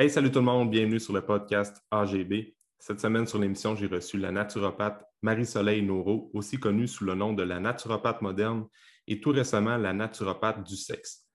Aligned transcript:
Hey, 0.00 0.08
salut 0.08 0.30
tout 0.30 0.38
le 0.38 0.46
monde, 0.46 0.70
bienvenue 0.70 0.98
sur 0.98 1.12
le 1.12 1.20
podcast 1.20 1.76
AGB. 1.90 2.54
Cette 2.78 3.00
semaine 3.00 3.26
sur 3.26 3.38
l'émission, 3.38 3.76
j'ai 3.76 3.86
reçu 3.86 4.16
la 4.16 4.32
naturopathe 4.32 5.04
Marie-Soleil 5.20 5.82
Noro, 5.82 6.30
aussi 6.32 6.56
connue 6.56 6.88
sous 6.88 7.04
le 7.04 7.14
nom 7.14 7.34
de 7.34 7.42
la 7.42 7.60
naturopathe 7.60 8.22
moderne 8.22 8.64
et 9.06 9.20
tout 9.20 9.28
récemment 9.28 9.76
la 9.76 9.92
naturopathe 9.92 10.66
du 10.66 10.74
sexe. 10.74 11.26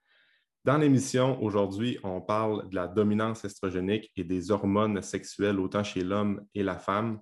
Dans 0.64 0.80
l'émission, 0.80 1.40
aujourd'hui, 1.44 2.00
on 2.02 2.22
parle 2.22 2.68
de 2.70 2.76
la 2.76 2.88
dominance 2.88 3.46
estrogénique 3.46 4.12
et 4.16 4.24
des 4.24 4.50
hormones 4.50 5.00
sexuelles 5.04 5.60
autant 5.60 5.84
chez 5.84 6.02
l'homme 6.02 6.44
et 6.56 6.64
la 6.64 6.80
femme. 6.80 7.20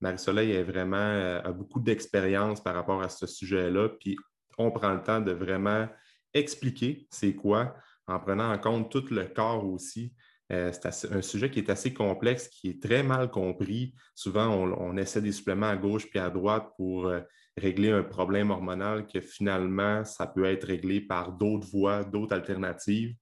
Marie-Soleil 0.00 0.52
est 0.52 0.64
vraiment, 0.64 0.96
euh, 0.96 1.52
beaucoup 1.52 1.80
d'expérience 1.80 2.62
par 2.62 2.74
rapport 2.74 3.02
à 3.02 3.10
ce 3.10 3.26
sujet-là, 3.26 3.90
puis 4.00 4.16
on 4.56 4.70
prend 4.70 4.94
le 4.94 5.02
temps 5.02 5.20
de 5.20 5.32
vraiment 5.32 5.90
expliquer 6.32 7.06
c'est 7.10 7.34
quoi 7.34 7.74
en 8.06 8.18
prenant 8.18 8.50
en 8.50 8.56
compte 8.56 8.90
tout 8.90 9.04
le 9.10 9.26
corps 9.26 9.66
aussi 9.66 10.14
euh, 10.52 10.70
c'est 10.72 11.12
un 11.12 11.22
sujet 11.22 11.50
qui 11.50 11.58
est 11.58 11.70
assez 11.70 11.92
complexe, 11.92 12.48
qui 12.48 12.68
est 12.70 12.82
très 12.82 13.02
mal 13.02 13.30
compris. 13.30 13.94
Souvent, 14.14 14.48
on, 14.48 14.96
essaie 14.96 15.20
des 15.20 15.32
suppléments 15.32 15.68
à 15.68 15.76
gauche 15.76 16.08
puis 16.08 16.20
à 16.20 16.30
droite 16.30 16.68
pour 16.76 17.06
euh, 17.06 17.20
régler 17.56 17.90
un 17.90 18.04
problème 18.04 18.50
hormonal 18.50 19.06
que 19.06 19.20
finalement, 19.20 20.04
ça 20.04 20.26
peut 20.26 20.44
être 20.44 20.66
réglé 20.66 21.00
par 21.00 21.32
d'autres 21.32 21.66
voies, 21.68 22.04
d'autres 22.04 22.34
alternatives. 22.34 23.16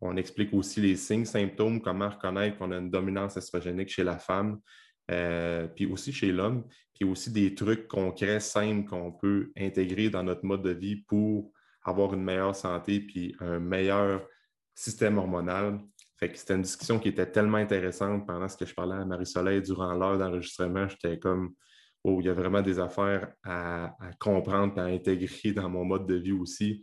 On 0.00 0.16
explique 0.16 0.52
aussi 0.52 0.80
les 0.80 0.96
signes, 0.96 1.24
symptômes, 1.24 1.80
comment 1.80 2.10
reconnaître 2.10 2.58
qu'on 2.58 2.70
a 2.70 2.76
une 2.76 2.90
dominance 2.90 3.36
estrogénique 3.36 3.88
chez 3.88 4.04
la 4.04 4.18
femme, 4.18 4.60
euh, 5.10 5.66
puis 5.66 5.86
aussi 5.86 6.12
chez 6.12 6.30
l'homme, 6.30 6.64
puis 6.94 7.08
aussi 7.08 7.32
des 7.32 7.54
trucs 7.54 7.88
concrets, 7.88 8.38
simples 8.38 8.88
qu'on 8.88 9.10
peut 9.10 9.50
intégrer 9.56 10.10
dans 10.10 10.22
notre 10.22 10.44
mode 10.44 10.62
de 10.62 10.70
vie 10.70 10.96
pour 10.96 11.50
avoir 11.82 12.14
une 12.14 12.22
meilleure 12.22 12.54
santé 12.54 13.00
puis 13.00 13.34
un 13.40 13.58
meilleur 13.58 14.22
système 14.74 15.18
hormonal 15.18 15.80
fait 16.18 16.32
que 16.32 16.38
c'était 16.38 16.54
une 16.54 16.62
discussion 16.62 16.98
qui 16.98 17.08
était 17.08 17.30
tellement 17.30 17.58
intéressante 17.58 18.26
pendant 18.26 18.48
ce 18.48 18.56
que 18.56 18.66
je 18.66 18.74
parlais 18.74 18.96
à 18.96 19.04
Marie-Soleil 19.04 19.62
durant 19.62 19.92
l'heure 19.92 20.18
d'enregistrement. 20.18 20.88
J'étais 20.88 21.18
comme, 21.18 21.54
oh, 22.02 22.18
il 22.20 22.26
y 22.26 22.28
a 22.28 22.34
vraiment 22.34 22.60
des 22.60 22.80
affaires 22.80 23.32
à, 23.44 23.96
comprendre 24.18 24.76
et 24.78 24.80
à 24.80 24.84
intégrer 24.84 25.52
dans 25.52 25.68
mon 25.68 25.84
mode 25.84 26.06
de 26.06 26.16
vie 26.16 26.32
aussi. 26.32 26.82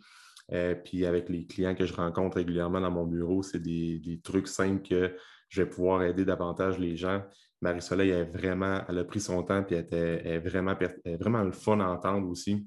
Euh, 0.53 0.75
puis 0.75 1.05
avec 1.05 1.27
les 1.27 1.45
clients 1.45 1.75
que 1.75 1.85
je 1.85 1.93
rencontre 1.93 2.37
régulièrement 2.37 2.79
dans 2.79 2.91
mon 2.91 3.05
bureau, 3.05 3.43
c'est 3.43 3.59
des, 3.59 4.21
trucs 4.23 4.47
simples 4.47 4.87
que 4.87 5.17
je 5.49 5.63
vais 5.63 5.69
pouvoir 5.69 6.03
aider 6.03 6.23
davantage 6.23 6.79
les 6.79 6.95
gens. 6.95 7.21
Marie-Soleil, 7.61 8.11
est 8.11 8.23
vraiment, 8.23 8.83
elle 8.87 8.99
a 8.99 9.03
pris 9.03 9.19
son 9.19 9.43
temps 9.43 9.65
et 9.69 9.75
elle 9.91 10.27
est 10.27 10.39
vraiment, 10.39 10.77
vraiment 11.19 11.43
le 11.43 11.51
fun 11.51 11.81
à 11.81 11.89
entendre 11.89 12.29
aussi. 12.29 12.65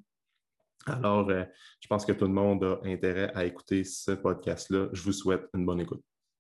Alors, 0.85 1.31
euh, 1.31 1.45
je 1.81 1.87
pense 1.87 2.05
que 2.05 2.13
tout 2.13 2.27
le 2.27 2.33
monde 2.33 2.63
a 2.65 2.81
intérêt 2.85 3.33
à 3.35 3.47
écouter 3.47 3.85
ce 3.85 4.11
podcast-là. 4.13 4.89
Je 4.93 5.03
vous 5.03 5.13
souhaite 5.13 5.47
une 5.55 5.65
bonne 5.65 5.81
écoute. 5.81 6.03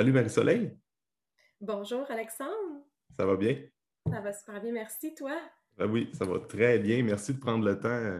Salut 0.00 0.12
Marie-Soleil. 0.12 0.70
Bonjour 1.60 2.10
Alexandre. 2.10 2.86
Ça 3.14 3.26
va 3.26 3.36
bien? 3.36 3.58
Ça 4.10 4.22
va 4.22 4.32
super 4.32 4.62
bien, 4.62 4.72
merci. 4.72 5.14
Toi? 5.14 5.38
Ben 5.76 5.90
oui, 5.90 6.08
ça 6.14 6.24
va 6.24 6.38
très 6.38 6.78
bien. 6.78 7.02
Merci 7.02 7.34
de 7.34 7.38
prendre 7.38 7.66
le 7.66 7.78
temps 7.78 7.90
euh, 7.90 8.18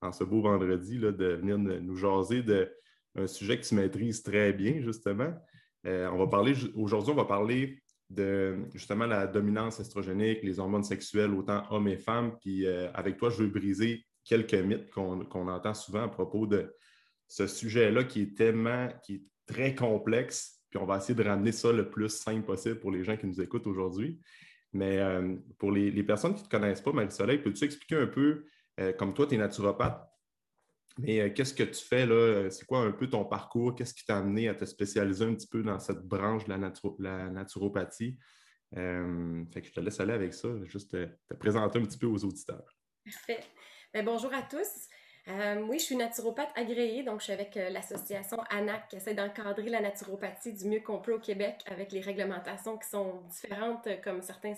en 0.00 0.10
ce 0.10 0.24
beau 0.24 0.42
vendredi 0.42 0.98
là, 0.98 1.12
de 1.12 1.26
venir 1.26 1.58
nous 1.58 1.94
jaser 1.94 2.42
d'un 2.42 3.26
sujet 3.28 3.60
que 3.60 3.64
tu 3.64 3.76
maîtrises 3.76 4.24
très 4.24 4.52
bien, 4.52 4.80
justement. 4.80 5.32
Euh, 5.86 6.10
on 6.10 6.18
va 6.18 6.26
parler 6.26 6.54
aujourd'hui, 6.74 7.12
on 7.12 7.16
va 7.16 7.24
parler 7.24 7.80
de 8.10 8.58
justement 8.74 9.06
la 9.06 9.28
dominance 9.28 9.78
estrogénique, 9.78 10.42
les 10.42 10.58
hormones 10.58 10.82
sexuelles, 10.82 11.34
autant 11.34 11.62
hommes 11.70 11.86
et 11.86 11.98
femmes. 11.98 12.36
Puis 12.40 12.66
euh, 12.66 12.90
avec 12.94 13.16
toi, 13.16 13.30
je 13.30 13.44
veux 13.44 13.48
briser 13.48 14.04
quelques 14.24 14.54
mythes 14.54 14.90
qu'on 14.90 15.48
entend 15.48 15.74
souvent 15.74 16.02
à 16.02 16.08
propos 16.08 16.48
de 16.48 16.74
ce 17.28 17.46
sujet-là 17.46 18.02
qui 18.02 18.22
est 18.22 18.36
tellement, 18.36 18.88
qui 19.04 19.14
est 19.14 19.22
très 19.46 19.76
complexe 19.76 20.55
puis 20.70 20.78
on 20.78 20.86
va 20.86 20.96
essayer 20.96 21.14
de 21.14 21.22
ramener 21.22 21.52
ça 21.52 21.72
le 21.72 21.90
plus 21.90 22.08
simple 22.08 22.44
possible 22.44 22.78
pour 22.80 22.90
les 22.90 23.04
gens 23.04 23.16
qui 23.16 23.26
nous 23.26 23.40
écoutent 23.40 23.66
aujourd'hui. 23.66 24.20
Mais 24.72 24.98
euh, 24.98 25.36
pour 25.58 25.72
les, 25.72 26.02
personnes 26.02 26.34
qui 26.34 26.42
ne 26.42 26.46
te 26.46 26.50
connaissent 26.50 26.82
pas, 26.82 26.92
Marie-Soleil, 26.92 27.38
peux-tu 27.38 27.64
expliquer 27.64 27.96
un 27.96 28.06
peu, 28.06 28.44
euh, 28.80 28.92
comme 28.92 29.14
toi, 29.14 29.26
tu 29.26 29.34
es 29.34 29.38
naturopathe, 29.38 30.06
mais 30.98 31.20
euh, 31.20 31.30
qu'est-ce 31.30 31.54
que 31.54 31.62
tu 31.62 31.82
fais 31.82 32.04
là? 32.06 32.50
C'est 32.50 32.66
quoi 32.66 32.80
un 32.80 32.92
peu 32.92 33.08
ton 33.08 33.24
parcours? 33.24 33.74
Qu'est-ce 33.74 33.94
qui 33.94 34.04
t'a 34.04 34.18
amené 34.18 34.48
à 34.48 34.54
te 34.54 34.64
spécialiser 34.64 35.24
un 35.24 35.34
petit 35.34 35.46
peu 35.46 35.62
dans 35.62 35.78
cette 35.78 36.02
branche 36.02 36.44
de 36.44 36.50
la, 36.98 37.30
naturopathie? 37.30 38.18
fait 38.72 39.62
que 39.62 39.68
je 39.68 39.72
te 39.72 39.80
laisse 39.80 40.00
aller 40.00 40.12
avec 40.12 40.34
ça, 40.34 40.48
juste 40.64 40.90
te, 40.90 41.08
te 41.28 41.34
présenter 41.34 41.78
un 41.78 41.84
petit 41.84 41.98
peu 41.98 42.06
aux 42.06 42.24
auditeurs. 42.24 42.76
Parfait. 43.04 43.40
Ben, 43.94 44.04
bonjour 44.04 44.34
à 44.34 44.42
tous. 44.42 44.88
Euh, 45.28 45.60
oui, 45.68 45.80
je 45.80 45.84
suis 45.84 45.96
naturopathe 45.96 46.50
agréée, 46.54 47.02
donc 47.02 47.18
je 47.18 47.24
suis 47.24 47.32
avec 47.32 47.56
euh, 47.56 47.68
l'association 47.70 48.38
ANAC 48.48 48.88
qui 48.88 48.96
essaie 48.96 49.14
d'encadrer 49.14 49.68
la 49.68 49.80
naturopathie 49.80 50.52
du 50.52 50.66
mieux 50.66 50.80
qu'on 50.80 50.98
peut 50.98 51.14
au 51.14 51.18
Québec 51.18 51.64
avec 51.66 51.90
les 51.90 52.00
réglementations 52.00 52.78
qui 52.78 52.88
sont 52.88 53.22
différentes, 53.28 53.88
euh, 53.88 53.96
comme 54.04 54.22
certains 54.22 54.54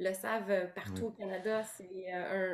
le 0.00 0.12
savent 0.12 0.72
partout 0.74 1.06
au 1.06 1.10
Canada. 1.10 1.62
C'est 1.62 2.10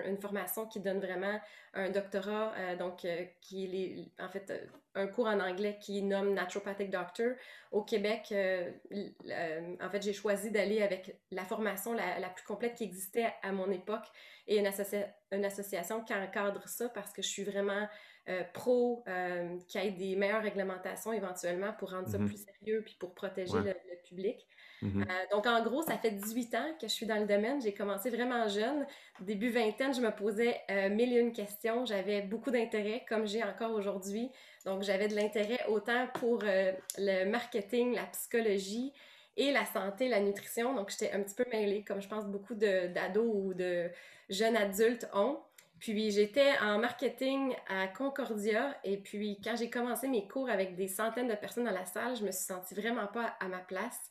une 0.06 0.18
formation 0.18 0.66
qui 0.66 0.80
donne 0.80 1.00
vraiment 1.00 1.40
un 1.74 1.90
doctorat, 1.90 2.52
donc 2.76 3.06
qui 3.40 3.64
est 3.64 4.22
en 4.22 4.28
fait 4.28 4.68
un 4.94 5.06
cours 5.06 5.26
en 5.26 5.40
anglais 5.40 5.78
qui 5.80 6.02
nomme 6.02 6.34
Naturopathic 6.34 6.90
Doctor. 6.90 7.32
Au 7.70 7.82
Québec, 7.82 8.34
en 8.34 9.90
fait, 9.90 10.02
j'ai 10.02 10.12
choisi 10.12 10.50
d'aller 10.50 10.82
avec 10.82 11.16
la 11.30 11.44
formation 11.44 11.92
la, 11.92 12.18
la, 12.18 12.28
plus 12.28 12.44
complète 12.44 12.74
qui 12.74 12.84
existait 12.84 13.32
à 13.42 13.52
mon 13.52 13.70
époque 13.70 14.06
et 14.46 14.58
une, 14.58 14.70
une 15.32 15.44
association 15.44 16.02
qui 16.02 16.12
encadre 16.12 16.68
ça 16.68 16.88
parce 16.88 17.12
que 17.12 17.22
je 17.22 17.28
suis 17.28 17.44
vraiment 17.44 17.88
euh, 18.28 18.44
pro 18.52 19.02
euh, 19.08 19.58
qu'il 19.66 19.82
y 19.82 19.86
ait 19.86 19.90
des 19.90 20.14
meilleures 20.14 20.42
réglementations 20.42 21.12
éventuellement 21.12 21.72
pour 21.72 21.90
rendre 21.90 22.06
ça 22.06 22.18
mm-hmm. 22.18 22.26
plus 22.26 22.44
sérieux 22.44 22.82
puis 22.84 22.94
pour 23.00 23.14
protéger 23.14 23.58
le, 23.58 23.74
public. 24.06 24.46
Mm-hmm. 24.82 25.02
Euh, 25.02 25.26
donc, 25.32 25.46
en 25.46 25.62
gros, 25.62 25.82
ça 25.82 25.98
fait 25.98 26.10
18 26.10 26.54
ans 26.54 26.74
que 26.80 26.88
je 26.88 26.92
suis 26.92 27.06
dans 27.06 27.18
le 27.18 27.26
domaine. 27.26 27.60
J'ai 27.60 27.74
commencé 27.74 28.10
vraiment 28.10 28.48
jeune. 28.48 28.86
Début 29.20 29.50
vingtaine, 29.50 29.94
je 29.94 30.00
me 30.00 30.10
posais 30.10 30.56
mille 30.91 31.12
et 31.12 31.20
une 31.20 31.32
questions. 31.32 31.84
J'avais 31.84 32.22
beaucoup 32.22 32.50
d'intérêt, 32.50 33.04
comme 33.08 33.26
j'ai 33.26 33.42
encore 33.42 33.72
aujourd'hui. 33.72 34.30
Donc, 34.64 34.82
j'avais 34.82 35.08
de 35.08 35.14
l'intérêt 35.14 35.60
autant 35.69 36.06
pour 36.14 36.42
le 36.42 37.24
marketing, 37.24 37.94
la 37.94 38.04
psychologie, 38.06 38.92
et 39.36 39.52
la 39.52 39.64
santé, 39.64 40.08
la 40.08 40.20
nutrition. 40.20 40.74
Donc, 40.74 40.90
j'étais 40.90 41.12
un 41.12 41.22
petit 41.22 41.34
peu 41.34 41.44
mêlée, 41.50 41.84
comme 41.84 42.00
je 42.00 42.08
pense 42.08 42.26
beaucoup 42.26 42.54
d'ados 42.54 43.30
ou 43.32 43.54
de 43.54 43.90
jeunes 44.28 44.56
adultes 44.56 45.08
ont. 45.14 45.38
Puis, 45.78 46.10
j'étais 46.10 46.58
en 46.60 46.78
marketing 46.78 47.54
à 47.69 47.88
Concordia. 47.88 48.76
Et 48.84 48.98
puis, 48.98 49.40
quand 49.42 49.56
j'ai 49.56 49.70
commencé 49.70 50.08
mes 50.08 50.28
cours 50.28 50.50
avec 50.50 50.76
des 50.76 50.88
centaines 50.88 51.28
de 51.28 51.34
personnes 51.34 51.64
dans 51.64 51.70
la 51.70 51.86
salle, 51.86 52.16
je 52.16 52.24
me 52.24 52.32
suis 52.32 52.44
sentie 52.44 52.74
vraiment 52.74 53.06
pas 53.06 53.34
à 53.40 53.48
ma 53.48 53.60
place. 53.60 54.10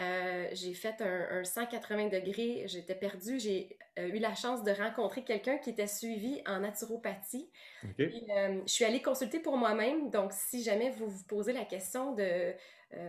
Euh, 0.00 0.48
j'ai 0.52 0.72
fait 0.74 1.02
un, 1.02 1.44
180 1.44 2.08
degrés, 2.08 2.62
j'étais 2.66 2.94
perdue. 2.94 3.38
J'ai 3.38 3.76
euh, 3.98 4.08
eu 4.08 4.18
la 4.18 4.34
chance 4.34 4.62
de 4.62 4.70
rencontrer 4.70 5.24
quelqu'un 5.24 5.58
qui 5.58 5.70
était 5.70 5.86
suivi 5.86 6.40
en 6.46 6.60
naturopathie. 6.60 7.50
Euh, 7.84 8.60
je 8.66 8.72
suis 8.72 8.84
allée 8.84 9.02
consulter 9.02 9.40
pour 9.40 9.56
moi-même. 9.56 10.10
Donc, 10.10 10.32
si 10.32 10.62
jamais 10.62 10.90
vous 10.90 11.08
vous 11.08 11.24
posez 11.24 11.52
la 11.52 11.64
question 11.64 12.14
de 12.14 12.52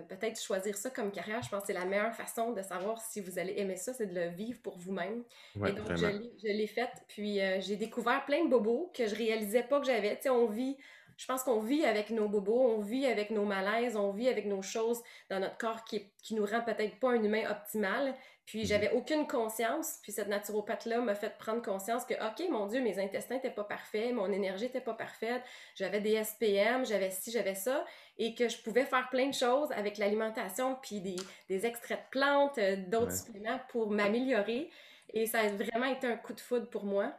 peut-être 0.08 0.40
choisir 0.40 0.78
ça 0.78 0.92
comme 0.92 1.12
carrière, 1.12 1.42
je 1.42 1.50
pense 1.50 1.62
que 1.62 1.68
c'est 1.68 1.74
la 1.74 1.86
meilleure 1.86 2.14
façon 2.14 2.52
de 2.52 2.62
savoir 2.62 3.02
si 3.02 3.20
vous 3.20 3.40
allez 3.40 3.54
aimer 3.58 3.78
ça, 3.78 3.96
c'est 3.96 4.06
de 4.06 4.14
le 4.14 4.28
vivre 4.28 4.60
pour 4.62 4.78
vous-même. 4.78 5.24
Et 5.56 5.72
donc, 5.72 5.96
je 5.96 6.48
l'ai 6.48 6.68
faite. 6.68 7.04
Puis, 7.08 7.40
j'ai 7.62 7.78
découvert 7.78 8.26
plein 8.26 8.44
de 8.46 8.50
bobos 8.50 8.92
que 8.94 9.08
je 9.08 9.16
réalisais 9.16 9.64
pas 9.64 9.80
que 9.80 9.88
j'avais. 9.88 10.18
Tu 10.18 10.24
sais, 10.24 10.30
on 10.30 10.46
vit 10.46 10.78
je 11.22 11.28
pense 11.28 11.44
qu'on 11.44 11.60
vit 11.60 11.86
avec 11.86 12.10
nos 12.10 12.28
bobos, 12.28 12.60
on 12.60 12.80
vit 12.80 13.06
avec 13.06 13.30
nos 13.30 13.46
malaises, 13.46 13.96
on 13.96 14.10
vit 14.10 14.28
avec 14.28 14.48
nos 14.48 14.64
choses 14.64 15.04
dans 15.30 15.40
notre 15.40 15.56
corps 15.60 15.84
qui, 15.84 16.12
qui 16.24 16.34
nous 16.34 16.48
rend 16.48 16.62
peut-être 16.62 17.00
pas 17.00 17.12
un 17.12 17.24
humain 17.24 17.44
optimal. 17.48 18.16
Puis 18.48 18.62
mhm. 18.62 18.66
j'avais 18.66 18.92
aucune 18.94 19.28
conscience. 19.28 20.00
Puis 20.02 20.14
cette 20.14 20.30
naturopathe-là 20.30 21.00
m'a 21.00 21.14
fait 21.14 21.38
prendre 21.38 21.62
conscience 21.62 22.06
que, 22.06 22.16
OK, 22.16 22.50
mon 22.50 22.66
Dieu, 22.66 22.82
mes 22.82 22.98
intestins 22.98 23.36
n'étaient 23.36 23.52
pas 23.52 23.64
parfaits, 23.64 24.12
mon 24.16 24.32
énergie 24.32 24.64
n'était 24.64 24.82
pas 24.82 24.96
parfaite, 24.96 25.44
j'avais 25.76 26.02
des 26.02 26.24
SPM, 26.24 26.88
j'avais 26.88 27.12
ci, 27.12 27.30
j'avais 27.30 27.54
ça, 27.54 27.86
et 28.18 28.34
que 28.34 28.50
je 28.50 28.58
pouvais 28.58 28.86
faire 28.86 29.08
plein 29.12 29.28
de 29.28 29.36
choses 29.36 29.72
avec 29.74 30.00
l'alimentation, 30.00 30.76
puis 30.82 31.02
des, 31.02 31.18
des, 31.50 31.68
extraits 31.68 32.00
de 32.00 32.10
plantes, 32.10 32.58
euh, 32.58 32.78
d'autres 32.88 33.16
suppléments 33.16 33.60
pour 33.70 33.92
m'améliorer. 33.92 34.72
Et 35.14 35.28
ça 35.28 35.42
a 35.42 35.50
vraiment 35.50 35.86
été 35.86 36.08
un 36.08 36.18
coup 36.18 36.34
de 36.34 36.42
foudre 36.42 36.68
pour 36.68 36.84
moi. 36.84 37.14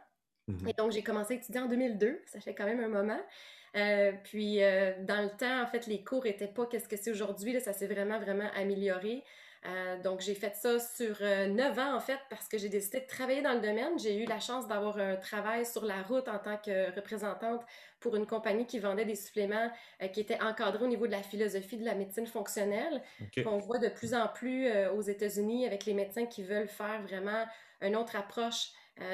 Mhm. 0.49 0.67
Et 0.67 0.73
donc, 0.73 0.91
j'ai 0.91 1.03
commencé 1.03 1.35
à 1.35 1.37
étudier 1.37 1.61
en 1.61 1.67
2002, 1.67 2.21
ça 2.25 2.41
fait 2.41 2.53
quand 2.53 2.65
même 2.65 2.83
un 2.83 2.89
moment. 2.89 3.21
Puis 4.23 4.59
dans 4.59 5.21
le 5.21 5.29
temps, 5.37 5.63
en 5.63 5.67
fait, 5.67 5.87
les 5.87 6.03
cours 6.03 6.23
n'étaient 6.23 6.47
pas 6.47 6.65
qu'est-ce 6.65 6.87
que 6.87 6.97
c'est 6.97 7.11
aujourd'hui. 7.11 7.59
Ça 7.59 7.73
s'est 7.73 7.87
vraiment, 7.87 8.19
vraiment 8.19 8.49
amélioré. 8.55 9.23
Euh, 9.65 10.01
donc, 10.01 10.19
j'ai 10.19 10.35
fait 10.35 10.55
ça 10.55 10.77
sur 10.79 11.15
euh, 11.21 11.47
neuf 11.47 11.77
ans, 11.79 11.95
en 11.95 11.99
fait, 11.99 12.19
parce 12.29 12.47
que 12.47 12.57
j'ai 12.57 12.67
décidé 12.67 12.99
de 12.99 13.05
travailler 13.05 13.41
dans 13.41 13.53
le 13.53 13.61
domaine. 13.61 13.97
J'ai 13.97 14.17
eu 14.17 14.25
la 14.25 14.39
chance 14.39 14.67
d'avoir 14.67 14.97
un 14.97 15.15
travail 15.15 15.65
sur 15.65 15.85
la 15.85 16.01
route 16.01 16.27
en 16.27 16.37
tant 16.37 16.57
que 16.57 16.93
représentante 16.93 17.61
pour 18.01 18.15
une 18.17 18.25
compagnie 18.25 18.65
qui 18.65 18.79
vendait 18.79 19.05
des 19.05 19.15
suppléments 19.15 19.71
euh, 20.01 20.07
qui 20.07 20.19
étaient 20.19 20.41
encadrés 20.41 20.83
au 20.83 20.87
niveau 20.87 21.07
de 21.07 21.11
la 21.11 21.23
philosophie 21.23 21.77
de 21.77 21.85
la 21.85 21.95
médecine 21.95 22.27
fonctionnelle, 22.27 23.01
qu'on 23.41 23.57
voit 23.57 23.79
de 23.79 23.87
plus 23.87 24.13
en 24.13 24.27
plus 24.27 24.69
aux 24.95 25.01
États-Unis 25.01 25.65
avec 25.65 25.85
les 25.85 25.93
médecins 25.93 26.25
qui 26.25 26.43
veulent 26.43 26.67
faire 26.67 27.01
vraiment 27.03 27.45
une 27.81 27.95
autre 27.95 28.15
approche 28.15 28.71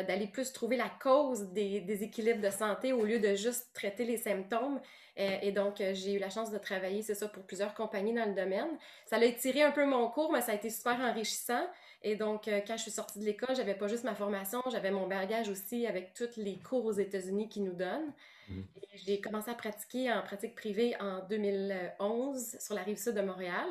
d'aller 0.07 0.27
plus 0.27 0.51
trouver 0.51 0.75
la 0.75 0.89
cause 1.01 1.49
des 1.53 1.79
déséquilibres 1.79 2.41
de 2.41 2.49
santé 2.49 2.91
au 2.91 3.05
lieu 3.05 3.19
de 3.19 3.35
juste 3.35 3.69
traiter 3.73 4.03
les 4.03 4.17
symptômes. 4.17 4.79
Euh, 5.19 5.37
et 5.41 5.51
donc, 5.51 5.81
euh, 5.81 5.93
j'ai 5.93 6.13
eu 6.13 6.19
la 6.19 6.29
chance 6.29 6.49
de 6.49 6.57
travailler, 6.57 7.01
c'est 7.01 7.15
ça, 7.15 7.27
pour 7.27 7.43
plusieurs 7.43 7.73
compagnies 7.73 8.13
dans 8.13 8.25
le 8.25 8.33
domaine. 8.33 8.69
Ça 9.05 9.17
a 9.17 9.23
étiré 9.23 9.63
un 9.63 9.71
peu 9.71 9.85
mon 9.85 10.07
cours, 10.09 10.31
mais 10.31 10.41
ça 10.41 10.53
a 10.53 10.55
été 10.55 10.69
super 10.69 10.97
enrichissant. 10.99 11.67
Et 12.03 12.15
donc, 12.15 12.47
euh, 12.47 12.61
quand 12.65 12.77
je 12.77 12.83
suis 12.83 12.91
sortie 12.91 13.19
de 13.19 13.25
l'école, 13.25 13.53
j'avais 13.55 13.75
pas 13.75 13.87
juste 13.87 14.05
ma 14.05 14.15
formation, 14.15 14.61
j'avais 14.71 14.91
mon 14.91 15.07
bagage 15.07 15.49
aussi 15.49 15.85
avec 15.85 16.13
tous 16.13 16.37
les 16.37 16.57
cours 16.57 16.85
aux 16.85 16.93
États-Unis 16.93 17.49
qu'ils 17.49 17.65
nous 17.65 17.73
donnent. 17.73 18.13
Mhm. 18.47 18.65
J'ai 19.05 19.19
commencé 19.19 19.51
à 19.51 19.55
pratiquer 19.55 20.11
en 20.11 20.21
pratique 20.21 20.55
privée 20.55 20.95
en 21.01 21.25
2011 21.27 22.57
sur 22.59 22.73
la 22.73 22.83
rive 22.83 22.97
sud 22.97 23.15
de 23.15 23.21
Montréal. 23.21 23.67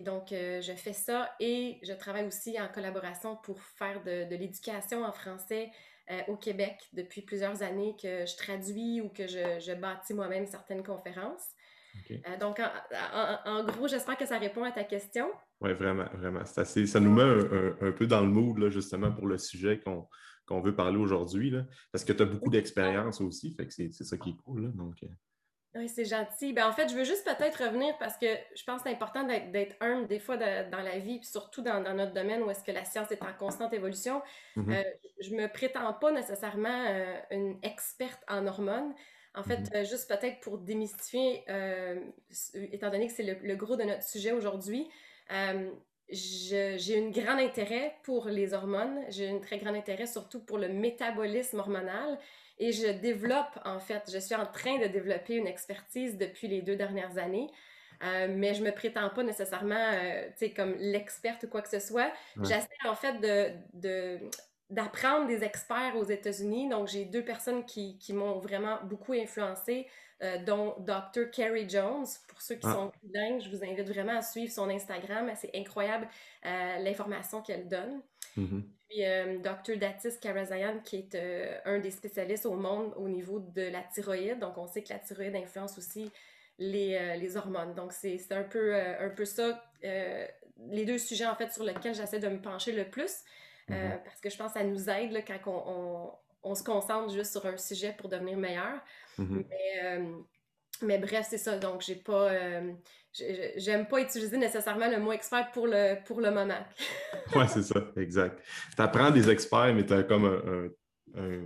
Donc, 0.00 0.28
je 0.30 0.72
fais 0.76 0.92
ça 0.92 1.34
et 1.40 1.78
je 1.82 1.92
travaille 1.92 2.26
aussi 2.26 2.60
en 2.60 2.68
collaboration 2.68 3.36
pour 3.36 3.60
faire 3.60 4.02
de, 4.04 4.28
de 4.28 4.36
l'éducation 4.36 5.04
en 5.04 5.12
français 5.12 5.70
euh, 6.10 6.20
au 6.28 6.36
Québec 6.36 6.88
depuis 6.94 7.20
plusieurs 7.20 7.62
années 7.62 7.94
que 8.00 8.24
je 8.24 8.34
traduis 8.38 9.02
ou 9.02 9.10
que 9.10 9.26
je, 9.26 9.60
je 9.60 9.78
bâtis 9.78 10.14
moi-même 10.14 10.46
certaines 10.46 10.82
conférences. 10.82 11.44
Euh, 12.10 12.16
donc, 12.40 12.62
en, 13.44 13.64
gros, 13.64 13.88
j'espère 13.88 14.16
que 14.16 14.24
ça 14.24 14.38
répond 14.38 14.64
à 14.64 14.72
ta 14.72 14.84
question. 14.84 15.30
Oui, 15.60 15.74
vraiment, 15.74 16.06
vraiment. 16.14 16.40
Assez, 16.56 16.86
ça 16.86 16.98
nous 16.98 17.12
met 17.12 17.22
un, 17.22 17.92
peu 17.92 18.06
dans 18.06 18.22
le 18.22 18.28
mood, 18.28 18.56
là, 18.56 18.70
justement, 18.70 19.12
pour 19.12 19.26
le 19.26 19.36
sujet 19.36 19.80
qu'on 19.80 20.60
veut 20.62 20.74
parler 20.74 20.96
aujourd'hui, 20.96 21.52
parce 21.92 22.06
que 22.06 22.14
tu 22.14 22.22
as 22.22 22.26
beaucoup 22.26 22.48
d'expérience 22.48 23.20
aussi, 23.20 23.52
fait 23.52 23.66
que 23.66 23.74
c'est 23.74 23.92
ça 23.92 24.16
qui 24.16 24.30
est 24.30 24.36
cool. 24.44 24.62
Là, 24.62 24.68
donc, 24.70 25.02
euh. 25.02 25.08
Oui, 25.78 25.88
c'est 25.88 26.04
gentil. 26.04 26.52
Ben, 26.52 26.66
en 26.66 26.72
fait, 26.72 26.88
je 26.88 26.94
veux 26.94 27.04
juste 27.04 27.24
peut-être 27.24 27.62
revenir 27.62 27.96
parce 27.98 28.16
que 28.16 28.26
je 28.56 28.64
pense 28.64 28.82
que 28.82 28.88
c'est 28.88 28.94
important 28.94 29.22
d'être 29.24 29.76
humble 29.80 30.08
des 30.08 30.18
fois 30.18 30.36
dans 30.36 30.82
la 30.82 30.98
vie, 30.98 31.18
puis 31.18 31.28
surtout 31.28 31.62
dans, 31.62 31.80
notre 31.94 32.12
domaine 32.12 32.42
où 32.42 32.50
est-ce 32.50 32.64
que 32.64 32.72
la 32.72 32.84
science 32.84 33.12
est 33.12 33.22
en 33.22 33.32
constante 33.38 33.72
évolution. 33.72 34.20
Mm-hmm. 34.56 34.72
Euh, 34.74 34.82
je 35.20 35.30
me 35.34 35.46
prétends 35.46 35.92
pas 35.94 36.10
nécessairement 36.10 36.86
euh, 36.88 37.16
une 37.30 37.58
experte 37.62 38.22
en 38.28 38.46
hormones. 38.48 38.92
En 39.36 39.44
fait, 39.44 39.60
mm-hmm. 39.60 39.76
euh, 39.76 39.84
juste 39.84 40.08
peut-être 40.08 40.40
pour 40.40 40.58
démystifier, 40.58 41.44
étant 42.54 42.90
donné 42.90 43.06
que 43.06 43.12
c'est 43.12 43.38
le, 43.40 43.54
gros 43.54 43.76
de 43.76 43.84
notre 43.84 44.02
sujet 44.02 44.32
aujourd'hui, 44.32 44.88
j'ai 46.10 46.98
un 46.98 47.10
grand 47.10 47.38
intérêt 47.38 47.94
pour 48.02 48.26
les 48.26 48.52
hormones. 48.52 49.04
J'ai 49.10 49.28
un 49.28 49.38
très 49.38 49.58
grand 49.58 49.74
intérêt 49.74 50.06
surtout 50.06 50.40
pour 50.40 50.58
le 50.58 50.68
métabolisme 50.68 51.60
hormonal 51.60 52.18
et 52.58 52.72
je 52.72 52.88
développe, 52.88 53.58
en 53.64 53.78
fait, 53.78 54.10
je 54.12 54.18
suis 54.18 54.34
en 54.34 54.46
train 54.46 54.78
de 54.78 54.86
développer 54.86 55.36
une 55.36 55.46
expertise 55.46 56.18
depuis 56.18 56.48
les 56.48 56.62
deux 56.62 56.76
dernières 56.76 57.18
années. 57.18 57.50
Euh, 58.02 58.28
mais 58.30 58.54
je 58.54 58.62
me 58.62 58.70
prétends 58.70 59.08
pas 59.10 59.22
nécessairement, 59.22 59.74
euh, 59.74 60.28
tu 60.30 60.46
sais, 60.46 60.50
comme 60.52 60.74
l'experte 60.78 61.44
ou 61.44 61.48
quoi 61.48 61.62
que 61.62 61.68
ce 61.68 61.80
soit. 61.80 62.12
J'essaie 62.42 62.68
en 62.86 62.94
fait 62.94 63.18
de, 63.74 64.18
d'apprendre 64.70 65.26
des 65.26 65.42
experts 65.42 65.96
aux 65.96 66.04
États-Unis. 66.04 66.68
Donc, 66.68 66.88
j'ai 66.88 67.04
deux 67.04 67.24
personnes 67.24 67.64
qui, 67.64 67.98
qui 67.98 68.12
m'ont 68.12 68.38
vraiment 68.38 68.78
beaucoup 68.84 69.14
influencé, 69.14 69.88
euh, 70.22 70.38
dont 70.44 70.76
Dr. 70.78 71.30
Carrie 71.32 71.68
Jones. 71.68 72.06
Pour 72.28 72.40
ceux 72.40 72.54
qui 72.56 72.66
ah. 72.68 72.72
sont 72.72 72.92
dingues, 73.02 73.40
je 73.40 73.50
vous 73.50 73.64
invite 73.64 73.88
vraiment 73.88 74.18
à 74.18 74.22
suivre 74.22 74.52
son 74.52 74.68
Instagram. 74.68 75.30
C'est 75.34 75.54
incroyable 75.54 76.08
l'information 76.44 77.42
qu'elle 77.42 77.68
donne. 77.68 78.00
Mm-hmm. 78.36 78.62
Puis 78.88 79.04
euh, 79.04 79.38
Dr. 79.38 79.76
Datis 79.76 80.18
Karazayan, 80.20 80.80
qui 80.82 80.96
est 80.96 81.14
euh, 81.14 81.58
un 81.66 81.78
des 81.78 81.90
spécialistes 81.90 82.46
au 82.46 82.54
monde 82.54 82.94
au 82.96 83.08
niveau 83.08 83.38
de 83.38 83.62
la 83.62 83.82
thyroïde. 83.82 84.38
Donc, 84.38 84.56
on 84.56 84.66
sait 84.66 84.82
que 84.82 84.92
la 84.92 84.98
thyroïde 84.98 85.36
influence 85.36 85.76
aussi 85.76 86.10
les, 86.58 86.96
euh, 86.96 87.16
les 87.16 87.36
hormones. 87.36 87.74
Donc, 87.74 87.92
c'est 87.92 88.20
un 88.30 88.44
peu, 88.44 88.74
un 88.74 89.10
peu 89.10 89.26
ça, 89.26 89.62
les 89.82 90.84
deux 90.84 90.98
sujets, 90.98 91.26
en 91.26 91.36
fait, 91.36 91.52
sur 91.52 91.64
lesquels 91.64 91.94
j'essaie 91.94 92.18
de 92.18 92.28
me 92.28 92.40
pencher 92.40 92.72
le 92.72 92.88
plus. 92.88 93.22
Mm-hmm. 93.68 94.02
Parce 94.04 94.20
que 94.20 94.30
je 94.30 94.36
pense 94.38 94.54
que 94.54 94.58
ça 94.58 94.64
nous 94.64 94.88
aide 94.88 95.12
là, 95.12 95.20
quand 95.20 95.38
on, 95.46 96.50
on, 96.50 96.54
se 96.54 96.64
concentre 96.64 97.12
juste 97.12 97.32
sur 97.32 97.44
un 97.44 97.58
sujet 97.58 97.94
pour 97.96 98.08
devenir 98.08 98.38
meilleur. 98.38 98.80
Mm-hmm. 99.18 99.44
Mais, 99.50 100.00
mais, 100.82 100.98
bref, 100.98 101.26
c'est 101.28 101.38
ça. 101.38 101.58
Donc, 101.58 101.82
j'ai 101.82 101.96
pas 101.96 102.30
j'aime 103.56 103.86
pas 103.86 104.00
utiliser 104.00 104.36
nécessairement 104.36 104.88
le 104.88 104.98
mot 104.98 105.12
expert 105.12 105.50
pour 105.52 105.66
le, 105.66 105.96
pour 106.04 106.20
le 106.20 106.30
moment. 106.30 106.64
oui, 107.34 107.44
c'est 107.48 107.62
ça, 107.62 107.90
exact. 107.96 108.42
Tu 108.76 108.82
apprends 108.82 109.10
des 109.10 109.28
experts, 109.30 109.74
mais 109.74 109.84
tu 109.84 109.92
as 109.92 110.02
comme 110.02 110.70
un, 111.16 111.40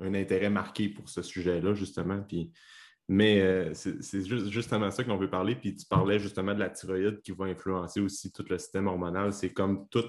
un, 0.00 0.14
intérêt 0.14 0.50
marqué 0.50 0.88
pour 0.88 1.08
ce 1.08 1.22
sujet-là, 1.22 1.74
justement. 1.74 2.20
Puis, 2.22 2.52
mais 3.08 3.40
euh, 3.40 3.74
c'est 3.74 4.50
justement 4.50 4.90
ça 4.90 5.04
qu'on 5.04 5.16
veut 5.16 5.30
parler. 5.30 5.56
Puis 5.56 5.74
tu 5.74 5.86
parlais 5.86 6.18
justement 6.18 6.54
de 6.54 6.60
la 6.60 6.70
thyroïde 6.70 7.20
qui 7.22 7.32
va 7.32 7.46
influencer 7.46 8.00
aussi 8.00 8.32
tout 8.32 8.44
le 8.48 8.58
système 8.58 8.86
hormonal. 8.86 9.32
C'est 9.32 9.52
comme 9.52 9.88
tout. 9.88 10.04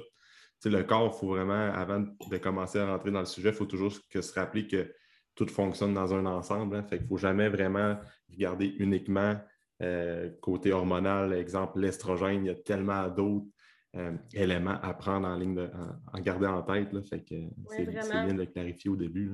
Le 0.65 0.81
corps, 0.83 1.11
il 1.13 1.19
faut 1.19 1.27
vraiment, 1.27 1.73
avant 1.73 1.99
de 1.99 2.37
commencer 2.37 2.79
à 2.79 2.85
rentrer 2.87 3.11
dans 3.11 3.19
le 3.19 3.25
sujet, 3.25 3.49
il 3.49 3.55
faut 3.55 3.65
toujours 3.65 3.93
que 4.09 4.21
se 4.21 4.33
rappeler 4.33 4.65
que 4.65 4.93
tout 5.35 5.47
fonctionne 5.47 5.93
dans 5.93 6.13
un 6.13 6.25
ensemble. 6.25 6.75
Hein. 6.75 6.83
Fait 6.83 6.97
qu'il 6.97 7.05
ne 7.05 7.09
faut 7.09 7.17
jamais 7.17 7.49
vraiment 7.49 7.97
regarder 8.29 8.67
uniquement 8.79 9.35
euh, 9.81 10.29
côté 10.41 10.71
hormonal, 10.71 11.33
exemple 11.33 11.79
l'estrogène, 11.79 12.45
il 12.45 12.47
y 12.47 12.51
a 12.51 12.55
tellement 12.55 13.07
d'autres 13.07 13.47
euh, 13.95 14.13
éléments 14.33 14.79
à 14.81 14.93
prendre 14.93 15.27
en 15.27 15.35
ligne, 15.35 15.67
en, 16.13 16.19
garder 16.19 16.47
en 16.47 16.61
tête. 16.61 16.89
fait 17.07 17.21
que 17.21 17.35
c'est 17.69 17.85
bien 17.85 18.27
de 18.27 18.39
le 18.39 18.45
clarifier 18.45 18.89
au 18.89 18.95
début. 18.95 19.31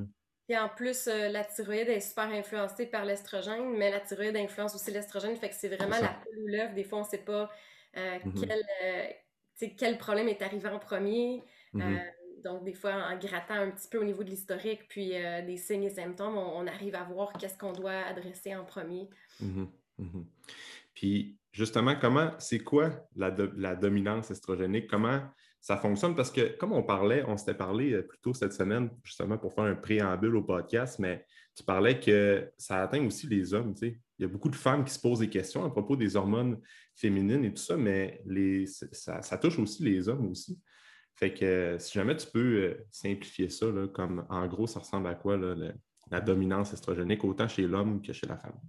Et 0.48 0.58
en 0.58 0.70
plus, 0.70 1.08
euh, 1.08 1.30
la 1.30 1.44
thyroïde 1.44 1.90
est 1.90 2.00
super 2.00 2.30
influencée 2.30 2.88
par 2.88 3.06
l'estrogène, 3.06 3.78
mais 3.78 3.92
la 3.92 4.00
thyroïde 4.00 4.36
influence 4.36 4.74
aussi 4.74 4.92
l'estrogène. 4.92 5.36
Fait 5.36 5.50
que 5.50 5.56
c'est 5.56 5.68
vraiment 5.68 6.00
la 6.02 6.20
poule 6.24 6.44
ou 6.44 6.48
l'œuf. 6.48 6.74
Des 6.74 6.84
fois, 6.84 7.00
on 7.00 7.04
ne 7.04 7.08
sait 7.08 7.20
pas 7.20 7.52
mm-hmm. 7.96 8.48
quel, 9.60 9.76
quel, 9.76 9.98
problème 10.00 10.30
est 10.30 10.42
arrivé 10.42 10.68
en 10.70 10.80
premier. 10.80 11.44
Mm-hmm. 11.76 12.00
Donc, 12.44 12.64
des 12.64 12.74
fois, 12.74 12.94
en 12.94 13.18
grattant 13.18 13.56
un 13.56 13.72
petit 13.72 13.88
peu 13.88 14.00
au 14.00 14.04
niveau 14.04 14.24
de 14.24 14.30
l'historique, 14.30 14.88
puis 14.88 15.10
des 15.46 15.58
signes 15.58 15.84
et 15.84 15.90
symptômes, 15.90 16.38
on, 16.38 16.68
arrive 16.68 16.96
à 16.96 17.04
voir 17.04 17.34
qu'est-ce 17.34 17.58
qu'on 17.58 17.74
doit 17.74 18.06
adresser 18.08 18.56
en 18.56 18.66
premier. 18.66 19.10
Mm-hmm. 19.44 19.68
Mhm. 20.00 20.26
Puis 20.96 21.38
justement, 21.52 21.96
comment, 22.00 22.32
c'est 22.40 22.60
quoi 22.60 23.08
la, 23.16 23.32
dominance 23.76 24.32
estrogénique? 24.32 24.88
Comment 24.88 25.22
ça 25.62 25.78
fonctionne? 25.78 26.16
Parce 26.16 26.32
que 26.32 26.58
comme 26.58 26.74
on 26.74 26.84
parlait, 26.84 27.24
on 27.28 27.38
s'était 27.38 27.54
parlé 27.54 27.94
euh, 27.94 28.02
plus 28.02 28.20
tôt 28.20 28.34
cette 28.34 28.54
semaine, 28.54 28.90
justement 29.04 29.38
pour 29.38 29.54
faire 29.54 29.66
un 29.66 29.76
préambule 29.76 30.36
au 30.36 30.44
podcast, 30.44 31.00
mais 31.00 31.26
tu 31.56 31.64
parlais 31.64 32.00
que 32.00 32.50
ça 32.58 32.82
atteint 32.82 33.06
aussi 33.06 33.28
les 33.28 33.54
hommes. 33.54 33.74
Il 33.82 33.98
y 34.20 34.24
a 34.24 34.28
beaucoup 34.28 34.50
de 34.50 34.56
femmes 34.56 34.86
qui 34.86 34.94
se 34.94 35.00
posent 35.00 35.20
des 35.20 35.30
questions 35.30 35.66
à 35.66 35.70
propos 35.70 35.96
des 35.96 36.16
hormones 36.16 36.60
féminines 36.96 37.44
et 37.44 37.54
tout 37.54 37.62
ça, 37.62 37.76
mais 37.76 38.22
les, 38.26 38.66
ça, 38.66 39.38
touche 39.38 39.60
aussi 39.60 39.84
les 39.84 40.08
hommes 40.08 40.30
aussi. 40.30 40.60
Fait 41.16 41.34
que 41.34 41.78
si 41.80 41.94
jamais 41.94 42.16
tu 42.16 42.28
peux 42.28 42.40
euh, 42.40 42.88
simplifier 42.92 43.50
ça, 43.50 43.66
comme 43.94 44.26
en 44.30 44.48
gros, 44.48 44.68
ça 44.68 44.80
ressemble 44.80 45.08
à 45.08 45.16
quoi 45.16 45.38
la 46.10 46.22
dominance 46.22 46.74
estrogénique, 46.74 47.24
autant 47.24 47.48
chez 47.48 47.64
l'homme 47.64 48.02
que 48.02 48.14
chez 48.14 48.28
la 48.28 48.38
femme? 48.38 48.60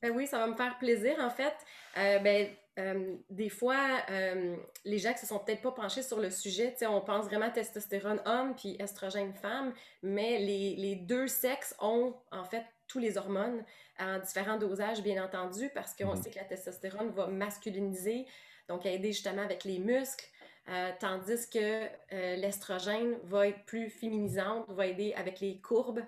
Ben 0.00 0.12
oui, 0.14 0.26
ça 0.26 0.38
va 0.38 0.46
me 0.46 0.54
faire 0.54 0.78
plaisir. 0.78 1.16
En 1.18 1.30
fait, 1.30 1.54
euh, 1.96 2.18
ben, 2.20 2.48
euh, 2.78 3.16
des 3.30 3.48
fois, 3.48 4.00
euh, 4.10 4.56
les 4.84 4.98
gens 4.98 5.12
qui 5.12 5.20
se 5.20 5.26
sont 5.26 5.40
peut-être 5.40 5.62
pas 5.62 5.72
penchés 5.72 6.02
sur 6.02 6.20
le 6.20 6.30
sujet, 6.30 6.74
on 6.82 7.00
pense 7.00 7.26
vraiment 7.26 7.50
testostérone 7.50 8.20
homme 8.24 8.54
puis 8.54 8.76
estrogène 8.78 9.34
femme, 9.34 9.72
mais 10.02 10.38
les, 10.38 10.76
les, 10.76 10.94
deux 10.94 11.26
sexes 11.26 11.74
ont 11.80 12.14
en 12.30 12.44
fait 12.44 12.64
tous 12.86 13.00
les 13.00 13.18
hormones 13.18 13.64
en 13.98 14.20
différents 14.20 14.56
dosages, 14.56 15.02
bien 15.02 15.22
entendu, 15.24 15.70
parce 15.74 15.94
qu'on 15.94 16.14
mhm. 16.14 16.22
sait 16.22 16.30
que 16.30 16.38
la 16.38 16.44
testostérone 16.44 17.10
va 17.10 17.26
masculiniser, 17.26 18.26
donc 18.68 18.86
aider 18.86 19.12
justement 19.12 19.42
avec 19.42 19.64
les 19.64 19.80
muscles. 19.80 20.26
Tandis 21.00 21.48
que 21.50 21.86
l'estrogène 22.36 23.16
va 23.24 23.48
être 23.48 23.64
plus 23.64 23.90
féminisante, 23.90 24.66
va 24.68 24.86
aider 24.86 25.14
avec 25.14 25.40
les 25.40 25.58
courbes, 25.60 26.02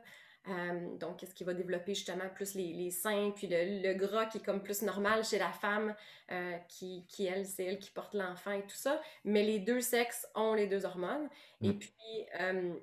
euh, 0.48 0.96
donc, 0.96 1.18
qu'est-ce 1.18 1.34
qui 1.34 1.44
va 1.44 1.52
développer 1.52 1.94
justement 1.94 2.28
plus 2.34 2.54
les, 2.54 2.90
seins, 2.90 3.30
puis 3.34 3.46
le, 3.50 3.92
gras 3.94 4.26
qui 4.26 4.38
est 4.38 4.44
comme 4.44 4.62
plus 4.62 4.82
normal 4.82 5.24
chez 5.24 5.38
la 5.38 5.52
femme, 5.52 5.94
euh, 6.32 6.56
qui, 6.68 7.04
qui, 7.08 7.26
elle, 7.26 7.46
c'est 7.46 7.64
elle 7.64 7.78
qui 7.78 7.90
porte 7.90 8.14
l'enfant 8.14 8.52
et 8.52 8.62
tout 8.62 8.76
ça. 8.76 9.00
Mais 9.24 9.42
les 9.42 9.58
deux 9.58 9.80
sexes 9.80 10.26
ont 10.34 10.54
les 10.54 10.66
deux 10.66 10.84
hormones. 10.84 11.28
Et 11.62 11.70
mm. 11.70 11.78
puis, 11.78 11.92
euh, 12.40 12.74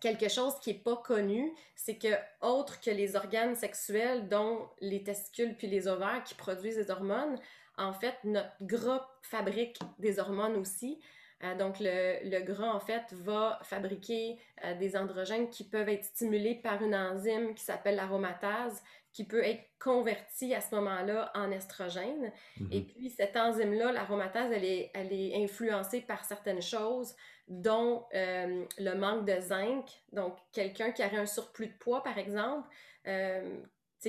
quelque 0.00 0.28
chose 0.28 0.54
qui 0.60 0.72
n'est 0.72 0.78
pas 0.78 0.96
connu, 0.96 1.52
c'est 1.74 1.98
que, 1.98 2.14
autre 2.40 2.80
que 2.80 2.90
les 2.90 3.16
organes 3.16 3.56
sexuels, 3.56 4.28
dont 4.28 4.68
les 4.80 5.02
testicules 5.02 5.56
puis 5.56 5.66
les 5.66 5.88
ovaires 5.88 6.22
qui 6.24 6.34
produisent 6.34 6.76
des 6.76 6.90
hormones, 6.90 7.38
en 7.76 7.92
fait, 7.92 8.14
notre 8.24 8.52
gras 8.60 9.08
fabrique 9.22 9.78
des 9.98 10.18
hormones 10.18 10.56
aussi. 10.56 11.00
Euh, 11.42 11.54
donc, 11.56 11.76
le, 11.80 12.40
gras, 12.42 12.72
en 12.72 12.80
fait, 12.80 13.12
va 13.12 13.58
fabriquer 13.62 14.38
euh, 14.64 14.74
des 14.74 14.96
androgènes 14.96 15.50
qui 15.50 15.64
peuvent 15.64 15.88
être 15.88 16.04
stimulés 16.04 16.54
par 16.54 16.82
une 16.82 16.94
enzyme 16.94 17.54
qui 17.54 17.64
s'appelle 17.64 17.96
l'aromatase, 17.96 18.82
qui 19.12 19.24
peut 19.24 19.44
être 19.44 19.62
converti 19.78 20.54
à 20.54 20.60
ce 20.60 20.74
moment-là 20.74 21.30
en 21.34 21.50
estrogène. 21.50 22.32
Et 22.70 22.80
mhm. 22.80 22.86
puis, 22.86 23.10
cette 23.10 23.36
enzyme-là, 23.36 23.92
l'aromatase, 23.92 24.52
elle 24.52 24.64
est, 24.64 24.90
elle 24.94 25.12
est 25.12 25.42
influencée 25.42 26.00
par 26.00 26.24
certaines 26.24 26.62
choses, 26.62 27.14
dont 27.48 28.06
euh, 28.14 28.64
le 28.78 28.94
manque 28.94 29.26
de 29.26 29.38
zinc. 29.40 29.84
Donc, 30.12 30.36
quelqu'un 30.52 30.92
qui 30.92 31.04
aurait 31.04 31.18
un 31.18 31.26
surplus 31.26 31.66
de 31.66 31.78
poids, 31.78 32.02
par 32.02 32.18
exemple, 32.18 32.68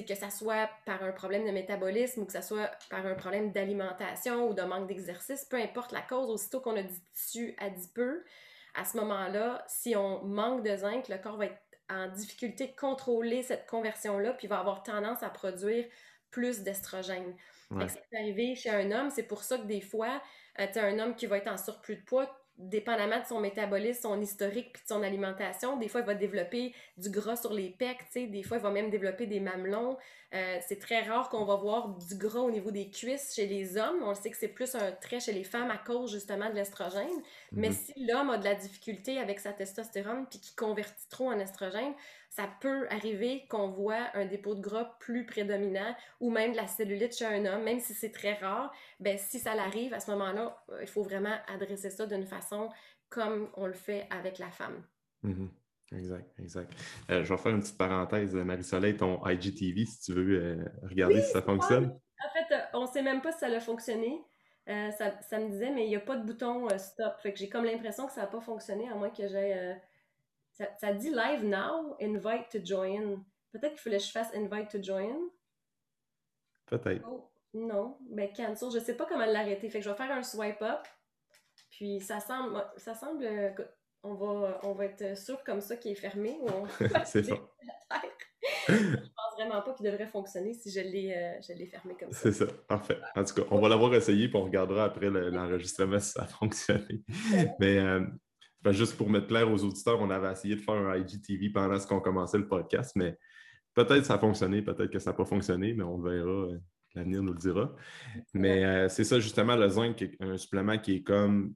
que 0.04 0.16
ça 0.16 0.30
soit 0.30 0.70
par 0.86 1.04
un 1.04 1.12
problème 1.12 1.46
de 1.46 1.52
métabolisme 1.52 2.22
ou 2.22 2.26
que 2.26 2.32
ça 2.32 2.42
soit 2.42 2.72
par 2.90 3.06
un 3.06 3.16
problème 3.16 3.52
d'alimentation 3.52 4.50
ou 4.50 4.54
de 4.54 4.64
manque 4.64 4.88
d'exercice, 4.88 5.46
peu 5.46 5.58
importe 5.58 5.92
la 5.92 6.02
cause, 6.02 6.30
aussitôt 6.30 6.60
qu'on 6.60 6.76
a 6.76 6.84
du 6.84 7.00
tissu 7.14 7.56
adipeux, 7.60 8.26
à 8.74 8.84
ce 8.84 8.98
moment-là, 8.98 9.64
si 9.68 9.96
on 9.96 10.24
manque 10.26 10.64
de 10.64 10.76
zinc, 10.76 11.08
le 11.08 11.18
corps 11.18 11.38
va 11.38 11.46
être 11.46 11.62
en 11.90 12.08
difficulté 12.10 12.68
de 12.68 12.76
contrôler 12.76 13.44
cette 13.44 13.68
conversion-là, 13.68 14.34
puis 14.34 14.48
va 14.48 14.60
avoir 14.60 14.84
tendance 14.84 15.24
à 15.24 15.30
produire 15.30 15.86
plus 16.32 16.62
d'estrogène. 16.64 17.36
Ça 17.80 18.00
peut 18.12 18.18
arriver 18.18 18.56
chez 18.56 18.70
un 18.70 18.92
homme, 18.92 19.10
c'est 19.10 19.24
pour 19.24 19.44
ça 19.44 19.58
que 19.58 19.64
des 19.64 19.82
fois, 19.82 20.22
euh, 20.60 20.68
tu 20.72 20.80
as 20.80 20.86
un 20.86 21.00
homme 21.00 21.16
qui 21.16 21.26
va 21.26 21.38
être 21.38 21.48
en 21.48 21.58
surplus 21.58 21.98
de 21.98 22.04
poids, 22.04 22.45
dépendamment 22.58 23.20
de 23.20 23.26
son 23.26 23.40
métabolisme, 23.40 24.02
son 24.02 24.22
historique 24.22 24.74
puis 24.74 24.84
de 24.84 24.88
son 24.88 25.04
alimentation, 25.04 25.78
des 25.78 25.88
fois, 25.88 26.02
il 26.02 26.08
va 26.08 26.16
développer 26.16 26.74
du 26.98 27.10
gras 27.10 27.36
sur 27.36 27.54
les 27.54 27.70
pecs, 27.70 28.06
des 28.14 28.44
fois, 28.44 28.58
il 28.58 28.64
va 28.64 28.72
même 28.72 28.90
développer 28.90 29.26
des 29.26 29.40
mamelons. 29.40 29.98
Euh, 30.34 30.58
c'est 30.68 30.80
très 30.80 31.02
rare 31.02 31.30
qu'on 31.30 31.46
va 31.46 31.56
voir 31.56 31.90
du 31.90 32.16
gras 32.16 32.42
au 32.42 32.52
niveau 32.52 32.72
des 32.72 32.90
cuisses 32.90 33.34
chez 33.36 33.48
les 33.48 33.78
hommes. 33.78 34.04
On 34.04 34.14
sait 34.16 34.30
que 34.30 34.38
c'est 34.38 34.50
plus 34.50 34.76
un 34.76 34.92
trait 34.92 35.20
chez 35.20 35.32
les 35.32 35.44
femmes 35.44 35.72
à 35.72 35.78
cause 35.78 36.12
justement 36.12 36.50
de 36.50 36.56
l'estrogène. 36.56 37.22
Mais 37.52 37.70
mhm. 37.70 37.76
si 37.76 38.06
l'homme 38.06 38.30
a 38.30 38.38
de 38.38 38.44
la 38.44 38.56
difficulté 38.56 39.18
avec 39.18 39.40
sa 39.40 39.54
testostérone 39.54 40.26
puis 40.30 40.40
qu'il 40.40 40.56
convertit 40.56 41.08
trop 41.10 41.30
en 41.30 41.40
estrogène, 41.40 41.94
ça 42.36 42.50
peut 42.60 42.86
arriver 42.90 43.46
qu'on 43.50 43.70
voit 43.70 44.10
un 44.14 44.26
dépôt 44.26 44.56
de 44.56 44.60
gras 44.60 44.98
plus 45.00 45.26
prédominant 45.26 45.96
ou 46.20 46.30
même 46.30 46.52
de 46.52 46.58
la 46.58 46.68
cellulite 46.68 47.16
chez 47.16 47.26
un 47.26 47.46
homme, 47.46 47.64
même 47.64 47.80
si 47.80 47.94
c'est 47.94 48.12
très 48.12 48.34
rare. 48.34 48.74
Ben, 49.00 49.18
si 49.18 49.40
ça 49.40 49.56
l'arrive, 49.56 49.94
à 49.94 50.02
ce 50.02 50.12
moment-là, 50.12 50.62
euh, 50.70 50.80
il 50.82 50.88
faut 50.88 51.02
vraiment 51.02 51.38
adresser 51.48 51.90
ça 51.90 52.06
d'une 52.06 52.26
façon 52.26 52.70
comme 53.08 53.48
on 53.56 53.68
le 53.68 53.74
fait 53.74 54.06
avec 54.10 54.38
la 54.38 54.52
femme. 54.52 54.84
Mhm. 55.24 55.50
Exact, 55.94 56.30
exact. 56.40 56.74
Euh, 57.10 57.24
je 57.24 57.34
vais 57.34 57.38
faire 57.38 57.54
une 57.54 57.62
petite 57.62 57.78
parenthèse, 57.78 58.36
Marie-Soleil, 58.36 58.98
ton 58.98 59.26
IGTV, 59.26 59.86
si 59.86 60.02
tu 60.02 60.14
veux 60.14 60.44
euh, 60.44 60.66
regarder 60.84 61.22
si 61.22 61.32
ça 61.32 61.42
fonctionne. 61.42 61.86
En 61.86 62.34
fait, 62.34 62.54
on 62.74 62.82
ne 62.82 62.88
sait 62.88 63.04
même 63.04 63.22
pas 63.22 63.32
si 63.32 63.40
ça 63.40 63.48
a 63.48 63.60
fonctionné. 63.62 64.20
ça, 64.68 65.22
ça, 65.22 65.40
me 65.40 65.50
disait, 65.50 65.72
mais 65.72 65.86
il 65.86 65.90
n'y 65.90 65.96
a 65.96 66.02
pas 66.02 66.18
de 66.18 66.26
bouton 66.26 66.68
stop. 66.78 67.14
Fait 67.22 67.32
que 67.32 67.40
j'ai 67.40 67.48
comme 67.48 67.64
l'impression 67.64 68.08
que 68.08 68.12
ça 68.12 68.22
n'a 68.22 68.28
pas 68.28 68.42
fonctionné, 68.42 68.90
à 68.90 68.96
moins 68.96 69.12
que 69.12 69.26
j'aie 69.26 69.80
ça, 70.56 70.94
dit 70.94 71.10
live 71.10 71.44
now, 71.44 71.96
invite 72.02 72.50
to 72.50 72.60
join. 72.64 73.24
Peut-être 73.52 73.74
qu'il 73.74 73.82
fallait 73.82 73.98
que 73.98 74.04
je 74.04 74.12
fasse 74.12 74.34
invite 74.34 74.70
to 74.70 74.82
join. 74.82 75.30
Peut-être. 76.66 77.06
Oh, 77.10 77.30
non, 77.54 77.98
mais 78.10 78.32
ben, 78.36 78.48
cancel. 78.48 78.72
Je 78.72 78.80
ne 78.80 78.84
sais 78.84 78.96
pas 78.96 79.06
comment 79.06 79.26
l'arrêter. 79.26 79.70
Fait 79.70 79.80
que 79.80 79.86
je 79.86 79.90
vais 79.90 79.96
faire 79.96 80.12
un 80.12 80.24
swipe 80.24 80.62
up. 80.62 80.88
Puis 81.72 82.00
ça 82.00 82.20
semble, 82.20 82.66
ça 82.78 82.94
semble, 82.94 83.28
on 84.04 84.14
va, 84.14 84.60
on 84.64 84.74
va 84.74 84.86
être 84.86 85.18
sûr 85.18 85.44
comme 85.44 85.62
ça 85.62 85.76
qu'il 85.76 85.92
est 85.92 85.96
fermé 85.96 86.38
ou 86.42 86.48
on 86.50 86.68
C'est 87.06 87.24
ça. 87.24 87.36
je 88.70 88.74
pense 88.74 89.34
vraiment 89.38 89.62
pas 89.62 89.74
qu'il 89.74 89.86
devrait 89.86 90.08
fonctionner 90.08 90.54
si 90.54 90.72
je 90.72 90.80
l'ai, 90.80 91.14
euh, 91.14 91.68
fermé 91.70 91.96
comme 92.00 92.12
ça. 92.12 92.20
C'est 92.20 92.32
ça, 92.32 92.46
parfait. 92.68 92.98
En 93.16 93.24
tout 93.24 93.36
cas, 93.36 93.48
on 93.52 93.60
va 93.60 93.68
l'avoir 93.68 93.94
essayé 93.94 94.30
puis 94.30 94.38
on 94.38 94.44
regardera 94.44 94.86
après 94.86 95.10
l'enregistrement 95.10 96.00
si 96.00 96.12
ça 96.12 96.24
a 96.24 96.28
fonctionné. 96.28 97.04
Mais 97.60 97.78
euh, 97.78 98.06
juste 98.72 98.98
pour 98.98 99.10
mettre 99.10 99.28
clair 99.28 99.52
aux 99.52 99.64
auditeurs, 99.64 100.02
on 100.02 100.10
avait 100.10 100.32
essayé 100.32 100.56
de 100.56 100.62
faire 100.62 100.76
un 100.76 100.98
IGTV 100.98 101.50
pendant 101.50 101.80
ce 101.80 101.88
qu'on 101.88 102.00
commençait 102.00 102.38
le 102.38 102.48
podcast, 102.48 102.94
mais 102.96 103.18
peut-être 103.74 104.06
ça 104.06 104.16
a 104.16 104.20
fonctionné, 104.20 104.62
peut-être 104.62 104.92
que 104.92 105.00
ça 105.00 105.12
n'a 105.12 105.18
pas 105.18 105.26
fonctionné, 105.26 105.74
mais 105.74 105.84
on 105.84 106.00
verra. 106.00 106.30
Euh, 106.30 106.60
l'avenir 106.96 107.22
nous 107.22 107.34
le 107.34 107.40
dira. 107.40 107.76
Mais 108.34 108.64
euh, 108.64 108.90
c'est 108.90 109.04
ça, 109.04 109.20
justement, 109.20 109.56
le 109.56 109.68
zinc, 109.68 110.04
un 110.20 110.38
supplément 110.38 110.78
qui 110.78 110.96
est 110.96 111.04
comme. 111.04 111.54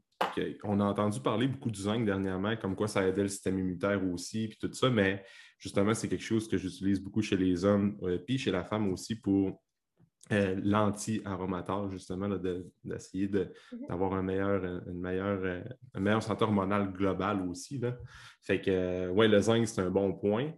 on 0.63 0.79
a 0.79 0.83
entendu 0.83 1.19
parler 1.21 1.47
beaucoup 1.47 1.71
du 1.71 1.81
zinc 1.81 2.05
dernièrement, 2.05 2.55
comme 2.57 2.75
quoi 2.75 2.87
ça 2.87 3.07
aidait 3.07 3.23
le 3.23 3.29
système 3.29 3.57
immunitaire 3.57 4.01
aussi, 4.11 4.49
puis 4.49 4.57
tout 4.59 4.73
ça, 4.73 4.89
mais 4.89 5.23
justement, 5.57 5.93
c'est 5.93 6.09
quelque 6.09 6.23
chose 6.23 6.47
que 6.47 6.57
j'utilise 6.57 6.99
beaucoup 6.99 7.21
chez 7.21 7.37
les 7.37 7.65
hommes, 7.65 7.97
euh, 8.03 8.17
puis 8.17 8.37
chez 8.37 8.51
la 8.51 8.63
femme 8.63 8.91
aussi 8.91 9.15
pour 9.15 9.61
euh, 10.31 10.55
l'anti-aromatage, 10.63 11.89
justement, 11.89 12.29
d'essayer 12.83 13.27
mhm. 13.27 13.87
d'avoir 13.89 14.13
un 14.13 14.21
meilleur, 14.21 14.63
une 14.63 14.99
meilleure, 14.99 15.39
euh, 15.43 15.63
un 15.95 15.99
meilleur 15.99 16.21
santé 16.21 16.43
hormonale 16.43 16.93
globale 16.93 17.41
aussi. 17.49 17.79
Là. 17.79 17.97
Fait 18.41 18.61
que, 18.61 18.69
euh, 18.69 19.09
ouais, 19.09 19.27
le 19.27 19.41
zinc, 19.41 19.67
c'est 19.67 19.81
un 19.81 19.89
bon 19.89 20.13
point. 20.13 20.51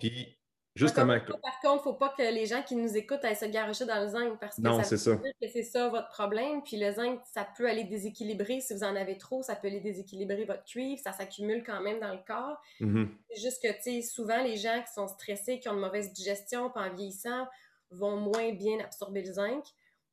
Puis, 0.00 0.36
justement. 0.74 1.18
Par 1.18 1.60
contre, 1.62 1.76
il 1.76 1.76
ne 1.76 1.82
faut 1.82 1.94
pas 1.94 2.14
que 2.16 2.22
les 2.22 2.44
gens 2.44 2.62
qui 2.62 2.76
nous 2.76 2.94
écoutent 2.94 3.24
aillent 3.24 3.36
se 3.36 3.46
garocher 3.46 3.86
dans 3.86 4.02
le 4.02 4.08
zinc 4.08 4.38
parce 4.38 4.56
que 4.56 4.60
non, 4.60 4.82
ça 4.82 4.96
dire 4.96 5.32
que 5.40 5.48
c'est 5.48 5.62
ça 5.62 5.88
votre 5.88 6.08
problème. 6.08 6.62
Puis 6.62 6.76
le 6.76 6.92
zinc, 6.92 7.18
ça 7.32 7.48
peut 7.56 7.66
aller 7.66 7.84
déséquilibrer. 7.84 8.60
Si 8.60 8.74
vous 8.74 8.84
en 8.84 8.94
avez 8.96 9.16
trop, 9.16 9.42
ça 9.42 9.56
peut 9.56 9.68
aller 9.68 9.80
déséquilibrer 9.80 10.44
votre 10.44 10.64
cuivre. 10.64 11.00
Ça 11.02 11.12
s'accumule 11.12 11.62
quand 11.64 11.80
même 11.80 12.00
dans 12.00 12.12
le 12.12 12.20
corps. 12.26 12.60
Mm-hmm. 12.82 13.08
C'est 13.30 13.40
juste 13.40 13.62
que, 13.62 13.72
tu 13.76 13.82
sais, 13.82 14.02
souvent, 14.02 14.42
les 14.42 14.56
gens 14.56 14.82
qui 14.86 14.92
sont 14.92 15.08
stressés, 15.08 15.58
qui 15.58 15.70
ont 15.70 15.74
une 15.74 15.80
mauvaise 15.80 16.12
digestion, 16.12 16.68
pas 16.68 16.82
en 16.82 16.94
vieillissant, 16.94 17.46
vont 17.90 18.16
moins 18.16 18.52
bien 18.52 18.80
absorber 18.80 19.22
le 19.22 19.32
zinc. 19.32 19.64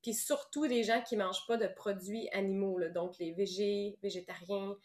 Puis 0.02 0.14
surtout 0.14 0.64
les 0.66 0.84
gens 0.84 1.02
qui 1.02 1.16
ne 1.16 1.24
mangent 1.24 1.48
pas 1.48 1.58
de 1.58 1.68
produits 1.68 2.30
animaux, 2.32 2.80
donc 2.90 3.18
les 3.20 3.32
végés, 3.34 3.98
végétariens, 4.02 4.76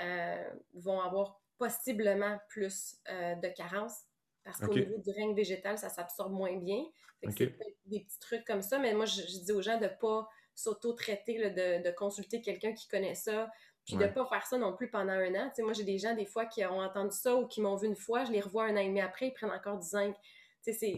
euh, 0.00 0.50
vont 0.74 1.00
avoir 1.00 1.40
possiblement 1.58 2.38
plus 2.48 2.96
euh, 3.08 3.36
de 3.36 3.48
carences 3.48 4.02
parce 4.44 4.58
qu'au 4.60 4.74
niveau 4.74 4.98
du 4.98 5.10
règne 5.10 5.34
végétal, 5.34 5.78
ça 5.78 5.88
s'absorbe 5.88 6.32
moins 6.32 6.56
bien. 6.56 6.84
C'est 7.30 7.56
des 7.86 8.00
petits 8.00 8.20
trucs 8.20 8.44
comme 8.44 8.60
ça, 8.60 8.78
mais 8.78 8.92
moi, 8.92 9.06
je, 9.06 9.22
dis 9.22 9.52
aux 9.52 9.62
gens 9.62 9.78
de 9.78 9.84
ne 9.84 9.88
pas 9.88 10.28
s'auto-traiter, 10.54 11.50
de, 11.50 11.90
consulter 11.92 12.42
quelqu'un 12.42 12.74
qui 12.74 12.86
connaît 12.86 13.14
ça, 13.14 13.50
puis 13.86 13.96
de 13.96 14.04
ne 14.04 14.08
pas 14.08 14.26
faire 14.26 14.46
ça 14.46 14.58
non 14.58 14.74
plus 14.74 14.90
pendant 14.90 15.12
un 15.12 15.34
an. 15.34 15.50
moi, 15.60 15.72
j'ai 15.72 15.84
des 15.84 15.98
gens, 15.98 16.14
des 16.14 16.26
fois, 16.26 16.44
qui 16.44 16.64
ont 16.66 16.80
entendu 16.80 17.16
ça 17.16 17.34
ou 17.34 17.46
qui 17.46 17.62
m'ont 17.62 17.76
vu 17.76 17.86
une 17.86 17.96
fois, 17.96 18.24
je 18.24 18.32
les 18.32 18.40
revois 18.40 18.64
un 18.64 18.74
an 18.76 18.80
et 18.80 18.88
demi 18.88 19.00
après, 19.00 19.28
ils 19.28 19.32
prennent 19.32 19.50
encore 19.50 19.78
du 19.78 19.86
zinc. 19.86 20.14
C'est 20.60 20.94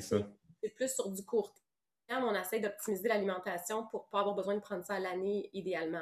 ça 0.00 0.18
c'est 0.62 0.74
plus 0.74 0.92
sur 0.92 1.10
du 1.10 1.24
court 1.24 1.54
terme. 2.06 2.24
On 2.24 2.34
essaie 2.34 2.60
d'optimiser 2.60 3.08
l'alimentation 3.08 3.86
pour 3.90 4.08
pas 4.08 4.20
avoir 4.20 4.34
besoin 4.34 4.54
de 4.54 4.60
prendre 4.60 4.84
ça 4.84 4.94
à 4.94 5.00
l'année, 5.00 5.48
idéalement. 5.52 6.00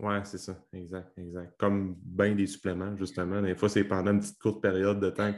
Oui, 0.00 0.14
c'est 0.24 0.38
ça, 0.38 0.56
exact, 0.72 1.18
exact. 1.18 1.54
Comme 1.58 1.96
bien 2.00 2.34
des 2.34 2.46
suppléments, 2.46 2.96
justement. 2.96 3.42
Des 3.42 3.56
fois, 3.56 3.68
c'est 3.68 3.84
pendant 3.84 4.12
une 4.12 4.20
petite 4.20 4.38
courte 4.38 4.62
période 4.62 5.00
de 5.00 5.10
temps 5.10 5.32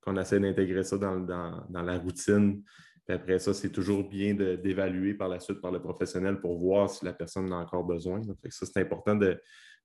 qu'on 0.00 0.16
essaie 0.16 0.38
d'intégrer 0.38 0.84
ça 0.84 0.98
dans, 0.98 1.66
la 1.70 1.98
routine. 1.98 2.62
Puis 3.04 3.16
après 3.16 3.38
ça, 3.38 3.54
c'est 3.54 3.72
toujours 3.72 4.08
bien 4.08 4.34
d'évaluer 4.34 5.14
par 5.14 5.28
la 5.28 5.40
suite 5.40 5.60
par 5.60 5.72
le 5.72 5.80
professionnel 5.80 6.40
pour 6.40 6.58
voir 6.58 6.88
si 6.90 7.04
la 7.04 7.12
personne 7.12 7.52
en 7.52 7.58
a 7.58 7.62
encore 7.62 7.84
besoin. 7.84 8.22
ça, 8.22 8.66
c'est 8.66 8.80
important 8.80 9.16
de, 9.16 9.40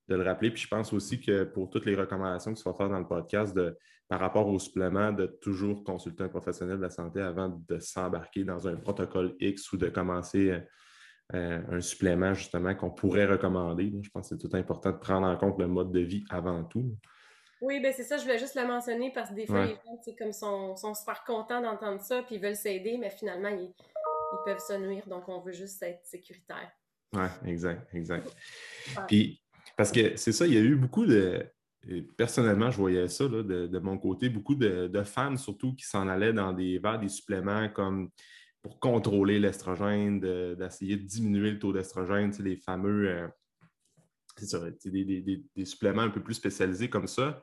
de, 0.07 0.15
le 0.15 0.23
rappeler. 0.23 0.51
Puis 0.51 0.63
je 0.63 0.67
pense 0.67 0.93
aussi 0.93 1.19
que 1.19 1.45
pour 1.45 1.69
toutes 1.69 1.85
les 1.85 1.95
recommandations 1.95 2.53
que 2.53 2.59
tu 2.59 2.65
vas 2.65 2.75
faire 2.75 2.89
dans 2.89 2.99
le 2.99 3.07
podcast, 3.07 3.55
de, 3.55 3.75
par 4.07 4.19
rapport 4.19 4.47
au 4.47 4.59
supplément, 4.59 5.11
de 5.11 5.25
toujours 5.25 5.83
consulter 5.83 6.23
un 6.23 6.29
professionnel 6.29 6.77
de 6.77 6.81
la 6.81 6.89
santé 6.89 7.21
avant 7.21 7.49
de 7.67 7.79
s'embarquer 7.79 8.43
dans 8.43 8.67
un 8.67 8.75
protocole 8.75 9.35
X 9.39 9.71
ou 9.71 9.77
de 9.77 9.89
commencer 9.89 10.51
euh, 10.51 10.59
euh, 11.35 11.61
un 11.71 11.81
supplément 11.81 12.33
justement 12.33 12.75
qu'on 12.75 12.91
pourrait 12.91 13.25
recommander. 13.25 13.91
Je 14.01 14.09
pense 14.09 14.29
que 14.29 14.35
c'est 14.35 14.47
tout 14.47 14.55
important 14.55 14.91
de 14.91 14.97
prendre 14.97 15.25
en 15.25 15.37
compte 15.37 15.57
le 15.57 15.67
mode 15.67 15.91
de 15.91 16.01
vie 16.01 16.25
avant 16.29 16.63
tout. 16.63 16.95
Oui, 17.61 17.79
ben 17.79 17.93
c'est 17.95 18.03
ça, 18.03 18.17
je 18.17 18.23
voulais 18.23 18.37
juste 18.37 18.55
le 18.55 18.67
mentionner 18.67 19.11
parce 19.13 19.29
que 19.29 19.35
des 19.35 19.45
fois, 19.45 19.65
les 19.65 19.75
gens 19.75 20.15
comme 20.19 20.33
sont, 20.33 20.75
sont 20.75 20.93
super 20.93 21.23
contents 21.23 21.61
d'entendre 21.61 22.01
ça 22.01 22.21
puis 22.23 22.35
ils 22.35 22.41
veulent 22.41 22.57
s'aider, 22.57 22.97
mais 22.99 23.09
finalement, 23.09 23.47
ils, 23.47 23.73
peuvent 24.45 24.59
se 24.59 24.73
nuire, 24.73 25.07
donc 25.07 25.29
on 25.29 25.39
veut 25.39 25.53
juste 25.53 25.81
être 25.83 26.03
sécuritaire. 26.03 26.69
Oui, 27.13 27.25
exact, 27.45 27.87
exact. 27.93 28.35
Puis, 29.07 29.41
parce 29.77 29.91
que 29.91 30.17
c'est 30.17 30.31
ça, 30.31 30.45
il 30.45 30.53
y 30.53 30.57
a 30.57 30.59
eu 30.59 30.75
beaucoup 30.75 31.05
de, 31.05 31.45
personnellement, 32.17 32.71
je 32.71 32.77
voyais 32.77 33.07
ça 33.07 33.27
de, 33.27 33.79
mon 33.79 33.97
côté, 33.97 34.29
beaucoup 34.29 34.55
de, 34.55 35.03
femmes 35.03 35.37
surtout 35.37 35.73
qui 35.73 35.85
s'en 35.85 36.07
allaient 36.07 36.33
dans 36.33 36.53
des 36.53 36.79
vers 36.79 36.99
des 36.99 37.09
suppléments 37.09 37.69
comme 37.69 38.09
pour 38.61 38.79
contrôler 38.79 39.39
l'estrogène, 39.39 40.21
d'essayer 40.55 40.95
de, 40.95 41.03
diminuer 41.03 41.51
le 41.51 41.59
taux 41.59 41.73
d'estrogène, 41.73 42.31
les 42.39 42.55
fameux 42.55 43.09
euh, 43.09 43.27
des, 44.85 45.65
suppléments 45.65 46.03
un 46.03 46.09
peu 46.09 46.23
plus 46.23 46.35
spécialisés 46.35 46.89
comme 46.89 47.07
ça. 47.07 47.41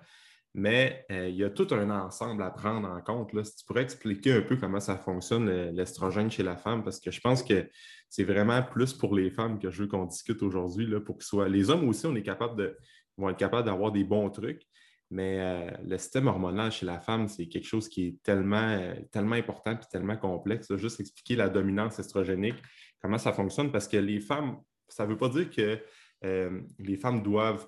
Mais 0.53 1.05
euh, 1.13 1.29
il 1.29 1.37
y 1.37 1.45
a 1.45 1.51
tout 1.51 1.69
un 1.71 1.91
ensemble 1.91 2.43
à 2.43 2.51
prendre 2.51 2.89
en 2.89 3.01
compte. 3.03 3.33
Là. 3.35 3.45
Si 3.45 3.55
tu 3.55 3.65
pourrais 3.67 3.83
expliquer 3.83 4.33
un 4.33 4.41
peu 4.41 4.57
comment 4.57 4.81
ça 4.81 4.97
fonctionne 4.97 5.49
l'estrogène 5.71 6.31
chez 6.31 6.43
la 6.43 6.57
femme, 6.57 6.83
parce 6.83 6.99
que 6.99 7.11
je 7.11 7.21
pense 7.21 7.45
que 7.45 7.69
c'est 8.09 8.25
vraiment 8.25 8.61
plus 8.63 8.93
pour 8.93 9.15
les 9.15 9.31
femmes 9.31 9.61
que 9.61 9.71
je 9.71 9.83
veux 9.83 9.89
qu'on 9.89 10.07
discute 10.07 10.43
aujourd'hui, 10.43 10.89
pour 11.01 11.19
que 11.19 11.25
soit. 11.25 11.49
Les 11.49 11.71
hommes 11.71 11.87
aussi, 11.89 12.07
on 12.07 12.17
est 12.17 12.23
capable 12.25 12.57
de 12.57 12.77
vont 13.21 13.31
être 13.31 13.39
capables 13.39 13.67
d'avoir 13.67 13.93
des 13.93 14.05
bons 14.05 14.31
trucs. 14.31 14.63
Mais 15.11 15.41
euh, 15.41 15.71
le 15.85 15.99
système 15.99 16.29
hormonal 16.29 16.71
chez 16.71 16.87
la 16.87 17.01
femme, 17.01 17.27
c'est 17.29 17.49
quelque 17.49 17.67
chose 17.67 17.89
qui 17.89 18.07
est 18.07 18.23
tellement, 18.23 18.57
euh, 18.57 18.95
tellement 19.11 19.35
important 19.35 19.73
et 19.73 19.89
tellement 19.91 20.17
complexe. 20.17 20.75
Juste 20.77 21.01
expliquer 21.01 21.35
la 21.35 21.49
dominance 21.49 21.99
estrogénique, 21.99 22.57
comment 23.03 23.19
ça 23.19 23.33
fonctionne, 23.33 23.73
parce 23.73 23.89
que 23.89 23.97
les 23.97 24.21
femmes, 24.21 24.59
ça 24.89 25.05
ne 25.05 25.11
veut 25.11 25.19
pas 25.19 25.29
dire 25.29 25.51
que 25.51 25.79
euh, 26.25 26.61
les 26.79 26.97
femmes 26.97 27.23
doivent 27.23 27.67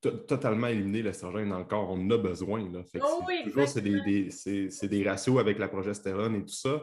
totalement 0.00 0.68
éliminer 0.68 1.02
l'estrogène 1.02 1.50
dans 1.50 1.58
le 1.58 1.66
corps. 1.66 1.90
On 1.90 2.00
en 2.00 2.10
a 2.10 2.16
besoin. 2.16 2.66
Là. 2.72 2.80
oh 3.02 3.22
oui, 3.28 3.42
toujours, 3.44 3.68
c'est 3.68 3.82
des, 3.82 4.30
des, 4.88 5.04
ratios 5.06 5.38
avec 5.38 5.58
la 5.58 5.68
progestérone 5.68 6.36
et 6.36 6.40
tout 6.40 6.54
ça. 6.54 6.82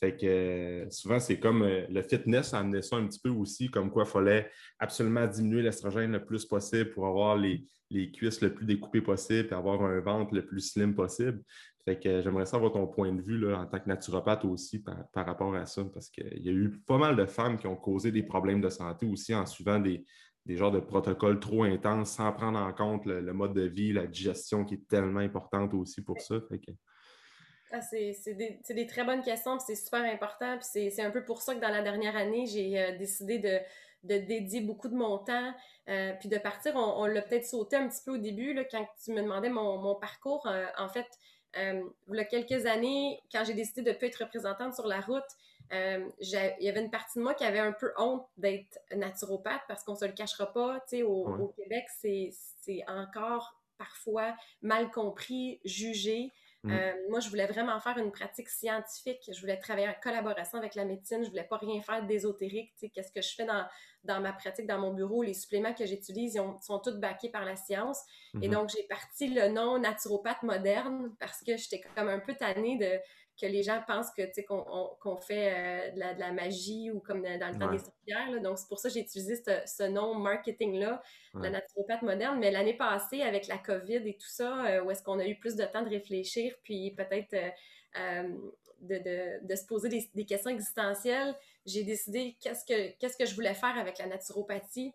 Fait 0.00 0.16
que 0.16 0.26
euh, 0.26 0.90
souvent, 0.90 1.20
c'est 1.20 1.38
comme 1.38 1.62
euh, 1.62 1.86
le 1.88 2.02
fitness 2.02 2.52
a 2.52 2.58
amené 2.58 2.82
ça 2.82 2.96
un 2.96 3.06
petit 3.06 3.20
peu 3.20 3.30
aussi, 3.30 3.70
comme 3.70 3.90
quoi 3.90 4.04
il 4.06 4.10
fallait 4.10 4.50
absolument 4.78 5.26
diminuer 5.26 5.62
l'estrogène 5.62 6.12
le 6.12 6.24
plus 6.24 6.44
possible 6.44 6.90
pour 6.90 7.06
avoir 7.06 7.36
les, 7.36 7.64
cuisses 8.12 8.40
le 8.40 8.52
plus 8.52 8.66
découpées 8.66 9.02
possible 9.02 9.48
et 9.50 9.54
avoir 9.54 9.82
un 9.82 10.00
ventre 10.00 10.34
le 10.34 10.44
plus 10.44 10.72
slim 10.72 10.94
possible. 10.94 11.42
Fait 11.84 11.98
que 11.98 12.22
j'aimerais 12.22 12.46
savoir 12.46 12.72
ton 12.72 12.86
point 12.86 13.12
de 13.12 13.22
vue 13.22 13.38
là, 13.38 13.58
en 13.58 13.66
tant 13.66 13.78
que 13.78 13.88
naturopathe 13.88 14.44
aussi 14.46 14.82
par, 14.82 14.96
rapport 15.14 15.54
à 15.54 15.66
ça, 15.66 15.84
parce 15.92 16.08
qu'il 16.08 16.42
y 16.42 16.48
a 16.48 16.52
eu 16.52 16.80
pas 16.86 16.98
mal 16.98 17.14
de 17.14 17.26
femmes 17.26 17.58
qui 17.58 17.66
ont 17.66 17.76
causé 17.76 18.10
des 18.10 18.22
problèmes 18.22 18.60
de 18.60 18.70
santé 18.70 19.06
aussi 19.06 19.34
en 19.34 19.46
suivant 19.46 19.78
des, 19.78 20.04
des 20.46 20.56
genres 20.56 20.72
de 20.72 20.80
protocoles 20.80 21.40
trop 21.40 21.64
intenses 21.64 22.12
sans 22.12 22.32
prendre 22.32 22.58
en 22.58 22.72
compte 22.72 23.06
le, 23.06 23.32
mode 23.32 23.54
de 23.54 23.62
vie, 23.62 23.92
la 23.92 24.06
digestion 24.06 24.64
qui 24.64 24.74
est 24.74 24.88
tellement 24.88 25.20
importante 25.20 25.72
aussi 25.74 26.02
pour 26.02 26.20
ça. 26.20 26.36
Ah, 27.76 27.80
c'est 27.80 28.34
des, 28.34 28.86
très 28.86 29.02
bonnes 29.02 29.22
questions, 29.22 29.58
c'est 29.58 29.74
super 29.74 30.04
important. 30.04 30.58
c'est 30.60 31.02
un 31.02 31.10
peu 31.10 31.24
pour 31.24 31.42
ça 31.42 31.56
que 31.56 31.60
dans 31.60 31.70
la 31.70 31.82
dernière 31.82 32.14
année, 32.14 32.46
j'ai 32.46 32.80
euh, 32.80 32.96
décidé 32.96 33.40
de, 33.40 33.58
dédier 34.04 34.60
beaucoup 34.60 34.86
de 34.86 34.94
mon 34.94 35.18
temps, 35.18 35.52
euh, 35.88 36.12
puis 36.20 36.28
de 36.28 36.38
partir. 36.38 36.76
On, 36.76 37.04
l'a 37.06 37.20
peut-être 37.20 37.46
sauté 37.46 37.74
un 37.74 37.88
petit 37.88 38.02
peu 38.04 38.12
au 38.12 38.18
début, 38.18 38.54
là, 38.54 38.62
quand 38.64 38.86
tu 39.02 39.10
me 39.10 39.22
demandais 39.22 39.48
mon, 39.48 39.96
parcours. 39.96 40.46
Euh, 40.46 40.66
en 40.78 40.88
fait, 40.88 41.06
il 41.56 41.84
y 42.12 42.20
a 42.20 42.24
quelques 42.24 42.64
années, 42.66 43.20
quand 43.32 43.42
j'ai 43.44 43.54
décidé 43.54 43.82
de 43.82 43.90
ne 43.90 43.94
plus 43.94 44.06
être 44.06 44.22
représentante 44.22 44.74
sur 44.74 44.86
la 44.86 45.00
route, 45.00 45.24
il 45.72 46.54
y 46.60 46.68
avait 46.68 46.80
une 46.80 46.90
partie 46.92 47.18
de 47.18 47.24
moi 47.24 47.34
qui 47.34 47.42
avait 47.42 47.58
un 47.58 47.72
peu 47.72 47.92
honte 47.98 48.24
d'être 48.36 48.78
naturopathe 48.94 49.62
parce 49.66 49.82
qu'on 49.82 49.96
se 49.96 50.04
le 50.04 50.12
cachera 50.12 50.52
pas, 50.52 50.78
tu 50.88 50.98
sais, 50.98 51.02
au, 51.02 51.26
au, 51.26 51.48
Québec, 51.56 51.86
c'est 51.98 52.30
encore 52.86 53.60
parfois 53.78 54.36
mal 54.62 54.92
compris, 54.92 55.60
jugé. 55.64 56.30
Mm. 56.64 56.72
Euh, 56.72 56.92
moi, 57.10 57.20
je 57.20 57.28
voulais 57.28 57.46
vraiment 57.46 57.78
faire 57.78 57.98
une 57.98 58.10
pratique 58.10 58.48
scientifique. 58.48 59.30
Je 59.30 59.38
voulais 59.40 59.58
travailler 59.58 59.88
en 59.88 59.94
collaboration 60.02 60.58
avec 60.58 60.74
la 60.74 60.86
médecine. 60.86 61.22
Je 61.22 61.28
voulais 61.28 61.44
pas 61.44 61.58
rien 61.58 61.80
faire 61.82 62.04
d'ésotérique. 62.06 62.72
Qu'est-ce 62.94 63.12
que 63.12 63.20
je 63.20 63.34
fais 63.34 63.44
dans, 63.44 63.66
dans 64.02 64.20
ma 64.20 64.32
pratique, 64.32 64.66
dans 64.66 64.78
mon 64.78 64.94
bureau? 64.94 65.22
Les 65.22 65.34
suppléments 65.34 65.74
que 65.74 65.84
j'utilise, 65.84 66.34
ils 66.34 66.62
sont 66.62 66.78
tous 66.78 66.98
backés 66.98 67.28
par 67.28 67.44
la 67.44 67.54
science. 67.54 68.00
Et 68.34 68.48
mm-hmm. 68.48 68.50
donc, 68.50 68.70
j'ai 68.70 68.82
parti 68.84 69.28
le 69.28 69.48
nom 69.48 69.78
naturopathe 69.78 70.42
moderne 70.42 71.14
parce 71.20 71.42
que 71.44 71.56
j'étais 71.56 71.82
comme 71.94 72.08
un 72.08 72.18
peu 72.18 72.34
tannée 72.34 72.78
de 72.78 72.98
que 73.40 73.46
les 73.46 73.62
gens 73.62 73.82
pensent 73.86 74.10
que 74.16 74.22
tu 74.32 74.44
qu'on 74.44 75.16
fait 75.16 75.52
euh, 75.52 75.90
de, 75.90 76.20
la, 76.20 76.32
magie 76.32 76.90
ou 76.90 77.00
comme 77.00 77.22
dans 77.22 77.52
le 77.52 77.58
temps 77.58 77.70
des 77.70 77.78
sorcières. 77.78 78.40
Donc, 78.42 78.58
c'est 78.58 78.68
pour 78.68 78.78
ça 78.78 78.88
que 78.88 78.94
j'ai 78.94 79.00
utilisé 79.00 79.42
ce, 79.66 79.82
nom 79.88 80.14
marketing-là, 80.14 81.02
la 81.34 81.50
naturopathe 81.50 82.02
moderne. 82.02 82.38
Mais 82.38 82.50
l'année 82.50 82.76
passée, 82.76 83.22
avec 83.22 83.48
la 83.48 83.58
COVID 83.58 84.08
et 84.08 84.16
tout 84.16 84.28
ça, 84.28 84.66
euh, 84.66 84.84
où 84.84 84.90
est-ce 84.90 85.02
qu'on 85.02 85.18
a 85.18 85.26
eu 85.26 85.36
plus 85.36 85.56
de 85.56 85.64
temps 85.64 85.82
de 85.82 85.90
réfléchir, 85.90 86.54
puis 86.62 86.92
peut-être 86.92 87.34
euh, 87.98 88.28
de, 88.80 89.54
se 89.54 89.66
poser 89.66 89.88
des, 90.14 90.24
questions 90.24 90.50
existentielles, 90.50 91.34
j'ai 91.66 91.82
décidé 91.82 92.36
qu'est-ce 92.40 92.64
que, 92.64 92.96
qu'est-ce 92.98 93.16
que 93.16 93.26
je 93.26 93.34
voulais 93.34 93.54
faire 93.54 93.76
avec 93.76 93.98
la 93.98 94.06
naturopathie 94.06 94.92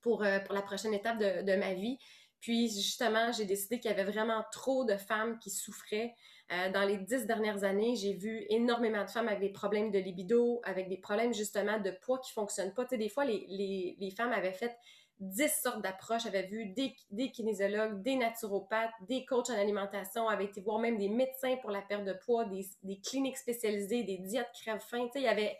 pour, 0.00 0.24
pour 0.46 0.54
la 0.54 0.62
prochaine 0.62 0.94
étape 0.94 1.18
de, 1.18 1.42
de 1.42 1.56
ma 1.56 1.74
vie. 1.74 1.98
Puis 2.40 2.68
justement, 2.68 3.32
j'ai 3.32 3.44
décidé 3.44 3.80
qu'il 3.80 3.90
y 3.90 3.94
avait 3.94 4.10
vraiment 4.10 4.44
trop 4.52 4.84
de 4.84 4.96
femmes 4.96 5.38
qui 5.38 5.50
souffraient 5.50 6.14
euh, 6.52 6.70
dans 6.70 6.84
les 6.84 6.98
dix 6.98 7.26
dernières 7.26 7.64
années, 7.64 7.96
j'ai 7.96 8.12
vu 8.12 8.46
énormément 8.48 9.04
de 9.04 9.10
femmes 9.10 9.26
avec 9.26 9.40
des 9.40 9.48
problèmes 9.48 9.90
de 9.90 9.98
libido, 9.98 10.60
avec 10.62 10.88
des 10.88 10.96
problèmes 10.96 11.34
justement 11.34 11.80
de 11.80 11.90
poids 11.90 12.20
qui 12.20 12.30
ne 12.30 12.34
fonctionnent 12.34 12.72
pas. 12.72 12.84
Tu 12.84 12.96
des 12.98 13.08
fois, 13.08 13.24
les, 13.24 14.14
femmes 14.16 14.32
avaient 14.32 14.52
fait 14.52 14.76
dix 15.18 15.50
sortes 15.60 15.82
d'approches, 15.82 16.24
avaient 16.24 16.46
vu 16.46 16.66
des, 16.66 16.94
des, 17.10 17.32
kinésiologues, 17.32 18.00
des 18.02 18.14
naturopathes, 18.14 18.92
des 19.08 19.24
coachs 19.24 19.50
en 19.50 19.58
alimentation, 19.58 20.28
avaient 20.28 20.44
été 20.44 20.60
voir 20.60 20.78
même 20.78 20.98
des 20.98 21.08
médecins 21.08 21.56
pour 21.56 21.72
la 21.72 21.82
perte 21.82 22.04
de 22.04 22.12
poids, 22.12 22.44
des, 22.44 22.64
des 22.84 23.00
cliniques 23.00 23.38
spécialisées, 23.38 24.04
des 24.04 24.18
diètes 24.18 24.50
crève-faim. 24.60 25.06
Tu 25.06 25.12
sais, 25.14 25.20
il 25.20 25.24
y 25.24 25.28
avait 25.28 25.58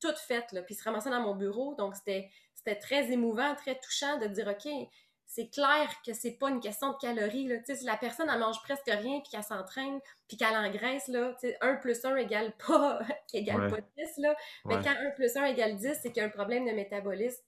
tout 0.00 0.16
fait, 0.26 0.50
là, 0.50 0.62
puis 0.62 0.74
se 0.74 0.82
ramassaient 0.82 1.10
dans 1.10 1.20
mon 1.20 1.36
bureau. 1.36 1.76
Donc, 1.76 1.94
c'était 1.94 2.30
très 2.80 3.12
émouvant, 3.12 3.54
très 3.54 3.78
touchant 3.78 4.18
de 4.18 4.26
dire, 4.26 4.48
OK, 4.48 4.72
c'est 5.36 5.48
clair 5.48 5.90
que 6.04 6.14
c'est 6.14 6.38
pas 6.38 6.48
une 6.48 6.60
question 6.60 6.92
de 6.92 6.96
calories. 6.96 7.46
Là. 7.46 7.56
Si 7.62 7.84
la 7.84 7.98
personne 7.98 8.30
elle 8.32 8.40
mange 8.40 8.62
presque 8.62 8.86
rien 8.86 9.20
puis 9.20 9.30
qu'elle 9.30 9.44
s'entraîne 9.44 10.00
puis 10.28 10.36
qu'elle 10.36 10.56
engraisse, 10.56 11.06
là, 11.08 11.36
1 11.60 11.76
plus 11.76 12.04
1 12.04 12.16
égale 12.16 12.52
pas, 12.66 13.00
égale 13.32 13.70
pas 13.70 13.78
10. 13.96 14.18
Là. 14.18 14.34
Mais 14.64 14.76
quand 14.76 14.90
1 14.90 15.10
plus 15.10 15.36
1 15.36 15.44
égale 15.46 15.76
10, 15.76 15.98
c'est 16.02 16.10
qu'il 16.10 16.18
y 16.18 16.20
a 16.20 16.24
un 16.24 16.30
problème 16.30 16.66
de 16.66 16.72
métabolisme. 16.72 17.42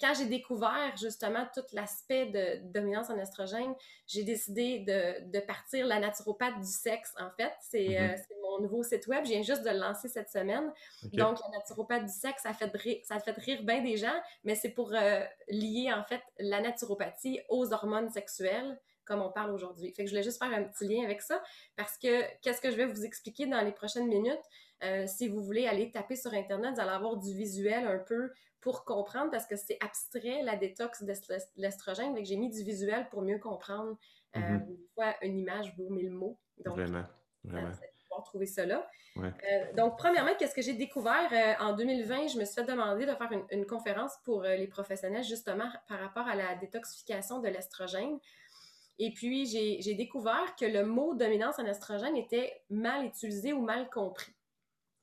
Quand 0.00 0.14
j'ai 0.18 0.26
découvert 0.26 0.96
justement 0.96 1.46
tout 1.54 1.62
l'aspect 1.74 2.26
de 2.26 2.72
dominance 2.72 3.10
en 3.10 3.18
estrogène, 3.18 3.74
j'ai 4.06 4.24
décidé 4.24 4.78
de, 4.80 5.30
de, 5.30 5.40
partir 5.40 5.86
la 5.86 6.00
naturopathe 6.00 6.58
du 6.58 6.70
sexe, 6.70 7.12
en 7.20 7.30
fait. 7.36 7.52
C'est 7.60 7.88
mm-hmm. 7.88 8.14
euh, 8.14 8.34
mon 8.42 8.62
nouveau 8.62 8.82
site 8.82 9.06
web. 9.06 9.24
Je 9.24 9.30
viens 9.30 9.42
juste 9.42 9.62
de 9.62 9.70
le 9.70 9.78
lancer 9.78 10.08
cette 10.08 10.30
semaine. 10.30 10.72
Donc, 11.12 11.38
la 11.38 11.58
naturopathe 11.58 12.06
du 12.06 12.12
sexe, 12.12 12.42
ça 12.42 12.54
fait, 12.54 12.74
rire, 12.74 12.98
ça 13.04 13.20
fait 13.20 13.36
rire 13.36 13.62
bien 13.62 13.82
des 13.82 13.98
gens, 13.98 14.18
mais 14.42 14.54
c'est 14.54 14.70
pour 14.70 14.92
euh, 14.94 15.20
lier, 15.48 15.92
en 15.92 16.02
fait, 16.04 16.22
la 16.38 16.62
naturopathie 16.62 17.40
aux 17.48 17.72
hormones 17.72 18.10
sexuelles 18.10 18.80
comme 19.04 19.22
on 19.22 19.30
parle 19.30 19.50
aujourd'hui. 19.50 19.92
Fait 19.92 20.04
que 20.04 20.10
je 20.10 20.14
voulais 20.14 20.22
juste 20.22 20.38
faire 20.38 20.52
un 20.52 20.64
petit 20.64 20.86
lien 20.86 21.04
avec 21.04 21.22
ça 21.22 21.42
parce 21.76 21.98
que 21.98 22.22
qu'est-ce 22.42 22.60
que 22.60 22.70
je 22.70 22.76
vais 22.76 22.86
vous 22.86 23.04
expliquer 23.04 23.46
dans 23.46 23.60
les 23.60 23.72
prochaines 23.72 24.08
minutes? 24.08 24.42
Euh, 24.82 25.06
si 25.06 25.28
vous 25.28 25.42
voulez 25.42 25.66
aller 25.66 25.90
taper 25.90 26.16
sur 26.16 26.32
Internet, 26.34 26.74
vous 26.74 26.80
allez 26.80 26.90
avoir 26.90 27.16
du 27.16 27.32
visuel 27.34 27.86
un 27.86 27.98
peu 27.98 28.30
pour 28.60 28.84
comprendre 28.84 29.30
parce 29.30 29.46
que 29.46 29.56
c'est 29.56 29.78
abstrait 29.82 30.42
la 30.42 30.56
détox 30.56 31.02
de 31.02 31.12
l'estrogène. 31.56 32.16
J'ai 32.24 32.36
mis 32.36 32.50
du 32.50 32.62
visuel 32.62 33.08
pour 33.10 33.22
mieux 33.22 33.38
comprendre. 33.38 33.96
Euh, 34.36 34.40
mm-hmm. 34.40 34.68
Une 34.68 34.86
fois, 34.94 35.14
une 35.22 35.38
image 35.38 35.74
vaut 35.76 35.90
mille 35.90 36.10
mots. 36.10 36.38
Donc, 36.64 36.74
vraiment, 36.74 37.04
vraiment. 37.44 37.68
vous 37.70 37.78
allez 37.78 37.92
pouvoir 38.02 38.24
trouver. 38.24 38.46
Euh, 38.58 39.72
donc, 39.76 39.96
premièrement, 39.96 40.32
qu'est-ce 40.38 40.54
que 40.54 40.62
j'ai 40.62 40.74
découvert? 40.74 41.30
En 41.60 41.74
2020? 41.74 42.28
Je 42.28 42.38
me 42.38 42.44
suis 42.44 42.54
fait 42.54 42.64
demander 42.64 43.06
de 43.06 43.14
faire 43.14 43.30
une, 43.32 43.44
une 43.50 43.66
conférence 43.66 44.12
pour 44.24 44.42
les 44.42 44.66
professionnels 44.66 45.24
justement 45.24 45.70
par 45.88 46.00
rapport 46.00 46.26
à 46.26 46.34
la 46.34 46.54
détoxification 46.56 47.40
de 47.40 47.48
l'estrogène. 47.48 48.18
Et 48.98 49.12
puis, 49.12 49.46
j'ai 49.46 49.94
découvert 49.94 50.54
que 50.58 50.64
le 50.64 50.84
mot 50.84 51.14
dominance 51.14 51.58
en 51.58 51.66
estrogène 51.66 52.16
était 52.16 52.62
mal 52.70 53.04
utilisé 53.04 53.52
ou 53.52 53.60
mal 53.60 53.90
compris. 53.90 54.32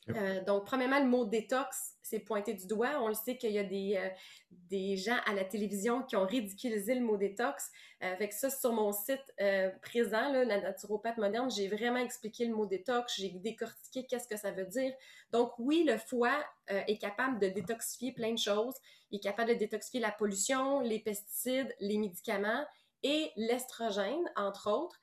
Euh, 0.09 0.43
donc, 0.45 0.65
premièrement, 0.65 0.99
le 0.99 1.07
mot 1.07 1.25
détox, 1.25 1.95
c'est 2.01 2.19
pointé 2.19 2.53
du 2.53 2.65
doigt. 2.67 3.01
On 3.01 3.07
le 3.07 3.13
sait 3.13 3.37
qu'il 3.37 3.51
y 3.51 3.59
a 3.59 3.63
des, 3.63 3.97
euh, 3.97 4.09
des 4.49 4.97
gens 4.97 5.17
à 5.25 5.33
la 5.33 5.43
télévision 5.43 6.01
qui 6.03 6.15
ont 6.15 6.25
ridiculisé 6.25 6.95
le 6.95 7.01
mot 7.01 7.17
détox. 7.17 7.69
Euh, 8.01 8.13
avec 8.13 8.33
ça, 8.33 8.49
sur 8.49 8.73
mon 8.73 8.91
site 8.91 9.33
présent, 9.81 10.31
la 10.31 10.59
naturopathe 10.59 11.17
moderne, 11.17 11.51
j'ai 11.51 11.67
vraiment 11.67 11.99
expliqué 11.99 12.45
le 12.45 12.55
mot 12.55 12.65
détox. 12.65 13.15
J'ai 13.17 13.29
décortiqué 13.29 14.05
qu'est-ce 14.05 14.27
que 14.27 14.37
ça 14.37 14.51
veut 14.51 14.65
dire. 14.65 14.91
Donc, 15.31 15.51
oui, 15.59 15.83
le 15.83 15.97
foie 15.97 16.43
est 16.67 16.97
capable 16.97 17.39
de 17.39 17.47
détoxifier 17.47 18.11
plein 18.11 18.33
de 18.33 18.39
choses. 18.39 18.75
Il 19.11 19.17
est 19.17 19.23
capable 19.23 19.49
de 19.49 19.55
détoxifier 19.55 19.99
la 19.99 20.11
pollution, 20.11 20.79
les 20.79 20.99
pesticides, 20.99 21.75
les 21.79 21.97
médicaments 21.97 22.65
et 23.03 23.31
l'estrogène, 23.35 24.31
entre 24.35 24.69
autres. 24.69 24.99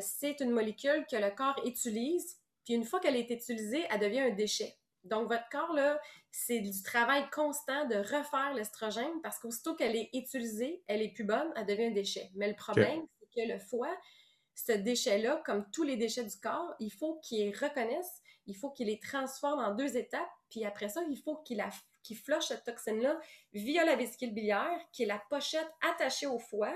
c'est 0.00 0.40
une 0.40 0.50
molécule 0.50 1.04
que 1.10 1.16
le 1.16 1.30
corps 1.30 1.60
utilise 1.64 2.38
puis 2.64 2.74
une 2.74 2.84
fois 2.84 3.00
qu'elle 3.00 3.16
est 3.16 3.30
utilisée, 3.30 3.84
elle 3.90 4.00
devient 4.00 4.20
un 4.20 4.30
déchet. 4.30 4.74
Donc, 5.04 5.28
votre 5.28 5.48
corps, 5.50 5.74
là, 5.74 6.00
c'est 6.30 6.60
du 6.60 6.82
travail 6.82 7.28
constant 7.30 7.86
de 7.86 7.96
refaire 7.96 8.54
l'estrogène 8.54 9.20
parce 9.22 9.38
qu'aussitôt 9.38 9.74
qu'elle 9.74 9.94
est 9.94 10.08
utilisée, 10.14 10.82
elle 10.86 11.02
est 11.02 11.10
plus 11.10 11.24
bonne, 11.24 11.52
elle 11.56 11.66
devient 11.66 11.86
un 11.86 11.90
déchet. 11.90 12.30
Mais 12.34 12.48
le 12.48 12.56
problème, 12.56 13.06
c'est 13.20 13.26
que 13.42 13.52
le 13.52 13.58
foie, 13.58 13.94
ce 14.54 14.72
déchet-là, 14.72 15.42
comme 15.44 15.70
tous 15.72 15.82
les 15.82 15.96
déchets 15.96 16.24
du 16.24 16.36
corps, 16.40 16.74
il 16.80 16.90
faut 16.90 17.20
qu'il 17.22 17.40
les 17.40 17.52
reconnaisse, 17.52 18.22
il 18.46 18.56
faut 18.56 18.70
qu'il 18.70 18.86
les 18.86 18.98
transforme 18.98 19.60
en 19.62 19.74
deux 19.74 19.96
étapes, 19.96 20.30
puis 20.48 20.64
après 20.64 20.88
ça, 20.88 21.02
il 21.10 21.20
faut 21.20 21.36
qu'il 21.36 21.62
qu 22.02 22.14
floche 22.14 22.46
cette 22.46 22.64
toxine-là 22.64 23.18
via 23.52 23.84
la 23.84 23.96
vésicule 23.96 24.32
biliaire, 24.32 24.80
qui 24.92 25.02
est 25.02 25.06
la 25.06 25.22
pochette 25.28 25.70
attachée 25.92 26.26
au 26.26 26.38
foie, 26.38 26.74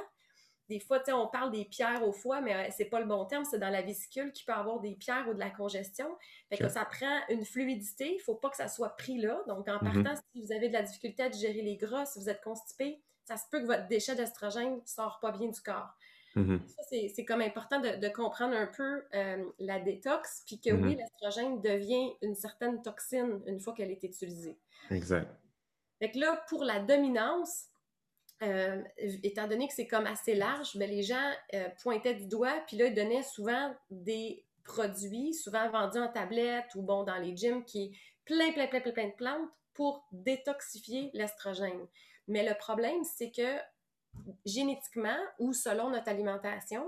des 0.68 0.80
fois, 0.80 1.02
on 1.08 1.26
parle 1.26 1.50
des 1.50 1.64
pierres 1.64 2.06
au 2.06 2.12
foie, 2.12 2.40
mais 2.40 2.54
euh, 2.54 2.70
c'est 2.76 2.84
pas 2.84 3.00
le 3.00 3.06
bon 3.06 3.24
terme, 3.24 3.44
c'est 3.44 3.58
dans 3.58 3.70
la 3.70 3.80
vésicule 3.80 4.32
qui 4.32 4.44
peut 4.44 4.52
avoir 4.52 4.80
des 4.80 4.94
pierres 4.94 5.26
ou 5.28 5.34
de 5.34 5.38
la 5.38 5.50
congestion. 5.50 6.06
Fait 6.50 6.58
que 6.58 6.68
ça 6.68 6.84
prend 6.84 7.20
une 7.30 7.44
fluidité, 7.44 8.14
il 8.14 8.20
faut 8.20 8.34
pas 8.34 8.50
que 8.50 8.56
ça 8.56 8.68
soit 8.68 8.94
pris 8.96 9.18
là. 9.18 9.42
Donc, 9.48 9.66
en 9.68 9.78
mm-hmm. 9.78 10.02
partant, 10.02 10.22
si 10.32 10.42
vous 10.42 10.52
avez 10.52 10.68
de 10.68 10.74
la 10.74 10.82
difficulté 10.82 11.22
à 11.22 11.28
digérer 11.30 11.62
les 11.62 11.76
gras, 11.76 12.04
si 12.04 12.18
vous 12.18 12.28
êtes 12.28 12.42
constipé, 12.42 13.00
ça 13.24 13.36
se 13.36 13.44
peut 13.50 13.60
que 13.60 13.66
votre 13.66 13.86
déchet 13.88 14.14
d'estrogène 14.14 14.80
sort 14.84 15.20
pas 15.20 15.32
bien 15.32 15.48
du 15.48 15.60
corps. 15.60 15.94
Mm-hmm. 16.36 16.60
Ça, 16.68 16.82
c'est 17.14 17.24
comme 17.24 17.40
important 17.40 17.80
de, 17.80 18.08
comprendre 18.08 18.54
un 18.54 18.66
peu 18.66 19.04
euh, 19.14 19.44
la 19.58 19.80
détox, 19.80 20.42
puis 20.46 20.60
que 20.60 20.70
oui, 20.70 20.94
mm-hmm. 20.94 20.98
l'estrogène 20.98 21.60
devient 21.62 22.12
une 22.20 22.34
certaine 22.34 22.82
toxine 22.82 23.40
une 23.46 23.58
fois 23.58 23.72
qu'elle 23.72 23.90
est 23.90 24.02
utilisée. 24.02 24.58
Exact. 24.90 25.28
Fait 25.98 26.10
que 26.10 26.18
là, 26.18 26.44
pour 26.48 26.62
la 26.62 26.78
dominance, 26.78 27.68
euh, 28.42 28.82
étant 29.22 29.48
donné 29.48 29.66
que 29.66 29.74
c'est 29.74 29.86
comme 29.86 30.06
assez 30.06 30.34
large, 30.34 30.76
ben, 30.76 30.88
les 30.88 31.02
gens 31.02 31.30
euh, 31.54 31.68
pointaient 31.82 32.14
du 32.14 32.26
doigt, 32.26 32.54
puis 32.66 32.76
là, 32.76 32.86
ils 32.86 32.94
donnaient 32.94 33.22
souvent 33.22 33.74
des 33.90 34.44
produits, 34.64 35.34
souvent 35.34 35.68
vendus 35.70 35.98
en 35.98 36.08
tablette 36.08 36.74
ou 36.76 36.82
bon, 36.82 37.02
dans 37.02 37.16
les 37.16 37.36
gyms, 37.36 37.64
qui 37.64 37.84
est 37.84 37.92
plein, 38.24 38.52
plein, 38.52 38.66
plein, 38.66 38.80
plein, 38.80 38.92
plein 38.92 39.08
de 39.08 39.14
plantes 39.14 39.50
pour 39.74 40.06
détoxifier 40.12 41.10
l'estrogène. 41.14 41.86
Mais 42.28 42.46
le 42.46 42.56
problème, 42.58 43.02
c'est 43.04 43.30
que 43.30 43.58
génétiquement 44.44 45.18
ou 45.38 45.52
selon 45.52 45.90
notre 45.90 46.08
alimentation 46.08 46.86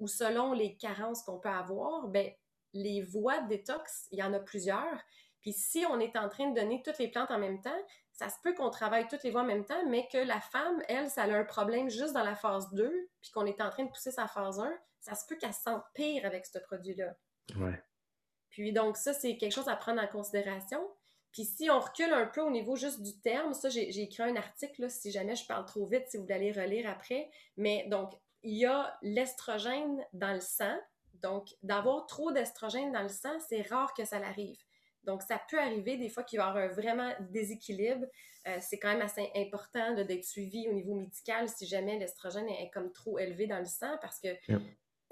ou 0.00 0.06
selon 0.06 0.52
les 0.52 0.76
carences 0.76 1.22
qu'on 1.22 1.38
peut 1.38 1.48
avoir, 1.48 2.08
ben, 2.08 2.30
les 2.74 3.02
voies 3.02 3.40
de 3.42 3.48
détox, 3.48 4.08
il 4.12 4.18
y 4.18 4.22
en 4.22 4.32
a 4.32 4.40
plusieurs. 4.40 5.00
Puis 5.40 5.52
si 5.52 5.84
on 5.90 6.00
est 6.00 6.16
en 6.16 6.28
train 6.28 6.50
de 6.50 6.60
donner 6.60 6.82
toutes 6.84 6.98
les 6.98 7.08
plantes 7.08 7.30
en 7.30 7.38
même 7.38 7.60
temps, 7.60 7.70
ça 8.12 8.28
se 8.28 8.36
peut 8.42 8.54
qu'on 8.54 8.70
travaille 8.70 9.08
toutes 9.08 9.22
les 9.22 9.30
voies 9.30 9.42
en 9.42 9.46
même 9.46 9.64
temps, 9.64 9.84
mais 9.88 10.06
que 10.12 10.18
la 10.18 10.40
femme, 10.40 10.82
elle, 10.88 11.10
ça 11.10 11.22
a 11.22 11.32
un 11.32 11.44
problème 11.44 11.88
juste 11.88 12.12
dans 12.12 12.24
la 12.24 12.34
phase 12.34 12.70
2, 12.72 13.10
puis 13.20 13.30
qu'on 13.30 13.46
est 13.46 13.60
en 13.60 13.70
train 13.70 13.84
de 13.84 13.90
pousser 13.90 14.12
sa 14.12 14.28
phase 14.28 14.60
1, 14.60 14.72
ça 15.00 15.14
se 15.14 15.26
peut 15.26 15.36
qu'elle 15.36 15.54
se 15.54 15.62
sente 15.62 15.82
pire 15.94 16.24
avec 16.24 16.46
ce 16.46 16.58
produit-là. 16.58 17.14
Ouais. 17.56 17.82
Puis 18.50 18.72
donc 18.72 18.96
ça, 18.96 19.14
c'est 19.14 19.36
quelque 19.36 19.52
chose 19.52 19.68
à 19.68 19.76
prendre 19.76 20.00
en 20.00 20.06
considération. 20.06 20.80
Puis 21.32 21.44
si 21.44 21.70
on 21.70 21.80
recule 21.80 22.12
un 22.12 22.26
peu 22.26 22.42
au 22.42 22.50
niveau 22.50 22.76
juste 22.76 23.02
du 23.02 23.18
terme, 23.20 23.54
ça, 23.54 23.70
j'ai 23.70 24.02
écrit 24.02 24.22
un 24.22 24.36
article, 24.36 24.90
si 24.90 25.10
jamais 25.10 25.34
je 25.34 25.46
parle 25.46 25.64
trop 25.64 25.86
vite, 25.86 26.04
si 26.08 26.18
vous 26.18 26.24
voulez 26.24 26.52
relire 26.52 26.88
après. 26.88 27.30
Mais 27.56 27.86
donc, 27.88 28.12
il 28.42 28.58
y 28.58 28.66
a 28.66 28.96
l'estrogène 29.00 30.04
dans 30.12 30.34
le 30.34 30.40
sang. 30.40 30.76
Donc, 31.14 31.48
d'avoir 31.62 32.06
trop 32.06 32.32
d'estrogène 32.32 32.92
dans 32.92 33.02
le 33.02 33.08
sang, 33.08 33.38
c'est 33.48 33.62
rare 33.62 33.94
que 33.94 34.04
ça 34.04 34.18
l'arrive. 34.18 34.58
Donc, 35.04 35.22
ça 35.22 35.40
peut 35.50 35.58
arriver 35.58 35.96
des 35.96 36.08
fois 36.08 36.22
qu'il 36.22 36.38
va 36.38 36.46
y 36.46 36.48
avoir 36.48 36.64
un 36.64 36.68
vraiment 36.68 37.12
déséquilibre. 37.30 38.06
Euh, 38.48 38.56
c'est 38.60 38.78
quand 38.78 38.88
même 38.88 39.02
assez 39.02 39.30
important 39.36 39.94
d'être 39.94 40.24
suivi 40.24 40.68
au 40.68 40.72
niveau 40.72 40.94
médical 40.94 41.48
si 41.48 41.66
jamais 41.66 41.98
l'estrogène 41.98 42.48
est, 42.48 42.70
comme 42.70 42.92
trop 42.92 43.18
élevé 43.18 43.46
dans 43.46 43.60
le 43.60 43.66
sang 43.66 43.96
parce 44.00 44.18
que 44.18 44.28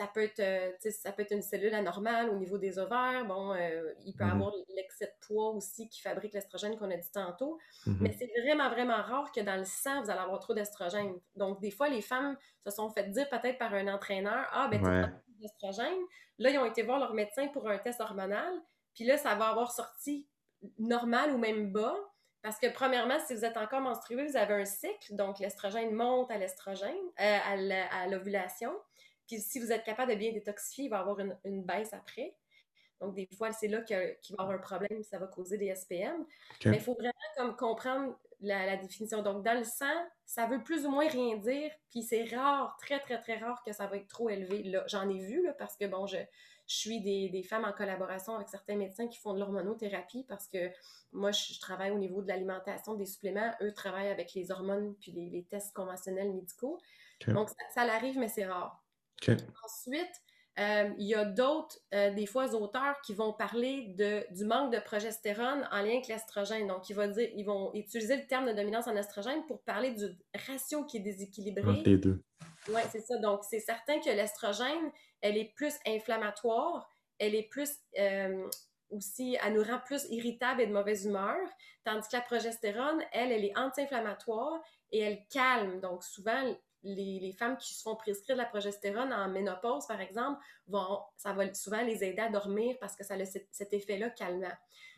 ça 0.01 0.07
peut 0.07 0.23
être, 0.23 0.41
euh, 0.41 0.71
ça 0.91 1.13
peut 1.13 1.23
être 1.23 1.33
une 1.33 1.43
cellule 1.43 1.75
anormale 1.75 2.31
au 2.31 2.37
niveau 2.37 2.57
des 2.57 2.79
ovaires. 2.79 3.27
Bon, 3.27 3.53
euh, 3.53 3.93
il 4.07 4.15
peut 4.15 4.25
y 4.25 4.27
mm-hmm. 4.27 4.33
avoir 4.33 4.53
l'excès 4.75 5.05
de 5.05 5.27
poids 5.27 5.51
aussi 5.51 5.91
qui 5.91 6.01
fabrique 6.01 6.33
l'estrogène 6.33 6.77
qu'on 6.79 6.91
a 6.91 6.97
dit 6.97 7.11
tantôt. 7.13 7.59
Mm-hmm. 7.87 7.97
Mais 8.01 8.17
c'est 8.19 8.31
vraiment, 8.41 8.71
vraiment 8.71 9.03
rare 9.03 9.31
que 9.31 9.41
dans 9.43 9.57
le 9.57 9.67
sang, 9.67 10.03
vous 10.03 10.11
allez 10.11 10.21
avoir 10.21 10.41
trop 10.41 10.55
d'estrogène. 10.55 11.13
Donc, 11.37 11.61
des 11.61 11.71
fois, 11.71 11.91
les 11.91 12.01
femmes 12.01 12.39
se 12.65 12.71
sont 12.71 12.89
fait 12.91 13.11
dire 13.11 13.29
peut-être 13.29 13.59
par 13.59 13.75
un 13.75 13.89
entraîneur 13.89 14.47
Ah, 14.53 14.69
ben, 14.71 14.81
tu 14.81 14.89
as 14.89 15.09
trop 15.09 15.33
d'estrogène. 15.39 16.01
Là, 16.39 16.49
ils 16.49 16.59
ont 16.59 16.65
été 16.65 16.83
voir 16.83 16.99
leur 16.99 17.13
médecin 17.13 17.49
pour 17.49 17.69
un 17.69 17.77
test 17.77 18.01
hormonal. 18.01 18.55
Puis 18.95 19.05
là, 19.05 19.17
ça 19.17 19.35
va 19.35 19.49
avoir 19.49 19.73
sorti 19.73 20.27
normal 20.79 21.33
ou 21.33 21.39
même 21.39 21.73
bas. 21.73 21.97
Parce 22.43 22.59
que, 22.59 22.73
premièrement, 22.73 23.19
si 23.27 23.35
vous 23.35 23.45
êtes 23.45 23.59
encore 23.59 23.83
menstrué, 23.83 24.27
vous 24.27 24.37
avez 24.37 24.55
un 24.55 24.65
cycle. 24.65 25.15
Donc, 25.15 25.39
l'estrogène 25.41 25.93
monte 25.93 26.31
à 26.31 26.39
l'estrogène, 26.39 26.97
euh, 27.21 27.39
à 27.91 28.07
l'ovulation. 28.07 28.73
Puis 29.31 29.41
si 29.41 29.61
vous 29.61 29.71
êtes 29.71 29.85
capable 29.85 30.11
de 30.11 30.17
bien 30.17 30.33
détoxifier, 30.33 30.87
il 30.87 30.89
va 30.89 30.97
y 30.97 31.01
avoir 31.01 31.21
une, 31.21 31.63
baisse 31.63 31.93
après. 31.93 32.35
Donc, 33.01 33.15
des 33.15 33.29
fois, 33.39 33.53
c'est 33.53 33.69
là 33.69 33.81
qu'il 33.83 33.97
va 33.97 34.03
y 34.03 34.35
avoir 34.39 34.51
un 34.51 34.59
problème, 34.59 35.05
ça 35.05 35.19
va 35.19 35.27
causer 35.29 35.57
des 35.57 35.73
SPM. 35.75 36.27
Mais 36.65 36.77
il 36.77 36.81
faut 36.81 36.95
vraiment 36.95 37.13
comme 37.37 37.57
comprendre 37.57 38.19
la, 38.41 38.77
définition. 38.77 39.23
Donc, 39.23 39.45
dans 39.45 39.57
le 39.57 39.63
sang, 39.63 39.87
ça 40.27 40.47
veut 40.47 40.65
plus 40.65 40.85
ou 40.85 40.91
moins 40.91 41.09
rien 41.09 41.37
dire, 41.37 41.71
puis 41.91 42.03
c'est 42.03 42.25
rare, 42.25 42.77
très, 42.81 42.99
très, 42.99 43.21
très 43.21 43.39
rare 43.39 43.63
que 43.65 43.73
ça 43.73 43.87
va 43.87 43.99
être 43.99 44.09
trop 44.09 44.31
élevé. 44.31 44.65
Là, 44.65 44.83
j'en 44.89 45.09
ai 45.09 45.19
vu, 45.19 45.45
là, 45.45 45.53
parce 45.53 45.77
que, 45.77 45.85
bon, 45.85 46.09
je, 46.09 46.19
suis 46.75 47.01
des, 47.01 47.43
femmes 47.43 47.65
en 47.65 47.73
collaboration 47.73 48.35
avec 48.35 48.49
certains 48.49 48.77
médecins 48.77 49.09
qui 49.09 49.19
font 49.19 49.35
de 49.35 49.39
l'hormonothérapie 49.39 50.25
parce 50.29 50.47
que 50.49 50.71
moi, 51.13 51.33
je, 51.33 51.59
travaille 51.61 51.91
au 51.91 51.99
niveau 51.99 52.23
de 52.23 52.29
l'alimentation, 52.29 52.95
des 52.95 53.07
suppléments. 53.07 53.53
Eux 53.63 53.73
travaillent 53.73 54.11
avec 54.11 54.35
les 54.35 54.51
hormones 54.51 54.95
puis 55.01 55.13
les, 55.13 55.45
tests 55.51 55.75
conventionnels 55.75 56.33
médicaux. 56.33 56.79
Donc, 57.27 57.49
ça, 57.49 57.55
ça 57.75 57.85
l'arrive, 57.85 58.19
mais 58.19 58.29
c'est 58.29 58.47
rare. 58.47 58.83
Ensuite, 59.65 60.23
euh, 60.59 60.91
il 60.99 61.07
y 61.07 61.15
a 61.15 61.25
d'autres, 61.25 61.79
euh, 61.95 62.13
des 62.13 62.27
fois, 62.27 62.55
auteurs 62.55 63.01
qui 63.03 63.15
vont 63.15 63.33
parler 63.33 63.95
de, 63.97 64.25
du 64.35 64.45
manque 64.45 64.73
de 64.73 64.79
progestérone 64.79 65.67
en 65.71 65.77
lien 65.79 65.93
avec 65.93 66.09
l'estrogène. 66.09 66.67
Donc, 66.67 66.91
ils 66.91 66.95
vont, 66.95 67.09
dire, 67.09 67.29
ils 67.35 67.45
vont 67.45 67.73
utiliser 67.75 68.17
le 68.17 68.27
terme 68.27 68.47
de 68.47 68.53
dominance 68.53 68.87
en 68.87 68.97
estrogène 68.97 69.45
pour 69.47 69.63
parler 69.63 69.93
du 69.93 70.07
ratio 70.47 70.85
qui 70.85 70.99
est 70.99 71.01
déséquilibré. 71.01 71.67
Entre 71.67 71.89
les 71.89 71.99
deux. 71.99 72.23
Oui, 72.69 72.81
c'est 72.91 73.01
ça. 73.01 73.17
Donc, 73.19 73.41
c'est 73.49 73.61
certain 73.61 74.01
que 74.01 74.11
l'estrogène, 74.11 74.91
elle 75.21 75.37
est 75.37 75.53
plus 75.55 75.75
inflammatoire, 75.87 76.89
elle 77.19 77.35
est 77.35 77.49
plus 77.49 77.71
euh, 77.99 78.49
aussi, 78.91 79.37
elle 79.45 79.55
nous 79.55 79.63
rend 79.63 79.79
plus 79.79 80.07
irritable 80.11 80.63
et 80.63 80.67
de 80.67 80.73
mauvaise 80.73 81.05
humeur, 81.05 81.39
tandis 81.85 82.09
que 82.09 82.17
la 82.17 82.23
progestérone, 82.23 83.03
elle, 83.13 83.33
elle 83.33 83.45
est 83.45 83.57
anti-inflammatoire 83.57 84.61
et 84.91 85.01
elle 85.01 85.25
calme. 85.29 85.81
Donc, 85.81 86.03
souvent, 86.03 86.43
les, 86.83 87.33
femmes 87.39 87.57
qui 87.57 87.75
se 87.75 87.83
font 87.83 87.97
prescrire 87.97 88.37
de 88.37 88.43
la 88.43 88.49
progestérone 88.49 89.13
en 89.13 89.29
ménopause, 89.29 89.87
par 89.87 90.01
exemple, 90.01 90.41
vont, 90.67 91.01
ça 91.17 91.33
va 91.33 91.53
souvent 91.55 91.83
les 91.83 92.03
aider 92.03 92.23
à 92.23 92.31
dormir 92.31 92.77
parce 92.81 92.97
que 92.97 93.05
ça 93.05 93.15
a 93.15 93.25
cet, 93.25 93.73
effet-là 93.73 94.11
calmant. 94.11 94.49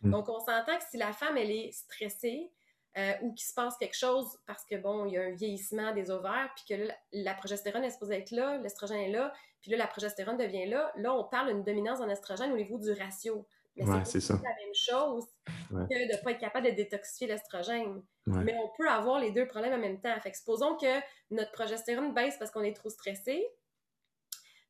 Mm. 0.02 0.10
Donc, 0.10 0.28
on 0.28 0.38
s'entend 0.38 0.78
que 0.78 0.84
si 0.90 0.96
la 0.96 1.12
femme, 1.12 1.36
elle 1.36 1.50
est 1.50 1.72
stressée 1.72 2.50
euh, 2.98 3.12
ou 3.22 3.32
qu'il 3.32 3.46
se 3.46 3.54
passe 3.54 3.76
quelque 3.78 3.96
chose 3.96 4.38
parce 4.46 4.64
que, 4.64 4.76
bon, 4.76 5.06
il 5.06 5.14
y 5.14 5.18
a 5.18 5.22
un 5.22 5.30
vieillissement 5.30 5.92
des 5.92 6.10
ovaires, 6.10 6.52
puis 6.54 6.76
que 6.76 6.88
la 7.12 7.34
progestérone 7.34 7.84
est 7.84 7.90
supposée 7.90 8.16
être 8.16 8.30
là, 8.30 8.58
l'estrogène 8.58 8.98
est 8.98 9.10
là, 9.10 9.32
puis 9.62 9.70
là, 9.70 9.78
la 9.78 9.86
progestérone 9.86 10.36
devient 10.36 10.66
là, 10.66 10.92
là, 10.96 11.14
on 11.14 11.24
parle 11.24 11.48
d'une 11.48 11.64
dominance 11.64 12.00
en 12.00 12.08
estrogène 12.08 12.52
au 12.52 12.56
niveau 12.56 12.78
du 12.78 12.92
ratio. 12.92 13.46
Mais 13.76 13.84
c'est 14.04 14.28
la 14.28 14.36
même 14.36 14.74
chose 14.74 15.24
que 15.70 15.76
de 15.78 16.12
ne 16.12 16.22
pas 16.22 16.32
être 16.32 16.40
capable 16.40 16.66
de 16.66 16.72
détoxifier 16.72 17.26
l'estrogène. 17.26 18.02
Mais 18.26 18.54
on 18.62 18.70
peut 18.76 18.88
avoir 18.88 19.18
les 19.18 19.32
deux 19.32 19.46
problèmes 19.46 19.72
en 19.72 19.78
même 19.78 20.00
temps. 20.00 20.14
Fait 20.20 20.30
que 20.30 20.36
supposons 20.36 20.76
que 20.76 21.00
notre 21.30 21.52
progestérone 21.52 22.12
baisse 22.12 22.36
parce 22.38 22.50
qu'on 22.50 22.62
est 22.62 22.76
trop 22.76 22.90
stressé, 22.90 23.48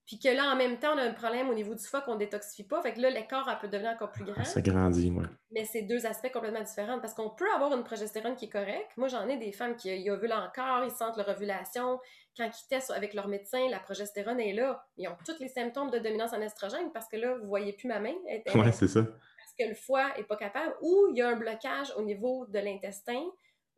puis 0.06 0.18
que 0.18 0.28
là, 0.28 0.52
en 0.52 0.56
même 0.56 0.78
temps, 0.78 0.94
on 0.94 0.98
a 0.98 1.02
un 1.02 1.12
problème 1.12 1.48
au 1.48 1.54
niveau 1.54 1.74
du 1.74 1.84
foie 1.84 2.00
qu'on 2.00 2.16
détoxifie 2.16 2.64
pas. 2.64 2.82
Fait 2.82 2.92
que 2.92 3.00
là, 3.00 3.08
l'écart 3.08 3.58
peut 3.60 3.68
devenir 3.68 3.92
encore 3.92 4.10
plus 4.10 4.24
grand. 4.24 4.44
Ça 4.44 4.60
grandit, 4.60 5.12
oui. 5.14 5.24
Mais 5.52 5.64
c'est 5.64 5.82
deux 5.82 6.06
aspects 6.06 6.32
complètement 6.32 6.62
différents 6.62 6.98
parce 6.98 7.14
qu'on 7.14 7.30
peut 7.30 7.50
avoir 7.54 7.72
une 7.72 7.84
progestérone 7.84 8.34
qui 8.34 8.46
est 8.46 8.50
correcte. 8.50 8.90
Moi, 8.96 9.08
j'en 9.08 9.28
ai 9.28 9.36
des 9.36 9.52
femmes 9.52 9.76
qui 9.76 10.10
ovulent 10.10 10.32
encore, 10.32 10.84
ils 10.84 10.90
sentent 10.90 11.16
leur 11.16 11.28
ovulation. 11.28 12.00
Quand 12.36 12.46
ils 12.46 12.68
testent 12.68 12.90
avec 12.90 13.14
leur 13.14 13.28
médecin, 13.28 13.68
la 13.70 13.78
progestérone 13.78 14.40
est 14.40 14.54
là. 14.54 14.84
Ils 14.96 15.06
ont 15.08 15.16
tous 15.24 15.38
les 15.38 15.48
symptômes 15.48 15.90
de 15.90 15.98
dominance 15.98 16.32
en 16.32 16.40
estrogène 16.40 16.90
parce 16.92 17.08
que 17.08 17.16
là, 17.16 17.36
vous 17.36 17.46
voyez 17.46 17.72
plus 17.72 17.88
ma 17.88 18.00
main. 18.00 18.14
Oui, 18.54 18.72
c'est 18.72 18.88
ça. 18.88 19.02
Parce 19.02 19.54
que 19.58 19.68
le 19.68 19.74
foie 19.74 20.18
est 20.18 20.24
pas 20.24 20.36
capable 20.36 20.74
ou 20.80 21.08
il 21.10 21.18
y 21.18 21.22
a 21.22 21.28
un 21.28 21.36
blocage 21.36 21.92
au 21.96 22.02
niveau 22.02 22.46
de 22.46 22.58
l'intestin 22.58 23.22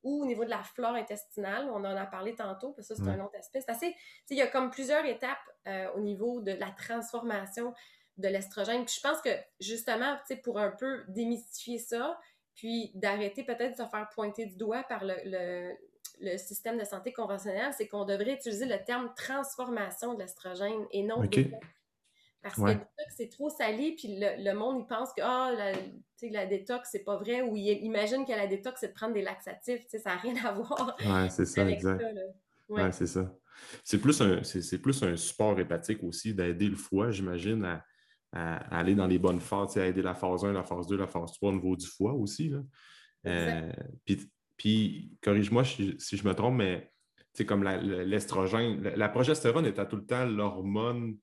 ou 0.04 0.22
au 0.22 0.26
niveau 0.26 0.44
de 0.44 0.50
la 0.50 0.62
flore 0.62 0.94
intestinale. 0.94 1.68
On 1.70 1.78
en 1.78 1.96
a 1.96 2.06
parlé 2.06 2.34
tantôt, 2.34 2.72
parce 2.72 2.88
que 2.88 2.94
ça, 2.94 3.02
c'est 3.02 3.10
un 3.10 3.24
autre 3.24 3.36
aspect. 3.36 3.60
C'est 3.60 3.94
il 4.30 4.36
y 4.36 4.42
a 4.42 4.46
comme 4.46 4.70
plusieurs 4.70 5.04
étapes 5.04 5.38
euh, 5.66 5.90
au 5.96 6.00
niveau 6.00 6.40
de 6.40 6.52
la 6.52 6.70
transformation 6.70 7.74
de 8.18 8.28
l'estrogène. 8.28 8.84
Puis 8.84 8.96
je 8.96 9.00
pense 9.00 9.20
que, 9.20 9.30
justement, 9.60 10.16
pour 10.44 10.58
un 10.58 10.70
peu 10.70 11.04
démystifier 11.08 11.78
ça, 11.78 12.18
puis 12.54 12.92
d'arrêter 12.94 13.42
peut-être 13.42 13.72
de 13.72 13.82
se 13.82 13.88
faire 13.88 14.08
pointer 14.14 14.46
du 14.46 14.56
doigt 14.56 14.84
par 14.84 15.04
le, 15.04 15.74
le, 16.20 16.38
système 16.38 16.78
de 16.78 16.84
santé 16.84 17.12
conventionnel, 17.12 17.72
c'est 17.76 17.88
qu'on 17.88 18.04
devrait 18.04 18.34
utiliser 18.34 18.66
le 18.66 18.82
terme 18.84 19.12
transformation 19.16 20.14
de 20.14 20.20
l'estrogène 20.20 20.86
et 20.92 21.02
non 21.02 21.22
parce 22.44 22.56
que 22.56 22.78
c'est 23.16 23.30
trop 23.30 23.48
salé, 23.48 23.94
puis 23.96 24.18
le, 24.20 24.52
monde, 24.52 24.80
il 24.80 24.86
pense 24.86 25.14
que 25.14 25.22
ah, 25.22 25.50
la, 25.56 25.72
la 26.30 26.46
détox, 26.46 26.90
c'est 26.92 27.02
pas 27.02 27.16
vrai, 27.16 27.40
ou 27.40 27.56
il 27.56 27.66
imagine 27.82 28.26
que 28.26 28.32
la 28.32 28.46
détox, 28.46 28.80
c'est 28.80 28.88
de 28.88 28.92
prendre 28.92 29.14
des 29.14 29.22
laxatifs. 29.22 29.86
Ça 29.88 30.10
n'a 30.10 30.16
rien 30.16 30.34
à 30.44 30.52
voir. 30.52 30.94
Oui, 31.00 31.30
c'est 31.30 31.46
ça, 31.46 31.66
exact. 31.66 32.04
ouais. 32.68 32.92
c'est 32.92 33.06
ça. 33.06 33.34
C'est 33.82 33.98
plus, 33.98 34.20
un, 34.20 34.42
plus 34.82 35.02
un 35.02 35.16
support 35.16 35.58
hépatique 35.58 36.02
aussi, 36.02 36.34
d'aider 36.34 36.68
le 36.68 36.76
foie, 36.76 37.10
j'imagine, 37.10 37.64
à, 37.64 38.56
aller 38.76 38.94
dans 38.94 39.06
les 39.06 39.18
bonnes 39.18 39.40
phases, 39.40 39.78
à 39.78 39.86
aider 39.86 40.02
la 40.02 40.14
phase 40.14 40.44
1, 40.44 40.52
la 40.52 40.64
phase 40.64 40.86
2, 40.86 40.98
la 40.98 41.06
phase 41.06 41.32
3 41.32 41.48
au 41.48 41.52
niveau 41.54 41.76
du 41.76 41.86
foie 41.86 42.12
aussi. 42.12 42.50
Là. 42.50 42.62
Euh, 43.26 43.72
puis, 44.56 45.16
corrige-moi 45.22 45.64
si, 45.64 45.96
je 45.98 46.28
me 46.28 46.34
trompe, 46.34 46.56
mais 46.56 46.92
comme 47.46 47.64
l'estrogène, 47.64 48.82
la, 48.82 48.96
la, 48.96 49.08
progestérone 49.08 49.64
est 49.64 49.78
à 49.78 49.86
tout 49.86 49.96
le 49.96 50.04
temps 50.04 50.26
l'hormone 50.26 51.16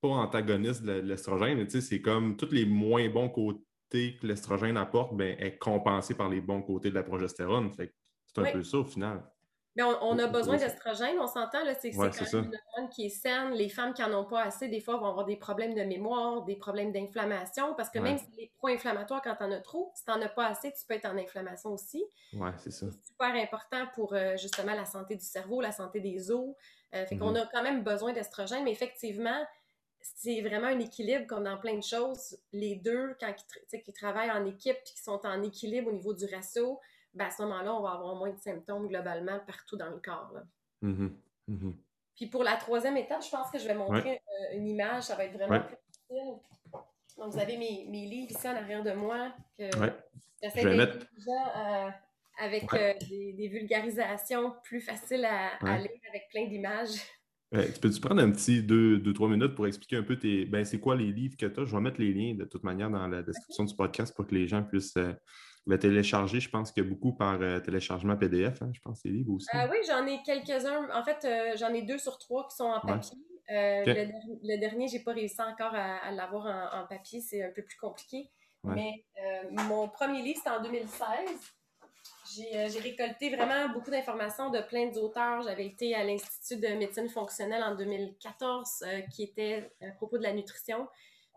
pas 0.00 0.08
antagoniste 0.08 0.82
de 0.82 0.92
l'estrogène, 0.92 1.58
mais 1.58 1.80
c'est 1.80 2.00
comme 2.00 2.36
tous 2.36 2.50
les 2.52 2.66
moins 2.66 3.08
bons 3.08 3.28
côtés 3.28 4.16
que 4.20 4.26
l'estrogène 4.26 4.76
apporte, 4.76 5.16
ben, 5.16 5.36
est 5.38 5.58
compensé 5.58 6.14
par 6.14 6.28
les 6.28 6.40
bons 6.40 6.62
côtés 6.62 6.90
de 6.90 6.94
la 6.94 7.02
progestérone. 7.02 7.72
c'est 7.76 7.92
un 8.38 8.52
peu 8.52 8.62
ça 8.62 8.78
au 8.78 8.84
final. 8.84 9.22
Mais 9.76 9.82
on, 9.82 10.18
a 10.18 10.26
besoin 10.26 10.56
d'estrogène, 10.56 11.18
on 11.20 11.26
s'entend, 11.26 11.58
c'est 11.78 11.90
quand 11.90 12.04
même 12.04 12.12
une 12.32 12.56
hormone 12.76 12.90
qui 12.90 13.06
est 13.06 13.10
saine. 13.10 13.50
Les 13.52 13.68
femmes 13.68 13.92
qui 13.92 14.00
n'en 14.00 14.22
ont 14.22 14.24
pas 14.24 14.42
assez, 14.42 14.68
des 14.68 14.80
fois, 14.80 14.96
vont 14.96 15.06
avoir 15.06 15.26
des 15.26 15.36
problèmes 15.36 15.74
de 15.74 15.82
mémoire, 15.82 16.44
des 16.44 16.56
problèmes 16.56 16.92
d'inflammation, 16.92 17.74
parce 17.74 17.90
que 17.90 17.98
même 17.98 18.16
si 18.16 18.24
les 18.38 18.50
pro-inflammatoires, 18.56 19.20
quand 19.20 19.34
tu 19.36 19.44
en 19.44 19.52
as 19.52 19.60
trop, 19.60 19.92
si 19.94 20.02
tu 20.02 20.10
n'en 20.10 20.22
as 20.22 20.30
pas 20.30 20.46
assez, 20.46 20.72
tu 20.72 20.86
peux 20.88 20.94
être 20.94 21.04
en 21.04 21.18
inflammation 21.18 21.72
aussi. 21.72 22.02
Oui, 22.32 22.48
c'est 22.56 22.70
ça. 22.70 22.86
C'est 22.90 23.08
super 23.08 23.34
important 23.34 23.84
pour 23.94 24.14
euh, 24.14 24.38
justement 24.38 24.74
la 24.74 24.86
santé 24.86 25.14
du 25.14 25.24
cerveau, 25.24 25.60
la 25.60 25.72
santé 25.72 26.00
des 26.00 26.30
os. 26.30 26.54
Euh, 26.94 27.04
fait 27.04 27.18
qu'on 27.18 27.34
mm-hmm. 27.34 27.42
a 27.42 27.50
quand 27.52 27.62
même 27.62 27.84
besoin 27.84 28.14
d'estrogène, 28.14 28.64
mais 28.64 28.72
effectivement, 28.72 29.44
c'est 30.14 30.40
vraiment 30.42 30.68
un 30.68 30.78
équilibre 30.78 31.26
comme 31.26 31.44
dans 31.44 31.58
plein 31.58 31.76
de 31.76 31.82
choses. 31.82 32.38
Les 32.52 32.76
deux, 32.76 33.16
quand 33.20 33.32
ils, 33.72 33.92
travaillent 33.92 34.30
en 34.30 34.44
équipe 34.44 34.76
et 34.76 34.84
qu'ils 34.84 35.00
sont 35.00 35.20
en 35.24 35.42
équilibre 35.42 35.88
au 35.88 35.92
niveau 35.92 36.14
du 36.14 36.26
ratio, 36.26 36.80
ben 37.14 37.26
à 37.26 37.30
ce 37.30 37.42
moment-là, 37.42 37.74
on 37.74 37.82
va 37.82 37.92
avoir 37.92 38.14
moins 38.14 38.30
de 38.30 38.38
symptômes 38.38 38.88
globalement 38.88 39.40
partout 39.46 39.76
dans 39.76 39.90
le 39.90 39.98
corps. 39.98 40.34
Mm-hmm. 40.82 41.10
Mm-hmm. 41.50 41.72
Puis 42.14 42.26
pour 42.26 42.44
la 42.44 42.56
troisième 42.56 42.96
étape, 42.96 43.22
je 43.24 43.30
pense 43.30 43.50
que 43.50 43.58
je 43.58 43.66
vais 43.66 43.74
montrer 43.74 44.16
euh, 44.16 44.56
une 44.56 44.68
image. 44.68 45.04
Ça 45.04 45.16
va 45.16 45.24
être 45.24 45.34
vraiment 45.34 45.60
plus 45.60 45.76
facile. 45.76 46.38
Donc, 47.18 47.32
vous 47.32 47.38
avez 47.38 47.56
mes, 47.56 47.86
mes, 47.88 48.06
livres 48.06 48.30
ici 48.30 48.46
en 48.46 48.56
arrière 48.56 48.82
de 48.82 48.92
moi. 48.92 49.32
Que 49.58 50.76
mettre... 50.76 51.06
à, 51.54 51.90
avec 52.38 52.64
des, 53.08 53.48
vulgarisations 53.48 54.54
plus 54.62 54.80
faciles 54.80 55.24
à, 55.24 55.78
lire 55.78 55.90
avec 56.08 56.28
plein 56.30 56.46
d'images. 56.46 56.96
Tu 57.52 57.80
peux-tu 57.80 58.00
prendre 58.00 58.22
un 58.22 58.30
petit 58.30 58.62
deux, 58.62 58.98
deux, 58.98 59.12
trois 59.12 59.28
minutes 59.28 59.54
pour 59.54 59.66
expliquer 59.66 59.96
un 59.96 60.02
peu 60.02 60.18
tes. 60.18 60.44
Ben, 60.44 60.64
c'est 60.64 60.80
quoi 60.80 60.96
les 60.96 61.12
livres 61.12 61.36
que 61.36 61.46
tu 61.46 61.60
as? 61.60 61.64
Je 61.64 61.74
vais 61.74 61.80
mettre 61.80 62.00
les 62.00 62.12
liens 62.12 62.34
de 62.34 62.44
toute 62.44 62.64
manière 62.64 62.90
dans 62.90 63.06
la 63.06 63.22
description 63.22 63.64
du 63.64 63.74
podcast 63.74 64.14
pour 64.14 64.26
que 64.26 64.34
les 64.34 64.46
gens 64.48 64.62
puissent 64.62 64.98
le 65.66 65.78
télécharger. 65.78 66.40
Je 66.40 66.50
pense 66.50 66.72
que 66.72 66.80
beaucoup 66.80 67.14
par 67.14 67.38
téléchargement 67.62 68.16
PDF, 68.16 68.62
hein, 68.62 68.70
je 68.72 68.80
pense, 68.80 69.00
ces 69.02 69.08
livres 69.08 69.34
aussi. 69.34 69.48
oui, 69.52 69.78
j'en 69.86 70.06
ai 70.06 70.22
quelques-uns. 70.24 70.88
En 70.92 71.04
fait, 71.04 71.26
j'en 71.58 71.72
ai 71.72 71.82
deux 71.82 71.98
sur 71.98 72.18
trois 72.18 72.46
qui 72.48 72.56
sont 72.56 72.64
en 72.64 72.80
papier. 72.80 73.16
Euh, 73.50 73.84
le, 74.42 74.58
dernier, 74.58 74.88
j'ai 74.88 75.00
pas 75.00 75.12
réussi 75.12 75.40
encore 75.40 75.74
à, 75.74 76.10
l'avoir 76.10 76.46
en, 76.72 76.86
papier, 76.86 77.20
c'est 77.20 77.44
un 77.44 77.50
peu 77.50 77.62
plus 77.62 77.76
compliqué. 77.76 78.30
Mais 78.64 79.04
euh, 79.22 79.62
mon 79.68 79.88
premier 79.88 80.22
livre, 80.22 80.38
c'était 80.38 80.50
en 80.50 80.62
2016. 80.62 80.98
Euh, 82.38 82.68
j'ai 82.68 82.80
récolté 82.80 83.34
vraiment 83.34 83.68
beaucoup 83.72 83.90
d'informations 83.90 84.50
de 84.50 84.60
plein 84.60 84.86
d'auteurs. 84.86 85.42
J'avais 85.42 85.66
été 85.66 85.94
à 85.94 86.04
l'Institut 86.04 86.60
de 86.60 86.68
médecine 86.74 87.08
fonctionnelle 87.08 87.62
en 87.62 87.74
2014, 87.74 88.84
qui 89.12 89.24
était 89.24 89.70
à 89.80 89.90
propos 89.92 90.18
de 90.18 90.22
la 90.22 90.32
nutrition. 90.32 90.88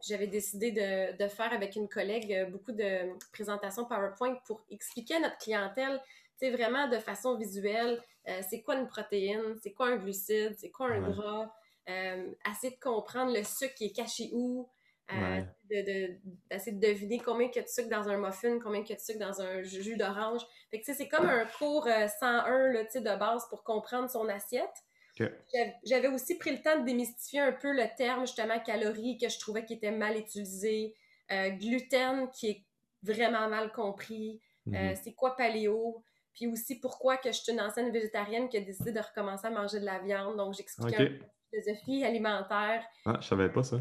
J'avais 0.08 0.28
décidé 0.28 0.72
de, 0.72 1.18
de, 1.18 1.28
faire 1.28 1.52
avec 1.52 1.76
une 1.76 1.90
collègue 1.90 2.50
beaucoup 2.52 2.72
de 2.72 3.18
présentations 3.34 3.86
PowerPoint 3.86 4.36
pour 4.46 4.62
expliquer 4.70 5.16
à 5.16 5.20
notre 5.20 5.38
clientèle, 5.38 6.02
c'est 6.38 6.52
vraiment 6.52 6.88
de 6.88 6.98
façon 7.00 7.36
visuelle, 7.36 8.02
c'est 8.50 8.62
quoi 8.62 8.76
une 8.76 8.88
protéine, 8.88 9.58
c'est 9.62 9.74
quoi 9.74 9.88
un 9.88 9.98
glucide, 9.98 10.56
c'est 10.58 10.72
quoi 10.72 10.88
un 10.88 11.02
gras, 11.02 11.52
euh, 11.90 12.32
essayer 12.50 12.76
de 12.76 12.80
comprendre 12.80 13.34
le 13.34 13.44
sucre 13.44 13.74
qui 13.74 13.86
est 13.86 13.96
caché 13.96 14.30
où, 14.32 14.70
euh, 15.14 15.42
d'essayer 15.70 16.76
de, 16.76 16.80
deviner 16.80 17.20
combien 17.20 17.48
il 17.48 17.56
y 17.56 17.60
a 17.60 17.64
de 17.64 17.68
sucre 17.68 17.90
dans 17.90 18.08
un 18.10 18.18
muffin, 18.18 18.60
combien 18.60 18.82
il 18.82 18.90
y 18.90 18.94
a 18.94 18.96
de 18.96 19.02
sucre 19.02 19.20
dans 19.20 19.42
un 19.42 19.64
jus 19.64 19.98
d'orange. 19.98 20.42
Fait 20.72 20.80
que 20.80 20.94
c'est 20.94 21.08
comme 21.08 21.30
un 21.30 21.46
cours 21.46 21.86
101 21.86 22.52
euh, 22.52 22.74
là, 22.74 22.84
de 22.84 23.20
base 23.20 23.48
pour 23.50 23.64
comprendre 23.64 24.10
son 24.10 24.28
assiette. 24.30 24.70
J'avais 25.84 26.08
aussi 26.08 26.38
pris 26.38 26.52
le 26.52 26.62
temps 26.62 26.80
de 26.80 26.86
démystifier 26.86 27.42
un 27.42 27.52
peu 27.52 27.74
le 27.74 27.86
terme 27.98 28.22
justement 28.22 28.60
calories 28.60 29.18
que 29.18 29.28
je 29.28 29.38
trouvais 29.38 29.66
qui 29.66 29.74
était 29.74 29.92
mal 29.92 30.18
utilisé, 30.18 30.96
gluten 31.30 32.30
qui 32.32 32.50
est 32.50 32.66
vraiment 33.04 33.50
mal 33.50 33.72
compris, 33.74 34.42
mm-hmm. 34.68 34.96
c'est 35.04 35.14
quoi 35.14 35.36
paléo, 35.36 36.04
puis 36.34 36.48
aussi 36.48 36.80
pourquoi 36.80 37.18
que 37.18 37.32
je 37.32 37.38
suis 37.38 37.52
une 37.52 37.60
ancienne 37.60 37.92
végétarienne 37.92 38.48
qui 38.48 38.56
a 38.56 38.62
décidé 38.62 38.94
de 38.94 39.00
recommencer 39.00 39.48
à 39.48 39.50
manger 39.50 39.82
de 39.82 39.86
la 39.86 40.00
viande? 40.00 40.38
Donc 40.38 40.54
j'expliquais 40.54 40.96
un 40.96 41.06
peu 41.06 41.26
philosophie 41.52 42.04
alimentaire. 42.04 42.84
Ah, 43.06 43.18
je 43.20 43.28
savais 43.28 43.50
pas 43.50 43.64
ça. 43.64 43.78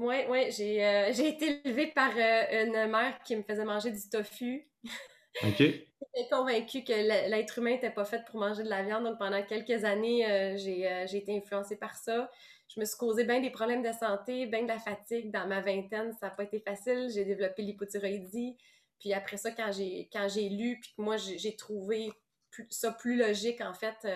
Oui, 0.00 0.16
oui, 0.30 0.50
j'ai 0.50 0.82
euh, 0.82 1.12
été 1.12 1.60
élevée 1.62 1.88
par 1.88 2.10
euh, 2.16 2.64
une 2.64 2.90
mère 2.90 3.22
qui 3.22 3.36
me 3.36 3.42
faisait 3.42 3.66
manger 3.66 3.90
du 3.90 4.08
tofu. 4.08 4.66
OK. 5.44 5.58
J'étais 5.58 6.28
convaincue 6.30 6.82
que 6.84 6.92
l'être 7.28 7.58
humain 7.58 7.72
n'était 7.72 7.90
pas 7.90 8.06
fait 8.06 8.24
pour 8.24 8.40
manger 8.40 8.62
de 8.62 8.70
la 8.70 8.82
viande. 8.82 9.04
Donc, 9.04 9.18
pendant 9.18 9.42
quelques 9.42 9.84
années, 9.84 10.26
euh, 10.26 10.56
j'ai 10.56 11.18
été 11.18 11.36
influencée 11.36 11.76
par 11.76 11.94
ça. 11.94 12.30
Je 12.74 12.80
me 12.80 12.86
suis 12.86 12.96
causé 12.96 13.24
bien 13.24 13.40
des 13.40 13.50
problèmes 13.50 13.82
de 13.82 13.92
santé, 13.92 14.46
bien 14.46 14.62
de 14.62 14.68
la 14.68 14.78
fatigue. 14.78 15.30
Dans 15.30 15.46
ma 15.46 15.60
vingtaine, 15.60 16.14
ça 16.18 16.28
n'a 16.28 16.30
pas 16.30 16.44
été 16.44 16.60
facile. 16.60 17.10
J'ai 17.12 17.26
développé 17.26 17.60
l'hypothyroïdie. 17.60 18.56
Puis 19.00 19.12
après 19.12 19.36
ça, 19.36 19.50
quand 19.50 19.70
j'ai 19.70 20.48
lu, 20.48 20.78
puis 20.80 20.94
que 20.96 21.02
moi, 21.02 21.18
j'ai 21.18 21.56
trouvé 21.56 22.10
ça 22.70 22.90
plus 22.92 23.16
logique, 23.16 23.60
en 23.60 23.74
fait, 23.74 24.06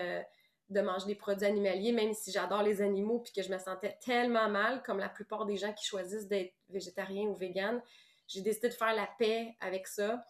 de 0.69 0.81
manger 0.81 1.05
des 1.07 1.15
produits 1.15 1.45
animaliers, 1.45 1.91
même 1.91 2.13
si 2.13 2.31
j'adore 2.31 2.63
les 2.63 2.81
animaux 2.81 3.19
puis 3.19 3.33
que 3.33 3.43
je 3.43 3.51
me 3.51 3.59
sentais 3.59 3.97
tellement 4.03 4.49
mal, 4.49 4.81
comme 4.83 4.97
la 4.97 5.09
plupart 5.09 5.45
des 5.45 5.57
gens 5.57 5.73
qui 5.73 5.85
choisissent 5.85 6.27
d'être 6.27 6.53
végétariens 6.69 7.27
ou 7.27 7.35
véganes, 7.35 7.81
j'ai 8.27 8.41
décidé 8.41 8.69
de 8.69 8.73
faire 8.73 8.95
la 8.95 9.07
paix 9.19 9.55
avec 9.59 9.87
ça. 9.87 10.25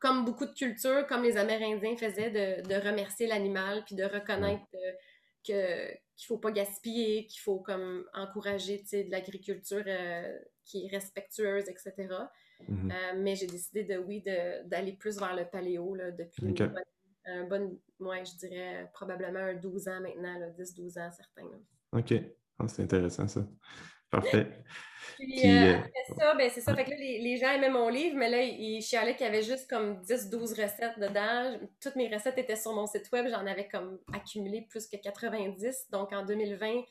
Comme, 0.00 0.24
beaucoup 0.24 0.46
de 0.46 0.52
cultures, 0.52 1.06
comme 1.08 1.22
les 1.22 1.36
Amérindiens 1.36 1.96
faisaient, 1.96 2.30
de, 2.30 2.88
remercier 2.88 3.26
l'animal 3.26 3.84
puis 3.84 3.96
de 3.96 4.04
reconnaître 4.04 4.64
euh, 4.74 4.92
que 5.46 6.04
qu'il 6.16 6.28
faut 6.28 6.38
pas 6.38 6.52
gaspiller, 6.52 7.26
qu'il 7.26 7.40
faut 7.40 7.58
comme 7.58 8.04
encourager 8.14 8.84
de 8.92 9.10
l'agriculture 9.10 9.82
euh, 9.84 10.38
qui 10.64 10.86
est 10.86 10.88
respectueuse, 10.88 11.68
etc. 11.68 11.92
Mm-hmm. 11.98 12.92
Euh, 12.92 13.12
mais 13.16 13.34
j'ai 13.34 13.48
décidé 13.48 13.82
de 13.82 13.96
oui 13.96 14.20
d'aller 14.20 14.92
plus 14.92 15.18
vers 15.18 15.34
le 15.34 15.44
paléo 15.44 15.96
là, 15.96 16.12
depuis 16.12 16.54
un 17.26 17.44
bon, 17.44 17.78
moi, 17.98 18.22
je 18.24 18.36
dirais 18.36 18.90
probablement 18.92 19.40
un 19.40 19.54
12 19.54 19.88
ans 19.88 20.00
maintenant, 20.00 20.38
10-12 20.58 20.98
ans 21.00 21.10
certains. 21.10 21.48
OK. 21.92 22.14
Ah, 22.58 22.68
c'est 22.68 22.82
intéressant 22.82 23.26
ça. 23.28 23.46
Parfait. 24.10 24.46
Puis, 25.16 25.40
euh, 25.44 25.72
euh, 25.72 25.78
après 25.78 26.16
ça, 26.18 26.34
ben, 26.34 26.50
c'est 26.52 26.60
ça. 26.60 26.74
Fait 26.74 26.84
que 26.84 26.90
là, 26.90 26.96
les, 26.96 27.36
gens 27.36 27.50
aimaient 27.50 27.70
mon 27.70 27.88
livre, 27.88 28.16
mais 28.16 28.30
là, 28.30 28.42
ils 28.42 28.80
chialaient 28.80 29.16
qu'il 29.16 29.26
y 29.26 29.28
avait 29.28 29.42
juste 29.42 29.68
comme 29.68 30.00
10-12 30.02 30.50
recettes 30.50 30.98
dedans. 30.98 31.58
Toutes 31.80 31.96
mes 31.96 32.12
recettes 32.12 32.38
étaient 32.38 32.56
sur 32.56 32.72
mon 32.72 32.86
site 32.86 33.10
web. 33.12 33.26
J'en 33.28 33.46
avais 33.46 33.68
comme 33.68 33.98
accumulé 34.12 34.66
plus 34.70 34.86
que 34.86 34.96
90. 34.96 35.90
Donc, 35.90 36.12
en 36.12 36.24
2020, 36.24 36.82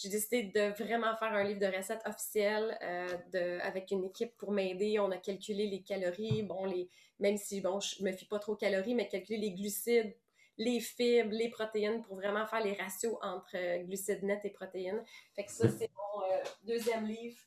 j'ai 0.00 0.08
décidé 0.08 0.44
de 0.44 0.72
vraiment 0.82 1.14
faire 1.16 1.32
un 1.34 1.44
livre 1.44 1.60
de 1.60 1.66
recettes 1.66 2.00
officiel 2.06 2.78
euh, 2.82 3.06
de, 3.32 3.60
avec 3.60 3.90
une 3.90 4.04
équipe 4.04 4.34
pour 4.38 4.50
m'aider. 4.50 4.98
On 4.98 5.10
a 5.10 5.18
calculé 5.18 5.66
les 5.66 5.82
calories, 5.82 6.42
bon, 6.42 6.64
les, 6.64 6.88
même 7.18 7.36
si 7.36 7.60
bon, 7.60 7.80
je 7.80 8.02
me 8.02 8.10
fie 8.12 8.24
pas 8.24 8.38
trop 8.38 8.52
aux 8.52 8.56
calories, 8.56 8.94
mais 8.94 9.08
calculer 9.08 9.38
les 9.38 9.52
glucides, 9.52 10.16
les 10.56 10.80
fibres, 10.80 11.32
les 11.32 11.50
protéines 11.50 12.00
pour 12.00 12.16
vraiment 12.16 12.46
faire 12.46 12.64
les 12.64 12.72
ratios 12.72 13.18
entre 13.20 13.56
euh, 13.56 13.82
glucides 13.82 14.22
nets 14.22 14.44
et 14.44 14.50
protéines. 14.50 15.04
Fait 15.36 15.44
que 15.44 15.52
ça, 15.52 15.68
c'est 15.68 15.90
mon 15.90 16.22
euh, 16.22 16.42
deuxième 16.64 17.06
livre 17.06 17.38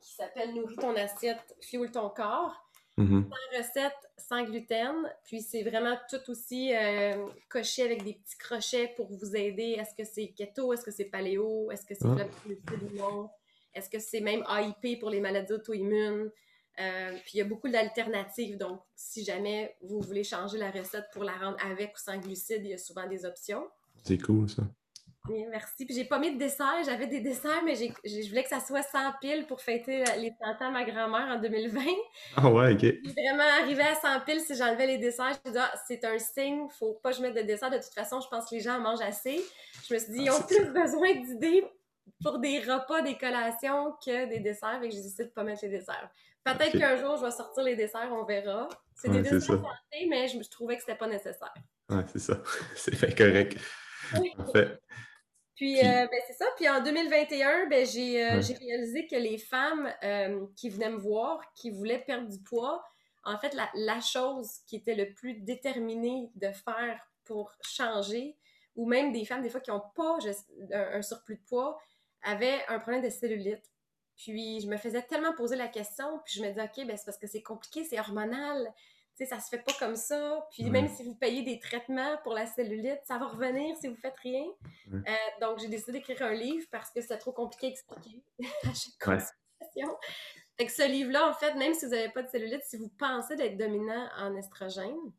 qui 0.00 0.12
s'appelle 0.12 0.54
Nourris 0.54 0.76
ton 0.76 0.94
assiette, 0.94 1.56
fuel 1.60 1.90
ton 1.90 2.08
corps. 2.08 2.63
Sans 2.96 3.58
recette, 3.58 4.10
sans 4.16 4.44
gluten. 4.44 4.94
Puis 5.24 5.42
c'est 5.42 5.62
vraiment 5.62 5.96
tout 6.08 6.30
aussi 6.30 6.74
euh, 6.74 7.26
coché 7.48 7.82
avec 7.82 8.04
des 8.04 8.14
petits 8.14 8.38
crochets 8.38 8.92
pour 8.96 9.12
vous 9.12 9.34
aider. 9.36 9.76
Est-ce 9.78 9.94
que 9.94 10.04
c'est 10.04 10.28
keto? 10.28 10.72
Est-ce 10.72 10.84
que 10.84 10.90
c'est 10.90 11.06
paléo? 11.06 11.70
Est-ce 11.70 11.84
que 11.84 11.94
c'est 11.94 12.06
ah. 12.06 12.26
ou 12.46 12.96
non? 12.96 13.30
Est-ce 13.74 13.90
que 13.90 13.98
c'est 13.98 14.20
même 14.20 14.44
AIP 14.48 15.00
pour 15.00 15.10
les 15.10 15.20
maladies 15.20 15.52
auto-immunes? 15.52 16.30
Euh, 16.80 17.12
puis 17.24 17.32
il 17.34 17.38
y 17.38 17.40
a 17.40 17.44
beaucoup 17.44 17.68
d'alternatives. 17.68 18.56
Donc, 18.56 18.80
si 18.94 19.24
jamais 19.24 19.76
vous 19.82 20.00
voulez 20.00 20.24
changer 20.24 20.58
la 20.58 20.70
recette 20.70 21.06
pour 21.12 21.24
la 21.24 21.36
rendre 21.36 21.56
avec 21.64 21.94
ou 21.94 21.98
sans 21.98 22.18
glucides, 22.18 22.64
il 22.64 22.70
y 22.70 22.74
a 22.74 22.78
souvent 22.78 23.06
des 23.08 23.24
options. 23.24 23.64
C'est 24.04 24.18
cool 24.18 24.48
ça. 24.48 24.62
Oui, 25.28 25.46
merci. 25.50 25.86
Puis 25.86 25.94
j'ai 25.94 26.04
pas 26.04 26.18
mis 26.18 26.32
de 26.32 26.38
dessert. 26.38 26.82
J'avais 26.84 27.06
des 27.06 27.20
desserts, 27.20 27.62
mais 27.64 27.74
je 27.74 28.28
voulais 28.28 28.42
que 28.42 28.48
ça 28.50 28.60
soit 28.60 28.82
sans 28.82 29.10
pile 29.20 29.46
pour 29.46 29.60
fêter 29.60 30.04
les 30.18 30.32
100 30.38 30.46
ans 30.46 30.68
à 30.68 30.70
ma 30.70 30.84
grand-mère 30.84 31.36
en 31.36 31.40
2020. 31.40 31.80
Ah 32.36 32.50
ouais, 32.50 32.74
OK. 32.74 32.80
J'ai 32.80 32.98
vraiment 33.00 33.48
arrivé 33.60 33.82
à 33.82 33.94
100 33.94 34.20
piles 34.26 34.40
si 34.40 34.54
j'enlevais 34.54 34.86
les 34.86 34.98
desserts. 34.98 35.32
Je 35.44 35.50
me 35.50 35.54
dit, 35.54 35.60
ah, 35.60 35.72
c'est 35.86 36.04
un 36.04 36.18
signe, 36.18 36.68
faut 36.78 37.00
pas 37.02 37.10
que 37.10 37.16
je 37.16 37.22
mette 37.22 37.34
de 37.34 37.42
dessert. 37.42 37.70
De 37.70 37.76
toute 37.76 37.94
façon, 37.94 38.20
je 38.20 38.28
pense 38.28 38.50
que 38.50 38.54
les 38.54 38.60
gens 38.60 38.78
mangent 38.80 39.00
assez. 39.00 39.42
Je 39.88 39.94
me 39.94 39.98
suis 39.98 40.12
dit, 40.12 40.22
ils 40.24 40.30
ont 40.30 40.38
ah, 40.38 40.46
plus 40.46 40.66
besoin 40.66 41.14
d'idées 41.14 41.64
pour 42.22 42.38
des 42.38 42.60
repas, 42.60 43.00
des 43.00 43.16
collations 43.16 43.94
que 44.04 44.28
des 44.28 44.40
desserts. 44.40 44.82
Et 44.82 44.90
j'ai 44.90 45.00
décidé 45.00 45.24
de 45.24 45.30
pas 45.30 45.42
mettre 45.42 45.62
les 45.62 45.70
desserts. 45.70 46.10
Peut-être 46.44 46.78
qu'un 46.78 46.96
jour, 46.96 47.16
je 47.16 47.24
vais 47.24 47.30
sortir 47.30 47.62
les 47.64 47.76
desserts, 47.76 48.10
on 48.12 48.24
verra. 48.24 48.68
C'est 48.94 49.08
des 49.08 49.22
desserts 49.22 49.40
santé, 49.40 50.06
mais 50.10 50.28
je, 50.28 50.38
trouvais 50.50 50.76
que 50.76 50.82
c'était 50.82 50.98
pas 50.98 51.06
nécessaire. 51.06 51.54
Ouais, 51.88 52.04
c'est 52.12 52.18
ça. 52.18 52.42
c'est 52.76 52.94
fait 52.94 53.14
correct. 53.16 53.58
Parfait. 54.36 54.78
Puis, 55.54 55.78
euh, 55.78 55.82
ben, 55.82 56.20
c'est 56.26 56.32
ça. 56.32 56.46
Puis 56.56 56.68
en 56.68 56.82
2021, 56.82 57.68
ben, 57.68 57.86
j'ai 57.86 58.24
euh, 58.24 58.40
réalisé 58.60 59.06
que 59.06 59.16
les 59.16 59.38
femmes 59.38 59.92
euh, 60.02 60.46
qui 60.56 60.68
venaient 60.68 60.90
me 60.90 60.98
voir, 60.98 61.40
qui 61.54 61.70
voulaient 61.70 62.00
perdre 62.04 62.28
du 62.28 62.40
poids, 62.42 62.84
en 63.24 63.38
fait, 63.38 63.56
la, 63.74 64.00
chose 64.00 64.58
qui 64.66 64.76
était 64.76 64.94
le 64.94 65.14
plus 65.14 65.34
déterminée 65.34 66.30
de 66.34 66.50
faire 66.50 67.00
pour 67.24 67.52
changer, 67.62 68.36
ou 68.76 68.86
même 68.86 69.12
des 69.12 69.24
femmes, 69.24 69.42
des 69.42 69.48
fois, 69.48 69.60
qui 69.60 69.70
n'ont 69.70 69.82
pas 69.94 70.18
un, 70.72 71.02
surplus 71.02 71.36
de 71.36 71.44
poids, 71.48 71.78
avaient 72.22 72.60
un 72.68 72.78
problème 72.80 73.02
de 73.02 73.08
cellulite. 73.08 73.70
Puis 74.16 74.60
je 74.60 74.66
me 74.66 74.76
faisais 74.76 75.02
tellement 75.02 75.34
poser 75.34 75.56
la 75.56 75.68
question, 75.68 76.20
puis 76.24 76.34
je 76.34 76.42
me 76.42 76.48
disais, 76.48 76.62
OK, 76.64 76.86
ben, 76.86 76.96
c'est 76.96 77.06
parce 77.06 77.16
que 77.16 77.26
c'est 77.26 77.42
compliqué, 77.42 77.84
c'est 77.84 77.98
hormonal 77.98 78.74
sais, 79.16 79.26
ça 79.26 79.40
se 79.40 79.48
fait 79.48 79.62
pas 79.62 79.72
comme 79.78 79.96
ça. 79.96 80.46
Puis 80.52 80.70
même 80.70 80.88
si 80.88 81.04
vous 81.04 81.14
payez 81.14 81.42
des 81.42 81.58
traitements 81.58 82.16
pour 82.22 82.34
la 82.34 82.46
cellulite, 82.46 83.00
ça 83.04 83.18
va 83.18 83.26
revenir 83.26 83.76
si 83.76 83.88
vous 83.88 83.96
faites 83.96 84.18
rien. 84.22 84.44
Euh, 84.92 85.00
donc, 85.40 85.60
j'ai 85.60 85.68
décidé 85.68 85.92
d'écrire 85.92 86.22
un 86.22 86.34
livre 86.34 86.66
parce 86.70 86.90
que 86.90 87.00
c'était 87.00 87.18
trop 87.18 87.32
compliqué 87.32 87.66
à 87.66 87.70
expliquer 87.70 88.22
à 88.64 88.74
chaque 88.74 88.98
consultation. 89.00 89.96
Fait 90.56 90.66
que 90.66 90.72
ce 90.72 90.88
livre-là, 90.88 91.28
en 91.28 91.34
fait, 91.34 91.54
même 91.54 91.74
si 91.74 91.84
vous 91.84 91.92
n'avez 91.92 92.10
pas 92.10 92.22
de 92.22 92.28
cellulite, 92.28 92.62
si 92.64 92.76
vous 92.76 92.90
pensez 92.98 93.36
d'être 93.36 93.56
dominant 93.56 94.08
en 94.18 94.36
estrogène, 94.36 95.12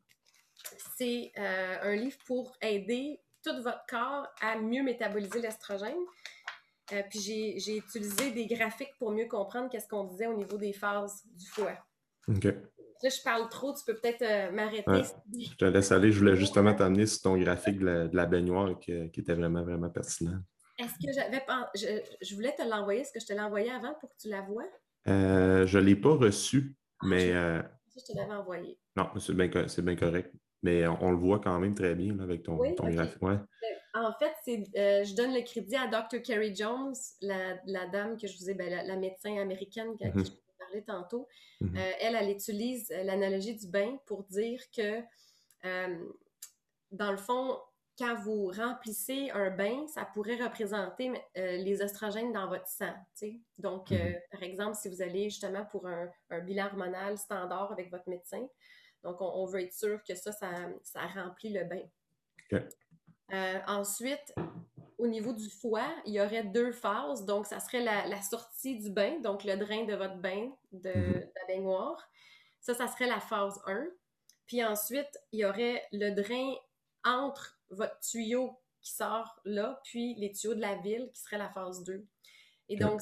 c'est 0.96 1.32
euh, 1.38 1.76
un 1.82 1.94
livre 1.94 2.16
pour 2.26 2.56
aider 2.62 3.20
tout 3.42 3.62
votre 3.62 3.84
corps 3.88 4.26
à 4.40 4.56
mieux 4.56 4.82
métaboliser 4.82 5.40
l'estrogène. 5.40 5.98
Euh, 6.92 7.02
puis 7.10 7.18
j'ai 7.20 7.76
utilisé 7.76 8.30
des 8.30 8.46
graphiques 8.46 8.96
pour 8.98 9.10
mieux 9.10 9.26
comprendre 9.26 9.68
qu'est-ce 9.70 9.88
qu'on 9.88 10.04
disait 10.04 10.26
au 10.26 10.34
niveau 10.34 10.56
des 10.56 10.72
phases 10.72 11.22
du 11.34 11.46
foie. 11.46 11.76
OK. 12.28 12.46
Là, 13.02 13.08
je 13.10 13.22
parle 13.22 13.48
trop, 13.48 13.74
tu 13.74 13.84
peux 13.84 13.98
peut-être 13.98 14.22
euh, 14.22 14.50
m'arrêter. 14.52 15.08
Je 15.38 15.54
te 15.54 15.64
laisse 15.64 15.92
aller. 15.92 16.12
Je 16.12 16.18
voulais 16.18 16.36
justement 16.36 16.74
t'amener 16.74 17.06
sur 17.06 17.22
ton 17.22 17.36
graphique 17.36 17.78
de 17.78 18.10
la, 18.12 18.26
baignoire 18.26 18.78
qui, 18.78 18.92
était 18.92 19.34
vraiment, 19.34 19.62
vraiment 19.62 19.90
pertinent. 19.90 20.38
Est-ce 20.78 21.06
que 21.06 21.12
j'avais 21.12 21.40
pas. 21.40 21.70
Je, 21.74 22.34
voulais 22.34 22.54
te 22.54 22.62
l'envoyer. 22.62 23.00
Est-ce 23.00 23.12
que 23.12 23.20
je 23.20 23.26
te 23.26 23.32
l'ai 23.32 23.40
envoyé 23.40 23.70
avant 23.70 23.94
pour 24.00 24.10
que 24.10 24.16
tu 24.20 24.28
la 24.28 24.42
vois? 24.42 24.64
Euh, 25.08 25.66
je 25.66 25.78
ne 25.78 25.84
l'ai 25.84 25.96
pas 25.96 26.14
reçu, 26.14 26.76
ah, 27.00 27.06
mais. 27.06 27.28
Je, 27.28 27.34
euh, 27.34 27.62
je 27.96 28.12
te 28.12 28.16
l'avais 28.16 28.34
envoyé. 28.34 28.78
Non, 28.96 29.08
c'est 29.18 29.34
bien, 29.34 29.48
bien, 29.48 29.96
correct. 29.96 30.32
Mais 30.62 30.86
on, 30.86 31.12
le 31.12 31.16
voit 31.16 31.38
quand 31.38 31.58
même 31.58 31.74
très 31.74 31.94
bien 31.94 32.18
avec 32.18 32.42
ton, 32.42 32.58
oui, 32.58 32.74
graphique. 32.74 33.20
Ben, 33.20 33.46
en 33.94 34.12
fait, 34.12 34.34
euh, 34.76 35.04
je 35.04 35.14
donne 35.14 35.32
le 35.32 35.42
crédit 35.42 35.76
à 35.76 35.86
Dr. 35.86 36.20
Kerry 36.22 36.54
Jones, 36.54 36.94
la, 37.22 37.86
dame 37.86 38.16
que 38.16 38.26
je 38.26 38.36
vous 38.38 38.50
ai, 38.50 38.54
ben, 38.54 38.68
la, 38.86 38.96
médecin 38.96 39.36
américaine 39.38 39.96
qui 39.96 40.04
mm-hmm. 40.04 40.24
je 40.24 40.30
vous 40.30 40.36
tantôt. 40.82 41.28
Mm-hmm. 41.60 41.78
Euh, 41.78 41.92
elle, 42.00 42.16
elle 42.16 42.30
utilise 42.30 42.90
euh, 42.90 43.02
l'analogie 43.02 43.56
du 43.56 43.68
bain 43.68 43.98
pour 44.06 44.24
dire 44.24 44.60
que, 44.74 45.02
dans 46.92 47.10
le 47.10 47.16
fond, 47.16 47.58
quand 47.98 48.14
vous 48.14 48.52
remplissez 48.52 49.30
un 49.30 49.50
bain, 49.50 49.86
ça 49.88 50.04
pourrait 50.04 50.36
représenter 50.36 51.10
les 51.34 51.82
oestrogènes 51.82 52.32
dans 52.32 52.46
votre 52.46 52.68
sang. 52.68 52.94
Donc, 53.58 53.90
mm-hmm. 53.90 54.20
par 54.30 54.42
exemple, 54.42 54.76
si 54.76 54.88
vous 54.88 55.02
allez 55.02 55.24
justement 55.24 55.64
pour 55.64 55.88
un, 55.88 56.08
bilan 56.40 56.66
hormonal 56.66 57.18
standard 57.18 57.72
avec 57.72 57.90
votre 57.90 58.08
médecin, 58.08 58.46
donc 59.02 59.20
on, 59.20 59.44
veut 59.46 59.62
être 59.62 59.72
sûr 59.72 60.00
que 60.06 60.14
ça, 60.14 60.32
ça, 60.32 61.06
remplit 61.14 61.52
le 61.52 61.64
bain. 61.64 61.82
Euh, 63.32 63.58
ensuite, 63.66 64.34
au 64.98 65.06
niveau 65.06 65.32
du 65.32 65.48
foie, 65.50 65.88
il 66.06 66.14
y 66.14 66.20
aurait 66.20 66.44
deux 66.44 66.72
phases. 66.72 67.24
Donc, 67.24 67.46
ça 67.46 67.60
serait 67.60 67.82
la, 67.82 68.22
sortie 68.22 68.78
du 68.78 68.90
bain, 68.90 69.20
donc 69.20 69.44
le 69.44 69.56
drain 69.56 69.84
de 69.84 69.94
votre 69.94 70.16
bain, 70.16 70.50
de, 70.72 70.90
mm-hmm. 70.90 71.30
la 71.34 71.46
baignoire. 71.46 72.08
Ça, 72.60 72.74
ça 72.74 72.88
serait 72.88 73.06
la 73.06 73.20
phase 73.20 73.60
1. 73.66 73.86
Puis 74.46 74.64
ensuite, 74.64 75.18
il 75.32 75.40
y 75.40 75.44
aurait 75.44 75.84
le 75.92 76.10
drain 76.10 76.54
entre 77.04 77.60
votre 77.70 77.98
tuyau 78.00 78.58
qui 78.80 78.92
sort 78.92 79.40
là, 79.44 79.80
puis 79.84 80.14
les 80.14 80.32
tuyaux 80.32 80.54
de 80.54 80.60
la 80.60 80.76
ville, 80.76 81.10
qui 81.12 81.20
serait 81.20 81.38
la 81.38 81.50
phase 81.50 81.82
2. 81.84 82.06
Et 82.68 82.76
donc, 82.76 83.00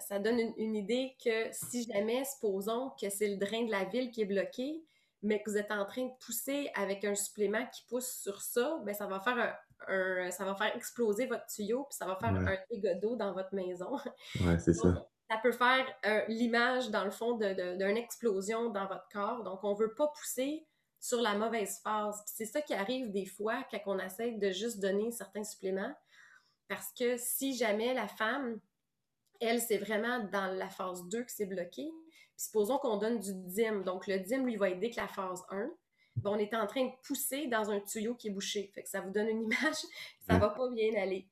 ça, 0.00 0.18
donne 0.18 0.40
une, 0.56 0.74
idée 0.74 1.16
que 1.24 1.48
si 1.52 1.84
jamais, 1.84 2.24
supposons 2.24 2.90
que 3.00 3.08
c'est 3.10 3.28
le 3.28 3.36
drain 3.36 3.64
de 3.64 3.70
la 3.70 3.84
ville 3.84 4.10
qui 4.10 4.22
est 4.22 4.26
bloqué, 4.26 4.82
mais 5.22 5.42
que 5.42 5.50
vous 5.50 5.56
êtes 5.56 5.70
en 5.70 5.84
train 5.86 6.06
de 6.06 6.12
pousser 6.24 6.70
avec 6.74 7.04
un 7.04 7.14
supplément 7.14 7.64
qui 7.66 7.82
pousse 7.88 8.20
sur 8.20 8.42
ça, 8.42 8.80
ben 8.84 8.94
ça 8.94 9.06
va 9.06 9.20
faire 9.20 9.56
un, 9.88 10.30
ça 10.30 10.44
va 10.44 10.54
faire 10.54 10.74
exploser 10.76 11.26
votre 11.26 11.46
tuyau, 11.46 11.84
puis 11.84 11.96
ça 11.96 12.06
va 12.06 12.16
faire 12.16 12.30
un 12.30 12.56
dégât 12.70 12.94
d'eau 12.94 13.16
dans 13.16 13.32
votre 13.32 13.54
maison. 13.54 13.96
Ouais, 14.40 14.58
c'est 14.58 14.74
ça. 14.74 15.06
Ça 15.30 15.38
peut 15.38 15.52
faire 15.52 15.86
euh, 16.04 16.20
l'image, 16.28 16.90
dans 16.90 17.02
le 17.02 17.10
fond, 17.10 17.38
d'une 17.38 17.96
explosion 17.96 18.68
dans 18.68 18.86
votre 18.86 19.08
corps. 19.10 19.42
Donc, 19.42 19.64
on 19.64 19.72
ne 19.72 19.78
veut 19.78 19.94
pas 19.94 20.06
pousser 20.08 20.66
sur 21.00 21.20
la 21.22 21.34
mauvaise 21.34 21.80
phase. 21.82 22.22
C'est 22.26 22.44
ça 22.44 22.60
qui 22.60 22.74
arrive 22.74 23.10
des 23.10 23.24
fois 23.24 23.64
quand 23.70 23.80
on 23.86 23.98
essaie 23.98 24.32
de 24.32 24.50
juste 24.50 24.80
donner 24.80 25.10
certains 25.12 25.42
suppléments. 25.42 25.94
Parce 26.68 26.92
que 26.92 27.16
si 27.16 27.56
jamais 27.56 27.94
la 27.94 28.06
femme, 28.06 28.60
elle, 29.40 29.60
c'est 29.60 29.78
vraiment 29.78 30.20
dans 30.32 30.46
la 30.46 30.68
phase 30.68 31.02
2 31.08 31.24
que 31.24 31.32
c'est 31.32 31.46
bloqué, 31.46 31.90
puis 31.90 32.44
supposons 32.44 32.78
qu'on 32.78 32.96
donne 32.96 33.18
du 33.18 33.32
DIM. 33.34 33.82
Donc, 33.82 34.06
le 34.06 34.18
DIM, 34.18 34.44
lui, 34.44 34.56
va 34.56 34.70
aider 34.70 34.90
que 34.90 35.00
la 35.00 35.08
phase 35.08 35.42
1. 35.50 35.70
Ben, 36.16 36.30
on 36.30 36.38
est 36.38 36.54
en 36.54 36.66
train 36.66 36.84
de 36.84 36.92
pousser 37.02 37.46
dans 37.48 37.70
un 37.70 37.80
tuyau 37.80 38.14
qui 38.14 38.28
est 38.28 38.30
bouché. 38.30 38.70
Fait 38.74 38.82
que 38.82 38.88
ça 38.88 39.00
vous 39.00 39.10
donne 39.10 39.28
une 39.28 39.42
image, 39.42 39.82
ça 40.28 40.38
va 40.38 40.50
pas 40.50 40.68
bien 40.70 40.94
aller. 41.00 41.26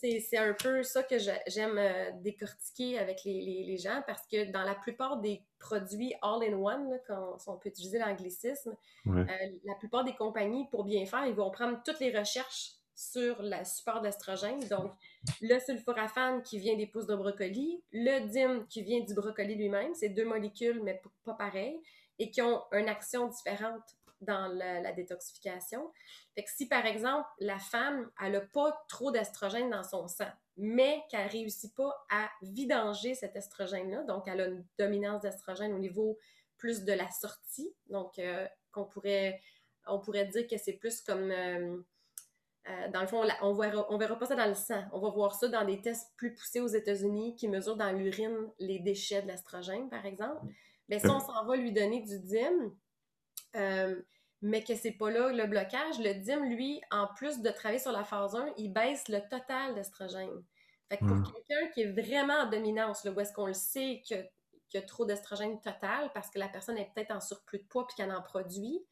c'est 0.00 0.36
un 0.36 0.52
peu 0.52 0.82
ça 0.82 1.02
que 1.02 1.16
j'aime 1.18 1.78
euh, 1.78 2.10
décortiquer 2.20 2.98
avec 2.98 3.24
les, 3.24 3.78
gens 3.78 4.02
parce 4.06 4.26
que 4.26 4.50
dans 4.50 4.62
la 4.62 4.74
plupart 4.74 5.18
des 5.18 5.42
produits 5.58 6.12
all-in-one, 6.20 7.00
quand 7.06 7.38
on 7.46 7.56
peut 7.56 7.70
utiliser 7.70 7.98
l'anglicisme, 7.98 8.76
euh, 9.06 9.24
la 9.64 9.74
plupart 9.76 10.04
des 10.04 10.14
compagnies, 10.14 10.68
pour 10.70 10.84
bien 10.84 11.06
faire, 11.06 11.24
ils 11.26 11.34
vont 11.34 11.50
prendre 11.50 11.80
toutes 11.84 12.00
les 12.00 12.16
recherches 12.16 12.72
sur 12.94 13.40
le 13.40 13.64
support 13.64 14.02
d'estrogène. 14.02 14.60
Donc, 14.68 14.92
le 15.40 15.58
sulforaphane 15.58 16.42
qui 16.42 16.58
vient 16.58 16.76
des 16.76 16.86
pousses 16.86 17.06
de 17.06 17.16
brocoli, 17.16 17.82
le 17.92 18.28
DIM 18.28 18.66
qui 18.68 18.82
vient 18.82 19.00
du 19.00 19.14
brocoli 19.14 19.54
lui-même, 19.54 19.94
c'est 19.94 20.10
deux 20.10 20.26
molécules, 20.26 20.82
mais 20.82 21.00
pas 21.24 21.32
pareilles, 21.32 21.80
et 22.20 22.30
qui 22.30 22.42
ont 22.42 22.62
une 22.72 22.88
action 22.88 23.26
différente 23.26 23.82
dans 24.20 24.48
la, 24.48 24.92
détoxification. 24.92 25.90
Fait 26.34 26.44
si, 26.46 26.68
par 26.68 26.84
exemple, 26.84 27.26
la 27.38 27.58
femme, 27.58 28.10
elle 28.22 28.32
n'a 28.32 28.40
pas 28.42 28.84
trop 28.88 29.10
d'estrogène 29.10 29.70
dans 29.70 29.82
son 29.82 30.06
sang, 30.06 30.28
mais 30.58 31.02
qu'elle 31.10 31.28
réussit 31.28 31.74
pas 31.74 31.92
à 32.10 32.30
vidanger 32.42 33.14
cet 33.14 33.34
estrogène-là, 33.34 34.02
donc 34.04 34.28
elle 34.28 34.40
a 34.42 34.46
une 34.46 34.64
dominance 34.78 35.22
d'estrogène 35.22 35.72
au 35.72 35.78
niveau 35.78 36.18
plus 36.58 36.84
de 36.84 36.92
la 36.92 37.10
sortie, 37.10 37.74
donc 37.88 38.18
euh, 38.18 38.46
qu'on 38.70 38.84
pourrait, 38.84 39.40
on 39.86 39.98
pourrait 39.98 40.26
dire 40.26 40.46
que 40.46 40.58
c'est 40.58 40.74
plus 40.74 41.00
comme... 41.00 41.30
Euh, 41.30 41.78
euh, 42.68 42.88
dans 42.92 43.00
le 43.00 43.06
fond, 43.06 43.26
on 43.40 43.54
verra, 43.54 43.86
verra 43.96 44.18
pas 44.18 44.26
ça 44.26 44.36
dans 44.36 44.46
le 44.46 44.54
sang. 44.54 44.84
On 44.92 45.00
va 45.00 45.08
voir 45.08 45.34
ça 45.34 45.48
dans 45.48 45.64
des 45.64 45.80
tests 45.80 46.12
plus 46.18 46.34
poussés 46.34 46.60
aux 46.60 46.66
États-Unis 46.66 47.34
qui 47.34 47.48
mesurent 47.48 47.78
dans 47.78 47.90
l'urine 47.90 48.36
les 48.58 48.78
déchets 48.78 49.22
de 49.22 49.28
l'estrogène, 49.28 49.88
par 49.88 50.04
exemple. 50.04 50.44
Mais 50.90 50.98
si 50.98 51.06
on 51.06 51.20
s'en 51.20 51.44
va 51.44 51.56
lui 51.56 51.72
donner 51.72 52.02
du 52.02 52.18
DIM, 52.18 52.74
euh, 53.54 54.02
mais 54.42 54.64
que 54.64 54.74
c'est 54.74 54.92
pas 54.92 55.10
là 55.10 55.32
le 55.32 55.46
blocage, 55.46 55.98
le 56.00 56.14
DIM, 56.14 56.44
lui, 56.44 56.80
en 56.90 57.06
plus 57.14 57.40
de 57.40 57.50
travailler 57.50 57.78
sur 57.78 57.92
la 57.92 58.04
phase 58.04 58.34
1, 58.34 58.54
il 58.58 58.72
baisse 58.72 59.08
le 59.08 59.20
total 59.28 59.74
d'estrogène. 59.74 60.44
Fait 60.88 60.98
que 60.98 61.04
pour 61.04 61.16
hmm. 61.16 61.32
quelqu'un 61.32 61.68
qui 61.72 61.82
est 61.82 61.92
vraiment 61.92 62.34
en 62.34 62.50
dominance, 62.50 63.04
là, 63.04 63.12
où 63.12 63.20
est-ce 63.20 63.32
qu'on 63.32 63.46
le 63.46 63.54
sait 63.54 64.02
qu'il 64.04 64.28
y 64.74 64.76
a 64.76 64.82
trop 64.82 65.04
d'estrogène 65.04 65.60
total 65.60 66.10
parce 66.12 66.28
que 66.28 66.40
la 66.40 66.48
personne 66.48 66.76
est 66.76 66.90
peut-être 66.92 67.12
en 67.12 67.20
surplus 67.20 67.60
de 67.60 67.64
poids 67.64 67.86
puis 67.86 67.94
qu'elle 67.96 68.10
en 68.10 68.22
produit, 68.22 68.84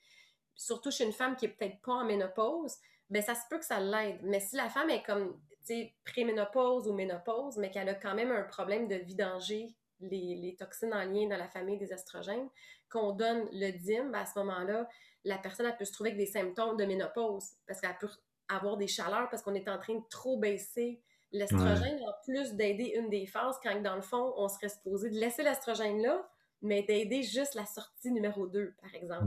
surtout 0.54 0.92
chez 0.92 1.04
une 1.04 1.12
femme 1.12 1.34
qui 1.34 1.46
est 1.46 1.48
peut-être 1.48 1.80
pas 1.80 1.94
en 1.94 2.04
ménopause, 2.04 2.76
ben 3.10 3.22
ça 3.22 3.34
se 3.34 3.42
peut 3.50 3.58
que 3.58 3.64
ça 3.64 3.80
l'aide. 3.80 4.20
Mais 4.22 4.38
si 4.38 4.54
la 4.54 4.68
femme 4.68 4.90
est 4.90 5.02
comme, 5.02 5.40
tu 5.66 5.74
sais, 5.74 5.96
préménopause 6.04 6.86
ou 6.86 6.92
ménopause, 6.92 7.56
mais 7.56 7.72
qu'elle 7.72 7.88
a 7.88 7.94
quand 7.94 8.14
même 8.14 8.30
un 8.30 8.44
problème 8.44 8.86
de 8.86 8.94
vidanger 8.94 9.74
les, 10.00 10.36
les, 10.36 10.56
toxines 10.56 10.94
en 10.94 11.04
lien 11.04 11.28
dans 11.28 11.36
la 11.36 11.48
famille 11.48 11.78
des 11.78 11.92
estrogènes, 11.92 12.48
qu'on 12.90 13.12
donne 13.12 13.48
le 13.52 13.70
DIM, 13.72 14.10
ben 14.10 14.20
à 14.20 14.26
ce 14.26 14.38
moment-là, 14.38 14.88
la 15.24 15.38
personne 15.38 15.66
elle 15.66 15.76
peut 15.76 15.84
se 15.84 15.92
trouver 15.92 16.10
avec 16.10 16.18
des 16.18 16.30
symptômes 16.30 16.76
de 16.76 16.84
ménopause 16.84 17.44
parce 17.66 17.80
qu'elle 17.80 17.96
peut 17.98 18.08
avoir 18.48 18.76
des 18.76 18.86
chaleurs 18.86 19.28
parce 19.30 19.42
qu'on 19.42 19.54
est 19.54 19.68
en 19.68 19.78
train 19.78 19.94
de 19.94 20.04
trop 20.08 20.38
baisser 20.38 21.02
l'estrogène 21.32 22.00
en 22.00 22.12
plus 22.24 22.54
d'aider 22.54 22.94
une 22.96 23.10
des 23.10 23.26
phases 23.26 23.56
quand 23.62 23.80
dans 23.82 23.96
le 23.96 24.02
fond, 24.02 24.32
on 24.36 24.48
serait 24.48 24.70
supposé 24.70 25.10
de 25.10 25.16
laisser 25.16 25.42
l'estrogène 25.42 26.00
là, 26.00 26.26
mais 26.62 26.82
d'aider 26.82 27.22
juste 27.22 27.54
la 27.54 27.66
sortie 27.66 28.10
numéro 28.10 28.46
2, 28.46 28.74
par 28.80 28.94
exemple. 28.94 29.26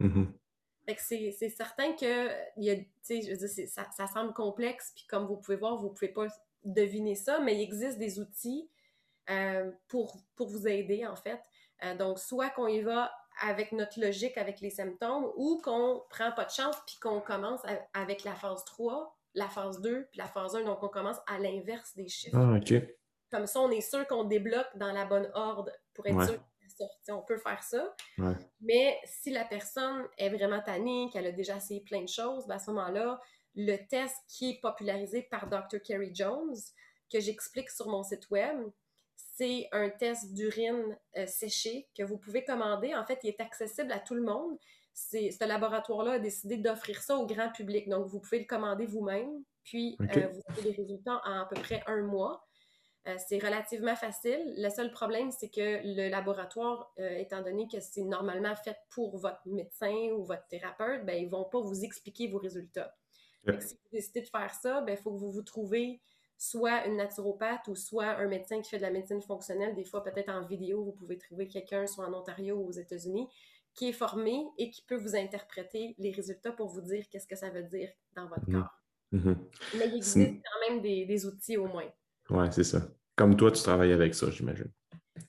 Mm-hmm. 0.00 0.26
C'est 0.98 1.50
certain 1.50 1.92
que 1.92 2.30
y 2.56 2.70
a, 2.70 2.76
je 3.08 3.30
veux 3.30 3.36
dire, 3.36 3.68
ça, 3.68 3.86
ça, 3.96 4.06
semble 4.06 4.32
complexe, 4.32 4.92
puis 4.94 5.04
comme 5.06 5.26
vous 5.26 5.36
pouvez 5.36 5.56
voir, 5.56 5.76
vous 5.76 5.88
ne 5.88 5.92
pouvez 5.92 6.12
pas 6.12 6.26
deviner 6.64 7.14
ça, 7.14 7.40
mais 7.40 7.54
il 7.54 7.62
existe 7.62 7.98
des 7.98 8.18
outils 8.18 8.68
euh, 9.30 9.70
pour, 9.88 10.16
pour 10.36 10.48
vous 10.48 10.66
aider, 10.66 11.06
en 11.06 11.16
fait. 11.16 11.40
Euh, 11.84 11.94
donc, 11.96 12.18
soit 12.18 12.50
qu'on 12.50 12.66
y 12.66 12.80
va 12.80 13.12
avec 13.40 13.72
notre 13.72 14.00
logique, 14.00 14.36
avec 14.36 14.60
les 14.60 14.70
symptômes, 14.70 15.30
ou 15.36 15.60
qu'on 15.62 16.02
prend 16.10 16.32
pas 16.32 16.44
de 16.44 16.50
chance, 16.50 16.76
puis 16.86 16.96
qu'on 17.00 17.20
commence 17.20 17.60
avec 17.94 18.24
la 18.24 18.34
phase 18.34 18.64
3, 18.64 19.16
la 19.34 19.48
phase 19.48 19.80
2, 19.80 20.08
puis 20.10 20.18
la 20.18 20.26
phase 20.26 20.56
1. 20.56 20.64
Donc, 20.64 20.82
on 20.82 20.88
commence 20.88 21.18
à 21.26 21.38
l'inverse 21.38 21.94
des 21.94 22.08
chiffres. 22.08 22.36
Ah, 22.36 22.56
OK. 22.56 22.74
Comme 23.30 23.46
ça, 23.46 23.60
on 23.60 23.70
est 23.70 23.82
sûr 23.82 24.06
qu'on 24.06 24.24
débloque 24.24 24.76
dans 24.76 24.92
la 24.92 25.04
bonne 25.04 25.30
ordre 25.34 25.70
pour 25.94 26.06
être 26.06 26.24
sûr 26.24 26.40
on 27.08 27.22
peut 27.22 27.38
faire 27.38 27.62
ça. 27.62 27.94
Mais 28.60 28.98
si 29.04 29.30
la 29.30 29.44
personne 29.44 30.06
est 30.16 30.30
vraiment 30.30 30.60
tannée, 30.60 31.08
qu'elle 31.12 31.26
a 31.26 31.32
déjà 31.32 31.56
essayé 31.56 31.80
plein 31.80 32.02
de 32.02 32.08
choses, 32.08 32.46
ben, 32.46 32.56
à 32.56 32.58
ce 32.58 32.70
moment-là, 32.70 33.20
le 33.54 33.76
test 33.88 34.16
qui 34.28 34.50
est 34.50 34.60
popularisé 34.60 35.22
par 35.22 35.48
Dr. 35.48 35.80
Kerry 35.82 36.14
Jones, 36.14 36.56
que 37.12 37.20
j'explique 37.20 37.70
sur 37.70 37.88
mon 37.88 38.02
site 38.02 38.28
web, 38.30 38.56
c'est 39.38 39.68
un 39.70 39.88
test 39.88 40.34
d'urine 40.34 40.98
euh, 41.16 41.26
séché 41.26 41.88
que 41.96 42.02
vous 42.02 42.18
pouvez 42.18 42.42
commander. 42.42 42.94
En 42.96 43.04
fait, 43.04 43.20
il 43.22 43.28
est 43.28 43.40
accessible 43.40 43.92
à 43.92 44.00
tout 44.00 44.14
le 44.14 44.22
monde. 44.22 44.58
Ce 44.94 45.46
laboratoire-là 45.46 46.12
a 46.12 46.18
décidé 46.18 46.56
d'offrir 46.56 47.00
ça 47.00 47.16
au 47.16 47.24
grand 47.24 47.52
public. 47.52 47.88
Donc, 47.88 48.08
vous 48.08 48.18
pouvez 48.18 48.40
le 48.40 48.46
commander 48.46 48.84
vous-même, 48.84 49.44
puis 49.62 49.96
euh, 50.00 50.26
vous 50.26 50.42
avez 50.48 50.62
les 50.62 50.72
résultats 50.72 51.22
en 51.24 51.42
à 51.42 51.46
peu 51.48 51.54
près 51.60 51.84
un 51.86 52.02
mois. 52.02 52.44
Euh, 53.06 53.14
c'est 53.28 53.38
relativement 53.38 53.94
facile. 53.94 54.54
Le 54.56 54.70
seul 54.70 54.90
problème, 54.90 55.30
c'est 55.30 55.50
que 55.50 55.80
le 55.84 56.08
laboratoire, 56.08 56.92
étant 56.98 57.40
donné 57.40 57.68
que 57.72 57.78
c'est 57.78 58.02
normalement 58.02 58.56
fait 58.56 58.76
pour 58.90 59.18
votre 59.18 59.46
médecin 59.46 59.94
ou 60.16 60.24
votre 60.24 60.48
thérapeute, 60.48 61.06
ben, 61.06 61.16
ils 61.16 61.26
ne 61.26 61.30
vont 61.30 61.44
pas 61.44 61.60
vous 61.60 61.84
expliquer 61.84 62.26
vos 62.26 62.38
résultats. 62.38 62.92
si 63.60 63.74
vous 63.76 63.90
décidez 63.92 64.22
de 64.22 64.26
faire 64.26 64.52
ça, 64.52 64.80
il 64.80 64.86
ben, 64.86 64.96
faut 64.96 65.12
que 65.12 65.18
vous 65.18 65.30
vous 65.30 65.42
trouvez 65.42 66.00
soit 66.38 66.86
une 66.86 66.96
naturopathe 66.96 67.66
ou 67.68 67.74
soit 67.74 68.16
un 68.16 68.28
médecin 68.28 68.62
qui 68.62 68.70
fait 68.70 68.78
de 68.78 68.82
la 68.82 68.90
médecine 68.90 69.20
fonctionnelle. 69.20 69.74
Des 69.74 69.84
fois, 69.84 70.04
peut-être 70.04 70.30
en 70.30 70.46
vidéo, 70.46 70.84
vous 70.84 70.92
pouvez 70.92 71.18
trouver 71.18 71.48
quelqu'un, 71.48 71.86
soit 71.86 72.06
en 72.06 72.14
Ontario 72.14 72.56
ou 72.56 72.68
aux 72.68 72.72
États-Unis, 72.72 73.28
qui 73.74 73.88
est 73.88 73.92
formé 73.92 74.46
et 74.56 74.70
qui 74.70 74.82
peut 74.82 74.96
vous 74.96 75.16
interpréter 75.16 75.94
les 75.98 76.12
résultats 76.12 76.52
pour 76.52 76.68
vous 76.68 76.80
dire 76.80 77.04
qu'est-ce 77.10 77.26
que 77.26 77.36
ça 77.36 77.50
veut 77.50 77.64
dire 77.64 77.90
dans 78.14 78.28
votre 78.28 78.48
mmh 78.48 78.60
corps. 78.60 78.82
Mmh 79.10 79.32
Mais 79.78 79.88
il 79.88 79.96
existe 79.96 80.16
quand 80.16 80.70
même 80.70 80.80
des 80.80 81.26
outils 81.26 81.56
au 81.56 81.66
moins. 81.66 81.90
Oui, 82.30 82.46
c'est 82.52 82.64
ça. 82.64 82.88
Comme 83.16 83.36
toi, 83.36 83.50
tu 83.50 83.62
travailles 83.62 83.92
avec 83.92 84.14
ça, 84.14 84.30
j'imagine. 84.30 84.70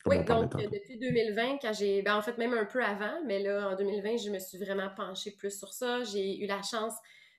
oui, 0.05 0.23
donc 0.23 0.53
euh, 0.55 0.67
depuis 0.71 0.99
2020, 0.99 1.57
quand 1.59 1.73
j'ai. 1.73 2.03
Ben, 2.03 2.15
en 2.15 2.21
fait, 2.21 2.37
même 2.37 2.53
un 2.53 2.65
peu 2.65 2.83
avant, 2.83 3.23
mais 3.25 3.41
là, 3.41 3.69
en 3.69 3.75
2020, 3.75 4.17
je 4.17 4.29
me 4.29 4.37
suis 4.37 4.59
vraiment 4.59 4.89
penchée 4.95 5.31
plus 5.31 5.57
sur 5.57 5.73
ça. 5.73 6.03
J'ai 6.03 6.43
eu 6.43 6.45
la 6.45 6.61
chance 6.61 6.93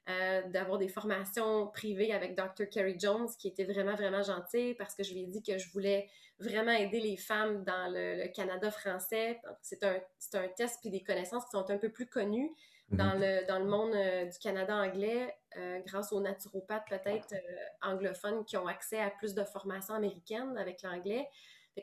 euh, 0.08 0.42
d'avoir 0.48 0.78
des 0.78 0.88
formations 0.88 1.68
privées 1.68 2.12
avec 2.12 2.34
Dr. 2.34 2.68
Kerry 2.70 2.98
Jones, 2.98 3.28
qui 3.38 3.48
était 3.48 3.64
vraiment, 3.64 3.94
vraiment 3.94 4.22
gentil 4.22 4.74
parce 4.74 4.94
que 4.94 5.04
je 5.04 5.12
lui 5.12 5.22
ai 5.22 5.26
dit 5.26 5.42
que 5.42 5.58
je 5.58 5.70
voulais 5.70 6.08
vraiment 6.38 6.72
aider 6.72 7.00
les 7.00 7.16
femmes 7.18 7.62
dans 7.64 7.92
le, 7.92 8.26
Canada 8.32 8.70
français. 8.70 9.40
C'est 9.60 9.84
un, 9.84 10.00
un, 10.34 10.48
test 10.48 10.78
puis 10.80 10.90
des 10.90 11.02
connaissances 11.02 11.44
qui 11.44 11.50
sont 11.50 11.70
un 11.70 11.76
peu 11.76 11.90
plus 11.90 12.06
connues 12.06 12.50
dans, 12.88 13.14
mhm. 13.14 13.20
le, 13.20 13.46
dans 13.46 13.58
le 13.58 13.66
monde 13.66 13.94
euh, 13.94 14.24
du 14.24 14.38
Canada 14.38 14.74
anglais, 14.74 15.36
euh, 15.58 15.78
grâce 15.86 16.12
aux 16.12 16.20
naturopathes 16.20 16.88
peut-être 16.88 17.34
anglophones 17.82 18.44
qui 18.46 18.56
ont 18.56 18.66
accès 18.66 19.00
à 19.00 19.10
plus 19.10 19.34
de 19.34 19.44
formations 19.44 19.94
américaines 19.94 20.56
avec 20.56 20.82
l'anglais. 20.82 21.28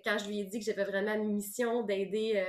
Quand 0.04 0.18
je 0.18 0.28
lui 0.28 0.42
ai 0.42 0.44
dit 0.44 0.60
que 0.60 0.66
j'avais 0.66 0.84
vraiment 0.84 1.14
une 1.14 1.34
mission 1.34 1.84
d'aider 1.84 2.44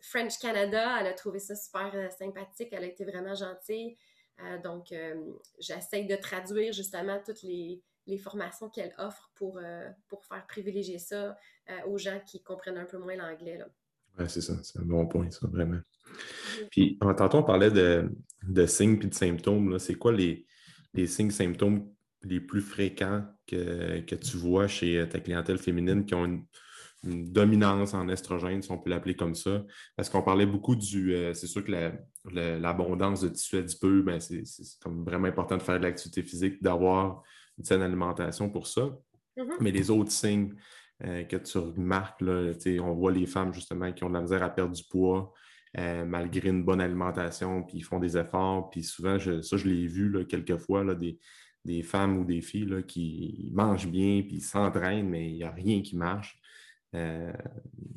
French 0.00 0.38
Canada, 0.38 0.96
elle 1.00 1.06
a 1.08 1.12
trouvé 1.12 1.38
ça 1.38 1.54
super 1.54 1.92
sympathique, 2.18 2.68
elle 2.72 2.84
a 2.84 2.86
été 2.86 3.04
vraiment 3.04 3.34
gentille. 3.34 3.98
Euh, 4.40 4.60
donc, 4.62 4.92
euh, 4.92 5.14
j'essaye 5.58 6.06
de 6.06 6.16
traduire 6.16 6.72
justement 6.72 7.20
toutes 7.24 7.42
les, 7.42 7.82
formations 8.18 8.68
qu'elle 8.68 8.92
offre 8.98 9.30
pour, 9.36 9.58
euh, 9.58 9.88
pour 10.08 10.24
faire 10.24 10.44
privilégier 10.46 10.98
ça 10.98 11.36
aux 11.86 11.98
gens 11.98 12.20
qui 12.26 12.42
comprennent 12.42 12.76
un 12.76 12.84
peu 12.84 12.98
moins 12.98 13.14
l'anglais. 13.14 13.60
Oui, 14.18 14.24
c'est 14.28 14.40
ça. 14.40 14.54
C'est 14.62 14.80
un 14.80 14.84
bon 14.84 15.06
point, 15.06 15.30
ça, 15.30 15.46
vraiment. 15.46 15.78
Puis, 16.70 16.98
tantôt, 16.98 17.38
on 17.38 17.42
parlait 17.44 17.70
de, 17.70 18.10
de 18.42 18.66
signes 18.66 18.98
et 19.02 19.06
de 19.06 19.14
symptômes. 19.14 19.78
C'est 19.78 19.94
quoi 19.94 20.12
les, 20.12 20.44
les 20.94 21.06
signes, 21.06 21.30
symptômes 21.30 21.88
les 22.24 22.40
plus 22.40 22.60
fréquents 22.60 23.24
que, 23.46 24.00
que, 24.00 24.14
tu 24.16 24.36
vois 24.36 24.66
chez 24.66 25.08
ta 25.08 25.20
clientèle 25.20 25.58
féminine 25.58 26.04
qui 26.04 26.14
ont 26.14 26.24
une, 26.24 26.44
une 27.04 27.32
dominance 27.32 27.94
en 27.94 28.08
estrogène, 28.08 28.62
si 28.62 28.70
on 28.70 28.78
peut 28.78 28.90
l'appeler 28.90 29.14
comme 29.14 29.34
ça? 29.34 29.64
Parce 29.96 30.08
qu'on 30.08 30.22
parlait 30.22 30.46
beaucoup 30.46 30.76
du. 30.76 31.14
Euh, 31.14 31.34
c'est 31.34 31.46
sûr 31.46 31.64
que 31.64 31.92
l'abondance 32.30 33.22
de 33.22 33.28
tissu 33.28 33.56
adipeux, 33.56 34.02
ben 34.02 34.20
c'est 34.20 34.44
comme 34.82 35.04
vraiment 35.04 35.28
important 35.28 35.56
de 35.56 35.62
faire 35.62 35.78
de 35.78 35.84
l'activité 35.84 36.22
physique, 36.22 36.62
d'avoir 36.62 37.22
une 37.58 37.64
saine 37.64 37.82
alimentation 37.82 38.48
pour 38.48 38.66
ça. 38.66 38.96
Mm-hmm. 39.36 39.56
Mais 39.60 39.70
les 39.70 39.90
autres 39.90 40.12
signes 40.12 40.54
euh, 41.04 41.24
que 41.24 41.36
tu 41.36 41.58
remarques, 41.58 42.20
là, 42.20 42.52
on 42.80 42.94
voit 42.94 43.12
les 43.12 43.26
femmes 43.26 43.52
justement 43.52 43.92
qui 43.92 44.04
ont 44.04 44.08
de 44.08 44.14
la 44.14 44.20
misère 44.20 44.42
à 44.42 44.50
perdre 44.50 44.74
du 44.74 44.84
poids. 44.84 45.32
Euh, 45.78 46.04
malgré 46.04 46.50
une 46.50 46.64
bonne 46.64 46.82
alimentation, 46.82 47.62
puis 47.62 47.78
ils 47.78 47.82
font 47.82 47.98
des 47.98 48.18
efforts. 48.18 48.68
Puis 48.68 48.82
souvent, 48.82 49.18
ça, 49.18 49.56
je 49.56 49.66
l'ai 49.66 49.86
vu 49.86 50.10
là, 50.10 50.22
quelques 50.24 50.58
fois, 50.58 50.84
là, 50.84 50.94
des, 50.94 51.18
des 51.64 51.82
femmes 51.82 52.18
ou 52.18 52.24
des 52.24 52.42
filles 52.42 52.66
là, 52.66 52.82
qui 52.82 53.48
mangent 53.54 53.88
bien, 53.88 54.22
puis 54.22 54.40
s'entraînent, 54.40 55.08
mais 55.08 55.30
il 55.30 55.36
n'y 55.36 55.44
a 55.44 55.50
rien 55.50 55.80
qui 55.80 55.96
marche. 55.96 56.38
Euh, 56.94 57.32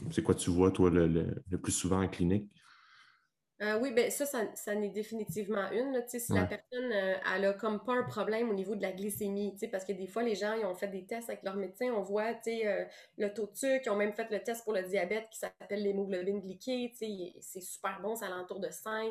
c'est 0.09 0.23
quoi 0.23 0.35
tu 0.35 0.51
vois, 0.51 0.71
toi, 0.71 0.89
le, 0.89 1.57
plus 1.61 1.73
souvent 1.73 2.01
en 2.01 2.07
clinique? 2.07 2.49
Euh, 3.61 3.79
oui, 3.79 3.93
ben 3.93 4.11
ça, 4.11 4.25
ça, 4.25 4.75
n'est 4.75 4.89
définitivement 4.89 5.71
une. 5.71 6.01
si 6.07 6.33
la 6.33 6.45
personne, 6.45 6.91
euh, 6.91 7.15
elle 7.33 7.45
a 7.45 7.53
comme 7.53 7.81
pas 7.85 7.93
un 7.93 8.03
problème 8.03 8.49
au 8.49 8.53
niveau 8.53 8.75
de 8.75 8.81
la 8.81 8.91
glycémie, 8.91 9.55
parce 9.71 9.85
que 9.85 9.93
des 9.93 10.07
fois, 10.07 10.23
les 10.23 10.35
gens, 10.35 10.53
ils 10.55 10.65
ont 10.65 10.75
fait 10.75 10.89
des 10.89 11.05
tests 11.05 11.29
avec 11.29 11.41
leur 11.43 11.55
médecin, 11.55 11.85
on 11.95 12.01
voit, 12.01 12.33
le 12.45 13.27
taux 13.33 13.47
de 13.47 13.55
sucre, 13.55 13.83
ils 13.85 13.89
ont 13.89 13.95
même 13.95 14.11
fait 14.11 14.29
le 14.29 14.43
test 14.43 14.65
pour 14.65 14.73
le 14.73 14.83
diabète 14.83 15.29
qui 15.29 15.39
s'appelle 15.39 15.83
l'hémoglobine 15.83 16.41
glyquée, 16.41 16.91
c'est 17.39 17.61
super 17.61 18.01
bon, 18.01 18.15
c'est 18.15 18.25
alentour 18.25 18.59
de 18.59 18.69
5. 18.69 19.09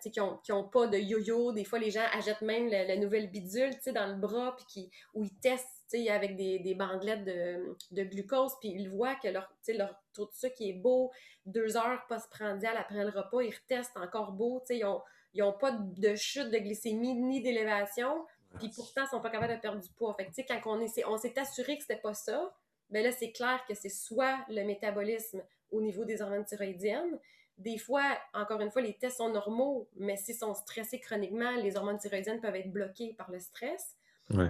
qui 0.00 0.20
n'ont 0.20 0.40
ont 0.50 0.64
pas 0.64 0.86
de 0.86 0.96
yo-yo. 0.96 1.52
Des 1.52 1.64
fois, 1.64 1.78
les 1.78 1.90
gens 1.90 2.04
achètent 2.14 2.40
même 2.40 2.68
la 2.68 2.96
nouvelle 2.96 3.30
bidule, 3.30 3.72
dans 3.94 4.06
le 4.06 4.16
bras, 4.16 4.56
puis 4.56 4.64
qui, 4.66 4.90
où 5.12 5.22
ils 5.22 5.38
testent 5.40 5.83
avec 6.08 6.36
des, 6.36 6.58
des 6.58 6.74
bandelettes 6.74 7.24
de, 7.24 8.02
glucose, 8.04 8.52
puis 8.60 8.70
ils 8.70 8.88
voient 8.88 9.14
que 9.16 9.28
leur, 9.28 9.52
leur 9.68 9.94
taux 10.12 10.26
de 10.26 10.32
sucre 10.34 10.56
est 10.60 10.72
beau, 10.72 11.10
deux 11.46 11.76
heures 11.76 12.04
postprandial 12.08 12.76
après 12.76 13.04
le 13.04 13.10
repas, 13.10 13.42
ils 13.42 13.54
retestent 13.54 13.96
encore 13.96 14.32
beau, 14.32 14.62
ils 14.70 14.80
n'ont 14.80 15.02
ils 15.34 15.42
ont 15.42 15.52
pas 15.52 15.72
de 15.72 16.14
chute 16.14 16.50
de 16.50 16.58
glycémie 16.58 17.14
ni 17.14 17.42
d'élévation, 17.42 18.24
puis 18.58 18.70
pourtant, 18.74 19.02
ils 19.02 19.10
sont 19.10 19.20
pas 19.20 19.30
capables 19.30 19.54
de 19.54 19.60
perdre 19.60 19.80
du 19.80 19.90
poids. 19.90 20.14
Fait 20.14 20.44
quand 20.44 20.60
on 20.66 20.86
on 21.08 21.16
s'est 21.18 21.38
assuré 21.38 21.76
que 21.76 21.82
c'était 21.82 22.00
pas 22.00 22.14
ça, 22.14 22.54
ben 22.90 23.02
là, 23.02 23.10
c'est 23.10 23.32
clair 23.32 23.64
que 23.66 23.74
c'est 23.74 23.88
soit 23.88 24.38
le 24.48 24.62
métabolisme 24.62 25.42
au 25.72 25.80
niveau 25.80 26.04
des 26.04 26.22
hormones 26.22 26.44
thyroïdiennes, 26.44 27.18
des 27.58 27.78
fois, 27.78 28.18
encore 28.32 28.60
une 28.60 28.70
fois, 28.70 28.82
les 28.82 28.94
tests 28.94 29.18
sont 29.18 29.30
normaux, 29.30 29.88
mais 29.96 30.16
s'ils 30.16 30.34
sont 30.34 30.54
stressés 30.54 30.98
chroniquement, 30.98 31.52
les 31.56 31.76
hormones 31.76 31.98
thyroïdiennes 31.98 32.40
peuvent 32.40 32.56
être 32.56 32.72
bloquées 32.72 33.14
par 33.14 33.30
le 33.30 33.38
stress. 33.38 33.96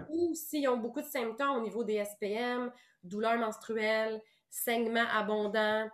Ou 0.09 0.35
s'ils 0.35 0.69
ont 0.69 0.77
beaucoup 0.77 1.01
de 1.01 1.07
symptômes 1.07 1.57
au 1.57 1.61
niveau 1.63 1.85
des 1.85 2.05
SPM, 2.05 2.73
douleurs 3.03 3.39
menstruelles, 3.39 4.23
saignements 4.49 5.09
abondants, 5.13 5.89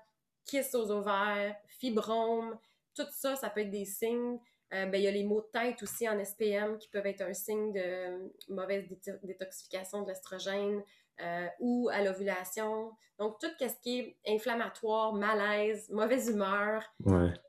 kiss 0.45 0.74
aux 0.74 0.91
ovaires, 0.91 1.57
fibromes, 1.68 2.59
tout 2.95 3.07
ça, 3.11 3.37
ça 3.37 3.51
peut 3.51 3.61
être 3.61 3.70
des 3.70 3.85
signes. 3.85 4.39
Euh, 4.72 4.87
ben, 4.87 4.99
il 4.99 5.05
y 5.05 5.09
a 5.09 5.11
les 5.11 5.24
maux 5.24 5.41
de 5.41 5.49
tête 5.53 5.83
aussi 5.83 6.09
en 6.09 6.22
SPM 6.22 6.78
qui 6.78 6.89
peuvent 6.89 7.07
être 7.07 7.22
un 7.22 7.33
signe 7.33 7.72
de 7.72 8.31
mauvaise 8.49 8.85
détoxification 9.22 10.03
de 10.03 10.09
l'estrogène 10.09 10.83
euh, 11.20 11.47
ou 11.59 11.89
à 11.93 12.03
l'ovulation. 12.03 12.93
Donc, 13.18 13.39
tout 13.41 13.49
ce 13.59 13.81
qui 13.83 13.99
est 13.99 14.16
inflammatoire, 14.28 15.12
malaise, 15.12 15.91
mauvaise 15.91 16.28
humeur, 16.28 16.85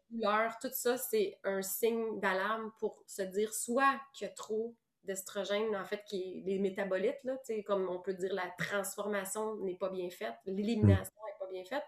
douleur, 0.10 0.58
tout 0.62 0.72
ça, 0.72 0.98
c'est 0.98 1.40
un 1.44 1.62
signe 1.62 2.20
d'alarme 2.20 2.72
pour 2.80 3.04
se 3.06 3.22
dire 3.22 3.54
soit 3.54 4.00
qu'il 4.14 4.28
y 4.28 4.30
a 4.30 4.34
trop 4.34 4.76
d'estrogène, 5.04 5.76
en 5.76 5.86
fait, 5.86 6.04
qui 6.06 6.22
est 6.22 6.41
les 6.45 6.60
métabolites, 6.60 7.24
là, 7.24 7.38
comme 7.66 7.89
on 7.89 7.99
peut 7.99 8.14
dire, 8.14 8.34
la 8.34 8.49
transformation 8.58 9.56
n'est 9.58 9.78
pas 9.78 9.89
bien 9.89 10.10
faite, 10.10 10.36
l'élimination 10.45 11.14
n'est 11.26 11.39
pas 11.39 11.52
bien 11.52 11.64
faite, 11.64 11.84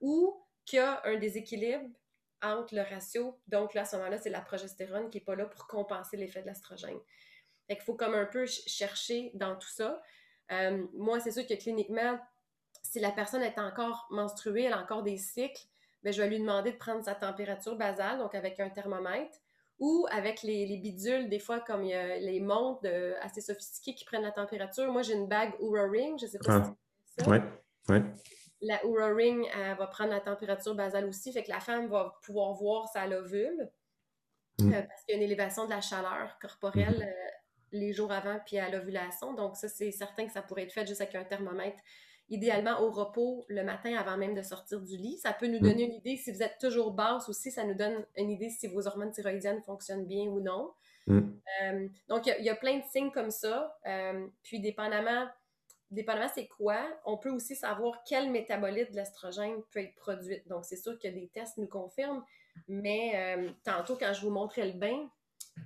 ou 0.00 0.42
qu'il 0.64 0.78
y 0.78 0.80
a 0.80 1.00
un 1.04 1.16
déséquilibre 1.16 1.88
entre 2.42 2.74
le 2.74 2.82
ratio. 2.82 3.38
Donc, 3.46 3.74
là, 3.74 3.82
à 3.82 3.84
ce 3.84 3.96
moment-là, 3.96 4.18
c'est 4.18 4.30
la 4.30 4.40
progestérone 4.40 5.10
qui 5.10 5.18
n'est 5.18 5.24
pas 5.24 5.34
là 5.34 5.46
pour 5.46 5.66
compenser 5.66 6.16
l'effet 6.16 6.42
de 6.42 6.46
l'estrogène. 6.46 6.98
Fait 7.66 7.76
qu'il 7.76 7.84
faut 7.84 7.94
comme 7.94 8.14
un 8.14 8.26
peu 8.26 8.46
chercher 8.46 9.30
dans 9.34 9.56
tout 9.56 9.68
ça. 9.68 10.00
Euh, 10.52 10.86
moi, 10.94 11.20
c'est 11.20 11.32
sûr 11.32 11.46
que 11.46 11.54
cliniquement, 11.54 12.18
si 12.82 13.00
la 13.00 13.10
personne 13.10 13.42
est 13.42 13.58
encore 13.58 14.06
menstruée, 14.10 14.64
elle 14.64 14.72
a 14.72 14.82
encore 14.82 15.02
des 15.02 15.18
cycles, 15.18 15.66
bien, 16.02 16.12
je 16.12 16.22
vais 16.22 16.28
lui 16.28 16.38
demander 16.38 16.72
de 16.72 16.76
prendre 16.76 17.04
sa 17.04 17.14
température 17.14 17.76
basale, 17.76 18.18
donc 18.18 18.34
avec 18.34 18.58
un 18.60 18.70
thermomètre, 18.70 19.38
ou 19.78 20.06
avec 20.10 20.42
les, 20.42 20.76
bidules, 20.76 21.28
des 21.28 21.38
fois, 21.38 21.60
comme 21.60 21.84
il 21.84 21.90
y 21.90 21.94
a 21.94 22.18
les 22.18 22.40
montres 22.40 22.88
assez 23.20 23.40
sophistiquées 23.40 23.94
qui 23.94 24.04
prennent 24.04 24.22
la 24.22 24.32
température. 24.32 24.90
Moi, 24.92 25.02
j'ai 25.02 25.14
une 25.14 25.28
bague 25.28 25.54
Oura 25.60 25.88
Ring, 25.88 26.18
je 26.18 26.26
ne 26.26 26.30
sais 26.30 26.38
pas 26.38 26.64
si 26.64 26.70
c'est 27.16 27.24
ça. 27.24 27.30
Oui, 27.30 27.38
oui. 27.88 27.98
La 28.60 28.84
Oura 28.84 29.14
Ring, 29.14 29.46
elle 29.54 29.76
va 29.76 29.86
prendre 29.86 30.10
la 30.10 30.20
température 30.20 30.74
basale 30.74 31.04
aussi, 31.04 31.32
fait 31.32 31.44
que 31.44 31.50
la 31.50 31.60
femme 31.60 31.86
va 31.86 32.18
pouvoir 32.22 32.54
voir 32.54 32.88
sa 32.88 33.06
lovule, 33.06 33.70
mm. 34.58 34.72
euh, 34.72 34.82
parce 34.82 35.04
qu'il 35.04 35.14
y 35.14 35.18
a 35.18 35.20
une 35.20 35.24
élévation 35.24 35.64
de 35.64 35.70
la 35.70 35.80
chaleur 35.80 36.36
corporelle 36.40 36.98
mm-hmm. 36.98 37.08
euh, 37.08 37.30
les 37.70 37.92
jours 37.92 38.10
avant, 38.10 38.40
puis 38.44 38.58
à 38.58 38.68
l'ovulation. 38.68 39.32
Donc, 39.32 39.56
ça, 39.56 39.68
c'est 39.68 39.92
certain 39.92 40.26
que 40.26 40.32
ça 40.32 40.42
pourrait 40.42 40.64
être 40.64 40.72
fait 40.72 40.86
juste 40.86 41.00
avec 41.00 41.14
un 41.14 41.24
thermomètre 41.24 41.78
idéalement 42.30 42.80
au 42.82 42.90
repos 42.90 43.44
le 43.48 43.62
matin 43.62 43.96
avant 43.96 44.16
même 44.16 44.34
de 44.34 44.42
sortir 44.42 44.80
du 44.80 44.96
lit. 44.96 45.18
Ça 45.18 45.32
peut 45.32 45.46
nous 45.46 45.58
mm. 45.58 45.62
donner 45.62 45.82
une 45.84 45.94
idée 45.94 46.16
si 46.16 46.30
vous 46.32 46.42
êtes 46.42 46.58
toujours 46.60 46.92
basse 46.92 47.28
aussi, 47.28 47.50
ça 47.50 47.64
nous 47.64 47.74
donne 47.74 48.04
une 48.16 48.30
idée 48.30 48.50
si 48.50 48.66
vos 48.66 48.86
hormones 48.86 49.12
thyroïdiennes 49.12 49.62
fonctionnent 49.62 50.06
bien 50.06 50.24
ou 50.24 50.40
non. 50.40 50.72
Mm. 51.06 51.20
Euh, 51.62 51.88
donc, 52.08 52.26
il 52.26 52.44
y, 52.44 52.50
a 52.50 52.54
plein 52.54 52.78
de 52.78 52.84
signes 52.84 53.10
comme 53.10 53.30
ça. 53.30 53.76
Euh, 53.86 54.26
puis, 54.42 54.60
dépendamment, 54.60 55.26
dépendamment 55.90 56.30
c'est 56.34 56.48
quoi, 56.48 56.78
on 57.06 57.16
peut 57.16 57.30
aussi 57.30 57.56
savoir 57.56 58.02
quel 58.06 58.30
métabolite 58.30 58.90
de 58.90 58.96
l'estrogène 58.96 59.62
peut 59.70 59.80
être 59.80 59.94
produit. 59.94 60.42
Donc, 60.46 60.64
c'est 60.64 60.76
sûr 60.76 60.98
que 60.98 61.08
des 61.08 61.28
tests 61.32 61.56
nous 61.56 61.66
confirment, 61.66 62.22
mais 62.68 63.12
euh, 63.14 63.50
tantôt, 63.64 63.96
quand 63.96 64.12
je 64.12 64.20
vous 64.20 64.30
montrais 64.30 64.66
le 64.66 64.78
bain, 64.78 65.08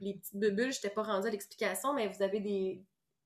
les 0.00 0.14
petites 0.14 0.38
bulles, 0.38 0.72
je 0.72 0.78
n'étais 0.78 0.90
pas 0.90 1.02
rendue 1.02 1.26
à 1.26 1.30
l'explication, 1.30 1.92
mais 1.92 2.08
vous 2.08 2.22
avez 2.22 2.40
des 2.40 2.80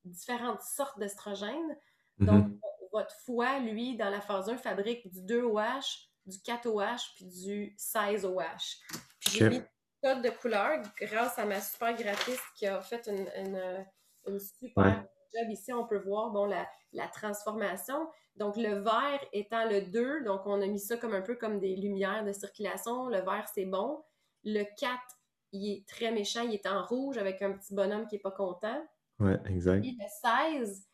différentes 0.04 0.62
sortes 0.62 0.98
d'estrogènes. 0.98 1.76
Mm-hmm. 2.20 2.24
Donc, 2.24 2.46
votre 2.92 3.14
foie, 3.24 3.58
lui, 3.60 3.96
dans 3.96 4.10
la 4.10 4.20
phase 4.20 4.48
1, 4.48 4.56
fabrique 4.58 5.08
du 5.10 5.20
2OH, 5.20 6.08
du 6.26 6.38
4OH, 6.38 7.14
puis 7.14 7.26
du 7.26 7.76
16OH. 7.78 8.80
Puis 9.20 9.38
j'ai 9.38 9.48
mis 9.48 9.62
code 10.02 10.22
de 10.22 10.30
couleur 10.30 10.82
grâce 11.00 11.38
à 11.38 11.46
ma 11.46 11.60
super 11.60 11.96
graphiste 11.96 12.42
qui 12.56 12.66
a 12.66 12.80
fait 12.80 13.08
une, 13.08 14.38
super 14.38 15.06
job 15.34 15.50
ici. 15.50 15.72
On 15.72 15.86
peut 15.86 15.98
voir 15.98 16.30
bon, 16.30 16.46
la, 16.46 16.68
la, 16.92 17.08
transformation. 17.08 18.08
Donc, 18.36 18.56
le 18.56 18.80
vert 18.80 19.20
étant 19.32 19.68
le 19.68 19.82
2, 19.82 20.24
donc 20.24 20.42
on 20.46 20.60
a 20.60 20.66
mis 20.66 20.80
ça 20.80 20.96
comme 20.96 21.14
un 21.14 21.22
peu 21.22 21.36
comme 21.36 21.58
des 21.58 21.76
lumières 21.76 22.24
de 22.24 22.32
circulation. 22.32 23.08
Le 23.08 23.18
vert, 23.18 23.46
c'est 23.54 23.64
bon. 23.64 24.02
Le 24.44 24.64
4, 24.78 25.00
il 25.52 25.72
est 25.72 25.88
très 25.88 26.12
méchant, 26.12 26.42
il 26.42 26.54
est 26.54 26.66
en 26.66 26.84
rouge 26.84 27.18
avec 27.18 27.42
un 27.42 27.52
petit 27.52 27.74
bonhomme 27.74 28.06
qui 28.06 28.16
n'est 28.16 28.20
pas 28.20 28.30
content. 28.30 28.86
Ouais, 29.18 29.38
exact. 29.46 29.84
Et 29.84 29.96
le 29.98 30.60
16, 30.60 30.86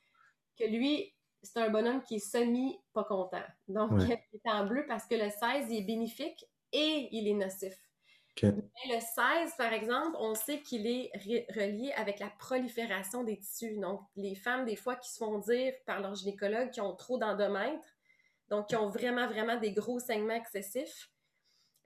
que 0.58 0.64
lui, 0.64 1.12
c'est 1.42 1.60
un 1.60 1.70
bonhomme 1.70 2.02
qui 2.02 2.16
est 2.16 2.18
semi 2.18 2.78
pas 2.92 3.04
content. 3.04 3.42
Donc, 3.68 3.90
il 4.00 4.12
est 4.12 4.50
en 4.50 4.66
bleu 4.66 4.84
parce 4.86 5.06
que 5.06 5.14
le 5.14 5.30
16, 5.30 5.70
il 5.70 5.78
est 5.78 5.86
bénéfique 5.86 6.44
et 6.72 7.08
il 7.12 7.28
est 7.28 7.34
nocif. 7.34 7.74
Mais 8.42 8.94
le 8.94 9.00
16, 9.00 9.56
par 9.58 9.72
exemple, 9.72 10.16
on 10.18 10.34
sait 10.34 10.62
qu'il 10.62 10.86
est 10.86 11.10
relié 11.54 11.92
avec 11.92 12.18
la 12.18 12.30
prolifération 12.30 13.24
des 13.24 13.38
tissus. 13.38 13.76
Donc, 13.78 14.00
les 14.16 14.34
femmes, 14.34 14.64
des 14.64 14.76
fois, 14.76 14.96
qui 14.96 15.10
se 15.10 15.18
font 15.18 15.38
dire 15.38 15.74
par 15.84 16.00
leur 16.00 16.14
gynécologue 16.14 16.70
qu'ils 16.70 16.82
ont 16.82 16.96
trop 16.96 17.18
d'endomètres, 17.18 17.86
donc 18.48 18.68
qui 18.68 18.76
ont 18.76 18.88
vraiment, 18.88 19.26
vraiment 19.26 19.56
des 19.56 19.72
gros 19.72 19.98
saignements 19.98 20.34
excessifs, 20.34 21.10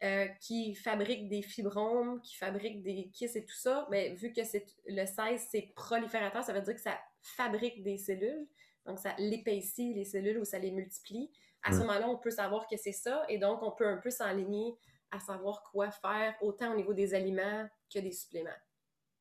euh, 0.04 0.26
qui 0.40 0.74
fabrique 0.74 1.28
des 1.28 1.42
fibromes, 1.42 2.20
qui 2.20 2.36
fabrique 2.36 2.82
des 2.82 3.10
kisses 3.14 3.34
et 3.34 3.44
tout 3.44 3.56
ça, 3.56 3.86
mais 3.90 4.14
vu 4.14 4.32
que 4.32 4.44
c'est 4.44 4.66
le 4.86 5.06
16, 5.06 5.48
c'est 5.50 5.72
proliférateur, 5.74 6.44
ça 6.44 6.52
veut 6.52 6.60
dire 6.60 6.74
que 6.74 6.80
ça 6.80 6.98
fabrique 7.22 7.82
des 7.82 7.96
cellules. 7.96 8.46
Donc, 8.86 8.98
ça 8.98 9.14
l'épaissit 9.18 9.94
les 9.94 10.04
cellules 10.04 10.38
ou 10.38 10.44
ça 10.44 10.58
les 10.58 10.70
multiplie. 10.70 11.30
À 11.62 11.72
ce 11.72 11.78
moment-là, 11.78 12.08
on 12.08 12.16
peut 12.16 12.30
savoir 12.30 12.68
que 12.68 12.76
c'est 12.76 12.92
ça 12.92 13.24
et 13.28 13.38
donc 13.38 13.60
on 13.62 13.72
peut 13.72 13.86
un 13.86 13.96
peu 13.96 14.10
s'enligner 14.10 14.76
à 15.10 15.18
savoir 15.18 15.62
quoi 15.64 15.90
faire, 15.90 16.34
autant 16.40 16.72
au 16.72 16.76
niveau 16.76 16.94
des 16.94 17.14
aliments 17.14 17.68
que 17.92 17.98
des 17.98 18.12
suppléments. 18.12 18.50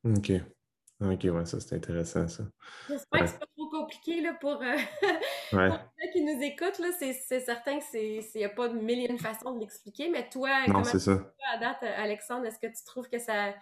OK. 0.03 0.31
OK, 1.01 1.23
ouais, 1.25 1.45
ça 1.45 1.59
c'est 1.59 1.75
intéressant, 1.75 2.25
ça. 2.27 2.43
J'espère 2.87 3.21
que 3.21 3.27
c'est 3.27 3.39
pas 3.39 3.45
trop 3.57 3.69
compliqué 3.69 4.21
là, 4.21 4.33
pour, 4.39 4.61
euh, 4.61 4.77
ceux 5.51 6.11
qui 6.13 6.23
nous 6.23 6.41
écoutent. 6.41 6.79
C'est 6.97 7.39
certain 7.41 7.79
qu'il 7.79 8.23
n'y 8.33 8.45
a 8.45 8.49
pas 8.49 8.69
de 8.69 8.75
million 8.75 9.13
de 9.13 9.19
façons 9.19 9.55
de 9.55 9.59
l'expliquer, 9.59 10.09
mais 10.09 10.29
toi, 10.29 10.65
non, 10.67 10.85
c'est 10.85 10.99
ça. 10.99 11.33
à 11.53 11.57
date, 11.57 11.83
Alexandre, 11.97 12.45
est-ce 12.45 12.59
que 12.59 12.67
tu 12.67 12.83
trouves 12.85 13.09
que 13.09 13.19
ça, 13.19 13.53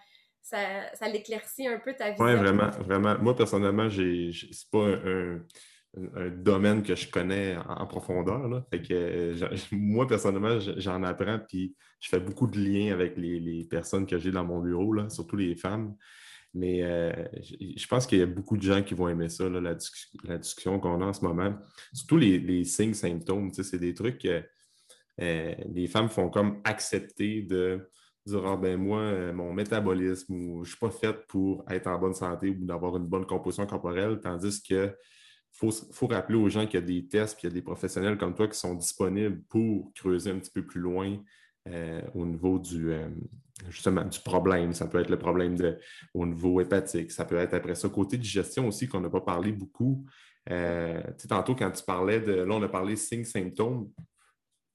ça, 0.42 0.94
ça 0.94 1.08
l'éclaircit 1.08 1.66
un 1.66 1.80
peu 1.80 1.94
ta 1.94 2.10
vision? 2.10 2.24
Oui, 2.24 2.34
vraiment, 2.36 2.70
vraiment. 2.70 3.18
Moi, 3.18 3.34
personnellement, 3.34 3.88
c'est 3.90 4.70
pas 4.70 4.78
un, 4.78 5.36
un, 5.36 5.46
domaine 6.36 6.82
que 6.82 6.94
je 6.94 7.10
connais 7.10 7.56
en, 7.68 7.86
profondeur. 7.86 8.48
Là. 8.48 8.66
Fait 8.70 8.82
que, 8.82 9.34
moi, 9.74 10.06
personnellement, 10.06 10.58
j'en 10.76 11.02
apprends, 11.02 11.38
puis 11.48 11.74
je 12.00 12.08
fais 12.08 12.20
beaucoup 12.20 12.46
de 12.46 12.58
liens 12.58 12.92
avec 12.92 13.16
les, 13.16 13.66
personnes 13.70 14.06
que 14.06 14.18
j'ai 14.18 14.30
dans 14.30 14.44
mon 14.44 14.60
bureau, 14.60 14.92
là, 14.92 15.08
surtout 15.08 15.36
les 15.36 15.54
femmes. 15.54 15.94
Mais 16.52 16.82
euh, 16.84 17.12
je 17.76 17.86
pense 17.86 18.06
qu'il 18.06 18.18
y 18.18 18.22
a 18.22 18.26
beaucoup 18.26 18.56
de 18.56 18.62
gens 18.62 18.82
qui 18.82 18.94
vont 18.94 19.08
aimer 19.08 19.28
ça, 19.28 19.48
la, 19.48 19.74
discussion 19.74 20.78
qu'on 20.78 21.00
a 21.02 21.06
en 21.06 21.12
ce 21.12 21.24
moment. 21.24 21.54
Surtout 21.92 22.16
les, 22.16 22.64
signes, 22.64 22.94
symptômes. 22.94 23.52
C'est 23.52 23.78
des 23.78 23.94
trucs 23.94 24.18
que 24.18 24.42
euh, 25.20 25.54
les 25.72 25.86
femmes 25.86 26.08
font 26.08 26.28
comme 26.28 26.60
accepter 26.64 27.42
de 27.42 27.90
dire 28.26 28.46
ah, 28.46 28.56
ben 28.56 28.76
moi, 28.76 29.00
euh, 29.00 29.32
mon 29.32 29.52
métabolisme 29.52 30.34
ou 30.34 30.64
je 30.64 30.70
ne 30.70 30.76
suis 30.76 30.78
pas 30.78 30.90
faite 30.90 31.26
pour 31.26 31.64
être 31.68 31.88
en 31.88 31.98
bonne 31.98 32.14
santé 32.14 32.50
ou 32.50 32.64
d'avoir 32.64 32.96
une 32.96 33.06
bonne 33.06 33.26
composition 33.26 33.66
corporelle, 33.66 34.20
tandis 34.20 34.62
que 34.62 34.94
faut, 35.54 35.70
faut 35.70 36.06
rappeler 36.06 36.36
aux 36.36 36.48
gens 36.48 36.66
qu'il 36.66 36.80
y 36.80 36.82
a 36.82 36.86
des 36.86 37.06
tests, 37.06 37.38
qu'il 37.38 37.48
y 37.48 37.52
a 37.52 37.54
des 37.54 37.62
professionnels 37.62 38.18
comme 38.18 38.34
toi 38.34 38.48
qui 38.48 38.58
sont 38.58 38.74
disponibles 38.74 39.40
pour 39.48 39.92
creuser 39.94 40.30
un 40.30 40.38
petit 40.38 40.50
peu 40.50 40.64
plus 40.64 40.80
loin 40.80 41.18
au 42.14 42.26
niveau 42.26 42.58
du, 42.58 42.92
justement 43.68 44.04
du 44.04 44.20
problème. 44.20 44.72
Ça 44.72 44.86
peut 44.86 45.00
être 45.00 45.10
le 45.10 45.18
problème 45.18 45.56
au 46.12 46.26
niveau 46.26 46.60
hépatique. 46.60 47.10
Ça 47.10 47.24
peut 47.24 47.36
être 47.36 47.54
après 47.54 47.74
ça, 47.74 47.88
côté 47.88 48.18
digestion 48.18 48.68
aussi, 48.68 48.88
qu'on 48.88 49.00
n'a 49.00 49.10
pas 49.10 49.20
parlé 49.20 49.52
beaucoup. 49.52 50.04
Euh, 50.50 51.02
tantôt, 51.28 51.54
quand 51.54 51.70
tu 51.70 51.84
parlais 51.84 52.20
de. 52.20 52.32
Là, 52.32 52.54
on 52.54 52.62
a 52.62 52.68
parlé 52.68 52.96
signes, 52.96 53.24
symptômes, 53.24 53.90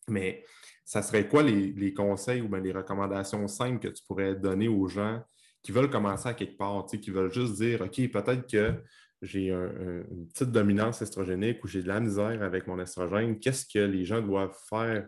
mais 0.08 0.44
ça 0.84 1.02
serait 1.02 1.28
quoi 1.28 1.44
les, 1.44 1.94
conseils 1.94 2.42
ou 2.42 2.50
bien 2.50 2.60
les 2.60 2.72
recommandations 2.72 3.48
simples 3.48 3.80
que 3.80 3.94
tu 3.94 4.04
pourrais 4.08 4.36
donner 4.36 4.68
aux 4.68 4.88
gens 4.88 5.22
qui 5.62 5.72
veulent 5.72 5.90
commencer 5.90 6.30
à 6.30 6.34
quelque 6.34 6.58
part, 6.58 6.86
qui 6.88 7.12
veulent 7.12 7.32
juste 7.32 7.56
dire 7.56 7.82
OK, 7.82 8.10
peut-être 8.10 8.50
que 8.50 8.82
j'ai 9.22 9.52
une 9.52 10.28
petite 10.34 10.52
dominance 10.52 11.02
estrogénique 11.02 11.64
ou 11.64 11.68
j'ai 11.68 11.84
de 11.84 11.88
la 11.88 12.00
misère 12.00 12.42
avec 12.42 12.68
mon 12.68 12.80
estrogène, 12.80 13.40
qu'est-ce 13.40 13.66
que 13.66 13.80
les 13.80 14.06
gens 14.06 14.22
doivent 14.22 14.58
faire 14.70 15.08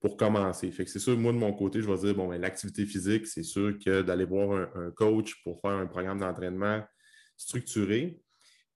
pour 0.00 0.16
commencer? 0.16 0.70
Fait 0.70 0.84
que 0.84 0.90
c'est 0.90 0.98
sûr, 1.00 1.18
moi, 1.18 1.32
de 1.32 1.38
mon 1.38 1.52
côté, 1.52 1.82
je 1.82 1.90
vais 1.90 1.98
dire, 1.98 2.14
bon, 2.14 2.28
ben, 2.28 2.40
l'activité 2.40 2.86
physique, 2.86 3.26
c'est 3.26 3.42
sûr 3.42 3.76
que 3.84 4.02
d'aller 4.02 4.24
voir 4.24 4.68
un, 4.76 4.90
coach 4.92 5.42
pour 5.42 5.60
faire 5.60 5.72
un 5.72 5.86
programme 5.86 6.20
d'entraînement 6.20 6.84
structuré. 7.36 8.20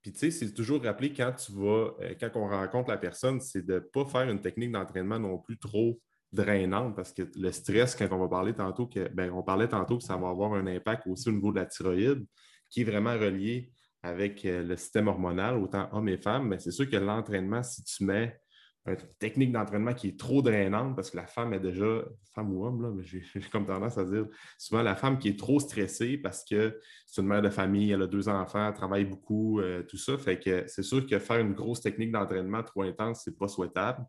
Puis, 0.01 0.11
tu 0.11 0.19
sais, 0.19 0.31
c'est 0.31 0.53
toujours 0.53 0.83
rappeler 0.83 1.13
quand 1.13 1.31
tu 1.31 1.53
vas, 1.53 1.93
euh, 2.01 2.13
quand 2.19 2.31
on 2.35 2.49
rencontre 2.49 2.89
la 2.89 2.97
personne, 2.97 3.39
c'est 3.39 3.65
de 3.65 3.75
ne 3.75 3.79
pas 3.79 4.05
faire 4.05 4.29
une 4.29 4.41
technique 4.41 4.73
d'entraînement 4.73 5.17
non 5.17 5.37
plus 5.37 5.57
trop 5.57 5.97
drainante 6.33 6.95
parce 6.95 7.13
que 7.13 7.21
le 7.35 7.51
stress, 7.51 7.95
quand 7.95 8.07
on 8.11 8.17
va 8.17 8.27
parler 8.27 8.53
tantôt, 8.53 8.87
que, 8.87 9.07
ben, 9.13 9.31
on 9.31 9.43
parlait 9.43 9.69
tantôt 9.69 9.97
que 9.97 10.03
ça 10.03 10.17
va 10.17 10.27
avoir 10.27 10.53
un 10.55 10.67
impact 10.67 11.07
aussi 11.07 11.29
au 11.29 11.31
niveau 11.31 11.53
de 11.53 11.59
la 11.59 11.67
thyroïde, 11.67 12.25
qui 12.69 12.81
est 12.81 12.83
vraiment 12.83 13.13
relié 13.13 13.71
avec 14.03 14.45
euh, 14.45 14.63
le 14.63 14.75
système 14.75 15.07
hormonal, 15.07 15.57
autant 15.57 15.87
hommes 15.93 16.09
et 16.09 16.17
femmes, 16.17 16.49
mais 16.49 16.59
c'est 16.59 16.71
sûr 16.71 16.89
que 16.89 16.97
l'entraînement, 16.97 17.63
si 17.63 17.83
tu 17.83 18.03
mets 18.03 18.37
une 18.85 18.97
technique 19.17 19.53
d'entraînement 19.53 19.93
qui 19.93 20.09
est 20.09 20.19
trop 20.19 20.41
drainante 20.41 20.93
parce 20.93 21.09
que 21.09 21.15
la 21.15 21.25
femme 21.25 21.53
est 21.53 21.59
déjà, 21.61 22.03
femme 22.35 22.53
ou 22.53 22.65
homme, 22.65 22.81
là, 22.81 22.91
mais 22.93 23.03
j'ai 23.03 23.23
comme 23.51 23.65
tendance 23.65 23.97
à 23.97 24.03
dire 24.03 24.27
souvent 24.57 24.83
la 24.83 24.95
femme 24.95 25.17
qui 25.17 25.29
est 25.29 25.39
trop 25.39 25.57
stressée 25.61 26.17
parce 26.17 26.43
que 26.43 26.77
c'est 27.07 27.21
une 27.21 27.27
mère 27.27 27.41
de 27.41 27.49
famille, 27.49 27.91
elle 27.91 28.01
a 28.01 28.07
deux 28.07 28.27
enfants, 28.27 28.67
elle 28.67 28.73
travaille 28.73 29.05
beaucoup, 29.05 29.61
euh, 29.61 29.83
tout 29.83 29.97
ça. 29.97 30.17
Fait 30.17 30.37
que 30.37 30.65
c'est 30.67 30.83
sûr 30.83 31.07
que 31.07 31.17
faire 31.17 31.39
une 31.39 31.53
grosse 31.53 31.79
technique 31.79 32.11
d'entraînement 32.11 32.61
trop 32.61 32.81
intense, 32.81 33.21
c'est 33.23 33.37
pas 33.37 33.47
souhaitable. 33.47 34.05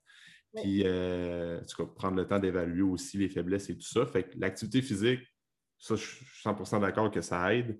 Puis, 0.56 0.82
euh, 0.84 1.60
prendre 1.96 2.16
le 2.16 2.26
temps 2.26 2.38
d'évaluer 2.38 2.82
aussi 2.82 3.18
les 3.18 3.28
faiblesses 3.28 3.70
et 3.70 3.76
tout 3.76 3.86
ça. 3.86 4.06
Fait 4.06 4.24
que 4.24 4.38
l'activité 4.38 4.82
physique, 4.82 5.20
ça, 5.78 5.96
je 5.96 6.04
suis 6.04 6.24
100% 6.42 6.80
d'accord 6.80 7.10
que 7.10 7.20
ça 7.20 7.54
aide. 7.54 7.78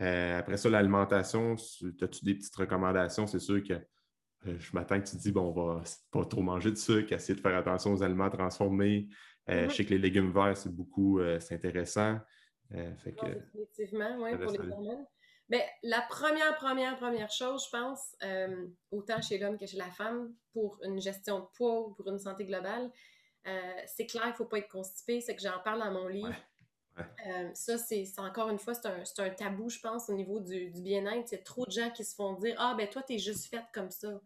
Euh, 0.00 0.38
après 0.38 0.56
ça, 0.56 0.68
l'alimentation, 0.68 1.54
as-tu 1.54 2.24
des 2.24 2.34
petites 2.34 2.56
recommandations? 2.56 3.26
C'est 3.26 3.38
sûr 3.38 3.62
que 3.62 3.74
euh, 3.74 4.58
je 4.58 4.70
m'attends 4.72 5.00
que 5.00 5.06
tu 5.06 5.16
te 5.16 5.22
dis, 5.22 5.32
bon, 5.32 5.52
on 5.52 5.52
va 5.52 5.82
pas 6.10 6.24
trop 6.24 6.42
manger 6.42 6.70
de 6.70 6.76
sucre, 6.76 7.12
essayer 7.12 7.34
de 7.34 7.40
faire 7.40 7.56
attention 7.56 7.92
aux 7.92 8.02
aliments 8.02 8.30
transformés. 8.30 9.08
Euh, 9.48 9.68
je 9.68 9.74
sais 9.74 9.84
que 9.84 9.90
les 9.90 9.98
légumes 9.98 10.32
verts, 10.32 10.56
c'est 10.56 10.74
beaucoup, 10.74 11.20
c'est 11.38 11.54
intéressant. 11.54 12.18
Définitivement, 12.70 14.16
oui, 14.18 14.36
pour 14.36 14.50
les 14.50 14.70
hormones. 14.70 15.06
Mais 15.50 15.62
la 15.82 16.00
première, 16.08 16.56
première, 16.56 16.96
première 16.96 17.30
chose, 17.30 17.66
je 17.66 17.70
pense, 17.70 18.16
autant 18.90 19.20
chez 19.20 19.38
l'homme 19.38 19.58
que 19.58 19.66
chez 19.66 19.76
la 19.76 19.90
femme, 19.90 20.34
pour 20.52 20.78
une 20.82 21.00
gestion 21.00 21.40
de 21.40 21.44
poids 21.56 21.86
ou 21.86 21.94
pour 21.94 22.08
une 22.08 22.18
santé 22.18 22.46
globale, 22.46 22.90
c'est 23.86 24.06
clair, 24.06 24.24
il 24.26 24.30
ne 24.30 24.34
faut 24.34 24.46
pas 24.46 24.58
être 24.58 24.70
constipé. 24.70 25.20
C'est 25.20 25.36
que 25.36 25.42
j'en 25.42 25.60
parle 25.62 25.80
dans 25.80 25.92
mon 25.92 26.08
livre. 26.08 26.34
Euh, 26.98 27.50
ça, 27.54 27.78
c'est 27.78 28.04
encore 28.18 28.50
une 28.50 28.58
fois, 28.58 28.74
c'est 28.74 28.86
un, 28.86 29.26
un, 29.26 29.30
tabou, 29.30 29.68
je 29.68 29.80
pense, 29.80 30.08
au 30.08 30.14
niveau 30.14 30.40
du, 30.40 30.70
du 30.70 30.80
bien-être. 30.80 31.32
Il 31.32 31.36
y 31.36 31.38
a 31.38 31.42
trop 31.42 31.66
de 31.66 31.70
gens 31.70 31.90
qui 31.90 32.04
se 32.04 32.14
font 32.14 32.34
dire 32.34 32.54
Ah, 32.58 32.74
ben 32.76 32.88
toi, 32.88 33.02
t'es 33.02 33.18
juste 33.18 33.46
faite 33.46 33.64
comme 33.72 33.90
ça. 33.90 34.20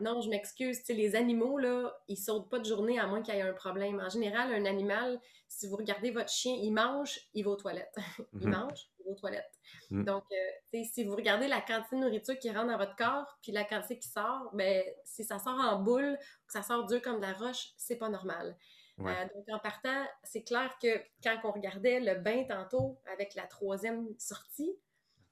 Non, 0.00 0.20
je 0.20 0.28
m'excuse. 0.28 0.86
Les 0.88 1.16
animaux, 1.16 1.58
là, 1.58 1.96
ils 2.08 2.16
sautent 2.16 2.50
pas 2.50 2.58
de 2.58 2.64
journée 2.64 2.98
à 2.98 3.06
moins 3.06 3.22
qu'il 3.22 3.34
y 3.34 3.38
ait 3.38 3.42
un 3.42 3.52
problème. 3.52 4.00
En 4.00 4.08
général, 4.08 4.52
un 4.52 4.64
animal, 4.64 5.20
si 5.48 5.66
vous 5.66 5.76
regardez 5.76 6.10
votre 6.10 6.28
chien, 6.28 6.54
il 6.54 6.72
mange, 6.72 7.18
il 7.34 7.44
va 7.44 7.52
aux 7.52 7.56
toilettes. 7.56 7.96
il 8.34 8.48
mhm. 8.48 8.50
mange, 8.50 8.88
il 8.98 9.06
va 9.06 9.12
aux 9.12 9.14
toilettes. 9.14 9.58
Mhm. 9.90 10.04
Donc, 10.04 10.24
euh, 10.32 10.82
si 10.84 11.04
vous 11.04 11.16
regardez 11.16 11.48
la 11.48 11.60
quantité 11.60 11.96
de 11.96 12.02
nourriture 12.02 12.38
qui 12.38 12.50
rentre 12.50 12.68
dans 12.68 12.78
votre 12.78 12.96
corps, 12.96 13.38
puis 13.42 13.52
la 13.52 13.64
quantité 13.64 13.98
qui 13.98 14.08
sort, 14.08 14.50
ben, 14.52 14.84
si 15.04 15.24
ça 15.24 15.38
sort 15.38 15.58
en 15.58 15.80
boule, 15.80 16.18
que 16.46 16.52
ça 16.52 16.62
sort 16.62 16.86
dur 16.86 17.00
comme 17.00 17.16
de 17.16 17.26
la 17.26 17.32
roche, 17.32 17.72
c'est 17.76 17.96
pas 17.96 18.08
normal. 18.08 18.56
Euh, 19.00 19.24
donc, 19.34 19.44
en 19.48 19.58
partant, 19.58 20.04
c'est 20.24 20.42
clair 20.42 20.76
que 20.82 20.88
quand 21.22 21.36
on 21.44 21.52
regardait 21.52 22.00
le 22.00 22.16
bain 22.16 22.44
tantôt 22.44 22.98
avec 23.12 23.34
la 23.34 23.46
troisième 23.46 24.08
sortie, 24.18 24.76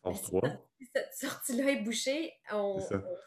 ben, 0.05 0.15
si 0.15 0.87
cette 0.95 1.15
sortie-là 1.15 1.73
est 1.73 1.83
bouchée, 1.83 2.33
on, 2.53 2.79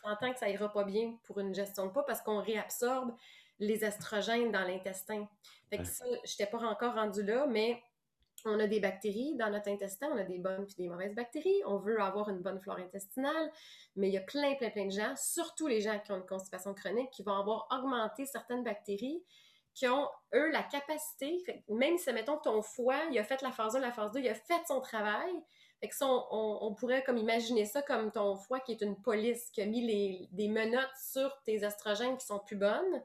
entend 0.03 0.31
que 0.31 0.39
ça 0.39 0.49
ira 0.49 0.71
pas 0.71 0.85
bien 0.85 1.17
pour 1.25 1.39
une 1.39 1.53
gestion 1.53 1.87
de 1.87 1.91
poids 1.91 2.05
parce 2.05 2.21
qu'on 2.21 2.41
réabsorbe 2.41 3.13
les 3.59 3.83
estrogènes 3.83 4.51
dans 4.51 4.61
l'intestin. 4.61 5.27
Fait 5.69 5.79
que 5.79 5.83
ça, 5.83 6.05
je 6.23 6.31
n'étais 6.31 6.49
pas 6.49 6.59
encore 6.59 6.95
rendu 6.95 7.21
là, 7.21 7.45
mais 7.47 7.81
on 8.45 8.57
a 8.61 8.67
des 8.67 8.79
bactéries 8.79 9.35
dans 9.35 9.49
notre 9.49 9.69
intestin, 9.69 10.07
on 10.13 10.17
a 10.17 10.23
des 10.23 10.39
bonnes 10.39 10.65
et 10.69 10.81
des 10.81 10.87
mauvaises 10.87 11.13
bactéries. 11.13 11.61
On 11.65 11.77
veut 11.77 11.99
avoir 12.01 12.29
une 12.29 12.41
bonne 12.41 12.61
flore 12.61 12.77
intestinale, 12.77 13.51
mais 13.97 14.07
il 14.07 14.13
y 14.13 14.17
a 14.17 14.21
plein, 14.21 14.55
plein, 14.55 14.69
plein 14.69 14.85
de 14.85 14.91
gens, 14.91 15.13
surtout 15.17 15.67
les 15.67 15.81
gens 15.81 15.99
qui 15.99 16.13
ont 16.13 16.17
une 16.17 16.25
constipation 16.25 16.73
chronique, 16.73 17.09
qui 17.11 17.23
vont 17.23 17.35
avoir 17.35 17.67
augmenté 17.71 18.25
certaines 18.25 18.63
bactéries 18.63 19.21
qui 19.73 19.87
ont, 19.87 20.07
eux, 20.33 20.49
la 20.51 20.63
capacité, 20.63 21.37
même 21.69 21.97
si, 21.97 22.11
mettons, 22.11 22.37
ton 22.37 22.61
foie, 22.61 22.99
il 23.11 23.19
a 23.19 23.23
fait 23.23 23.41
la 23.41 23.51
phase 23.51 23.75
1, 23.75 23.79
la 23.79 23.91
phase 23.91 24.11
2, 24.11 24.19
il 24.19 24.29
a 24.29 24.35
fait 24.35 24.61
son 24.67 24.81
travail, 24.81 25.31
fait 25.79 25.87
que 25.87 25.95
ça, 25.95 26.07
on, 26.09 26.73
pourrait 26.73 27.03
comme 27.03 27.17
imaginer 27.17 27.65
ça 27.65 27.81
comme 27.81 28.11
ton 28.11 28.35
foie 28.35 28.59
qui 28.59 28.73
est 28.73 28.81
une 28.81 29.01
police, 29.01 29.49
qui 29.51 29.61
a 29.61 29.65
mis 29.65 29.85
les, 29.85 30.27
des 30.31 30.49
menottes 30.49 30.89
sur 31.01 31.31
tes 31.45 31.63
estrogènes 31.63 32.17
qui 32.17 32.25
sont 32.25 32.39
plus 32.39 32.57
bonnes. 32.57 33.01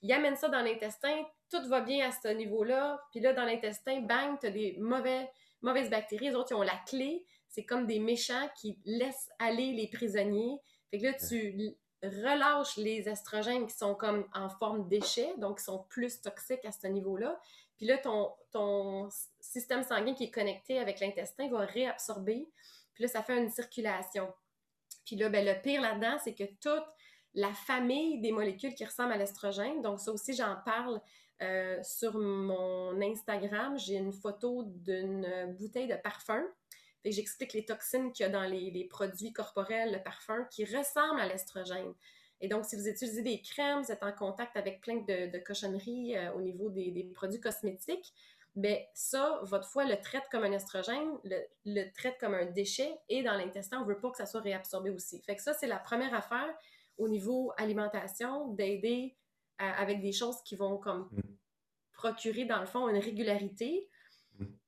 Il 0.00 0.12
amène 0.12 0.36
ça 0.36 0.48
dans 0.48 0.60
l'intestin, 0.60 1.24
tout 1.50 1.66
va 1.68 1.80
bien 1.80 2.08
à 2.08 2.12
ce 2.12 2.28
niveau-là, 2.28 3.00
puis 3.10 3.20
là, 3.20 3.32
dans 3.32 3.44
l'intestin, 3.44 4.02
bang, 4.02 4.38
tu 4.38 4.46
as 4.46 4.50
des 4.50 4.76
mauvais, 4.78 5.28
mauvaises 5.60 5.90
bactéries, 5.90 6.28
les 6.28 6.34
autres, 6.36 6.52
ils 6.52 6.56
ont 6.56 6.62
la 6.62 6.78
clé, 6.86 7.24
c'est 7.48 7.64
comme 7.64 7.86
des 7.86 7.98
méchants 7.98 8.48
qui 8.60 8.78
laissent 8.84 9.30
aller 9.40 9.72
les 9.72 9.88
prisonniers. 9.88 10.60
Fait 10.90 10.98
que 10.98 11.04
là, 11.04 11.14
tu 11.14 11.76
relâche 12.08 12.76
les 12.76 13.08
estrogènes 13.08 13.66
qui 13.66 13.76
sont 13.76 13.94
comme 13.94 14.26
en 14.34 14.48
forme 14.48 14.88
déchets, 14.88 15.34
donc 15.38 15.58
qui 15.58 15.64
sont 15.64 15.84
plus 15.88 16.20
toxiques 16.20 16.64
à 16.64 16.72
ce 16.72 16.86
niveau-là. 16.86 17.40
Puis 17.76 17.86
là, 17.86 17.98
ton, 17.98 18.32
ton 18.50 19.08
système 19.40 19.82
sanguin 19.82 20.14
qui 20.14 20.24
est 20.24 20.30
connecté 20.30 20.78
avec 20.78 21.00
l'intestin 21.00 21.48
va 21.48 21.60
réabsorber. 21.60 22.48
Puis 22.94 23.04
là, 23.04 23.08
ça 23.08 23.22
fait 23.22 23.36
une 23.36 23.50
circulation. 23.50 24.32
Puis 25.04 25.16
là, 25.16 25.28
ben, 25.28 25.44
le 25.44 25.60
pire 25.60 25.82
là-dedans, 25.82 26.16
c'est 26.22 26.34
que 26.34 26.44
toute 26.44 26.86
la 27.34 27.52
famille 27.52 28.20
des 28.20 28.32
molécules 28.32 28.74
qui 28.74 28.84
ressemblent 28.84 29.12
à 29.12 29.16
l'estrogène, 29.16 29.82
donc 29.82 30.00
ça 30.00 30.12
aussi, 30.12 30.34
j'en 30.34 30.56
parle 30.64 31.00
euh, 31.42 31.82
sur 31.82 32.16
mon 32.16 33.00
Instagram. 33.02 33.76
J'ai 33.76 33.96
une 33.96 34.12
photo 34.12 34.62
d'une 34.66 35.56
bouteille 35.58 35.88
de 35.88 35.96
parfum 35.96 36.44
j'explique 37.12 37.52
les 37.52 37.64
toxines 37.64 38.12
qu'il 38.12 38.24
y 38.24 38.28
a 38.28 38.32
dans 38.32 38.44
les, 38.44 38.86
produits 38.90 39.32
corporels, 39.32 39.92
le 39.92 40.02
parfum, 40.02 40.46
qui 40.50 40.64
ressemblent 40.64 41.20
à 41.20 41.26
l'estrogène. 41.26 41.92
Et 42.40 42.48
donc, 42.48 42.64
si 42.64 42.76
vous 42.76 42.88
utilisez 42.88 43.22
des 43.22 43.40
crèmes, 43.40 43.82
vous 43.82 43.92
êtes 43.92 44.02
en 44.02 44.12
contact 44.12 44.56
avec 44.56 44.80
plein 44.80 44.96
de, 44.96 45.38
cochonneries 45.38 46.16
euh, 46.16 46.32
au 46.32 46.40
niveau 46.40 46.68
des, 46.70 47.10
produits 47.14 47.40
cosmétiques, 47.40 48.12
ben 48.56 48.78
ça, 48.94 49.40
votre 49.42 49.68
foie 49.68 49.84
le 49.84 50.00
traite 50.00 50.24
comme 50.30 50.44
un 50.44 50.52
estrogène, 50.52 51.18
le, 51.24 51.92
traite 51.92 52.16
comme 52.20 52.34
un 52.34 52.46
déchet, 52.46 52.92
et 53.08 53.22
dans 53.22 53.34
l'intestin, 53.34 53.80
on 53.80 53.84
veut 53.84 53.98
pas 53.98 54.10
que 54.10 54.16
ça 54.16 54.26
soit 54.26 54.40
réabsorbé 54.40 54.90
aussi. 54.90 55.20
Fait 55.22 55.34
que 55.34 55.42
ça, 55.42 55.54
c'est 55.54 55.66
la 55.66 55.78
première 55.78 56.14
affaire 56.14 56.54
au 56.98 57.08
niveau 57.08 57.52
alimentation, 57.56 58.48
d'aider 58.48 59.16
avec 59.58 60.00
des 60.00 60.12
choses 60.12 60.42
qui 60.44 60.56
vont 60.56 60.78
comme 60.78 61.08
mm. 61.12 61.22
procurer, 61.92 62.44
dans 62.44 62.60
le 62.60 62.66
fond, 62.66 62.88
une 62.88 62.98
régularité. 62.98 63.88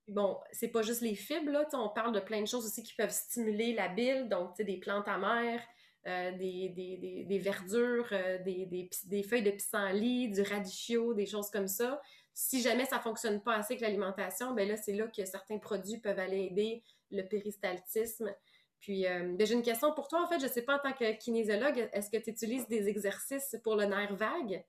Bon, 0.08 0.38
c'est 0.52 0.68
pas 0.68 0.82
juste 0.82 1.00
les 1.00 1.16
fibres, 1.16 1.50
là, 1.50 1.66
on 1.72 1.88
parle 1.88 2.12
de 2.12 2.20
plein 2.20 2.40
de 2.40 2.46
choses 2.46 2.64
aussi 2.64 2.84
qui 2.84 2.94
peuvent 2.94 3.10
stimuler 3.10 3.74
la 3.74 3.88
bile, 3.88 4.28
donc 4.28 4.56
des 4.56 4.76
plantes 4.76 5.08
amères, 5.08 5.62
euh, 6.06 6.30
des, 6.30 6.68
des, 6.68 7.24
des, 7.24 7.38
verdures, 7.40 8.06
euh, 8.12 8.38
des, 8.38 9.22
feuilles 9.24 9.42
de 9.42 9.50
pissenlit, 9.50 10.28
du 10.28 10.40
radicchio, 10.42 11.14
des 11.14 11.26
choses 11.26 11.50
comme 11.50 11.66
ça. 11.66 12.00
Si 12.32 12.62
jamais 12.62 12.84
ça 12.84 13.00
fonctionne 13.00 13.42
pas 13.42 13.56
assez 13.56 13.74
avec 13.74 13.80
l'alimentation, 13.80 14.54
ben 14.54 14.68
là, 14.68 14.76
c'est 14.76 14.92
là 14.92 15.08
que 15.08 15.24
certains 15.24 15.58
produits 15.58 15.98
peuvent 15.98 16.20
aller 16.20 16.44
aider 16.44 16.84
le 17.10 17.22
péristaltisme. 17.22 18.32
Puis, 18.78 19.04
euh, 19.04 19.34
ben, 19.36 19.44
j'ai 19.44 19.54
une 19.54 19.62
question 19.62 19.92
pour 19.92 20.06
toi. 20.06 20.22
En 20.22 20.28
fait, 20.28 20.38
je 20.38 20.46
sais 20.46 20.62
pas, 20.62 20.76
en 20.76 20.78
tant 20.78 20.92
que 20.92 21.18
kinésiologue, 21.18 21.88
est-ce 21.92 22.08
que 22.08 22.22
tu 22.22 22.30
utilises 22.30 22.68
des 22.68 22.88
exercices 22.88 23.56
pour 23.64 23.74
le 23.74 23.86
nerf 23.86 24.14
vague? 24.14 24.64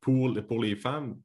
pour, 0.00 0.36
pour 0.46 0.62
les 0.62 0.76
femmes, 0.76 1.18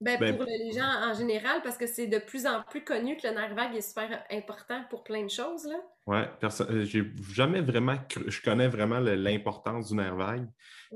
ben, 0.00 0.18
ben, 0.20 0.36
pour 0.36 0.46
les 0.46 0.70
gens 0.72 1.10
en 1.10 1.12
général, 1.12 1.60
parce 1.64 1.76
que 1.76 1.86
c'est 1.86 2.06
de 2.06 2.18
plus 2.18 2.46
en 2.46 2.62
plus 2.62 2.84
connu 2.84 3.16
que 3.16 3.26
le 3.26 3.34
nerf 3.34 3.54
vague 3.54 3.74
est 3.74 3.80
super 3.80 4.24
important 4.30 4.84
pour 4.90 5.02
plein 5.02 5.24
de 5.24 5.30
choses. 5.30 5.64
Là. 5.64 5.76
Oui, 6.06 6.18
euh, 6.44 6.84
j'ai 6.84 7.12
jamais 7.32 7.60
vraiment 7.60 7.96
je 8.26 8.40
connais 8.40 8.68
vraiment 8.68 9.00
l'importance 9.00 9.88
du 9.88 9.96
nerf 9.96 10.14
vague, 10.14 10.48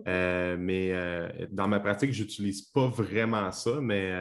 euh, 0.07 0.57
mais 0.57 0.93
euh, 0.93 1.29
dans 1.51 1.67
ma 1.67 1.81
pratique, 1.81 2.13
j'utilise 2.13 2.63
pas 2.63 2.87
vraiment 2.87 3.51
ça, 3.51 3.81
mais 3.81 4.13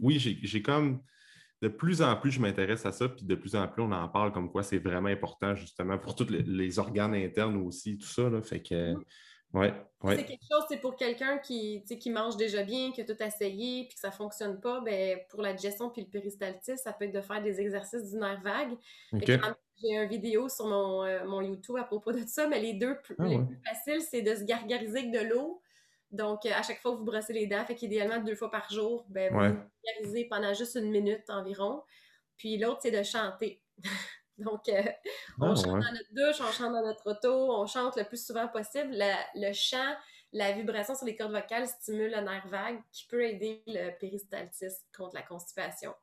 oui, 0.00 0.18
j'ai 0.18 0.62
comme 0.62 1.02
de 1.60 1.68
plus 1.68 2.00
en 2.00 2.16
plus, 2.16 2.32
je 2.32 2.40
m'intéresse 2.40 2.86
à 2.86 2.92
ça, 2.92 3.10
puis 3.10 3.24
de 3.24 3.34
plus 3.34 3.54
en 3.54 3.68
plus, 3.68 3.82
on 3.82 3.92
en 3.92 4.08
parle 4.08 4.32
comme 4.32 4.50
quoi 4.50 4.62
c'est 4.62 4.78
vraiment 4.78 5.10
important 5.10 5.54
justement 5.54 5.98
pour 5.98 6.16
tous 6.16 6.28
les, 6.30 6.78
organes 6.78 7.14
internes 7.14 7.56
aussi, 7.58 7.98
tout 7.98 8.08
ça. 8.08 8.30
Là, 8.30 8.40
fait 8.42 8.62
que. 8.62 8.94
Mm. 8.94 9.04
Ouais, 9.54 9.72
C'est 10.16 10.24
quelque 10.24 10.44
chose, 10.50 10.64
c'est 10.68 10.80
pour 10.80 10.96
quelqu'un 10.96 11.38
qui, 11.38 11.84
qui 11.84 12.10
mange 12.10 12.36
déjà 12.36 12.62
bien, 12.62 12.90
qui 12.90 13.02
a 13.02 13.04
tout 13.04 13.22
essayé, 13.22 13.84
puis 13.84 13.94
que 13.94 14.00
ça 14.00 14.08
ne 14.08 14.14
fonctionne 14.14 14.60
pas, 14.60 14.80
ben, 14.80 15.18
pour 15.28 15.42
la 15.42 15.52
digestion 15.52 15.90
puis 15.90 16.02
le 16.02 16.08
péristaltisme, 16.08 16.82
ça 16.82 16.92
peut 16.92 17.04
être 17.04 17.14
de 17.14 17.20
faire 17.20 17.42
des 17.42 17.60
exercices 17.60 18.10
du 18.10 18.16
nerf 18.16 18.40
vague. 18.42 18.76
J'ai 19.12 19.96
une 19.96 20.08
vidéo 20.08 20.48
sur 20.48 20.66
mon, 20.66 21.04
euh, 21.04 21.24
mon, 21.24 21.42
YouTube 21.42 21.76
à 21.76 21.84
propos 21.84 22.12
de 22.12 22.24
ça, 22.26 22.46
mais 22.46 22.60
les 22.60 22.74
deux 22.74 22.96
ah 23.18 23.24
les 23.24 23.38
plus 23.38 23.60
faciles, 23.66 24.00
c'est 24.00 24.22
de 24.22 24.34
se 24.34 24.44
gargariser 24.44 25.00
avec 25.00 25.10
de 25.10 25.28
l'eau. 25.28 25.60
Donc, 26.12 26.46
euh, 26.46 26.50
à 26.54 26.62
chaque 26.62 26.78
fois 26.78 26.92
que 26.92 26.98
vous 26.98 27.04
brossez 27.04 27.32
les 27.32 27.46
dents, 27.46 27.64
fait 27.64 27.74
qu'idéalement 27.74 28.18
deux 28.18 28.34
fois 28.34 28.50
par 28.50 28.70
jour, 28.70 29.04
ben, 29.08 29.32
vous 29.32 29.56
gargarisez 29.84 30.24
pendant 30.26 30.54
juste 30.54 30.76
une 30.76 30.90
minute 30.90 31.28
environ. 31.28 31.82
Puis 32.36 32.58
l'autre, 32.58 32.80
c'est 32.82 32.90
de 32.90 33.02
chanter. 33.02 33.60
Donc, 34.50 34.68
euh, 34.68 34.82
on 35.40 35.50
ah, 35.50 35.54
chante 35.54 35.66
dans 35.66 35.92
notre 35.92 36.14
douche, 36.14 36.40
on 36.40 36.52
chante 36.52 36.72
dans 36.72 36.84
notre 36.84 37.10
auto, 37.10 37.52
on 37.52 37.66
chante 37.66 37.96
le 37.96 38.04
plus 38.04 38.24
souvent 38.24 38.48
possible. 38.48 38.94
le 39.34 39.52
chant, 39.52 39.94
la 40.32 40.52
vibration 40.52 40.94
sur 40.94 41.06
les 41.06 41.16
cordes 41.16 41.32
vocales 41.32 41.66
stimule 41.66 42.10
le 42.10 42.20
nerf 42.20 42.46
vague 42.48 42.80
qui 42.92 43.06
peut 43.06 43.24
aider 43.24 43.62
le 43.66 43.90
péristaltisme 43.98 44.84
contre 44.96 45.14
la 45.14 45.22
constipation. 45.22 45.94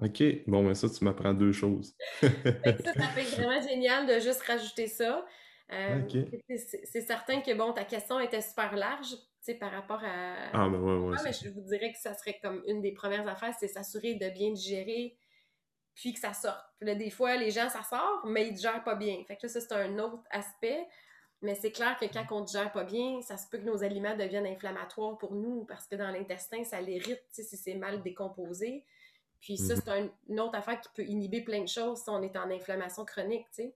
OK. 0.00 0.22
Bon, 0.46 0.62
mais 0.62 0.74
ça, 0.74 0.88
tu 0.88 1.04
m'apprends 1.04 1.34
deux 1.34 1.52
choses. 1.52 1.94
ça, 2.20 2.28
ça 2.28 2.50
être 2.50 3.30
vraiment 3.36 3.60
génial 3.60 4.06
de 4.06 4.18
juste 4.20 4.42
rajouter 4.42 4.88
ça. 4.88 5.24
Euh, 5.72 6.02
c'est 6.84 7.00
certain 7.00 7.40
que, 7.40 7.54
bon, 7.54 7.72
ta 7.72 7.84
question 7.84 8.20
était 8.20 8.42
super 8.42 8.76
large, 8.76 9.14
par 9.58 9.72
rapport 9.72 10.00
à... 10.04 10.50
Ah, 10.52 10.68
ben 10.68 10.78
ouais, 10.78 11.08
ouais. 11.08 11.16
mais 11.24 11.32
je 11.32 11.48
vous 11.48 11.62
dirais 11.62 11.92
que 11.92 11.98
ça 11.98 12.14
serait 12.14 12.38
comme 12.40 12.62
une 12.66 12.80
des 12.80 12.92
premières 12.92 13.26
affaires, 13.26 13.54
c'est 13.58 13.68
s'assurer 13.68 14.14
de 14.14 14.28
bien 14.30 14.52
digérer 14.52 15.16
puis 15.94 16.14
que 16.14 16.20
ça 16.20 16.32
sorte. 16.32 16.64
Puis 16.78 16.86
là, 16.88 16.94
des 16.94 17.10
fois, 17.10 17.36
les 17.36 17.50
gens, 17.50 17.68
ça 17.68 17.82
sort, 17.82 18.22
mais 18.26 18.46
ils 18.46 18.50
ne 18.50 18.56
digèrent 18.56 18.84
pas 18.84 18.94
bien. 18.94 19.22
Fait 19.26 19.36
que 19.36 19.46
là, 19.46 19.48
ça, 19.48 19.60
c'est 19.60 19.72
un 19.72 19.98
autre 19.98 20.22
aspect. 20.30 20.86
Mais 21.42 21.56
c'est 21.56 21.72
clair 21.72 21.96
que 21.98 22.06
quand 22.06 22.24
on 22.30 22.40
ne 22.40 22.46
digère 22.46 22.70
pas 22.70 22.84
bien, 22.84 23.20
ça 23.20 23.36
se 23.36 23.48
peut 23.48 23.58
que 23.58 23.64
nos 23.64 23.82
aliments 23.82 24.16
deviennent 24.16 24.46
inflammatoires 24.46 25.18
pour 25.18 25.34
nous 25.34 25.64
parce 25.64 25.88
que 25.88 25.96
dans 25.96 26.08
l'intestin, 26.08 26.62
ça 26.62 26.80
l'irrite 26.80 27.22
si 27.30 27.44
c'est 27.44 27.74
mal 27.74 28.00
décomposé. 28.02 28.84
Puis 29.40 29.56
ça, 29.56 29.74
mhm. 29.74 29.82
c'est 29.84 30.12
une 30.28 30.40
autre 30.40 30.54
affaire 30.54 30.80
qui 30.80 30.88
peut 30.94 31.04
inhiber 31.04 31.40
plein 31.40 31.62
de 31.62 31.68
choses 31.68 31.98
si 31.98 32.08
on 32.08 32.22
est 32.22 32.36
en 32.36 32.48
inflammation 32.48 33.04
chronique, 33.04 33.46
tu 33.50 33.64
sais. 33.64 33.74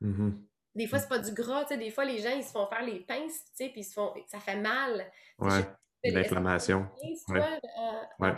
Mhm. 0.00 0.44
Des 0.76 0.86
fois, 0.86 1.00
c'est 1.00 1.08
pas 1.08 1.18
du 1.18 1.32
gras, 1.32 1.62
tu 1.62 1.70
sais. 1.70 1.76
Des 1.76 1.90
fois, 1.90 2.04
les 2.04 2.20
gens, 2.20 2.30
ils 2.36 2.44
se 2.44 2.52
font 2.52 2.68
faire 2.68 2.84
les 2.84 3.00
pinces, 3.00 3.44
tu 3.46 3.50
sais, 3.54 3.68
puis 3.70 3.80
ils 3.80 3.84
se 3.84 3.94
font... 3.94 4.14
ça 4.28 4.38
fait 4.38 4.56
mal. 4.56 5.10
Ouais, 5.40 5.64
l'inflammation. 6.04 6.86
Ouais. 7.28 7.40
Euh, 7.40 8.32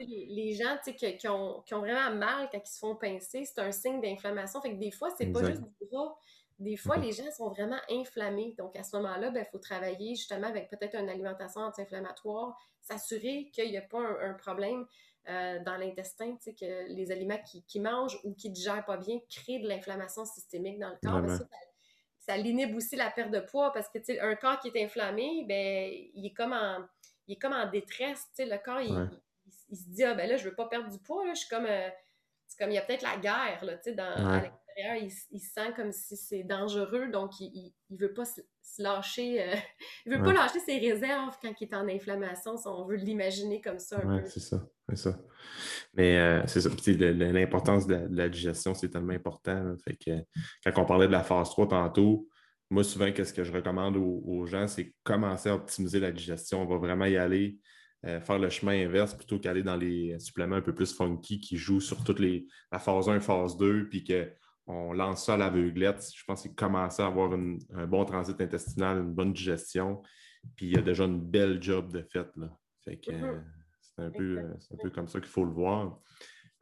les, 0.00 0.54
gens 0.54 0.76
qui, 0.84 1.28
ont, 1.28 1.62
vraiment 1.70 2.14
mal 2.14 2.48
quand 2.50 2.60
ils 2.64 2.70
se 2.70 2.78
font 2.78 2.96
pincer, 2.96 3.44
c'est 3.44 3.60
un 3.60 3.72
signe 3.72 4.00
d'inflammation. 4.00 4.60
Fait 4.60 4.70
que 4.70 4.78
des 4.78 4.90
fois, 4.90 5.10
c'est 5.16 5.26
pas 5.26 5.44
juste 5.44 5.62
du 5.62 5.86
gras. 5.90 6.14
Des 6.58 6.76
fois, 6.76 6.96
les 6.96 7.12
gens 7.12 7.30
sont 7.36 7.48
vraiment 7.48 7.80
inflammés. 7.90 8.54
Donc, 8.56 8.76
à 8.76 8.84
ce 8.84 8.96
moment-là, 8.96 9.28
il 9.28 9.32
ben, 9.32 9.44
faut 9.50 9.58
travailler 9.58 10.14
justement 10.14 10.46
avec 10.46 10.70
peut-être 10.70 10.94
une 10.94 11.08
alimentation 11.08 11.60
anti-inflammatoire, 11.62 12.56
s'assurer 12.80 13.50
qu'il 13.52 13.70
n'y 13.70 13.76
a 13.76 13.82
pas 13.82 13.98
un, 13.98 14.34
problème 14.34 14.86
euh, 15.28 15.58
dans 15.64 15.76
l'intestin, 15.76 16.36
que 16.36 16.88
les 16.88 17.10
aliments 17.10 17.40
qui, 17.50 17.64
qui, 17.64 17.80
mangent 17.80 18.18
ou 18.22 18.34
qui 18.34 18.50
ne 18.50 18.54
digèrent 18.54 18.84
pas 18.84 18.96
bien 18.96 19.18
créent 19.28 19.60
de 19.60 19.68
l'inflammation 19.68 20.24
systémique 20.24 20.78
dans 20.78 20.90
le 20.90 20.98
corps. 21.02 21.22
Ben, 21.22 21.36
ça, 21.36 21.44
ça, 22.18 22.36
l'inhibe 22.36 22.76
aussi 22.76 22.94
la 22.94 23.10
perte 23.10 23.32
de 23.32 23.40
poids 23.40 23.72
parce 23.72 23.88
que 23.88 23.98
un 24.20 24.36
corps 24.36 24.60
qui 24.60 24.68
est 24.68 24.84
inflammé, 24.84 25.44
ben, 25.48 25.90
il 26.14 26.26
est 26.26 26.34
comme 26.34 26.52
en, 26.52 26.78
il 27.26 27.34
est 27.34 27.38
comme 27.38 27.52
en 27.54 27.68
détresse. 27.68 28.28
Le 28.38 28.56
corps, 28.62 28.80
il, 28.80 29.08
il 29.72 29.78
se 29.78 29.88
dit, 29.88 30.04
ah 30.04 30.14
ben 30.14 30.28
là, 30.28 30.36
je 30.36 30.44
veux 30.44 30.54
pas 30.54 30.66
perdre 30.66 30.90
du 30.90 30.98
poids, 30.98 31.26
là, 31.26 31.32
je 31.34 31.40
suis 31.40 31.48
comme, 31.48 31.64
euh, 31.64 31.88
c'est 32.46 32.62
comme, 32.62 32.70
il 32.70 32.74
y 32.74 32.78
a 32.78 32.82
peut-être 32.82 33.02
la 33.02 33.16
guerre, 33.16 33.64
là, 33.64 33.74
tu 33.76 33.84
sais, 33.84 33.94
dans, 33.94 34.04
à 34.04 34.42
l'extérieur, 34.42 34.96
il, 35.00 35.10
il, 35.30 35.40
sent 35.40 35.72
comme 35.74 35.92
si 35.92 36.16
c'est 36.16 36.44
dangereux, 36.44 37.08
donc 37.08 37.40
il, 37.40 37.72
il, 37.88 37.96
veut 37.96 38.12
pas 38.12 38.26
se, 38.26 38.42
lâcher, 38.78 39.42
euh, 39.42 39.54
il 40.06 40.14
veut 40.14 40.22
pas 40.22 40.34
lâcher 40.34 40.60
ses 40.60 40.78
réserves 40.78 41.36
quand 41.40 41.52
il 41.58 41.64
est 41.64 41.74
en 41.74 41.88
inflammation, 41.88 42.58
si 42.58 42.68
on 42.68 42.84
veut 42.84 42.96
l'imaginer 42.96 43.62
comme 43.62 43.78
ça 43.78 43.98
un 44.04 44.18
peu. 44.18 44.26
c'est 44.26 44.40
ça, 44.40 44.62
c'est 44.90 44.96
ça. 44.96 45.18
Mais 45.94 46.18
euh, 46.18 46.46
c'est 46.46 46.60
ça, 46.60 46.68
l'importance 46.88 47.86
de, 47.86 48.06
la 48.10 48.28
digestion, 48.28 48.74
c'est 48.74 48.90
tellement 48.90 49.14
important, 49.14 49.74
fait 49.84 49.96
que 49.96 50.70
quand 50.70 50.82
on 50.82 50.86
parlait 50.86 51.06
de 51.06 51.12
la 51.12 51.24
phase 51.24 51.48
3 51.48 51.68
tantôt, 51.68 52.28
moi, 52.68 52.84
souvent, 52.84 53.12
qu'est-ce 53.12 53.34
que 53.34 53.44
je 53.44 53.52
recommande 53.52 53.98
aux, 53.98 54.22
aux 54.24 54.46
gens, 54.46 54.66
c'est 54.66 54.94
commencer 55.02 55.50
à 55.50 55.54
optimiser 55.54 56.00
la 56.00 56.10
digestion. 56.10 56.62
On 56.62 56.64
va 56.64 56.78
vraiment 56.78 57.04
y 57.04 57.18
aller 57.18 57.58
euh, 58.04 58.20
faire 58.20 58.38
le 58.38 58.50
chemin 58.50 58.84
inverse 58.84 59.14
plutôt 59.14 59.38
qu'aller 59.38 59.62
dans 59.62 59.76
les 59.76 60.18
suppléments 60.18 60.56
un 60.56 60.62
peu 60.62 60.74
plus 60.74 60.92
funky 60.92 61.38
qui 61.38 61.56
jouent 61.56 61.80
sur 61.80 62.02
toute 62.02 62.18
les, 62.18 62.46
la 62.72 62.78
phase 62.78 63.08
1, 63.08 63.20
phase 63.20 63.56
2, 63.56 63.88
puis 63.88 64.04
qu'on 64.04 64.92
lance 64.92 65.26
ça 65.26 65.34
à 65.34 65.36
l'aveuglette. 65.36 66.04
Je 66.14 66.24
pense 66.24 66.42
qu'il 66.42 66.54
commence 66.54 66.98
à 66.98 67.06
avoir 67.06 67.32
un 67.32 67.86
bon 67.86 68.04
transit 68.04 68.40
intestinal, 68.40 68.98
une 68.98 69.14
bonne 69.14 69.32
digestion, 69.32 70.02
puis 70.56 70.66
il 70.66 70.72
y 70.72 70.78
a 70.78 70.82
déjà 70.82 71.04
une 71.04 71.20
belle 71.20 71.62
job 71.62 71.92
de 71.92 72.02
fait. 72.02 72.28
Là. 72.36 72.50
Fait 72.84 72.96
que 72.96 73.12
mm-hmm. 73.12 73.42
c'est 73.80 74.02
un, 74.02 74.10
peu, 74.10 74.38
un 74.38 74.76
peu 74.82 74.90
comme 74.90 75.06
ça 75.06 75.20
qu'il 75.20 75.30
faut 75.30 75.44
le 75.44 75.52
voir. 75.52 76.00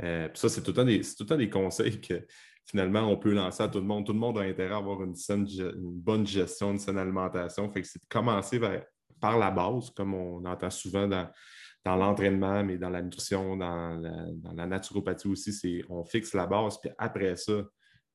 Euh, 0.02 0.28
puis 0.28 0.38
ça, 0.38 0.48
c'est 0.48 0.62
tout, 0.62 0.70
le 0.70 0.76
temps 0.76 0.84
des, 0.84 1.00
tout 1.00 1.14
le 1.20 1.26
temps 1.26 1.36
des 1.36 1.50
conseils 1.50 2.00
que 2.00 2.26
finalement, 2.66 3.10
on 3.10 3.16
peut 3.16 3.32
lancer 3.32 3.62
à 3.62 3.68
tout 3.68 3.78
le 3.78 3.86
monde. 3.86 4.06
Tout 4.06 4.12
le 4.12 4.18
monde 4.18 4.38
a 4.38 4.42
intérêt 4.42 4.74
à 4.74 4.78
avoir 4.78 5.02
une, 5.02 5.14
une 5.30 6.00
bonne 6.00 6.26
gestion, 6.26 6.72
une 6.72 6.78
saine 6.78 6.98
alimentation. 6.98 7.70
Fait 7.72 7.82
que 7.82 7.88
c'est 7.88 8.02
de 8.02 8.08
commencer 8.08 8.58
vers, 8.58 8.84
par 9.20 9.38
la 9.38 9.50
base, 9.50 9.90
comme 9.90 10.14
on 10.14 10.44
entend 10.44 10.70
souvent 10.70 11.06
dans, 11.06 11.96
l'entraînement, 11.96 12.64
mais 12.64 12.78
dans 12.78 12.90
la 12.90 13.02
nutrition, 13.02 13.56
dans 13.56 14.00
la, 14.54 14.66
naturopathie 14.66 15.28
aussi, 15.28 15.52
c'est 15.52 15.82
on 15.88 16.04
fixe 16.04 16.34
la 16.34 16.46
base, 16.46 16.78
puis 16.80 16.90
après 16.98 17.36
ça, 17.36 17.64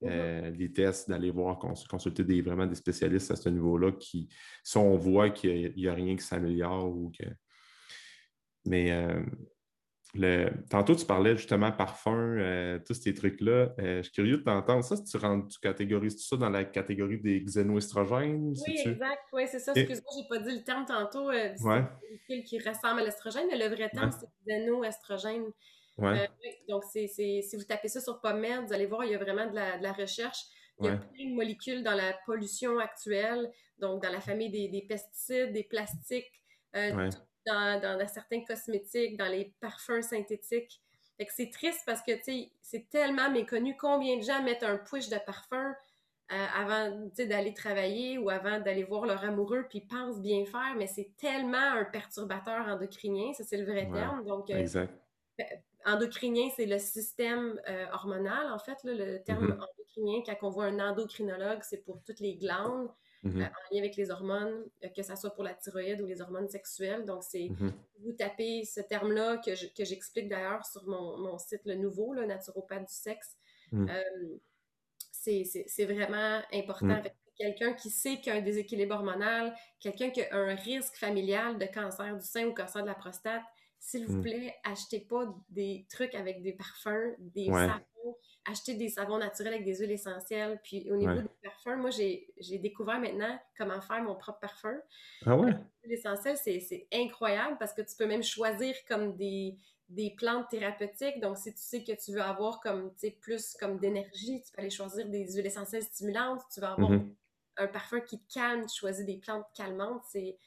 euh, 0.03 0.51
les 0.51 0.71
tests, 0.71 1.09
d'aller 1.09 1.31
voir, 1.31 1.57
consulter 1.57 2.23
des, 2.23 2.41
vraiment 2.41 2.65
des 2.65 2.75
spécialistes 2.75 3.31
à 3.31 3.35
ce 3.35 3.49
niveau-là 3.49 3.91
qui, 3.93 4.29
si 4.63 4.77
on 4.77 4.97
voit 4.97 5.29
qu'il 5.29 5.73
n'y 5.75 5.87
a, 5.87 5.93
rien 5.93 6.15
qui 6.15 6.23
s'améliore 6.23 6.89
ou 6.89 7.11
que. 7.17 7.25
Mais 8.65 8.91
euh, 8.91 9.23
Tantôt, 10.69 10.95
tu 10.95 11.05
parlais 11.05 11.35
justement 11.35 11.71
parfum, 11.71 12.37
euh, 12.37 12.79
tous 12.85 12.93
ces 12.93 13.13
trucs-là. 13.13 13.73
Euh, 13.79 13.97
je 13.97 14.01
suis 14.03 14.11
curieux 14.11 14.37
de 14.37 14.43
t'entendre. 14.43 14.83
Ça, 14.83 14.95
tu, 14.97 15.17
rentres, 15.17 15.47
tu 15.47 15.59
catégorises 15.59 16.15
tout 16.15 16.23
ça 16.23 16.37
dans 16.37 16.49
la 16.49 16.63
catégorie 16.63 17.17
des 17.19 17.41
xénoestrogènes? 17.41 18.53
Oui, 18.67 18.81
exact. 18.85 19.23
Oui, 19.33 19.43
c'est 19.47 19.59
ça. 19.59 19.73
Excuse-moi, 19.75 20.11
je 20.13 20.21
n'ai 20.21 20.27
pas 20.27 20.45
dit 20.45 20.57
le 20.57 20.63
terme 20.63 20.85
tantôt. 20.85 21.29
Euh, 21.29 21.53
c'est 22.27 22.43
qui 22.43 22.59
ressemble 22.59 23.01
à 23.01 23.03
l'estrogène, 23.03 23.47
mais 23.49 23.57
le 23.57 23.73
vrai 23.73 23.89
terme, 23.89 24.11
c'est 24.11 24.27
xénoestrogène. 24.45 25.45
Ouais. 25.97 26.29
donc, 26.67 26.83
si 26.83 27.41
vous 27.53 27.63
tapez 27.63 27.87
ça 27.87 28.01
sur 28.01 28.19
PubMed, 28.21 28.67
vous 28.67 28.73
allez 28.73 28.85
voir, 28.85 29.05
il 29.05 29.11
y 29.11 29.15
a 29.15 29.17
vraiment 29.17 29.47
de 29.49 29.55
la, 29.55 29.93
recherche. 29.93 30.39
Il 30.79 30.87
y 30.87 30.89
a 30.89 30.97
plein 30.97 31.29
de 31.29 31.35
molécules 31.35 31.83
dans 31.83 31.95
la 31.95 32.13
pollution 32.25 32.79
actuelle, 32.79 33.49
donc 33.79 34.03
dans 34.03 34.11
la 34.11 34.19
famille 34.19 34.49
des, 34.49 34.85
pesticides, 34.87 35.51
des 35.51 35.63
plastiques, 35.63 36.31
dans, 37.45 38.07
certains 38.07 38.43
cosmétiques, 38.43 39.17
dans 39.17 39.27
les 39.27 39.53
parfums 39.59 40.01
synthétiques. 40.01 40.81
Fait 41.17 41.25
que 41.25 41.33
c'est 41.33 41.49
triste 41.49 41.81
parce 41.85 42.01
que, 42.01 42.11
tu 42.11 42.23
sais, 42.23 42.51
c'est 42.61 42.89
tellement 42.89 43.29
méconnu. 43.31 43.77
Combien 43.77 44.17
de 44.17 44.23
gens 44.23 44.43
mettent 44.43 44.63
un 44.63 44.77
push 44.77 45.09
de 45.09 45.17
parfum 45.25 45.73
euh, 46.31 46.45
avant 46.55 47.09
d'aller 47.17 47.53
travailler 47.53 48.17
ou 48.17 48.29
avant 48.29 48.59
d'aller 48.59 48.83
voir 48.83 49.05
leur 49.05 49.23
amoureux, 49.23 49.65
puis 49.69 49.81
pensent 49.81 50.19
bien 50.19 50.43
faire, 50.45 50.73
mais 50.75 50.87
c'est 50.87 51.11
tellement 51.17 51.57
un 51.57 51.85
perturbateur 51.85 52.67
endocrinien, 52.67 53.31
ça 53.33 53.43
c'est 53.43 53.57
le 53.57 53.65
vrai 53.65 53.87
terme. 53.93 54.25
Donc, 54.25 54.49
euh, 54.49 54.57
exact. 54.57 54.91
Endocrinien, 55.85 56.49
c'est 56.55 56.65
le 56.65 56.79
système 56.79 57.59
hormonal, 57.93 58.51
en 58.51 58.59
fait, 58.59 58.77
le 58.83 59.19
terme 59.23 59.47
mm-hmm. 59.47 59.63
endocrinien, 59.63 60.23
quand 60.25 60.47
on 60.47 60.49
voit 60.49 60.65
un 60.65 60.79
endocrinologue, 60.79 61.59
c'est 61.61 61.83
pour 61.83 62.01
toutes 62.03 62.19
les 62.19 62.35
glandes. 62.35 62.89
Mm-hmm. 63.25 63.41
Euh, 63.41 63.45
en 63.45 63.73
lien 63.73 63.79
avec 63.79 63.95
les 63.95 64.11
hormones, 64.11 64.65
euh, 64.83 64.89
que 64.95 65.01
ce 65.01 65.15
soit 65.15 65.31
pour 65.31 65.43
la 65.43 65.55
thyroïde 65.55 65.99
ou 66.01 66.05
les 66.05 66.21
hormones 66.21 66.47
sexuelles. 66.47 67.05
Donc, 67.05 67.23
c'est, 67.23 67.47
mm-hmm. 67.47 67.71
vous 68.03 68.13
tapez 68.13 68.63
ce 68.65 68.81
terme-là 68.81 69.37
que, 69.37 69.55
j'explique 69.55 70.29
d'ailleurs 70.29 70.65
sur 70.65 70.85
mon, 70.85 71.37
site, 71.39 71.61
le 71.65 71.75
nouveau, 71.75 72.13
le 72.13 72.25
naturopathe 72.25 72.87
du 72.87 72.93
sexe. 72.93 73.35
Mm. 73.71 73.89
Euh, 73.89 74.37
c'est, 75.11 75.85
vraiment 75.85 76.41
important. 76.53 76.85
Mm. 76.85 77.09
Quelqu'un 77.35 77.73
qui 77.73 77.89
sait 77.89 78.17
qu'il 78.17 78.27
y 78.27 78.35
a 78.35 78.39
un 78.39 78.43
déséquilibre 78.43 78.93
hormonal, 78.93 79.55
quelqu'un 79.79 80.11
qui 80.11 80.21
a 80.21 80.35
un 80.35 80.53
risque 80.55 80.95
familial 80.95 81.57
de 81.57 81.65
cancer 81.65 82.15
du 82.15 82.25
sein 82.25 82.45
ou 82.45 82.53
cancer 82.53 82.83
de 82.83 82.87
la 82.87 82.93
prostate, 82.93 83.43
s'il 83.79 84.05
vous 84.07 84.17
mm. 84.17 84.21
plaît, 84.21 84.55
achetez 84.63 84.99
pas 84.99 85.25
des 85.49 85.85
trucs 85.89 86.15
avec 86.15 86.41
des 86.41 86.53
parfums, 86.53 87.15
des 87.19 87.47
savons, 87.47 88.17
acheter 88.45 88.75
des 88.75 88.89
savons 88.89 89.17
naturels 89.17 89.53
avec 89.53 89.65
des 89.65 89.77
huiles 89.77 89.91
essentielles. 89.91 90.59
Puis 90.63 90.89
au 90.91 90.95
niveau 90.95 91.13
des 91.13 91.29
parfums, 91.43 91.77
moi, 91.79 91.89
j'ai 91.91 92.59
découvert 92.59 92.99
maintenant 92.99 93.39
comment 93.57 93.79
faire 93.81 94.01
mon 94.01 94.15
propre 94.15 94.39
parfum. 94.39 94.75
Ah 95.25 95.35
ouais? 95.35 95.51
L'huile 95.83 95.93
essentielle, 95.93 96.37
c'est 96.37 96.87
incroyable 96.93 97.57
parce 97.59 97.73
que 97.73 97.81
tu 97.81 97.95
peux 97.95 98.07
même 98.07 98.23
choisir 98.23 98.75
comme 98.87 99.15
des, 99.15 99.55
des 99.89 100.11
plantes 100.17 100.49
thérapeutiques. 100.49 101.19
Donc, 101.21 101.37
si 101.37 101.53
tu 101.53 101.61
sais 101.61 101.83
que 101.83 101.91
tu 101.91 102.11
veux 102.11 102.21
avoir 102.21 102.59
comme, 102.61 102.91
plus 103.21 103.55
comme 103.59 103.79
d'énergie, 103.79 104.41
tu 104.41 104.51
peux 104.51 104.61
aller 104.61 104.69
choisir 104.69 105.07
des 105.07 105.33
huiles 105.33 105.45
essentielles 105.45 105.83
stimulantes. 105.83 106.41
Tu 106.53 106.59
veux 106.59 106.67
avoir 106.67 106.91
mm-hmm. 106.91 107.15
un 107.57 107.67
parfum 107.67 107.99
qui 108.01 108.19
te 108.19 108.33
calme, 108.33 108.65
tu 108.65 108.79
choisis 108.79 109.05
des 109.05 109.17
plantes 109.17 109.45
calmantes. 109.55 110.03
C'est 110.07 110.37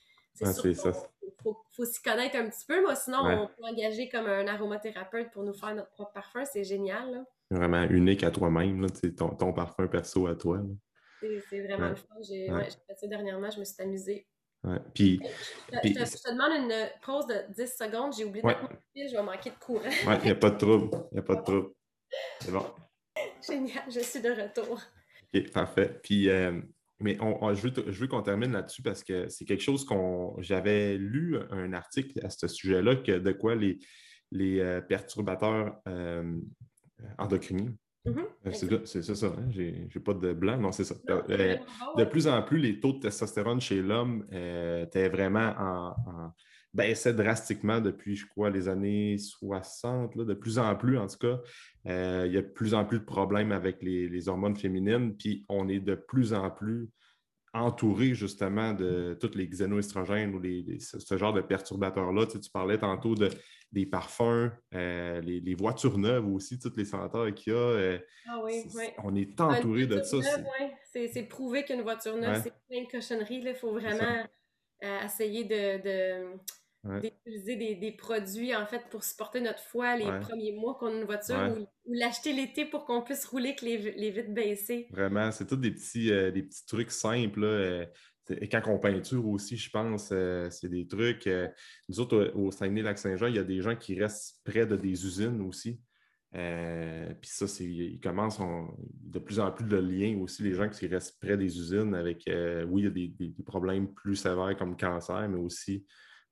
c'est 0.47 0.74
sûr 0.74 0.95
faut, 1.43 1.57
faut 1.70 1.84
s'y 1.84 2.03
connaître 2.03 2.36
un 2.36 2.49
petit 2.49 2.64
peu. 2.66 2.82
Moi, 2.82 2.97
sinon, 2.97 3.18
on 3.20 3.47
peut 3.47 3.62
engager 3.62 4.09
comme 4.09 4.26
un 4.26 4.47
aromathérapeute 4.49 5.30
pour 5.30 5.45
nous 5.45 5.53
faire 5.53 5.74
notre 5.74 5.91
propre 5.91 6.12
parfum. 6.12 6.45
C'est 6.45 6.64
génial. 6.64 7.12
Là 7.12 7.24
vraiment 7.51 7.84
unique 7.84 8.24
à 8.24 8.30
toi-même, 8.30 8.86
ton, 9.16 9.30
ton 9.30 9.53
parfum 9.53 9.86
perso 9.86 10.26
à 10.26 10.34
toi. 10.34 10.61
C'est 11.20 11.61
vraiment 11.61 11.89
le 11.89 11.97
fun. 11.97 12.14
J'ai 12.20 12.47
fait 12.47 12.95
ça 12.95 13.07
dernièrement, 13.07 13.51
je 13.51 13.61
me 13.61 13.64
suis 13.64 13.82
amusée. 13.82 14.26
Puis, 14.93 15.20
je, 15.72 15.78
te, 15.78 16.32
demande 16.32 16.64
une 16.64 16.89
pause 17.01 17.26
de 17.26 17.53
10 17.55 17.76
secondes. 17.76 18.12
J'ai 18.16 18.24
oublié 18.24 18.43
de 18.43 18.47
mettre 18.47 18.62
mon 18.62 18.68
fil, 18.93 19.09
je 19.09 19.16
vais 19.16 19.22
manquer 19.22 19.51
de 19.51 19.57
courant. 19.57 19.80
Oui, 19.84 20.14
il 20.20 20.24
n'y 20.24 20.30
a 20.30 20.34
pas 20.34 20.51
de 20.51 20.59
trouble. 20.59 20.91
Il 21.12 21.14
n'y 21.14 21.18
a 21.20 21.22
pas 21.22 21.36
de 21.36 21.43
trouble. 21.43 21.70
C'est 22.41 22.51
bon. 22.51 22.66
Génial, 23.47 23.84
je 23.89 24.01
suis 24.01 24.20
de 24.20 24.30
retour. 24.30 24.80
OK, 25.34 25.51
parfait. 25.53 26.01
Puis, 26.03 26.28
euh, 26.28 26.61
mais 27.01 27.16
on, 27.20 27.55
je 27.55 27.68
veux, 27.68 27.72
je 27.86 28.01
veux 28.01 28.09
qu'on 28.09 28.22
termine 28.22 28.53
là-dessus 28.53 28.82
parce 28.82 29.05
que 29.05 29.28
c'est 29.28 29.44
quelque 29.44 29.62
chose 29.62 29.84
qu'on. 29.84 30.34
J'avais 30.40 30.96
lu 30.99 31.36
un 31.51 31.72
article 31.72 32.24
à 32.24 32.30
ce 32.30 32.49
sujet-là, 32.49 32.96
que 32.96 33.18
de 33.18 33.32
quoi 33.32 33.55
les, 33.55 33.78
les 34.32 34.61
euh, 34.61 34.80
perturbateurs 34.80 35.76
euh, 35.86 36.38
endocriniens. 37.18 37.72
Mm-hmm. 38.05 38.24
Euh, 38.46 38.82
c'est 38.84 39.03
ça, 39.03 39.14
ça. 39.14 39.26
Hein? 39.26 39.49
J'ai 39.51 40.01
pas 40.05 40.14
de 40.14 40.32
blanc. 40.32 40.59
Non, 40.59 40.72
c'est 40.72 40.84
ça. 40.84 40.96
Euh, 41.09 41.57
de 41.96 42.05
plus 42.05 42.26
en 42.26 42.42
plus, 42.42 42.59
les 42.59 42.80
taux 42.80 42.94
de 42.94 43.01
testostérone 43.01 43.61
chez 43.61 43.80
l'homme 43.80 44.26
étaient 44.32 45.09
vraiment 45.09 45.55
en, 45.59 46.32
baissaient 46.74 47.14
drastiquement 47.14 47.80
depuis, 47.80 48.16
je 48.16 48.26
crois, 48.26 48.50
les 48.50 48.68
années 48.68 49.18
60. 49.18 50.16
de 50.16 50.34
plus 50.34 50.58
en 50.58 50.76
plus, 50.76 50.98
en 50.98 51.06
tout 51.06 51.18
cas, 51.18 51.40
il 51.84 52.32
y 52.32 52.36
a 52.36 52.42
de 52.42 52.52
plus 52.52 52.74
en 52.74 52.84
plus 52.84 53.00
de 53.00 53.04
problèmes 53.04 53.52
avec 53.52 53.82
les, 53.82 54.28
hormones 54.28 54.56
féminines. 54.56 55.16
Puis 55.16 55.44
on 55.48 55.68
est 55.68 55.80
de 55.80 55.94
plus 55.94 56.34
en 56.34 56.50
plus 56.50 56.88
entouré 57.54 58.14
justement 58.14 58.74
de 58.74 59.16
tous 59.18 59.34
les 59.34 59.48
xénoestrogènes 59.48 60.34
ou 60.34 60.40
les, 60.40 60.78
ce 60.78 61.16
genre 61.16 61.32
de 61.32 61.40
perturbateurs-là. 61.40 62.26
Tu, 62.26 62.40
tu, 62.40 62.50
parlais 62.50 62.78
tantôt 62.78 63.14
de, 63.14 63.30
des 63.72 63.86
parfums, 63.86 64.50
euh, 64.74 65.20
les, 65.20 65.54
voitures 65.54 65.98
neuves 65.98 66.26
aussi, 66.28 66.58
toutes 66.58 66.76
les 66.76 66.84
senteurs 66.84 67.32
qu'il 67.34 67.52
y 67.52 67.56
a. 67.56 67.58
Euh, 67.58 67.98
ah 68.28 68.40
oui, 68.42 68.64
oui. 68.74 68.84
On 69.04 69.14
est 69.14 69.40
entouré 69.40 69.86
de 69.86 70.02
ça. 70.02 70.16
C'est 70.92 71.28
prouvé 71.28 71.64
qu'une 71.64 71.82
voiture 71.82 72.16
neuve, 72.16 72.40
c'est 72.42 72.54
plein 72.68 72.84
de 72.84 72.88
cochonneries. 72.88 73.42
Il 73.44 73.54
faut 73.54 73.72
vraiment 73.72 74.24
euh, 74.84 75.04
essayer 75.04 75.44
de, 75.44 76.36
d'utiliser 77.01 77.74
des, 77.74 77.93
produits 77.93 78.55
en 78.55 78.66
fait 78.66 78.82
pour 78.91 79.05
supporter 79.05 79.41
notre 79.41 79.61
foie 79.61 79.97
les 79.97 80.07
premiers 80.20 80.53
mois 80.53 80.76
qu'on 80.78 80.89
a 80.89 80.99
une 80.99 81.05
voiture 81.05 81.57
ou, 81.59 81.66
l'acheter 81.95 82.32
l'été 82.32 82.64
pour 82.64 82.84
qu'on 82.84 83.03
puisse 83.03 83.24
rouler 83.24 83.49
avec 83.49 83.62
les, 83.62 83.78
les 83.93 84.11
vitres 84.11 84.32
baissées. 84.32 84.89
Vraiment, 84.91 85.30
c'est 85.30 85.47
tous 85.47 85.57
des 85.57 85.70
petits, 85.70 86.11
des 86.11 86.43
petits 86.43 86.66
trucs 86.66 86.91
simples. 86.91 87.41
Là, 87.41 87.86
et 88.30 88.49
quand 88.49 88.62
on 88.66 88.78
peinture 88.78 89.26
aussi, 89.26 89.57
je 89.57 89.70
pense, 89.70 90.11
euh, 90.12 90.49
c'est 90.51 90.68
des 90.68 90.86
trucs. 90.86 91.26
Euh, 91.26 91.49
nous 91.89 92.01
autres, 92.01 92.32
au, 92.34 92.51
Saguenay-Lac-Saint-Jean, 92.51 93.26
il 93.26 93.36
y 93.36 93.39
a 93.39 93.45
des 93.45 93.61
gens 93.61 93.76
qui 93.76 93.99
restent 93.99 94.41
près 94.45 94.66
de 94.66 94.76
des 94.76 95.05
usines 95.05 95.41
aussi. 95.43 95.80
Euh, 96.34 97.12
puis 97.20 97.30
ça, 97.30 97.49
c'est, 97.49 97.64
ils 97.64 98.01
commencent 98.01 98.41
de 98.93 99.18
plus 99.18 99.41
en 99.41 99.51
plus 99.51 99.64
de 99.64 99.78
liens 99.78 100.18
aussi, 100.20 100.43
les 100.43 100.55
gens 100.55 100.68
qui 100.68 100.86
restent 100.86 101.18
près 101.20 101.39
des 101.39 101.59
usines 101.59 101.95
avec, 101.95 102.24
oui, 102.68 102.82
il 102.82 102.84
y 102.84 102.86
a 102.86 102.91
des, 102.91 103.34
problèmes 103.47 103.93
plus 103.95 104.16
sévères 104.16 104.57
comme 104.59 104.76
cancer, 104.76 105.26
mais 105.28 105.39
aussi 105.39 105.86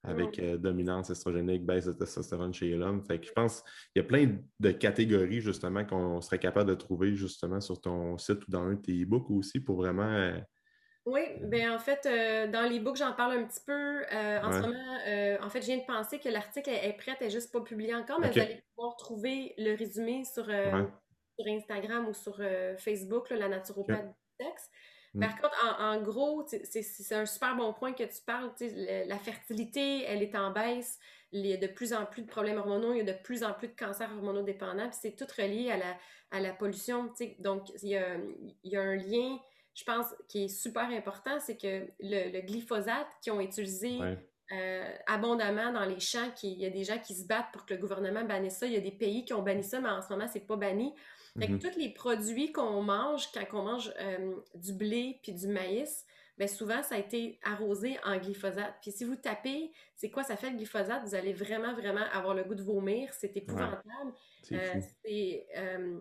avec 0.07 0.41
dominance 0.61 1.11
estrogénique, 1.11 1.65
baisse 1.65 1.87
de 1.87 1.93
testostérone 1.93 2.55
chez 2.55 2.71
l'homme. 2.71 3.03
Fait 3.03 3.19
que 3.19 3.27
je 3.27 3.33
pense 3.33 3.63
qu'il 3.93 4.01
y 4.03 4.05
a 4.05 4.05
plein 4.05 4.39
de 4.61 4.71
catégories 4.71 5.41
justement 5.41 5.85
qu'on 5.85 6.21
serait 6.21 6.39
capable 6.39 6.71
de 6.71 6.75
trouver 6.75 7.15
justement 7.15 7.61
sur 7.61 7.81
ton 7.81 8.17
site 8.19 8.47
ou 8.47 8.51
dans 8.51 8.63
un 8.63 8.75
de 8.75 8.81
tes 8.81 9.03
e-books 9.03 9.31
aussi 9.31 9.61
pour 9.61 9.77
vraiment 9.77 10.33
oui, 11.07 11.23
ben 11.41 11.71
en 11.71 11.79
fait, 11.79 12.05
euh, 12.05 12.49
dans 12.49 12.69
les 12.69 12.81
books, 12.81 12.97
j'en 12.97 13.13
parle 13.13 13.39
un 13.39 13.45
petit 13.45 13.61
peu. 13.65 13.73
Euh, 14.13 14.43
en 14.43 14.53
ce 14.53 14.59
moment, 14.59 14.99
euh, 15.07 15.39
en 15.41 15.49
fait, 15.49 15.61
je 15.61 15.67
viens 15.67 15.79
de 15.79 15.87
penser 15.87 16.19
que 16.19 16.29
l'article 16.29 16.69
est, 16.69 16.97
prêt, 16.97 17.17
elle 17.21 17.29
est 17.29 17.31
juste 17.31 17.53
pas 17.53 17.61
publié 17.61 17.95
encore, 17.95 18.19
mais 18.19 18.29
vous 18.29 18.41
allez 18.41 18.65
pouvoir 18.75 18.97
trouver 18.97 19.55
le 19.57 19.77
résumé 19.77 20.25
sur, 20.25 20.51
Instagram 21.47 22.09
ou 22.09 22.13
sur 22.13 22.43
Facebook, 22.79 23.31
la 23.31 23.49
naturopathe 23.49 24.09
du 24.09 24.45
sexe. 24.45 24.69
Mm. 25.15 25.21
Par 25.21 25.41
contre, 25.41 25.77
en, 25.81 26.01
gros, 26.01 26.47
c'est 26.47 27.15
un 27.15 27.27
super 27.27 27.57
bon 27.57 27.73
point 27.73 27.93
que 27.93 28.05
tu 28.05 28.23
parles. 28.25 28.51
La 29.07 29.19
fertilité, 29.19 30.05
elle 30.05 30.23
est 30.23 30.37
en 30.37 30.51
baisse. 30.51 30.99
Il 31.33 31.45
y 31.47 31.53
a 31.53 31.57
de 31.57 31.67
plus 31.67 31.93
en 31.93 32.07
plus 32.07 32.23
de 32.23 32.29
problèmes 32.29 32.59
hormonaux, 32.59 32.93
il 32.93 32.99
y 32.99 33.01
a 33.01 33.13
de 33.13 33.19
plus 33.23 33.43
en 33.43 33.53
plus 33.53 33.69
de 33.69 33.75
cancers 33.75 34.11
hormonodépendants, 34.11 34.89
puis 34.89 34.99
c'est 35.03 35.17
tout 35.17 35.27
relié 35.37 35.71
à 35.71 35.77
la, 35.77 35.97
à 36.31 36.41
la 36.41 36.53
pollution. 36.53 37.13
Donc, 37.41 37.69
il 37.83 37.89
y 37.91 37.97
a, 37.97 38.17
il 38.63 38.73
y 38.73 38.77
a 38.77 38.83
un 38.83 38.97
lien 38.97 39.39
je 39.77 39.85
pense, 39.85 40.07
qui 40.27 40.45
est 40.45 40.49
super 40.49 40.85
important, 40.85 41.39
c'est 41.39 41.57
que 41.57 41.87
le, 42.01 42.41
glyphosate 42.41 43.07
qu'ils 43.21 43.33
ont 43.33 43.41
utilisé 43.41 43.99
euh, 44.53 44.97
abondamment 45.07 45.71
dans 45.71 45.85
les 45.85 46.01
champs, 46.01 46.31
il 46.43 46.59
y 46.59 46.65
a 46.65 46.71
des 46.71 46.83
gens 46.83 46.99
qui 46.99 47.15
se 47.15 47.27
battent 47.27 47.53
pour 47.53 47.67
que 47.67 47.75
le 47.75 47.81
gouvernement 47.81 48.25
bannisse 48.25 48.57
ça. 48.57 48.67
Il 48.67 48.73
y 48.73 48.77
a 48.77 48.81
des 48.81 48.91
pays 48.91 49.27
qui 49.27 49.35
ont 49.35 49.43
banni 49.43 49.63
ça, 49.63 49.79
mais 49.81 49.91
en 49.91 50.01
ce 50.01 50.09
moment, 50.09 50.27
c'est 50.33 50.47
pas 50.47 50.57
banni. 50.57 50.95
Fait 51.39 51.47
que 51.47 51.53
mm-hmm. 51.53 51.73
tous 51.73 51.79
les 51.79 51.93
produits 51.93 52.53
qu'on 52.53 52.83
mange, 52.83 53.31
quand 53.33 53.45
on 53.53 53.63
mange 53.63 53.93
euh, 54.01 54.35
du 54.55 54.73
blé 54.73 55.21
puis 55.23 55.33
du 55.33 55.49
maïs, 55.49 56.05
bien 56.39 56.47
souvent, 56.47 56.83
ça 56.83 56.97
a 56.97 56.99
été 56.99 57.39
arrosé 57.43 57.99
en 58.05 58.17
glyphosate. 58.19 58.75
Puis 58.83 58.93
si 58.93 59.05
vous 59.05 59.17
tapez, 59.17 59.73
c'est 59.95 60.11
quoi 60.11 60.23
ça 60.23 60.37
fait 60.37 60.51
le 60.51 60.57
glyphosate, 60.57 61.03
vous 61.05 61.15
allez 61.15 61.33
vraiment, 61.33 61.75
vraiment 61.75 62.05
avoir 62.13 62.35
le 62.35 62.45
goût 62.45 62.55
de 62.55 62.63
vomir. 62.63 63.13
C'est 63.13 63.37
épouvantable. 63.37 64.13
C'est 64.43 65.47
euh, 65.57 65.99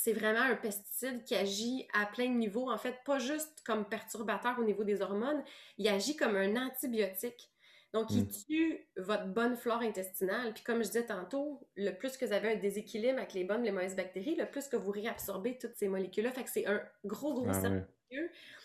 c'est 0.00 0.12
vraiment 0.12 0.42
un 0.42 0.54
pesticide 0.54 1.24
qui 1.24 1.34
agit 1.34 1.88
à 1.92 2.06
plein 2.06 2.28
de 2.28 2.36
niveaux. 2.36 2.70
En 2.70 2.78
fait, 2.78 2.96
pas 3.04 3.18
juste 3.18 3.62
comme 3.66 3.84
perturbateur 3.84 4.56
au 4.58 4.64
niveau 4.64 4.84
des 4.84 5.02
hormones, 5.02 5.42
il 5.76 5.88
agit 5.88 6.14
comme 6.14 6.36
un 6.36 6.56
antibiotique. 6.56 7.50
Donc, 7.94 8.10
il 8.10 8.24
hmm. 8.24 8.28
tue 8.28 8.88
votre 8.96 9.26
bonne 9.26 9.56
flore 9.56 9.80
intestinale. 9.80 10.52
Puis, 10.52 10.62
comme 10.62 10.78
je 10.78 10.88
disais 10.88 11.06
tantôt, 11.06 11.66
le 11.76 11.90
plus 11.92 12.16
que 12.16 12.26
vous 12.26 12.32
avez 12.32 12.52
un 12.52 12.56
déséquilibre 12.56 13.18
avec 13.18 13.32
les 13.32 13.44
bonnes, 13.44 13.62
les 13.62 13.72
mauvaises 13.72 13.96
bactéries, 13.96 14.36
le 14.36 14.46
plus 14.46 14.68
que 14.68 14.76
vous 14.76 14.90
réabsorbez 14.90 15.56
toutes 15.56 15.74
ces 15.74 15.88
molécules-là. 15.88 16.30
Fait 16.32 16.44
que 16.44 16.50
c'est 16.50 16.66
un 16.66 16.82
gros, 17.04 17.32
gros 17.32 17.48
ah, 17.48 17.60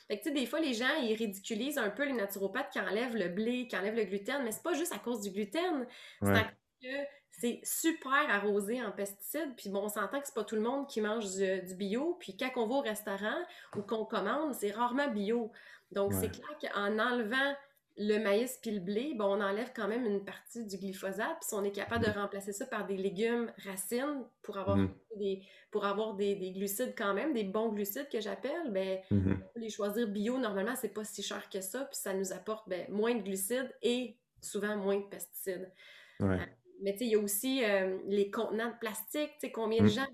Fait 0.07 0.17
que, 0.17 0.23
tu 0.23 0.29
sais, 0.29 0.31
des 0.31 0.45
fois, 0.45 0.59
les 0.59 0.73
gens, 0.73 0.93
ils 1.01 1.15
ridiculisent 1.15 1.77
un 1.77 1.89
peu 1.89 2.03
les 2.03 2.13
naturopathes 2.13 2.71
qui 2.71 2.79
enlèvent 2.81 3.15
le 3.15 3.29
blé, 3.29 3.67
qui 3.67 3.77
enlèvent 3.77 3.95
le 3.95 4.03
gluten, 4.03 4.43
mais 4.43 4.51
c'est 4.51 4.63
pas 4.63 4.73
juste 4.73 4.93
à 4.93 4.99
cause 4.99 5.21
du 5.21 5.31
gluten. 5.31 5.87
C'est 6.21 6.29
à 6.29 6.43
cause 6.43 6.81
que 6.81 7.07
c'est 7.31 7.61
super 7.63 8.29
arrosé 8.29 8.83
en 8.83 8.91
pesticides. 8.91 9.55
Puis 9.55 9.69
bon, 9.69 9.83
on 9.83 9.89
s'entend 9.89 10.19
que 10.19 10.27
c'est 10.27 10.35
pas 10.35 10.43
tout 10.43 10.55
le 10.55 10.61
monde 10.61 10.87
qui 10.87 11.01
mange 11.01 11.25
du, 11.35 11.75
bio. 11.75 12.17
Puis 12.19 12.37
quand 12.37 12.51
on 12.57 12.67
va 12.67 12.75
au 12.75 12.81
restaurant 12.81 13.41
ou 13.75 13.81
qu'on 13.81 14.05
commande, 14.05 14.53
c'est 14.53 14.71
rarement 14.71 15.07
bio. 15.07 15.51
Donc, 15.91 16.13
c'est 16.13 16.29
clair 16.29 16.57
qu'en 16.59 16.97
enlevant 16.97 17.55
le 17.97 18.17
maïs 18.17 18.57
puis 18.61 18.71
le 18.71 18.79
blé, 18.79 19.13
bon, 19.15 19.25
on 19.25 19.41
enlève 19.41 19.71
quand 19.75 19.87
même 19.87 20.05
une 20.05 20.25
partie 20.25 20.65
du 20.65 20.77
glyphosate. 20.77 21.37
Puis 21.39 21.49
si 21.49 21.53
on 21.53 21.63
est 21.63 21.71
capable 21.71 22.05
de 22.05 22.09
mm-hmm. 22.09 22.21
remplacer 22.21 22.53
ça 22.53 22.65
par 22.65 22.87
des 22.87 22.97
légumes 22.97 23.51
racines 23.65 24.23
pour 24.41 24.57
avoir, 24.57 24.77
mm-hmm. 24.77 25.17
des, 25.17 25.43
pour 25.69 25.85
avoir 25.85 26.15
des, 26.15 26.51
glucides 26.51 26.95
quand 26.97 27.13
même, 27.13 27.33
des 27.33 27.43
bons 27.43 27.69
glucides 27.69 28.09
que 28.11 28.19
j'appelle, 28.19 28.71
ben, 28.71 28.99
mm-hmm. 29.11 29.37
les 29.57 29.69
choisir 29.69 30.07
bio, 30.07 30.39
normalement, 30.39 30.75
c'est 30.75 30.93
pas 30.93 31.03
si 31.03 31.21
cher 31.21 31.49
que 31.49 31.61
ça. 31.61 31.85
Puis 31.85 31.99
ça 31.99 32.13
nous 32.13 32.33
apporte 32.33 32.67
ben, 32.67 32.85
moins 32.89 33.13
de 33.13 33.21
glucides 33.21 33.71
et 33.83 34.17
souvent 34.41 34.75
moins 34.75 34.97
de 34.97 35.05
pesticides. 35.05 35.71
Ouais. 36.19 36.35
Euh, 36.35 36.45
mais 36.81 36.97
il 36.99 37.07
y 37.07 37.15
a 37.15 37.19
aussi 37.19 37.63
euh, 37.63 37.97
les 38.07 38.31
contenants 38.31 38.69
de 38.69 38.77
plastique. 38.79 39.31
Combien 39.53 39.79
de 39.79 39.85
mm. 39.85 39.89
gens 39.89 40.07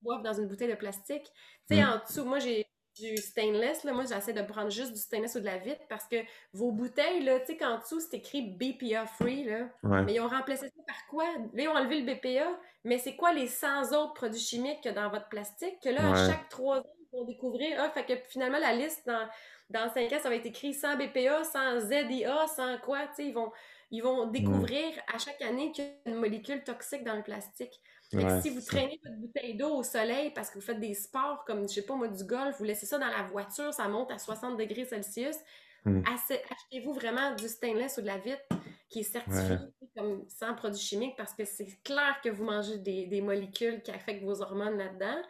boivent 0.00 0.22
dans 0.22 0.32
une 0.32 0.48
bouteille 0.48 0.70
de 0.70 0.74
plastique? 0.74 1.30
Mm. 1.70 1.80
En 1.80 2.04
dessous, 2.04 2.24
moi, 2.24 2.38
j'ai 2.38 2.65
du 2.98 3.16
stainless. 3.16 3.84
Là. 3.84 3.92
Moi, 3.92 4.04
j'essaie 4.08 4.32
de 4.32 4.42
prendre 4.42 4.70
juste 4.70 4.92
du 4.92 4.98
stainless 4.98 5.34
ou 5.36 5.40
de 5.40 5.44
la 5.44 5.58
vitre 5.58 5.82
parce 5.88 6.06
que 6.06 6.16
vos 6.52 6.72
bouteilles, 6.72 7.22
là, 7.22 7.40
tu 7.40 7.46
sais, 7.46 7.56
qu'en 7.56 7.78
dessous, 7.78 8.00
c'est 8.00 8.16
écrit 8.16 8.42
BPA 8.42 9.06
free, 9.06 9.44
là. 9.44 9.68
Mais 10.04 10.14
ils 10.14 10.20
ont 10.20 10.28
remplacé 10.28 10.66
ça 10.66 10.82
par 10.86 11.06
quoi? 11.08 11.24
Là, 11.54 11.62
ils 11.62 11.68
ont 11.68 11.76
enlevé 11.76 12.00
le 12.00 12.14
BPA, 12.14 12.48
mais 12.84 12.98
c'est 12.98 13.16
quoi 13.16 13.32
les 13.32 13.46
100 13.46 13.92
autres 13.92 14.14
produits 14.14 14.40
chimiques 14.40 14.82
que 14.82 14.88
dans 14.88 15.08
votre 15.10 15.28
plastique? 15.28 15.80
Que 15.82 15.90
là, 15.90 16.12
à 16.12 16.28
chaque 16.28 16.48
trois 16.48 16.78
ans, 16.78 16.86
ils 17.00 17.18
vont 17.18 17.24
découvrir? 17.24 17.76
Ah, 17.80 17.90
fait 17.90 18.04
que 18.04 18.14
finalement, 18.28 18.58
la 18.58 18.72
liste 18.72 19.06
dans, 19.06 19.28
dans 19.70 19.92
5 19.92 20.12
ans, 20.12 20.18
ça 20.22 20.28
va 20.28 20.34
être 20.36 20.46
écrit 20.46 20.74
sans 20.74 20.96
BPA, 20.96 21.44
sans 21.44 21.80
ZIA, 21.80 22.46
sans 22.48 22.78
quoi, 22.78 23.06
tu 23.08 23.14
sais, 23.16 23.26
ils 23.26 23.34
vont, 23.34 23.52
ils 23.90 24.02
vont 24.02 24.26
découvrir 24.26 24.88
à 25.12 25.18
chaque 25.18 25.40
année 25.42 25.70
qu'il 25.72 25.84
y 25.84 25.88
a 25.88 26.10
une 26.10 26.16
molécule 26.16 26.64
toxique 26.64 27.04
dans 27.04 27.16
le 27.16 27.22
plastique 27.22 27.80
si 28.10 28.50
vous 28.50 28.60
traînez 28.60 29.00
votre 29.04 29.16
bouteille 29.16 29.56
d'eau 29.56 29.76
au 29.76 29.82
soleil 29.82 30.30
parce 30.34 30.50
que 30.50 30.54
vous 30.54 30.64
faites 30.64 30.80
des 30.80 30.94
sports 30.94 31.44
comme, 31.44 31.68
je 31.68 31.74
sais 31.74 31.82
pas 31.82 31.96
moi, 31.96 32.08
du 32.08 32.24
golf, 32.24 32.56
vous 32.58 32.64
laissez 32.64 32.86
ça 32.86 32.98
dans 32.98 33.08
la 33.08 33.22
voiture, 33.24 33.72
ça 33.72 33.88
monte 33.88 34.10
à 34.10 34.18
60 34.18 34.56
degrés 34.56 34.84
Celsius, 34.84 35.36
hmm. 35.84 36.02
achetez-vous 36.06 36.92
vraiment 36.92 37.34
du 37.34 37.48
stainless 37.48 37.98
ou 37.98 38.02
de 38.02 38.06
la 38.06 38.18
vitre 38.18 38.42
qui 38.88 39.00
est 39.00 39.02
certifié 39.02 39.56
comme 39.96 40.24
sans 40.28 40.54
produits 40.54 40.80
chimiques 40.80 41.16
parce 41.16 41.34
que 41.34 41.44
c'est 41.44 41.66
clair 41.82 42.20
que 42.22 42.28
vous 42.28 42.44
mangez 42.44 42.78
des, 42.78 43.20
molécules 43.20 43.82
qui 43.82 43.90
affectent 43.90 44.22
vos 44.22 44.40
hormones 44.42 44.78
là-dedans. 44.78 45.22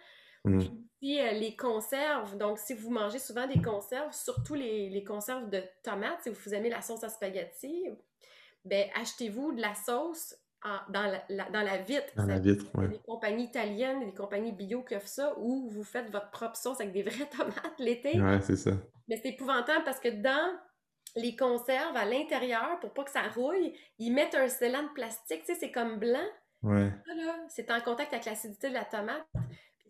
Hmm. 0.45 0.61
Puis 1.01 1.21
euh, 1.21 1.33
les 1.33 1.57
conserves, 1.57 2.37
donc 2.37 2.59
si 2.59 2.75
vous 2.75 2.91
mangez 2.91 3.19
souvent 3.19 3.47
des 3.47 3.61
conserves, 3.61 4.13
surtout 4.13 4.55
les, 4.55 4.91
les 4.91 5.05
conserves 5.05 5.49
de 5.51 5.63
tomates, 5.83 6.23
si 6.23 6.31
vous 6.31 6.55
aimez 6.55 6.71
la 6.71 6.83
sauce 6.83 7.03
à 7.05 7.09
spaghetti, 7.09 7.87
ben 8.65 8.89
achetez-vous 8.95 9.53
de 9.53 9.61
la 9.61 9.75
sauce 9.75 10.35
dans, 10.89 11.21
la, 11.29 11.51
dans 11.51 11.63
la 11.63 11.79
vitre. 11.79 12.13
Dans 12.17 12.27
la 12.27 12.39
vitre, 12.39 12.65
a 12.79 12.87
des 12.87 12.99
compagnies 12.99 13.45
italiennes, 13.45 14.05
des 14.05 14.15
compagnies 14.15 14.53
bio 14.53 14.83
qui 14.83 14.95
offrent 14.95 15.09
ça, 15.09 15.35
où 15.39 15.69
vous 15.71 15.85
faites 15.85 16.11
votre 16.11 16.31
propre 16.31 16.57
sauce 16.57 16.81
avec 16.81 16.93
des 16.93 17.03
vraies 17.03 17.29
tomates 17.37 17.79
l'été. 17.79 18.21
Ouais, 18.21 18.41
c'est 18.41 18.57
ça. 18.57 18.73
Mais 19.09 19.21
c'est 19.23 19.31
épouvantable 19.31 19.85
parce 19.85 20.01
que 20.01 20.09
dans 20.09 20.59
les 21.15 21.37
conserves, 21.37 21.97
à 21.97 22.05
l'intérieur, 22.05 22.79
pour 22.81 22.93
pas 22.93 23.05
que 23.05 23.11
ça 23.11 23.23
rouille, 23.35 23.75
ils 23.99 24.13
mettent 24.13 24.35
un 24.35 24.49
scellant 24.49 24.83
de 24.83 24.93
plastique, 24.95 25.45
tu 25.45 25.55
sais, 25.55 25.59
c'est 25.59 25.73
comme 25.73 25.99
blanc. 25.99 26.27
Ouais. 26.63 26.91
c'est 27.49 27.71
en 27.71 27.81
contact 27.81 28.13
avec 28.13 28.25
l'acidité 28.25 28.71
de 28.71 28.75
la 28.75 28.85
tomate. 28.85 29.25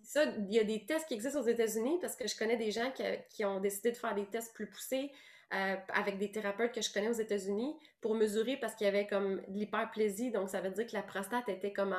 ça, 0.02 0.24
il 0.24 0.52
y 0.52 0.58
a 0.58 0.64
des 0.64 0.84
tests 0.84 1.06
qui 1.06 1.14
existent 1.14 1.40
aux 1.40 1.46
États-Unis 1.46 1.98
parce 2.00 2.16
que 2.16 2.28
je 2.28 2.36
connais 2.36 2.56
des 2.56 2.70
gens 2.70 2.90
qui, 2.90 3.02
qui 3.30 3.44
ont 3.44 3.60
décidé 3.60 3.92
de 3.92 3.96
faire 3.96 4.14
des 4.14 4.26
tests 4.26 4.54
plus 4.54 4.66
poussés 4.66 5.10
euh, 5.54 5.76
avec 5.94 6.18
des 6.18 6.32
thérapeutes 6.32 6.72
que 6.72 6.82
je 6.82 6.92
connais 6.92 7.08
aux 7.08 7.12
États-Unis 7.12 7.76
pour 8.00 8.16
mesurer 8.16 8.56
parce 8.56 8.74
qu'il 8.74 8.84
y 8.84 8.88
avait 8.88 9.06
comme 9.06 9.36
de 9.46 9.58
l'hyperplésie, 9.58 10.32
donc 10.32 10.50
ça 10.50 10.60
veut 10.60 10.70
dire 10.70 10.86
que 10.88 10.94
la 10.94 11.02
prostate 11.02 11.48
était 11.48 11.72
comme 11.72 11.94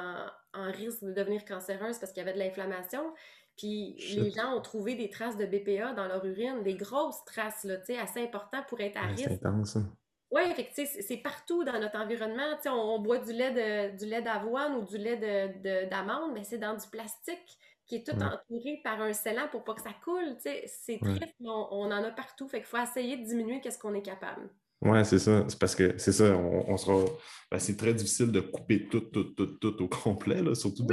en, 0.53 0.71
risque 0.71 1.03
de 1.03 1.13
devenir 1.13 1.45
cancéreuse 1.45 1.97
parce 1.97 2.11
qu'il 2.11 2.21
y 2.23 2.27
avait 2.27 2.37
de 2.37 2.43
l'inflammation. 2.43 3.13
Puis 3.55 3.95
les 4.15 4.31
gens 4.31 4.53
ont 4.53 4.61
trouvé 4.61 4.95
des 4.95 5.09
traces 5.09 5.37
de 5.37 5.45
BPA 5.45 5.93
dans 5.93 6.07
leur 6.07 6.25
urine, 6.25 6.61
des 6.63 6.75
grosses 6.75 7.23
traces, 7.25 7.63
là, 7.63 7.75
assez 8.01 8.21
importantes 8.21 8.65
pour 8.67 8.81
être 8.81 8.97
à 8.97 9.07
risque. 9.07 9.29
C'est 9.29 9.45
intense. 9.45 9.77
Hein. 9.77 9.93
Oui, 10.29 10.41
c'est 10.75 11.17
partout 11.17 11.63
dans 11.63 11.79
notre 11.79 11.97
environnement. 11.97 12.57
On, 12.65 12.69
on, 12.69 12.99
boit 12.99 13.19
du 13.19 13.31
lait 13.31 13.91
du 13.93 14.05
lait 14.05 14.21
d'avoine 14.21 14.75
ou 14.75 14.83
du 14.83 14.97
lait 14.97 15.87
d'amande, 15.89 16.33
mais 16.33 16.43
c'est 16.43 16.57
dans 16.57 16.75
du 16.75 16.87
plastique 16.89 17.57
qui 17.87 17.95
est 17.95 18.05
tout 18.05 18.15
entouré 18.15 18.81
par 18.83 19.01
un 19.01 19.13
scellant 19.13 19.47
pour 19.49 19.63
pas 19.63 19.73
que 19.73 19.81
ça 19.81 19.93
coule. 20.03 20.35
C'est 20.39 20.99
triste, 20.99 21.35
mais 21.39 21.49
on, 21.49 21.83
en 21.83 21.91
a 21.91 22.11
partout. 22.11 22.47
Fait 22.47 22.57
qu'il 22.57 22.67
faut 22.67 22.77
essayer 22.77 23.17
de 23.17 23.25
diminuer 23.25 23.61
qu'est-ce 23.61 23.79
qu'on 23.79 23.93
est 23.93 24.01
capable. 24.01 24.49
Oui, 24.81 25.03
c'est 25.05 25.19
ça. 25.19 25.45
C'est 25.47 25.57
parce 25.57 25.73
que 25.73 25.97
c'est 25.97 26.11
ça, 26.11 26.35
on, 26.35 26.77
sera. 26.77 27.03
Ben, 27.49 27.59
c'est 27.59 27.77
très 27.77 27.93
difficile 27.93 28.31
de 28.31 28.41
couper 28.41 28.87
tout, 28.87 28.99
tout, 28.99 29.23
tout, 29.23 29.47
tout 29.57 29.81
au 29.81 29.87
complet, 30.03 30.41
là, 30.41 30.53
surtout 30.53 30.85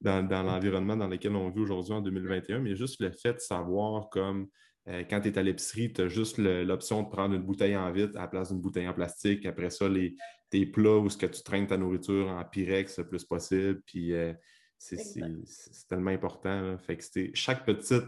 dans, 0.00 0.22
dans, 0.22 0.42
l'environnement 0.42 0.96
dans 0.96 1.08
lequel 1.08 1.36
on 1.36 1.50
vit 1.50 1.60
aujourd'hui 1.60 1.92
en 1.92 2.00
2021. 2.00 2.60
Mais 2.60 2.76
juste 2.76 3.00
le 3.00 3.10
fait 3.10 3.34
de 3.34 3.40
savoir 3.40 4.08
comme 4.08 4.48
euh, 4.88 5.04
quand 5.08 5.20
tu 5.20 5.28
es 5.28 5.38
à 5.38 5.42
l'épicerie, 5.42 5.92
tu 5.92 6.02
as 6.02 6.08
juste 6.08 6.38
l'option 6.38 7.02
de 7.02 7.08
prendre 7.08 7.34
une 7.34 7.42
bouteille 7.42 7.76
en 7.76 7.90
vitre 7.92 8.16
à 8.16 8.22
la 8.22 8.28
place 8.28 8.50
d'une 8.50 8.60
bouteille 8.60 8.88
en 8.88 8.94
plastique. 8.94 9.44
Après 9.44 9.70
ça, 9.70 9.88
les, 9.88 10.16
tes 10.48 10.64
plats 10.64 10.98
où 10.98 11.10
ce 11.10 11.16
que 11.16 11.26
tu 11.26 11.42
traînes 11.42 11.66
ta 11.66 11.76
nourriture 11.76 12.28
en 12.28 12.44
Pyrex 12.44 12.98
le 12.98 13.08
plus 13.08 13.24
possible. 13.24 13.82
Puis 13.84 14.14
euh, 14.14 14.32
c'est 14.80 15.88
tellement 15.88 16.10
important. 16.10 16.76
Fait 16.78 16.96
que 16.96 17.30
chaque 17.34 17.66
petite, 17.66 18.04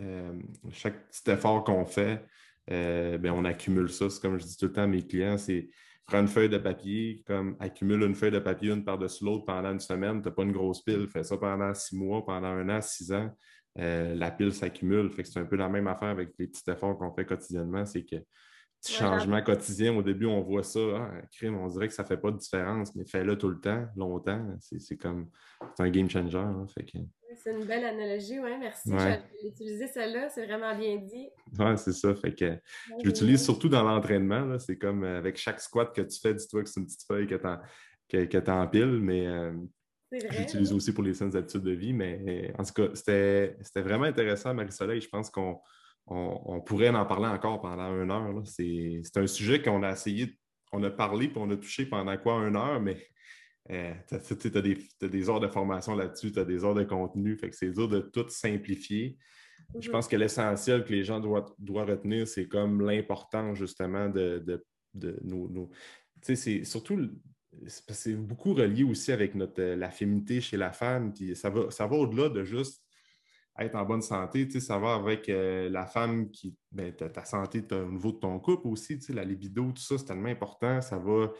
euh, 0.00 0.38
chaque 0.70 1.08
petit 1.08 1.30
effort 1.30 1.64
qu'on 1.64 1.86
fait, 1.86 2.24
euh, 2.70 3.16
ben, 3.16 3.32
on 3.32 3.44
accumule 3.44 3.88
ça. 3.90 4.10
C'est 4.10 4.20
comme 4.20 4.38
je 4.38 4.44
dis 4.44 4.56
tout 4.56 4.66
le 4.66 4.72
temps 4.72 4.82
à 4.82 4.86
mes 4.86 5.02
clients, 5.02 5.38
c'est 5.38 5.70
prends 6.06 6.20
une 6.20 6.28
feuille 6.28 6.48
de 6.48 6.58
papier, 6.58 7.22
comme 7.26 7.56
accumule 7.60 8.02
une 8.02 8.14
feuille 8.14 8.32
de 8.32 8.38
papier 8.38 8.70
une 8.70 8.84
par-dessus 8.84 9.24
l'autre 9.24 9.44
pendant 9.44 9.72
une 9.72 9.80
semaine, 9.80 10.20
tu 10.20 10.28
n'as 10.28 10.34
pas 10.34 10.42
une 10.42 10.52
grosse 10.52 10.82
pile. 10.82 11.08
Fais 11.08 11.22
ça 11.22 11.36
pendant 11.38 11.72
six 11.72 11.96
mois, 11.96 12.24
pendant 12.24 12.48
un 12.48 12.68
an, 12.68 12.80
six 12.82 13.12
ans. 13.12 13.30
Euh, 13.78 14.14
la 14.14 14.30
pile 14.30 14.52
s'accumule. 14.52 15.10
Fait 15.10 15.22
que 15.22 15.28
c'est 15.28 15.38
un 15.38 15.44
peu 15.44 15.56
la 15.56 15.68
même 15.68 15.86
affaire 15.86 16.08
avec 16.08 16.30
les 16.38 16.48
petits 16.48 16.68
efforts 16.68 16.98
qu'on 16.98 17.12
fait 17.12 17.24
quotidiennement. 17.24 17.86
C'est 17.86 18.04
que 18.04 18.16
petit 18.80 18.92
changement 18.92 19.42
quotidien. 19.42 19.94
Au 19.96 20.02
début, 20.02 20.26
on 20.26 20.40
voit 20.40 20.62
ça, 20.62 20.80
ah, 20.96 21.10
crime, 21.32 21.56
on 21.56 21.68
dirait 21.68 21.88
que 21.88 21.94
ça 21.94 22.02
ne 22.02 22.08
fait 22.08 22.16
pas 22.16 22.30
de 22.30 22.38
différence, 22.38 22.94
mais 22.94 23.04
fais-le 23.04 23.36
tout 23.36 23.48
le 23.48 23.60
temps, 23.60 23.86
longtemps. 23.96 24.44
C'est 24.60 24.96
comme 24.96 25.30
c'est 25.76 25.82
un 25.82 25.90
game 25.90 26.08
changer. 26.08 26.38
Hein, 26.38 26.66
c'est 27.36 27.52
une 27.52 27.64
belle 27.64 27.84
analogie, 27.84 28.38
oui, 28.40 28.50
merci. 28.58 28.90
Ouais. 28.92 29.22
J'ai 29.40 29.48
utilisé 29.48 29.86
celle-là, 29.86 30.28
c'est 30.30 30.46
vraiment 30.46 30.76
bien 30.76 30.96
dit. 30.96 31.28
Oui, 31.58 31.78
c'est 31.78 31.92
ça. 31.92 32.14
Fait 32.14 32.34
que 32.34 32.58
je 32.98 33.06
l'utilise 33.06 33.42
surtout 33.44 33.68
dans 33.68 33.82
l'entraînement. 33.82 34.58
C'est 34.58 34.76
comme 34.76 35.04
euh, 35.04 35.18
avec 35.18 35.36
chaque 35.36 35.60
squat 35.60 35.94
que 35.94 36.02
tu 36.02 36.18
fais, 36.18 36.34
dis-toi 36.34 36.62
que 36.62 36.68
c'est 36.68 36.80
une 36.80 36.86
petite 36.86 37.04
feuille 37.06 37.26
que 37.26 37.36
tu 37.36 38.28
que, 38.28 38.50
empiles, 38.50 38.98
mais 39.00 39.26
euh, 39.26 39.52
j'utilise 40.30 40.72
aussi 40.72 40.92
pour 40.92 41.04
les 41.04 41.14
saines 41.14 41.36
habitudes 41.36 41.62
de 41.62 41.72
vie. 41.72 41.92
Mais 41.92 42.52
en 42.58 42.64
tout 42.64 42.72
cas, 42.72 42.88
c'était 42.94 43.82
vraiment 43.82 44.04
intéressant, 44.04 44.52
Marie-Soleil. 44.52 45.00
Je 45.00 45.08
pense 45.08 45.30
qu'on 45.30 45.60
on, 46.10 46.60
pourrait 46.60 46.88
en 46.90 47.06
parler 47.06 47.28
encore 47.28 47.60
pendant 47.60 47.88
une 48.02 48.10
heure. 48.10 48.42
C'est 48.44 49.16
un 49.16 49.26
sujet 49.26 49.62
qu'on 49.62 49.82
a 49.82 49.92
essayé, 49.92 50.36
on 50.72 50.82
a 50.82 50.90
parlé 50.90 51.28
puis 51.28 51.38
on 51.38 51.50
a 51.50 51.56
touché 51.56 51.86
pendant 51.86 52.16
quoi 52.18 52.34
une 52.46 52.56
heure, 52.56 52.80
mais 52.80 53.06
euh, 53.70 53.94
tu 54.08 54.58
as, 54.58 55.08
des 55.08 55.30
heures 55.30 55.40
de 55.40 55.46
formation 55.46 55.94
là-dessus, 55.94 56.32
tu 56.32 56.38
as 56.40 56.44
des 56.44 56.64
heures 56.64 56.74
de 56.74 56.82
contenu, 56.82 57.36
fait 57.36 57.50
que 57.50 57.56
c'est 57.56 57.70
dur 57.70 57.88
de 57.88 58.00
tout 58.00 58.28
simplifier. 58.28 59.16
Je 59.78 59.88
mhm. 59.88 59.92
pense 59.92 60.08
que 60.08 60.16
l'essentiel 60.16 60.84
que 60.84 60.92
les 60.92 61.04
gens 61.04 61.20
doivent, 61.20 61.88
retenir, 61.88 62.26
c'est 62.26 62.48
comme 62.48 62.80
l'importance 62.84 63.56
justement 63.56 64.08
de, 64.08 64.64
nos. 65.22 65.70
Tu 66.22 66.34
sais, 66.34 66.36
c'est 66.36 66.64
surtout 66.64 67.08
c'est 67.66 68.14
beaucoup 68.14 68.54
relié 68.54 68.84
aussi 68.84 69.10
avec 69.12 69.34
notre, 69.34 69.62
la 69.62 69.90
féminité 69.90 70.40
chez 70.40 70.56
la 70.56 70.72
femme, 70.72 71.12
puis 71.12 71.34
ça 71.34 71.50
va, 71.50 71.70
ça 71.70 71.86
va 71.86 71.96
au-delà 71.96 72.28
de 72.28 72.44
juste 72.44 72.82
être 73.60 73.74
en 73.74 73.84
bonne 73.84 74.02
santé, 74.02 74.48
ça 74.60 74.78
va 74.78 74.94
avec 74.94 75.28
euh, 75.28 75.68
la 75.68 75.86
femme 75.86 76.30
qui, 76.30 76.56
ben, 76.72 76.92
ta 76.92 77.24
santé 77.24 77.62
au 77.72 77.90
niveau 77.90 78.12
de 78.12 78.18
ton 78.18 78.38
couple 78.38 78.68
aussi, 78.68 78.98
la 79.10 79.24
libido, 79.24 79.70
tout 79.72 79.82
ça, 79.82 79.98
c'est 79.98 80.06
tellement 80.06 80.28
important. 80.28 80.80
Ça 80.80 80.98
va 80.98 81.30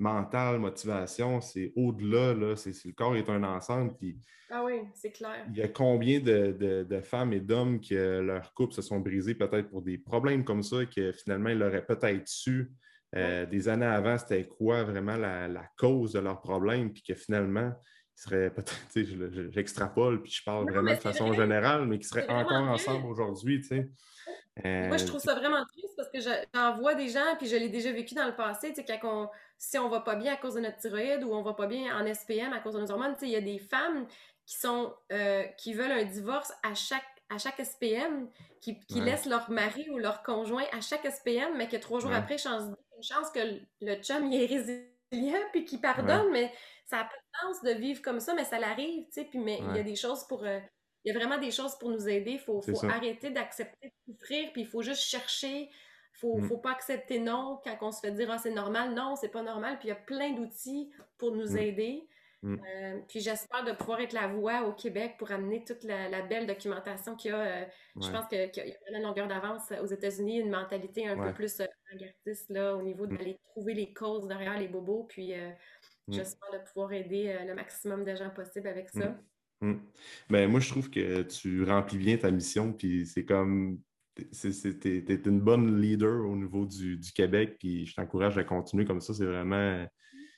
mental, 0.00 0.58
motivation, 0.58 1.40
c'est 1.40 1.72
au-delà, 1.76 2.34
là, 2.34 2.56
c'est, 2.56 2.72
le 2.84 2.92
corps 2.92 3.16
est 3.16 3.28
un 3.28 3.44
ensemble. 3.44 3.94
Puis, 3.98 4.18
ah 4.50 4.64
oui, 4.64 4.80
c'est 4.94 5.12
clair. 5.12 5.46
Il 5.50 5.58
y 5.58 5.62
a 5.62 5.68
combien 5.68 6.20
de, 6.20 7.00
femmes 7.04 7.32
et 7.32 7.40
d'hommes 7.40 7.80
que 7.80 8.20
leur 8.20 8.52
couple 8.54 8.74
se 8.74 8.82
sont 8.82 8.98
brisés 8.98 9.34
peut-être 9.34 9.68
pour 9.68 9.82
des 9.82 9.98
problèmes 9.98 10.44
comme 10.44 10.62
ça, 10.62 10.86
que 10.86 11.12
finalement, 11.12 11.50
ils 11.50 11.62
auraient 11.62 11.84
peut-être 11.84 12.26
su 12.26 12.72
euh, 13.14 13.44
des 13.44 13.68
années 13.68 13.86
avant, 13.86 14.16
c'était 14.16 14.46
quoi 14.46 14.84
vraiment 14.84 15.16
la, 15.16 15.48
la, 15.48 15.68
cause 15.76 16.12
de 16.12 16.20
leur 16.20 16.40
problème, 16.40 16.92
puis 16.92 17.02
que 17.02 17.14
finalement, 17.14 17.72
serait 18.20 18.50
peut-être, 18.50 18.72
j'extrapole, 19.52 20.22
puis 20.22 20.32
je 20.32 20.44
parle 20.44 20.70
vraiment 20.70 20.92
de 20.92 20.96
façon 20.96 21.32
générale, 21.32 21.86
mais 21.86 21.98
qui 21.98 22.06
seraient 22.06 22.28
encore 22.28 22.68
ensemble 22.68 23.06
aujourd'hui, 23.06 23.60
tu 23.60 23.68
sais. 23.68 23.88
Moi, 24.62 24.96
je 24.98 25.06
trouve 25.06 25.20
ça 25.20 25.34
vraiment 25.34 25.64
triste 25.64 25.94
parce 25.96 26.10
que 26.10 26.18
j'en 26.20 26.76
vois 26.76 26.94
des 26.94 27.08
gens, 27.08 27.36
puis 27.38 27.46
je 27.46 27.56
l'ai 27.56 27.68
déjà 27.68 27.92
vécu 27.92 28.14
dans 28.14 28.26
le 28.26 28.36
passé, 28.36 28.68
tu 28.74 28.82
sais, 28.82 28.84
quand 28.84 28.98
on, 29.04 29.28
si 29.56 29.78
on 29.78 29.88
va 29.88 30.00
pas 30.00 30.16
bien 30.16 30.34
à 30.34 30.36
cause 30.36 30.54
de 30.54 30.60
notre 30.60 30.78
thyroïde 30.78 31.24
ou 31.24 31.32
on 31.32 31.42
va 31.42 31.54
pas 31.54 31.66
bien 31.66 31.96
en 31.98 32.12
SPM 32.12 32.52
à 32.52 32.60
cause 32.60 32.74
de 32.74 32.80
nos 32.80 32.90
hormones, 32.90 33.14
tu 33.14 33.20
sais, 33.20 33.26
il 33.26 33.32
y 33.32 33.36
a 33.36 33.40
des 33.40 33.58
femmes 33.58 34.06
qui 34.44 34.58
sont, 34.58 34.92
euh, 35.12 35.44
qui 35.56 35.72
veulent 35.72 35.92
un 35.92 36.04
divorce 36.04 36.52
à 36.62 36.74
chaque 36.74 37.04
à 37.30 37.38
chaque 37.38 37.64
SPM, 37.64 38.28
qui, 38.60 38.76
laissent 38.90 39.26
leur 39.26 39.50
mari 39.50 39.88
ou 39.90 39.98
leur 39.98 40.22
conjoint 40.22 40.64
à 40.72 40.80
chaque 40.80 41.06
SPM, 41.06 41.56
mais 41.56 41.68
que 41.68 41.76
trois 41.76 42.00
jours 42.00 42.12
après, 42.12 42.36
chance, 42.36 42.64
une 42.96 43.02
chance 43.02 43.30
que 43.30 43.38
le 43.80 43.94
chum 44.02 44.30
y 44.30 44.42
est 44.42 44.46
résilient 44.46 45.40
puis 45.52 45.64
qu'il 45.64 45.80
pardonne, 45.80 46.30
mais 46.30 46.52
ça 46.86 46.98
n'a 46.98 47.04
pas 47.04 47.10
de 47.64 47.70
vivre 47.70 48.02
comme 48.02 48.20
ça, 48.20 48.34
mais 48.34 48.44
ça 48.44 48.58
l'arrive, 48.58 49.04
tu 49.06 49.12
sais. 49.12 49.24
Puis, 49.24 49.38
mais 49.38 49.58
il 49.58 49.76
y 49.76 49.80
a 49.80 49.82
des 49.82 49.96
choses 49.96 50.24
pour. 50.26 50.44
Euh, 50.44 50.60
il 51.04 51.12
y 51.12 51.16
a 51.16 51.18
vraiment 51.18 51.38
des 51.38 51.50
choses 51.50 51.76
pour 51.78 51.90
nous 51.90 52.08
aider. 52.08 52.32
Il 52.32 52.38
faut, 52.38 52.62
arrêter 52.84 53.30
d'accepter 53.30 53.88
de 53.88 54.12
souffrir, 54.12 54.52
puis 54.52 54.62
il 54.62 54.66
faut 54.66 54.82
juste 54.82 55.02
chercher. 55.02 55.70
Il 56.22 56.28
ne 56.36 56.40
mm. 56.42 56.48
faut 56.48 56.58
pas 56.58 56.72
accepter 56.72 57.18
non 57.18 57.58
quand 57.64 57.78
on 57.80 57.92
se 57.92 58.00
fait 58.00 58.10
dire 58.10 58.30
ah, 58.30 58.38
c'est 58.38 58.50
normal. 58.50 58.94
Non, 58.94 59.16
c'est 59.16 59.30
pas 59.30 59.42
normal. 59.42 59.78
Puis 59.78 59.88
il 59.88 59.90
y 59.90 59.94
a 59.94 59.96
plein 59.96 60.32
d'outils 60.32 60.90
pour 61.16 61.34
nous 61.34 61.52
mm. 61.52 61.58
aider. 61.58 62.08
Mm. 62.42 62.54
Euh, 62.54 62.98
puis 63.08 63.20
j'espère 63.20 63.64
de 63.64 63.72
pouvoir 63.72 64.00
être 64.00 64.12
la 64.12 64.26
voix 64.26 64.62
au 64.66 64.72
Québec 64.72 65.16
pour 65.18 65.30
amener 65.30 65.64
toute 65.64 65.84
la, 65.84 66.22
belle 66.22 66.46
documentation 66.46 67.16
qu'il 67.16 67.30
y 67.30 67.34
a. 67.34 67.40
Euh, 67.40 67.64
je 68.00 68.10
pense 68.10 68.26
qu'il 68.28 68.38
y 68.38 68.60
a 68.60 68.98
une 68.98 69.02
longueur 69.02 69.28
d'avance 69.28 69.72
aux 69.82 69.86
États-Unis, 69.86 70.40
une 70.40 70.50
mentalité 70.50 71.08
un 71.08 71.16
peu 71.16 71.32
plus 71.32 71.60
avant-gardiste 71.60 72.50
là, 72.50 72.76
au 72.76 72.82
niveau 72.82 73.06
d'aller 73.06 73.38
trouver 73.52 73.72
les 73.72 73.94
causes 73.94 74.26
derrière 74.26 74.58
les 74.58 74.68
bobos. 74.68 75.04
Puis 75.08 75.32
Mm. 76.08 76.12
J'espère 76.12 76.50
de 76.52 76.58
pouvoir 76.66 76.92
aider 76.92 77.28
euh, 77.28 77.44
le 77.46 77.54
maximum 77.54 78.04
de 78.04 78.14
gens 78.14 78.30
possible 78.30 78.68
avec 78.68 78.88
ça. 78.90 79.08
Mm. 79.08 79.18
Hmm. 79.60 79.78
Ben, 80.30 80.50
moi, 80.50 80.60
je 80.60 80.70
trouve 80.70 80.90
que 80.90 81.22
tu 81.22 81.64
remplis 81.64 81.98
bien 81.98 82.16
ta 82.16 82.30
mission, 82.30 82.72
puis 82.72 83.06
c'est 83.06 83.24
comme. 83.24 83.80
Tu 84.16 84.48
es, 84.48 85.22
une 85.26 85.40
bonne 85.40 85.80
leader 85.80 86.26
au 86.26 86.36
niveau 86.36 86.66
du, 86.66 86.98
Québec, 87.14 87.56
puis 87.58 87.86
je 87.86 87.94
t'encourage 87.94 88.36
à 88.38 88.44
continuer 88.44 88.84
comme 88.84 89.00
ça. 89.00 89.14
C'est 89.14 89.24
vraiment. 89.24 89.86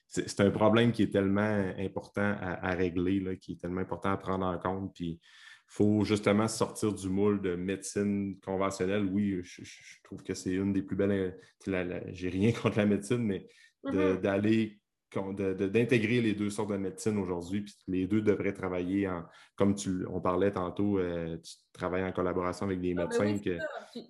C'est 0.09 0.41
un 0.41 0.51
problème 0.51 0.93
qui 0.93 1.05
est 1.05 1.13
tellement 1.13 1.73
important 1.79 2.37
à, 2.39 2.75
régler, 2.75 3.19
là, 3.19 3.35
qui 3.35 3.53
est 3.53 3.61
tellement 3.61 3.81
important 3.81 4.11
à 4.11 4.19
prendre 4.19 4.45
en 4.45 4.59
compte. 4.59 4.93
Puis 4.95 5.19
il 5.19 5.21
faut 5.69 6.05
justement 6.05 6.49
sortir 6.49 6.93
du 6.93 7.09
moule 7.09 7.41
de 7.41 7.55
médecine 7.55 8.39
conventionnelle. 8.41 9.07
Oui, 9.07 9.41
je, 9.43 9.63
trouve 10.05 10.23
que 10.23 10.35
c'est 10.35 10.53
une 10.53 10.75
des 10.75 10.83
plus 10.83 10.97
belles. 10.97 11.39
J'ai 12.13 12.29
rien 12.29 12.53
contre 12.63 12.77
la 12.77 12.87
médecine, 12.87 13.25
mais 13.25 13.49
mm-hmm. 13.85 14.21
d'aller 14.21 14.82
d'intégrer 15.15 16.21
les 16.21 16.35
deux 16.35 16.51
sortes 16.51 16.71
de 16.71 16.77
médecine 16.77 17.19
aujourd'hui, 17.19 17.63
puis 17.63 17.75
les 17.89 18.07
deux 18.07 18.21
devraient 18.21 18.53
travailler 18.53 19.09
en, 19.09 19.25
comme 19.57 19.75
tu, 19.75 20.07
on 20.11 20.21
parlait 20.21 20.53
tantôt, 20.53 20.99
euh, 20.99 21.37
tu 21.39 21.55
travailles 21.73 22.05
en 22.05 22.13
collaboration 22.13 22.67
avec 22.67 22.81
des 22.81 22.95
ah, 22.99 23.07
ben 23.07 23.25
médecins. 23.25 23.59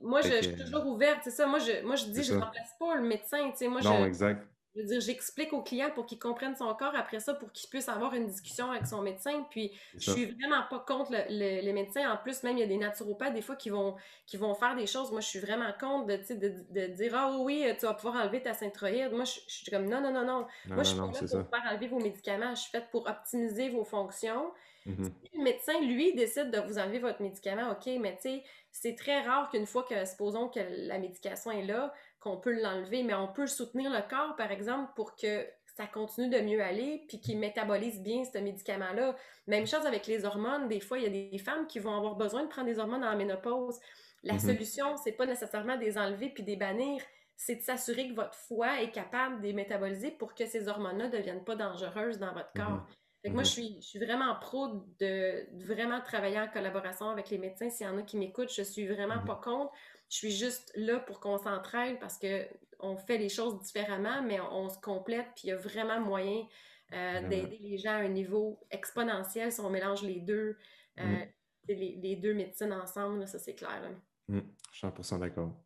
moi, 0.03 0.21
je, 0.21 0.43
suis 0.43 0.57
toujours 0.57 0.87
ouverte, 0.87 1.21
c'est 1.25 1.31
ça. 1.31 1.47
Moi, 1.47 1.59
je, 1.59 1.85
moi, 1.85 1.97
je 1.97 2.07
dis, 2.07 2.23
je 2.23 2.35
ne 2.35 2.41
remplace 2.41 2.75
pas 2.79 2.97
le 2.97 3.07
médecin. 3.07 3.51
Moi, 3.69 3.81
non, 3.83 4.05
exact. 4.05 4.47
Je 4.75 4.81
veux 4.81 4.87
dire, 4.87 5.01
j'explique 5.01 5.53
au 5.53 5.63
client 5.63 5.91
pour 5.95 6.07
qu'il 6.07 6.19
comprenne 6.19 6.57
son 6.57 6.73
corps 6.75 6.95
après 6.97 7.21
ça, 7.21 7.35
pour 7.35 7.53
qu'il 7.53 7.69
puisse 7.69 7.89
avoir 7.89 8.15
une 8.15 8.27
discussion 8.27 8.71
avec 8.71 8.87
son 8.87 9.03
médecin. 9.03 9.47
Puis, 9.51 9.71
je 9.99 10.11
suis 10.13 10.25
vraiment 10.25 10.63
pas 10.71 10.79
contre 10.79 11.13
les 11.29 11.73
médecins. 11.73 12.11
En 12.11 12.17
plus, 12.17 12.43
même, 12.43 12.57
il 12.57 12.61
y 12.61 12.65
a 12.65 12.67
des 12.67 12.79
naturopathes, 12.79 13.35
des 13.35 13.43
fois, 13.43 13.57
qui 13.57 13.69
vont, 13.69 13.97
qui 14.27 14.39
vont 14.39 14.55
faire 14.55 14.75
des 14.75 14.87
choses. 14.87 15.11
Moi, 15.11 15.21
je 15.21 15.29
suis 15.29 15.41
vraiment 15.41 15.71
contre 15.79 16.07
de, 16.07 16.35
de, 16.35 16.55
de 16.71 16.87
dire 16.87 17.15
Ah 17.15 17.37
oui, 17.39 17.67
tu 17.79 17.85
vas 17.85 17.95
pouvoir 17.95 18.23
enlever 18.23 18.41
ta 18.41 18.55
synthroïde. 18.55 19.13
Moi, 19.13 19.25
je, 19.25 19.41
suis 19.47 19.71
comme 19.71 19.87
Non, 19.87 20.01
non, 20.01 20.13
non, 20.13 20.25
non. 20.25 20.47
Moi, 20.67 20.85
je 20.85 20.89
suis 20.89 20.99
pas 20.99 21.07
là 21.07 21.13
pour 21.13 21.29
faire 21.29 21.71
enlever 21.71 21.89
vos 21.89 22.01
médicaments. 22.01 22.55
Je 22.55 22.63
suis 22.63 22.71
faite 22.71 22.89
pour 22.91 23.07
optimiser 23.07 23.69
vos 23.69 23.85
fonctions. 23.85 24.53
Mm-hmm. 24.87 25.05
Si 25.05 25.37
le 25.39 25.45
médecin, 25.45 25.81
lui, 25.81 26.15
décide 26.15 26.51
de 26.51 26.59
vous 26.59 26.79
enlever 26.79 26.99
votre 26.99 27.23
médicament, 27.23 27.71
OK, 27.71 27.91
mais 28.01 28.17
tu 28.17 28.23
sais, 28.23 28.43
c'est 28.71 28.95
très 28.95 29.21
rare 29.23 29.51
qu'une 29.51 29.67
fois 29.67 29.85
que, 29.85 30.05
supposons 30.05 30.49
que 30.49 30.61
la 30.89 30.99
médication 30.99 31.51
est 31.51 31.65
là, 31.65 31.93
qu'on 32.23 32.37
peut 32.37 32.61
l'enlever, 32.61 33.03
mais 33.03 33.15
on 33.15 33.29
peut 33.29 33.47
soutenir 33.47 33.91
le 33.91 34.01
corps, 34.09 34.37
par 34.37 34.51
exemple, 34.51 34.93
pour 34.95 35.17
que 35.17 35.47
ça 35.77 35.87
continue 35.87 36.29
de 36.29 36.41
mieux 36.41 36.63
aller, 36.63 37.05
puis 37.09 37.21
qu'il 37.21 37.39
métabolise 37.39 38.01
bien 38.03 38.25
ce 38.25 38.39
médicament-là. 38.39 39.17
Même 39.47 39.67
chose 39.67 39.87
avec 39.87 40.07
les 40.07 40.25
hormones. 40.25 40.69
Des 40.69 40.81
fois, 40.81 40.99
il 40.99 41.05
y 41.05 41.07
a 41.07 41.31
des 41.31 41.39
femmes 41.39 41.67
qui 41.67 41.79
vont 41.79 41.97
avoir 41.97 42.17
besoin 42.17 42.45
de 42.45 42.49
prendre 42.49 42.69
des 42.69 42.79
hormones 42.79 43.05
en 43.05 43.17
ménopause. 43.17 43.79
La 44.23 44.35
mm-hmm. 44.35 44.39
solution, 44.41 44.97
c'est 44.99 45.13
pas 45.13 45.27
nécessairement 45.27 45.77
des 45.77 45.97
enlever 45.99 46.29
puis 46.29 46.43
des 46.43 46.57
bannir, 46.57 47.03
c'est 47.37 47.57
de 47.57 47.63
s'assurer 47.63 48.09
que 48.09 48.15
votre 48.15 48.35
foie 48.35 48.83
est 48.83 48.91
capable 48.91 49.41
de 49.41 49.47
les 49.47 49.53
métaboliser 49.53 50.11
pour 50.13 50.35
que 50.35 50.47
ces 50.47 50.69
hormones-là 50.69 51.09
ne 51.09 51.17
deviennent 51.17 51.45
pas 51.45 51.57
dangereuses 51.57 52.19
dans 52.19 52.33
votre 52.33 52.53
corps. 52.55 52.87
Mm-hmm. 53.25 53.33
moi, 53.33 53.43
mm-hmm. 53.43 53.47
je 53.47 53.51
suis, 53.51 53.77
je 53.81 53.87
suis 53.87 53.99
vraiment 53.99 54.37
pro 54.41 54.85
de, 55.01 55.65
vraiment 55.65 56.01
travailler 56.03 56.39
en 56.39 56.49
collaboration 56.49 57.09
avec 57.09 57.31
les 57.31 57.39
médecins. 57.39 57.71
S'il 57.71 57.87
y 57.87 57.89
en 57.89 57.99
a 57.99 58.03
qui 58.03 58.19
m'écoutent, 58.19 58.53
je 58.53 58.63
suis 58.63 58.87
vraiment 58.87 59.25
pas 59.25 59.41
contre. 59.43 59.73
Je 60.13 60.19
suis 60.19 60.31
juste 60.31 60.71
là 60.77 60.99
pour 60.99 61.21
qu'on 61.21 61.39
s'entraîne 61.39 61.99
parce 61.99 62.19
qu'on 62.19 62.97
fait 62.99 63.17
les 63.17 63.31
choses 63.31 63.63
différemment, 63.63 64.21
mais 64.21 64.39
on, 64.41 64.69
se 64.69 64.79
complète, 64.79 65.25
puis 65.35 65.45
il 65.45 65.49
y 65.49 65.53
a 65.53 65.57
vraiment 65.57 66.01
moyen 66.03 66.45
euh, 66.93 67.27
d'aider 67.29 67.59
les 67.63 67.79
gens 67.79 67.93
à 67.93 68.03
un 68.03 68.09
niveau 68.09 68.61
exponentiel 68.71 69.51
si 69.51 69.61
on 69.61 69.71
mélange 69.71 70.03
les 70.03 70.21
deux, 70.21 70.59
euh, 71.01 71.03
mm. 71.03 71.67
les, 71.67 72.17
deux 72.17 72.35
médecines 72.35 72.75
ensemble, 72.75 73.27
ça 73.27 73.39
c'est 73.39 73.55
clair. 73.55 73.91
Mm. 74.29 74.41
je 74.71 74.77
suis 74.77 74.87
100% 74.87 75.19
d'accord. 75.19 75.59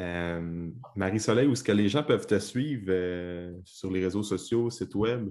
Euh, 0.00 0.70
Marie-Soleil, 0.96 1.46
où 1.46 1.52
est-ce 1.52 1.64
que 1.64 1.72
les 1.72 1.90
gens 1.90 2.04
peuvent 2.04 2.26
te 2.26 2.38
suivre 2.38 2.90
sur 3.66 3.90
les 3.90 4.02
réseaux 4.02 4.22
sociaux, 4.22 4.70
site 4.70 4.94
web? 4.94 5.28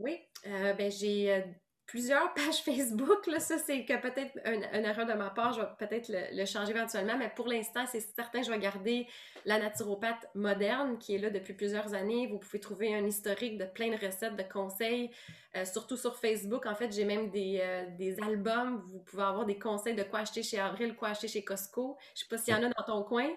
Oui, 0.00 0.18
ben, 0.44 0.90
j'ai 0.90 1.44
plusieurs 1.86 2.34
pages 2.34 2.60
Facebook. 2.64 3.26
Là, 3.26 3.40
ça, 3.40 3.58
c'est 3.58 3.84
que 3.84 4.00
peut-être 4.00 4.38
une, 4.44 4.84
erreur 4.84 5.06
de 5.06 5.12
ma 5.12 5.30
part. 5.30 5.52
Je 5.52 5.60
vais 5.60 5.66
peut-être 5.78 6.10
le, 6.10 6.44
changer 6.44 6.72
éventuellement, 6.72 7.16
mais 7.18 7.30
pour 7.34 7.48
l'instant, 7.48 7.84
c'est 7.86 8.00
certain 8.00 8.40
que 8.40 8.46
je 8.46 8.50
vais 8.50 8.58
garder 8.58 9.06
la 9.44 9.58
naturopathe 9.58 10.28
moderne 10.34 10.98
qui 10.98 11.14
est 11.14 11.18
là 11.18 11.30
depuis 11.30 11.54
plusieurs 11.54 11.94
années. 11.94 12.26
Vous 12.26 12.38
pouvez 12.38 12.60
trouver 12.60 12.94
un 12.94 13.04
historique 13.06 13.58
de 13.58 13.64
plein 13.64 13.90
de 13.90 14.04
recettes, 14.04 14.36
de 14.36 14.42
conseils, 14.42 15.10
euh, 15.56 15.64
surtout 15.64 15.96
sur 15.96 16.16
Facebook. 16.16 16.66
En 16.66 16.74
fait, 16.74 16.92
j'ai 16.92 17.04
même 17.04 17.30
des, 17.30 17.60
euh, 17.62 17.84
des, 17.96 18.20
albums. 18.20 18.82
Vous 18.92 19.00
pouvez 19.00 19.22
avoir 19.22 19.46
des 19.46 19.58
conseils 19.58 19.94
de 19.94 20.02
quoi 20.02 20.20
acheter 20.20 20.42
chez 20.42 20.58
Avril, 20.58 20.94
quoi 20.96 21.08
acheter 21.08 21.28
chez 21.28 21.44
Costco. 21.44 21.96
Je 22.14 22.20
ne 22.20 22.24
sais 22.24 22.28
pas 22.28 22.38
s'il 22.38 22.54
y 22.54 22.56
en 22.56 22.68
a 22.68 22.72
dans 22.72 22.84
ton 22.84 23.02
coin. 23.04 23.28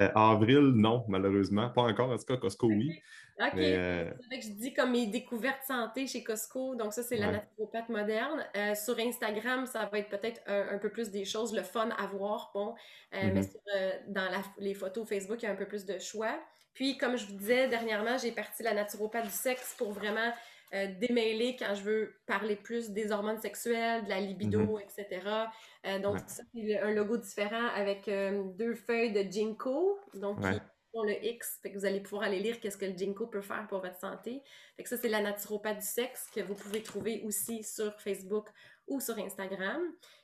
Euh, 0.00 0.10
avril, 0.14 0.72
non, 0.74 1.04
malheureusement. 1.08 1.70
Pas 1.70 1.82
encore. 1.82 2.10
En 2.10 2.16
tout 2.16 2.24
cas, 2.24 2.36
Costco, 2.36 2.66
oui. 2.66 3.00
OK. 3.40 3.58
Euh, 3.58 4.12
c'est 4.20 4.26
vrai 4.26 4.38
que 4.38 4.44
je 4.44 4.52
dis 4.52 4.72
comme 4.72 4.92
mes 4.92 5.06
découvertes 5.06 5.64
santé 5.66 6.06
chez 6.06 6.22
Costco. 6.22 6.74
Donc, 6.76 6.92
ça, 6.92 7.02
c'est 7.02 7.16
la 7.16 7.32
naturopathe 7.32 7.88
moderne. 7.88 8.44
Euh, 8.56 8.74
sur 8.74 8.98
Instagram, 8.98 9.66
ça 9.66 9.86
va 9.86 9.98
être 9.98 10.08
peut-être 10.08 10.40
un, 10.46 10.78
peu 10.78 10.90
plus 10.90 11.10
des 11.10 11.24
choses, 11.24 11.54
le 11.54 11.62
fun 11.62 11.88
à 11.98 12.06
voir. 12.06 12.52
Bon, 12.54 12.74
mais 13.12 13.40
mm-hmm. 13.40 14.12
dans 14.12 14.28
les 14.58 14.74
photos 14.74 15.08
Facebook, 15.08 15.42
il 15.42 15.46
y 15.46 15.48
a 15.48 15.52
un 15.52 15.56
peu 15.56 15.66
plus 15.66 15.84
de 15.84 15.98
choix. 15.98 16.38
Puis, 16.74 16.96
comme 16.98 17.16
je 17.16 17.26
vous 17.26 17.34
disais 17.34 17.68
dernièrement, 17.68 18.18
j'ai 18.18 18.32
parti 18.32 18.62
la 18.62 18.74
naturopathe 18.74 19.24
du 19.24 19.30
sexe 19.30 19.74
pour 19.78 19.92
vraiment 19.92 20.32
euh, 20.74 20.88
démêler 20.98 21.54
quand 21.56 21.72
je 21.76 21.82
veux 21.82 22.14
parler 22.26 22.56
plus 22.56 22.90
des 22.90 23.12
hormones 23.12 23.38
sexuelles, 23.38 24.04
de 24.04 24.08
la 24.08 24.20
libido, 24.20 24.58
mhm. 24.58 24.80
etc. 24.80 25.22
Euh, 25.86 26.00
donc, 26.00 26.18
c'est 26.26 26.80
un 26.80 26.90
logo 26.90 27.16
différent 27.16 27.68
avec 27.76 28.08
euh, 28.08 28.42
deux 28.58 28.74
feuilles 28.74 29.12
de 29.12 29.20
Ginkgo, 29.30 30.00
donc 30.14 30.40
qui 30.40 30.60
le 31.02 31.24
X, 31.24 31.58
fait 31.62 31.72
que 31.72 31.78
vous 31.78 31.84
allez 31.84 32.00
pouvoir 32.00 32.22
aller 32.22 32.38
lire 32.38 32.60
qu'est-ce 32.60 32.76
que 32.76 32.86
le 32.86 32.96
Ginkgo 32.96 33.26
peut 33.26 33.42
faire 33.42 33.66
pour 33.68 33.80
votre 33.80 33.98
santé. 33.98 34.42
Fait 34.76 34.84
que 34.84 34.88
ça, 34.88 34.96
c'est 34.96 35.08
la 35.08 35.20
naturopathe 35.20 35.78
du 35.78 35.86
sexe 35.86 36.28
que 36.34 36.40
vous 36.40 36.54
pouvez 36.54 36.82
trouver 36.82 37.22
aussi 37.24 37.64
sur 37.64 38.00
Facebook 38.00 38.48
ou 38.86 39.00
sur 39.00 39.18
Instagram. 39.18 39.82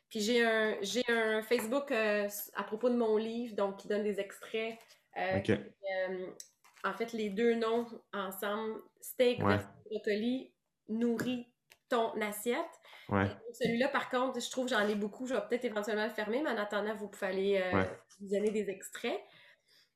Puis 0.09 0.21
j'ai 0.21 0.45
un, 0.45 0.77
j'ai 0.83 1.05
un 1.09 1.43
Facebook 1.43 1.93
à 1.93 2.65
propos 2.65 2.91
de 2.91 2.97
mon 2.97 3.17
livre, 3.17 3.55
donc 3.57 3.79
qui 3.79 3.89
donne 3.89 4.05
des 4.05 4.21
extraits. 4.21 4.79
en 6.85 6.93
fait, 6.95 7.13
les 7.13 7.31
deux 7.31 7.55
noms 7.55 7.87
ensemble, 8.13 8.81
steak 9.01 9.41
brocoli 9.87 10.53
nourrit 10.89 11.47
ton 11.89 12.13
assiette. 12.21 12.67
Celui-là, 13.53 13.89
par 13.89 14.09
contre, 14.09 14.41
je 14.41 14.51
trouve 14.51 14.69
j'en 14.69 14.87
ai 14.87 14.95
beaucoup. 14.95 15.27
Je 15.27 15.35
vais 15.35 15.41
peut-être 15.49 15.65
éventuellement 15.65 16.05
le 16.05 16.11
fermer, 16.11 16.41
mais 16.43 16.51
en 16.51 16.57
attendant, 16.57 16.95
vous 16.95 17.09
pouvez 17.09 17.27
aller 17.27 17.63
euh, 17.63 17.85
vous 18.21 18.29
donner 18.29 18.51
des 18.51 18.71
extraits. 18.71 19.21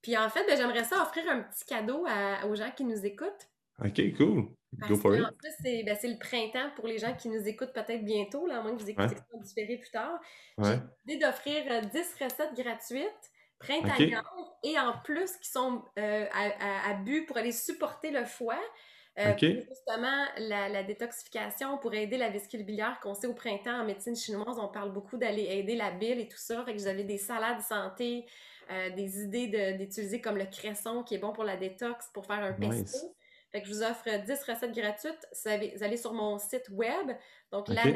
Puis 0.04 0.18
en 0.18 0.28
fait, 0.28 0.44
ben, 0.46 0.54
j'aimerais 0.54 0.84
ça 0.84 1.02
offrir 1.02 1.24
un 1.30 1.40
petit 1.40 1.64
cadeau 1.64 2.06
aux 2.46 2.54
gens 2.54 2.70
qui 2.70 2.84
nous 2.84 3.06
écoutent. 3.06 3.48
OK, 3.82 4.16
cool. 4.18 4.48
Go 4.86 4.96
for 4.96 5.14
it. 5.14 5.24
En 5.24 5.32
plus, 5.32 5.82
ben, 5.82 5.96
c'est 5.98 6.08
le 6.08 6.18
printemps 6.18 6.70
pour 6.76 6.86
les 6.86 6.98
gens 6.98 7.14
qui 7.14 7.30
nous 7.30 7.48
écoutent 7.48 7.72
peut-être 7.72 8.04
bientôt, 8.04 8.46
là, 8.46 8.58
à 8.58 8.62
moins 8.62 8.76
que 8.76 8.82
vous 8.82 8.90
écoutez 8.90 9.16
ça 9.16 9.38
différé 9.42 9.78
plus 9.78 9.90
tard. 9.90 10.20
J'ai 10.58 10.78
décidé 11.06 11.24
d'offrir 11.24 11.80
10 11.80 11.96
euh, 11.96 12.24
recettes 12.24 12.54
gratuites 12.54 13.30
printanières 13.58 14.30
et 14.62 14.78
en 14.78 14.98
plus 15.04 15.38
qui 15.38 15.48
sont 15.48 15.82
euh, 15.98 16.26
à, 16.32 16.90
à, 16.90 16.94
but 16.94 17.24
pour 17.24 17.38
aller 17.38 17.52
supporter 17.52 18.10
le 18.10 18.26
foie. 18.26 18.60
Euh, 19.16 19.32
justement, 19.38 20.24
la, 20.38 20.82
détoxification 20.82 21.78
pour 21.78 21.94
aider 21.94 22.16
la 22.16 22.30
vésicule 22.30 22.64
biliaire, 22.64 22.98
qu'on 23.00 23.14
sait 23.14 23.28
au 23.28 23.34
printemps 23.34 23.80
en 23.80 23.84
médecine 23.84 24.16
chinoise, 24.16 24.58
on 24.58 24.66
parle 24.66 24.92
beaucoup 24.92 25.16
d'aller 25.16 25.44
aider 25.44 25.76
la 25.76 25.92
bile 25.92 26.18
et 26.18 26.26
tout 26.26 26.38
ça. 26.38 26.64
Fait 26.64 26.74
que 26.74 26.82
j'avais 26.82 27.04
des 27.04 27.18
salades 27.18 27.60
santé, 27.60 28.26
euh, 28.70 28.90
des 28.90 29.22
idées 29.22 29.74
d'utiliser 29.78 30.20
comme 30.20 30.36
le 30.36 30.46
cresson 30.46 31.02
qui 31.02 31.14
est 31.14 31.18
bon 31.18 31.32
pour 31.32 31.44
la 31.44 31.56
détox, 31.56 32.08
pour 32.12 32.26
faire 32.26 32.42
un 32.42 32.52
pesto. 32.52 32.98
Fait 33.52 33.62
que 33.62 33.68
je 33.68 33.72
vous 33.72 33.82
offre 33.82 34.08
10 34.24 34.32
recettes 34.50 34.72
gratuites. 34.72 35.28
Vous 35.76 35.82
allez 35.84 35.96
sur 35.96 36.12
mon 36.12 36.38
site 36.38 36.68
web, 36.70 37.12
donc 37.52 37.68
okay. 37.68 37.94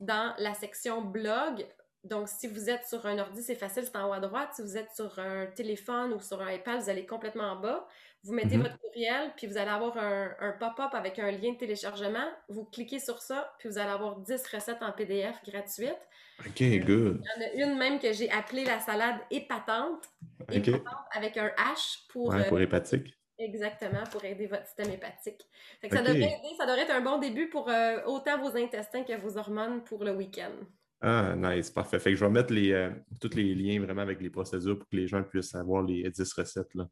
dans 0.00 0.34
la 0.38 0.54
section 0.54 1.02
blog. 1.02 1.66
Donc, 2.04 2.28
si 2.28 2.46
vous 2.46 2.70
êtes 2.70 2.86
sur 2.86 3.04
un 3.06 3.18
ordi, 3.18 3.42
c'est 3.42 3.54
facile, 3.54 3.84
c'est 3.84 3.96
en 3.96 4.08
haut 4.08 4.12
à 4.14 4.20
droite. 4.20 4.50
Si 4.54 4.62
vous 4.62 4.78
êtes 4.78 4.94
sur 4.94 5.18
un 5.18 5.46
téléphone 5.46 6.14
ou 6.14 6.20
sur 6.20 6.40
un 6.40 6.50
iPad, 6.52 6.80
vous 6.80 6.88
allez 6.88 7.04
complètement 7.04 7.52
en 7.52 7.56
bas. 7.56 7.86
Vous 8.24 8.34
mettez 8.34 8.56
mhm. 8.56 8.64
votre 8.64 8.78
courriel, 8.78 9.32
puis 9.36 9.46
vous 9.46 9.56
allez 9.56 9.70
avoir 9.70 9.96
un, 9.96 10.52
pop-up 10.58 10.92
avec 10.92 11.18
un 11.18 11.30
lien 11.30 11.52
de 11.52 11.58
téléchargement. 11.58 12.26
Vous 12.48 12.64
cliquez 12.64 12.98
sur 12.98 13.20
ça, 13.20 13.54
puis 13.58 13.68
vous 13.68 13.78
allez 13.78 13.90
avoir 13.90 14.18
10 14.18 14.42
recettes 14.52 14.82
en 14.82 14.92
PDF 14.92 15.36
gratuites. 15.44 16.08
OK, 16.40 16.62
euh, 16.62 16.78
good. 16.80 17.24
Il 17.54 17.60
y 17.60 17.64
en 17.64 17.68
a 17.68 17.72
une 17.72 17.78
même 17.78 17.98
que 18.00 18.12
j'ai 18.12 18.30
appelée 18.30 18.64
la 18.64 18.80
salade 18.80 19.16
épatante. 19.30 20.04
Épatante 20.50 20.84
avec 21.12 21.36
un 21.36 21.48
H 21.48 22.06
pour... 22.08 22.28
Ouais, 22.28 22.48
pour 22.48 22.58
euh, 22.58 22.62
hépatique. 22.62 23.14
Exactement, 23.38 24.02
pour 24.10 24.24
aider 24.24 24.46
votre 24.46 24.66
système 24.66 24.90
hépatique. 24.90 25.40
ça, 25.88 26.02
devrait 26.02 26.16
aider, 26.16 26.54
ça 26.58 26.66
devrait 26.66 26.82
être 26.82 26.94
un 26.94 27.00
bon 27.00 27.18
début 27.18 27.48
pour 27.48 27.68
euh, 27.68 27.98
autant 28.06 28.36
vos 28.40 28.56
intestins 28.56 29.04
que 29.04 29.16
vos 29.16 29.38
hormones 29.38 29.84
pour 29.84 30.02
le 30.02 30.10
week-end. 30.10 30.54
Ah, 31.00 31.36
nice, 31.36 31.70
parfait. 31.70 32.00
Fait 32.00 32.10
que 32.10 32.16
je 32.16 32.24
vais 32.24 32.30
mettre 32.30 32.52
les, 32.52 32.90
tous 33.20 33.36
les 33.36 33.54
liens 33.54 33.80
vraiment 33.80 34.02
avec 34.02 34.20
les 34.20 34.30
procédures 34.30 34.76
pour 34.76 34.88
que 34.88 34.96
les 34.96 35.06
gens 35.06 35.22
puissent 35.22 35.54
avoir 35.54 35.84
les 35.84 36.10
10 36.10 36.32
recettes 36.32 36.74
là, 36.74 36.88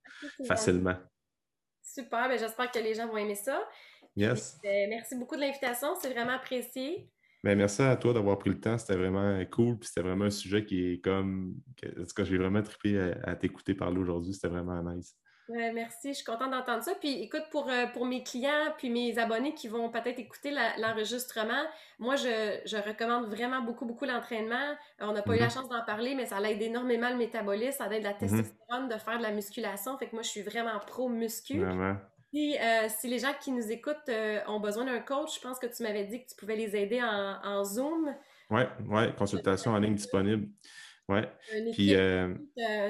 facilement. 0.46 0.94
Super, 1.96 2.28
ben, 2.28 2.38
j'espère 2.38 2.70
que 2.70 2.78
les 2.78 2.92
gens 2.92 3.08
vont 3.08 3.16
aimer 3.16 3.34
ça. 3.34 3.66
Yes. 4.16 4.58
Ben, 4.62 4.90
merci 4.90 5.16
beaucoup 5.16 5.34
de 5.34 5.40
l'invitation, 5.40 5.94
c'est 5.98 6.10
vraiment 6.10 6.32
apprécié. 6.32 7.08
Ben, 7.42 7.56
merci 7.56 7.80
à 7.80 7.96
toi 7.96 8.12
d'avoir 8.12 8.38
pris 8.38 8.50
le 8.50 8.60
temps, 8.60 8.76
c'était 8.76 8.96
vraiment 8.96 9.42
cool, 9.50 9.78
puis 9.78 9.88
c'était 9.88 10.02
vraiment 10.02 10.26
un 10.26 10.30
sujet 10.30 10.66
qui 10.66 10.92
est 10.92 11.00
comme. 11.02 11.54
En 11.82 12.02
tout 12.02 12.14
cas, 12.14 12.24
j'ai 12.24 12.36
vraiment 12.36 12.62
trippé 12.62 13.14
à, 13.24 13.34
t'écouter 13.34 13.72
parler 13.72 13.98
aujourd'hui, 13.98 14.34
c'était 14.34 14.48
vraiment 14.48 14.82
nice. 14.82 15.16
Ouais, 15.48 15.72
merci, 15.72 16.08
je 16.08 16.14
suis 16.14 16.24
contente 16.24 16.50
d'entendre 16.50 16.82
ça. 16.82 16.92
Puis 16.98 17.22
écoute, 17.22 17.44
pour, 17.50 17.68
euh, 17.70 17.86
pour 17.86 18.04
mes 18.04 18.24
clients, 18.24 18.74
puis 18.76 18.90
mes 18.90 19.16
abonnés 19.18 19.54
qui 19.54 19.68
vont 19.68 19.88
peut-être 19.90 20.18
écouter 20.18 20.52
l'enregistrement, 20.78 21.62
moi, 22.00 22.16
je, 22.16 22.58
je, 22.64 22.76
recommande 22.76 23.26
vraiment 23.26 23.62
beaucoup, 23.62 23.86
beaucoup 23.86 24.06
l'entraînement. 24.06 24.74
On 24.98 25.12
n'a 25.12 25.22
pas 25.22 25.36
eu 25.36 25.38
la 25.38 25.46
mm-hmm. 25.46 25.54
chance 25.54 25.68
d'en 25.68 25.84
parler, 25.84 26.16
mais 26.16 26.26
ça 26.26 26.40
aide 26.42 26.60
énormément 26.60 27.10
le 27.10 27.16
métabolisme, 27.16 27.78
ça 27.78 27.94
aide 27.94 28.02
la 28.02 28.12
mm-hmm. 28.12 28.18
testostérone, 28.18 28.88
de 28.88 28.96
faire 28.96 29.18
de 29.18 29.22
la 29.22 29.30
musculation. 29.30 29.96
Fait 29.98 30.08
que 30.08 30.16
moi, 30.16 30.22
je 30.22 30.30
suis 30.30 30.42
vraiment 30.42 30.78
pro-muscu. 30.84 31.62
Puis, 32.32 32.58
euh, 32.58 32.88
si 32.88 33.06
les 33.08 33.20
gens 33.20 33.32
qui 33.40 33.52
nous 33.52 33.70
écoutent 33.70 34.08
euh, 34.08 34.40
ont 34.48 34.58
besoin 34.58 34.84
d'un 34.84 34.98
coach, 34.98 35.36
je 35.36 35.40
pense 35.40 35.60
que 35.60 35.66
tu 35.66 35.84
m'avais 35.84 36.04
dit 36.04 36.24
que 36.24 36.28
tu 36.28 36.36
pouvais 36.36 36.56
les 36.56 36.74
aider 36.74 37.00
en, 37.00 37.38
en 37.44 37.64
Zoom. 37.64 38.12
Oui, 38.50 38.62
ouais, 38.88 39.14
consultation 39.16 39.72
en 39.72 39.78
ligne 39.78 39.94
disponible. 39.94 40.48
Ouais. 41.08 41.28
Puis, 41.72 41.94
euh, 41.94 42.34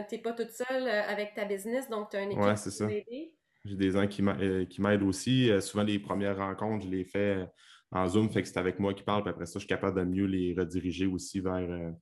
t'es 0.09 0.19
pas 0.19 0.33
toute 0.33 0.51
seule 0.51 0.89
euh, 0.89 1.03
avec 1.07 1.35
ta 1.35 1.45
business, 1.45 1.89
donc 1.91 2.11
tu 2.11 2.17
as 2.17 2.23
une 2.23 2.31
équipe 2.33 2.43
ouais, 2.43 2.57
c'est 2.57 2.71
ça. 2.71 2.89
J'ai 2.89 3.75
des 3.75 3.91
gens 3.91 4.07
qui 4.07 4.23
m'aident 4.23 5.03
aussi. 5.03 5.51
Euh, 5.51 5.61
souvent, 5.61 5.83
les 5.83 5.99
premières 5.99 6.39
rencontres, 6.39 6.87
je 6.87 6.91
les 6.91 7.05
fais 7.05 7.47
en 7.91 8.09
Zoom, 8.09 8.31
fait 8.31 8.43
que 8.43 8.49
c'est 8.49 8.59
avec 8.59 8.81
moi 8.81 8.95
qui 8.95 9.03
parle, 9.03 9.23
puis 9.23 9.31
après 9.31 9.47
ça, 9.47 9.55
je 9.55 9.61
suis 9.61 9.69
capable 9.69 9.99
de 9.99 10.05
mieux 10.05 10.25
les 10.25 10.55
rediriger 10.55 11.07
aussi 11.07 11.41
vers, 11.41 11.93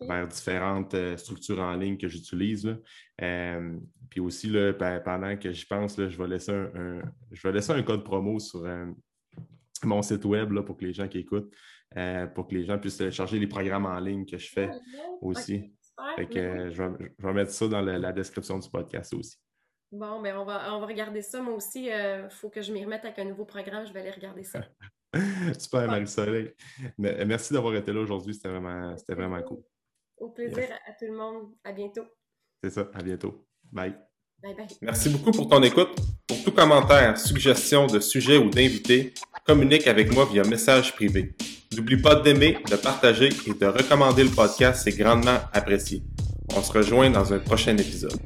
vers 0.00 0.28
différentes 0.28 0.96
structures 1.16 1.60
en 1.60 1.74
ligne 1.74 1.98
que 1.98 2.08
j'utilise. 2.08 2.76
puis 3.18 4.20
aussi, 4.20 4.48
là, 4.48 4.72
pendant 5.04 5.36
que 5.36 5.52
j'y 5.52 5.66
pense, 5.66 5.98
là, 5.98 6.08
je, 6.08 6.16
vais 6.16 6.28
laisser 6.28 6.52
un, 6.52 7.02
je 7.32 7.46
vais 7.46 7.52
laisser 7.52 7.72
un 7.72 7.82
code 7.82 8.04
promo 8.04 8.38
sur 8.38 8.64
mon 9.84 10.02
site 10.02 10.24
web 10.24 10.52
là, 10.52 10.62
pour 10.62 10.76
que 10.76 10.84
les 10.84 10.92
gens 10.92 11.08
qui 11.08 11.18
écoutent. 11.18 11.52
Euh, 11.96 12.26
pour 12.26 12.48
que 12.48 12.54
les 12.54 12.64
gens 12.64 12.78
puissent 12.78 12.98
télécharger 12.98 13.38
les 13.38 13.46
programmes 13.46 13.86
en 13.86 13.98
ligne 13.98 14.26
que 14.26 14.36
je 14.36 14.50
fais 14.50 14.70
aussi. 15.20 15.72
que, 16.30 16.70
je, 16.70 16.82
vais, 16.82 17.32
mettre 17.32 17.52
ça 17.52 17.68
dans 17.68 17.80
la, 17.80 18.12
description 18.12 18.58
du 18.58 18.68
podcast 18.68 19.14
aussi. 19.14 19.36
Bon, 19.92 20.20
ben 20.20 20.36
on 20.36 20.44
va, 20.44 20.74
on 20.74 20.80
va 20.80 20.86
regarder 20.86 21.22
ça. 21.22 21.40
Moi 21.40 21.54
aussi, 21.54 21.84
il 21.84 21.92
euh, 21.92 22.28
faut 22.28 22.50
que 22.50 22.60
je 22.60 22.72
m'y 22.72 22.84
remette 22.84 23.04
avec 23.04 23.18
un 23.20 23.24
nouveau 23.24 23.44
programme. 23.44 23.86
Je 23.86 23.92
vais 23.92 24.00
aller 24.00 24.10
regarder 24.10 24.42
ça. 24.42 24.60
Super, 25.58 25.86
Marie-Soleil. 25.86 26.52
Merci 26.98 27.52
d'avoir 27.54 27.74
été 27.76 27.92
là 27.92 28.00
aujourd'hui. 28.00 28.34
C'était 28.34 28.48
vraiment, 28.48 28.94
vraiment 29.08 29.42
cool. 29.42 29.62
Au 30.18 30.30
plaisir 30.30 30.68
à 30.86 30.92
tout 30.92 31.06
le 31.06 31.16
monde. 31.16 31.54
À 31.64 31.72
bientôt. 31.72 32.04
C'est 32.62 32.70
ça. 32.70 32.90
À 32.92 33.02
bientôt. 33.02 33.46
Bye. 33.70 33.96
Bye 34.42 34.54
bye. 34.54 34.66
Merci 34.82 35.08
beaucoup 35.08 35.30
pour 35.30 35.48
ton 35.48 35.62
écoute. 35.62 35.96
Pour 36.26 36.42
tout 36.44 36.52
commentaire, 36.52 37.16
suggestion 37.16 37.86
de 37.86 38.00
sujet 38.00 38.36
ou 38.36 38.50
d'invité, 38.50 39.14
communique 39.46 39.86
avec 39.86 40.12
moi 40.12 40.26
via 40.26 40.42
message 40.42 40.94
privé. 40.94 41.34
N'oublie 41.74 41.96
pas 41.96 42.14
d'aimer, 42.16 42.58
de 42.70 42.76
partager 42.76 43.28
et 43.46 43.54
de 43.54 43.66
recommander 43.66 44.24
le 44.24 44.30
podcast, 44.30 44.82
c'est 44.84 44.96
grandement 44.96 45.38
apprécié. 45.52 46.02
On 46.56 46.62
se 46.62 46.72
rejoint 46.72 47.10
dans 47.10 47.32
un 47.32 47.38
prochain 47.38 47.76
épisode. 47.76 48.18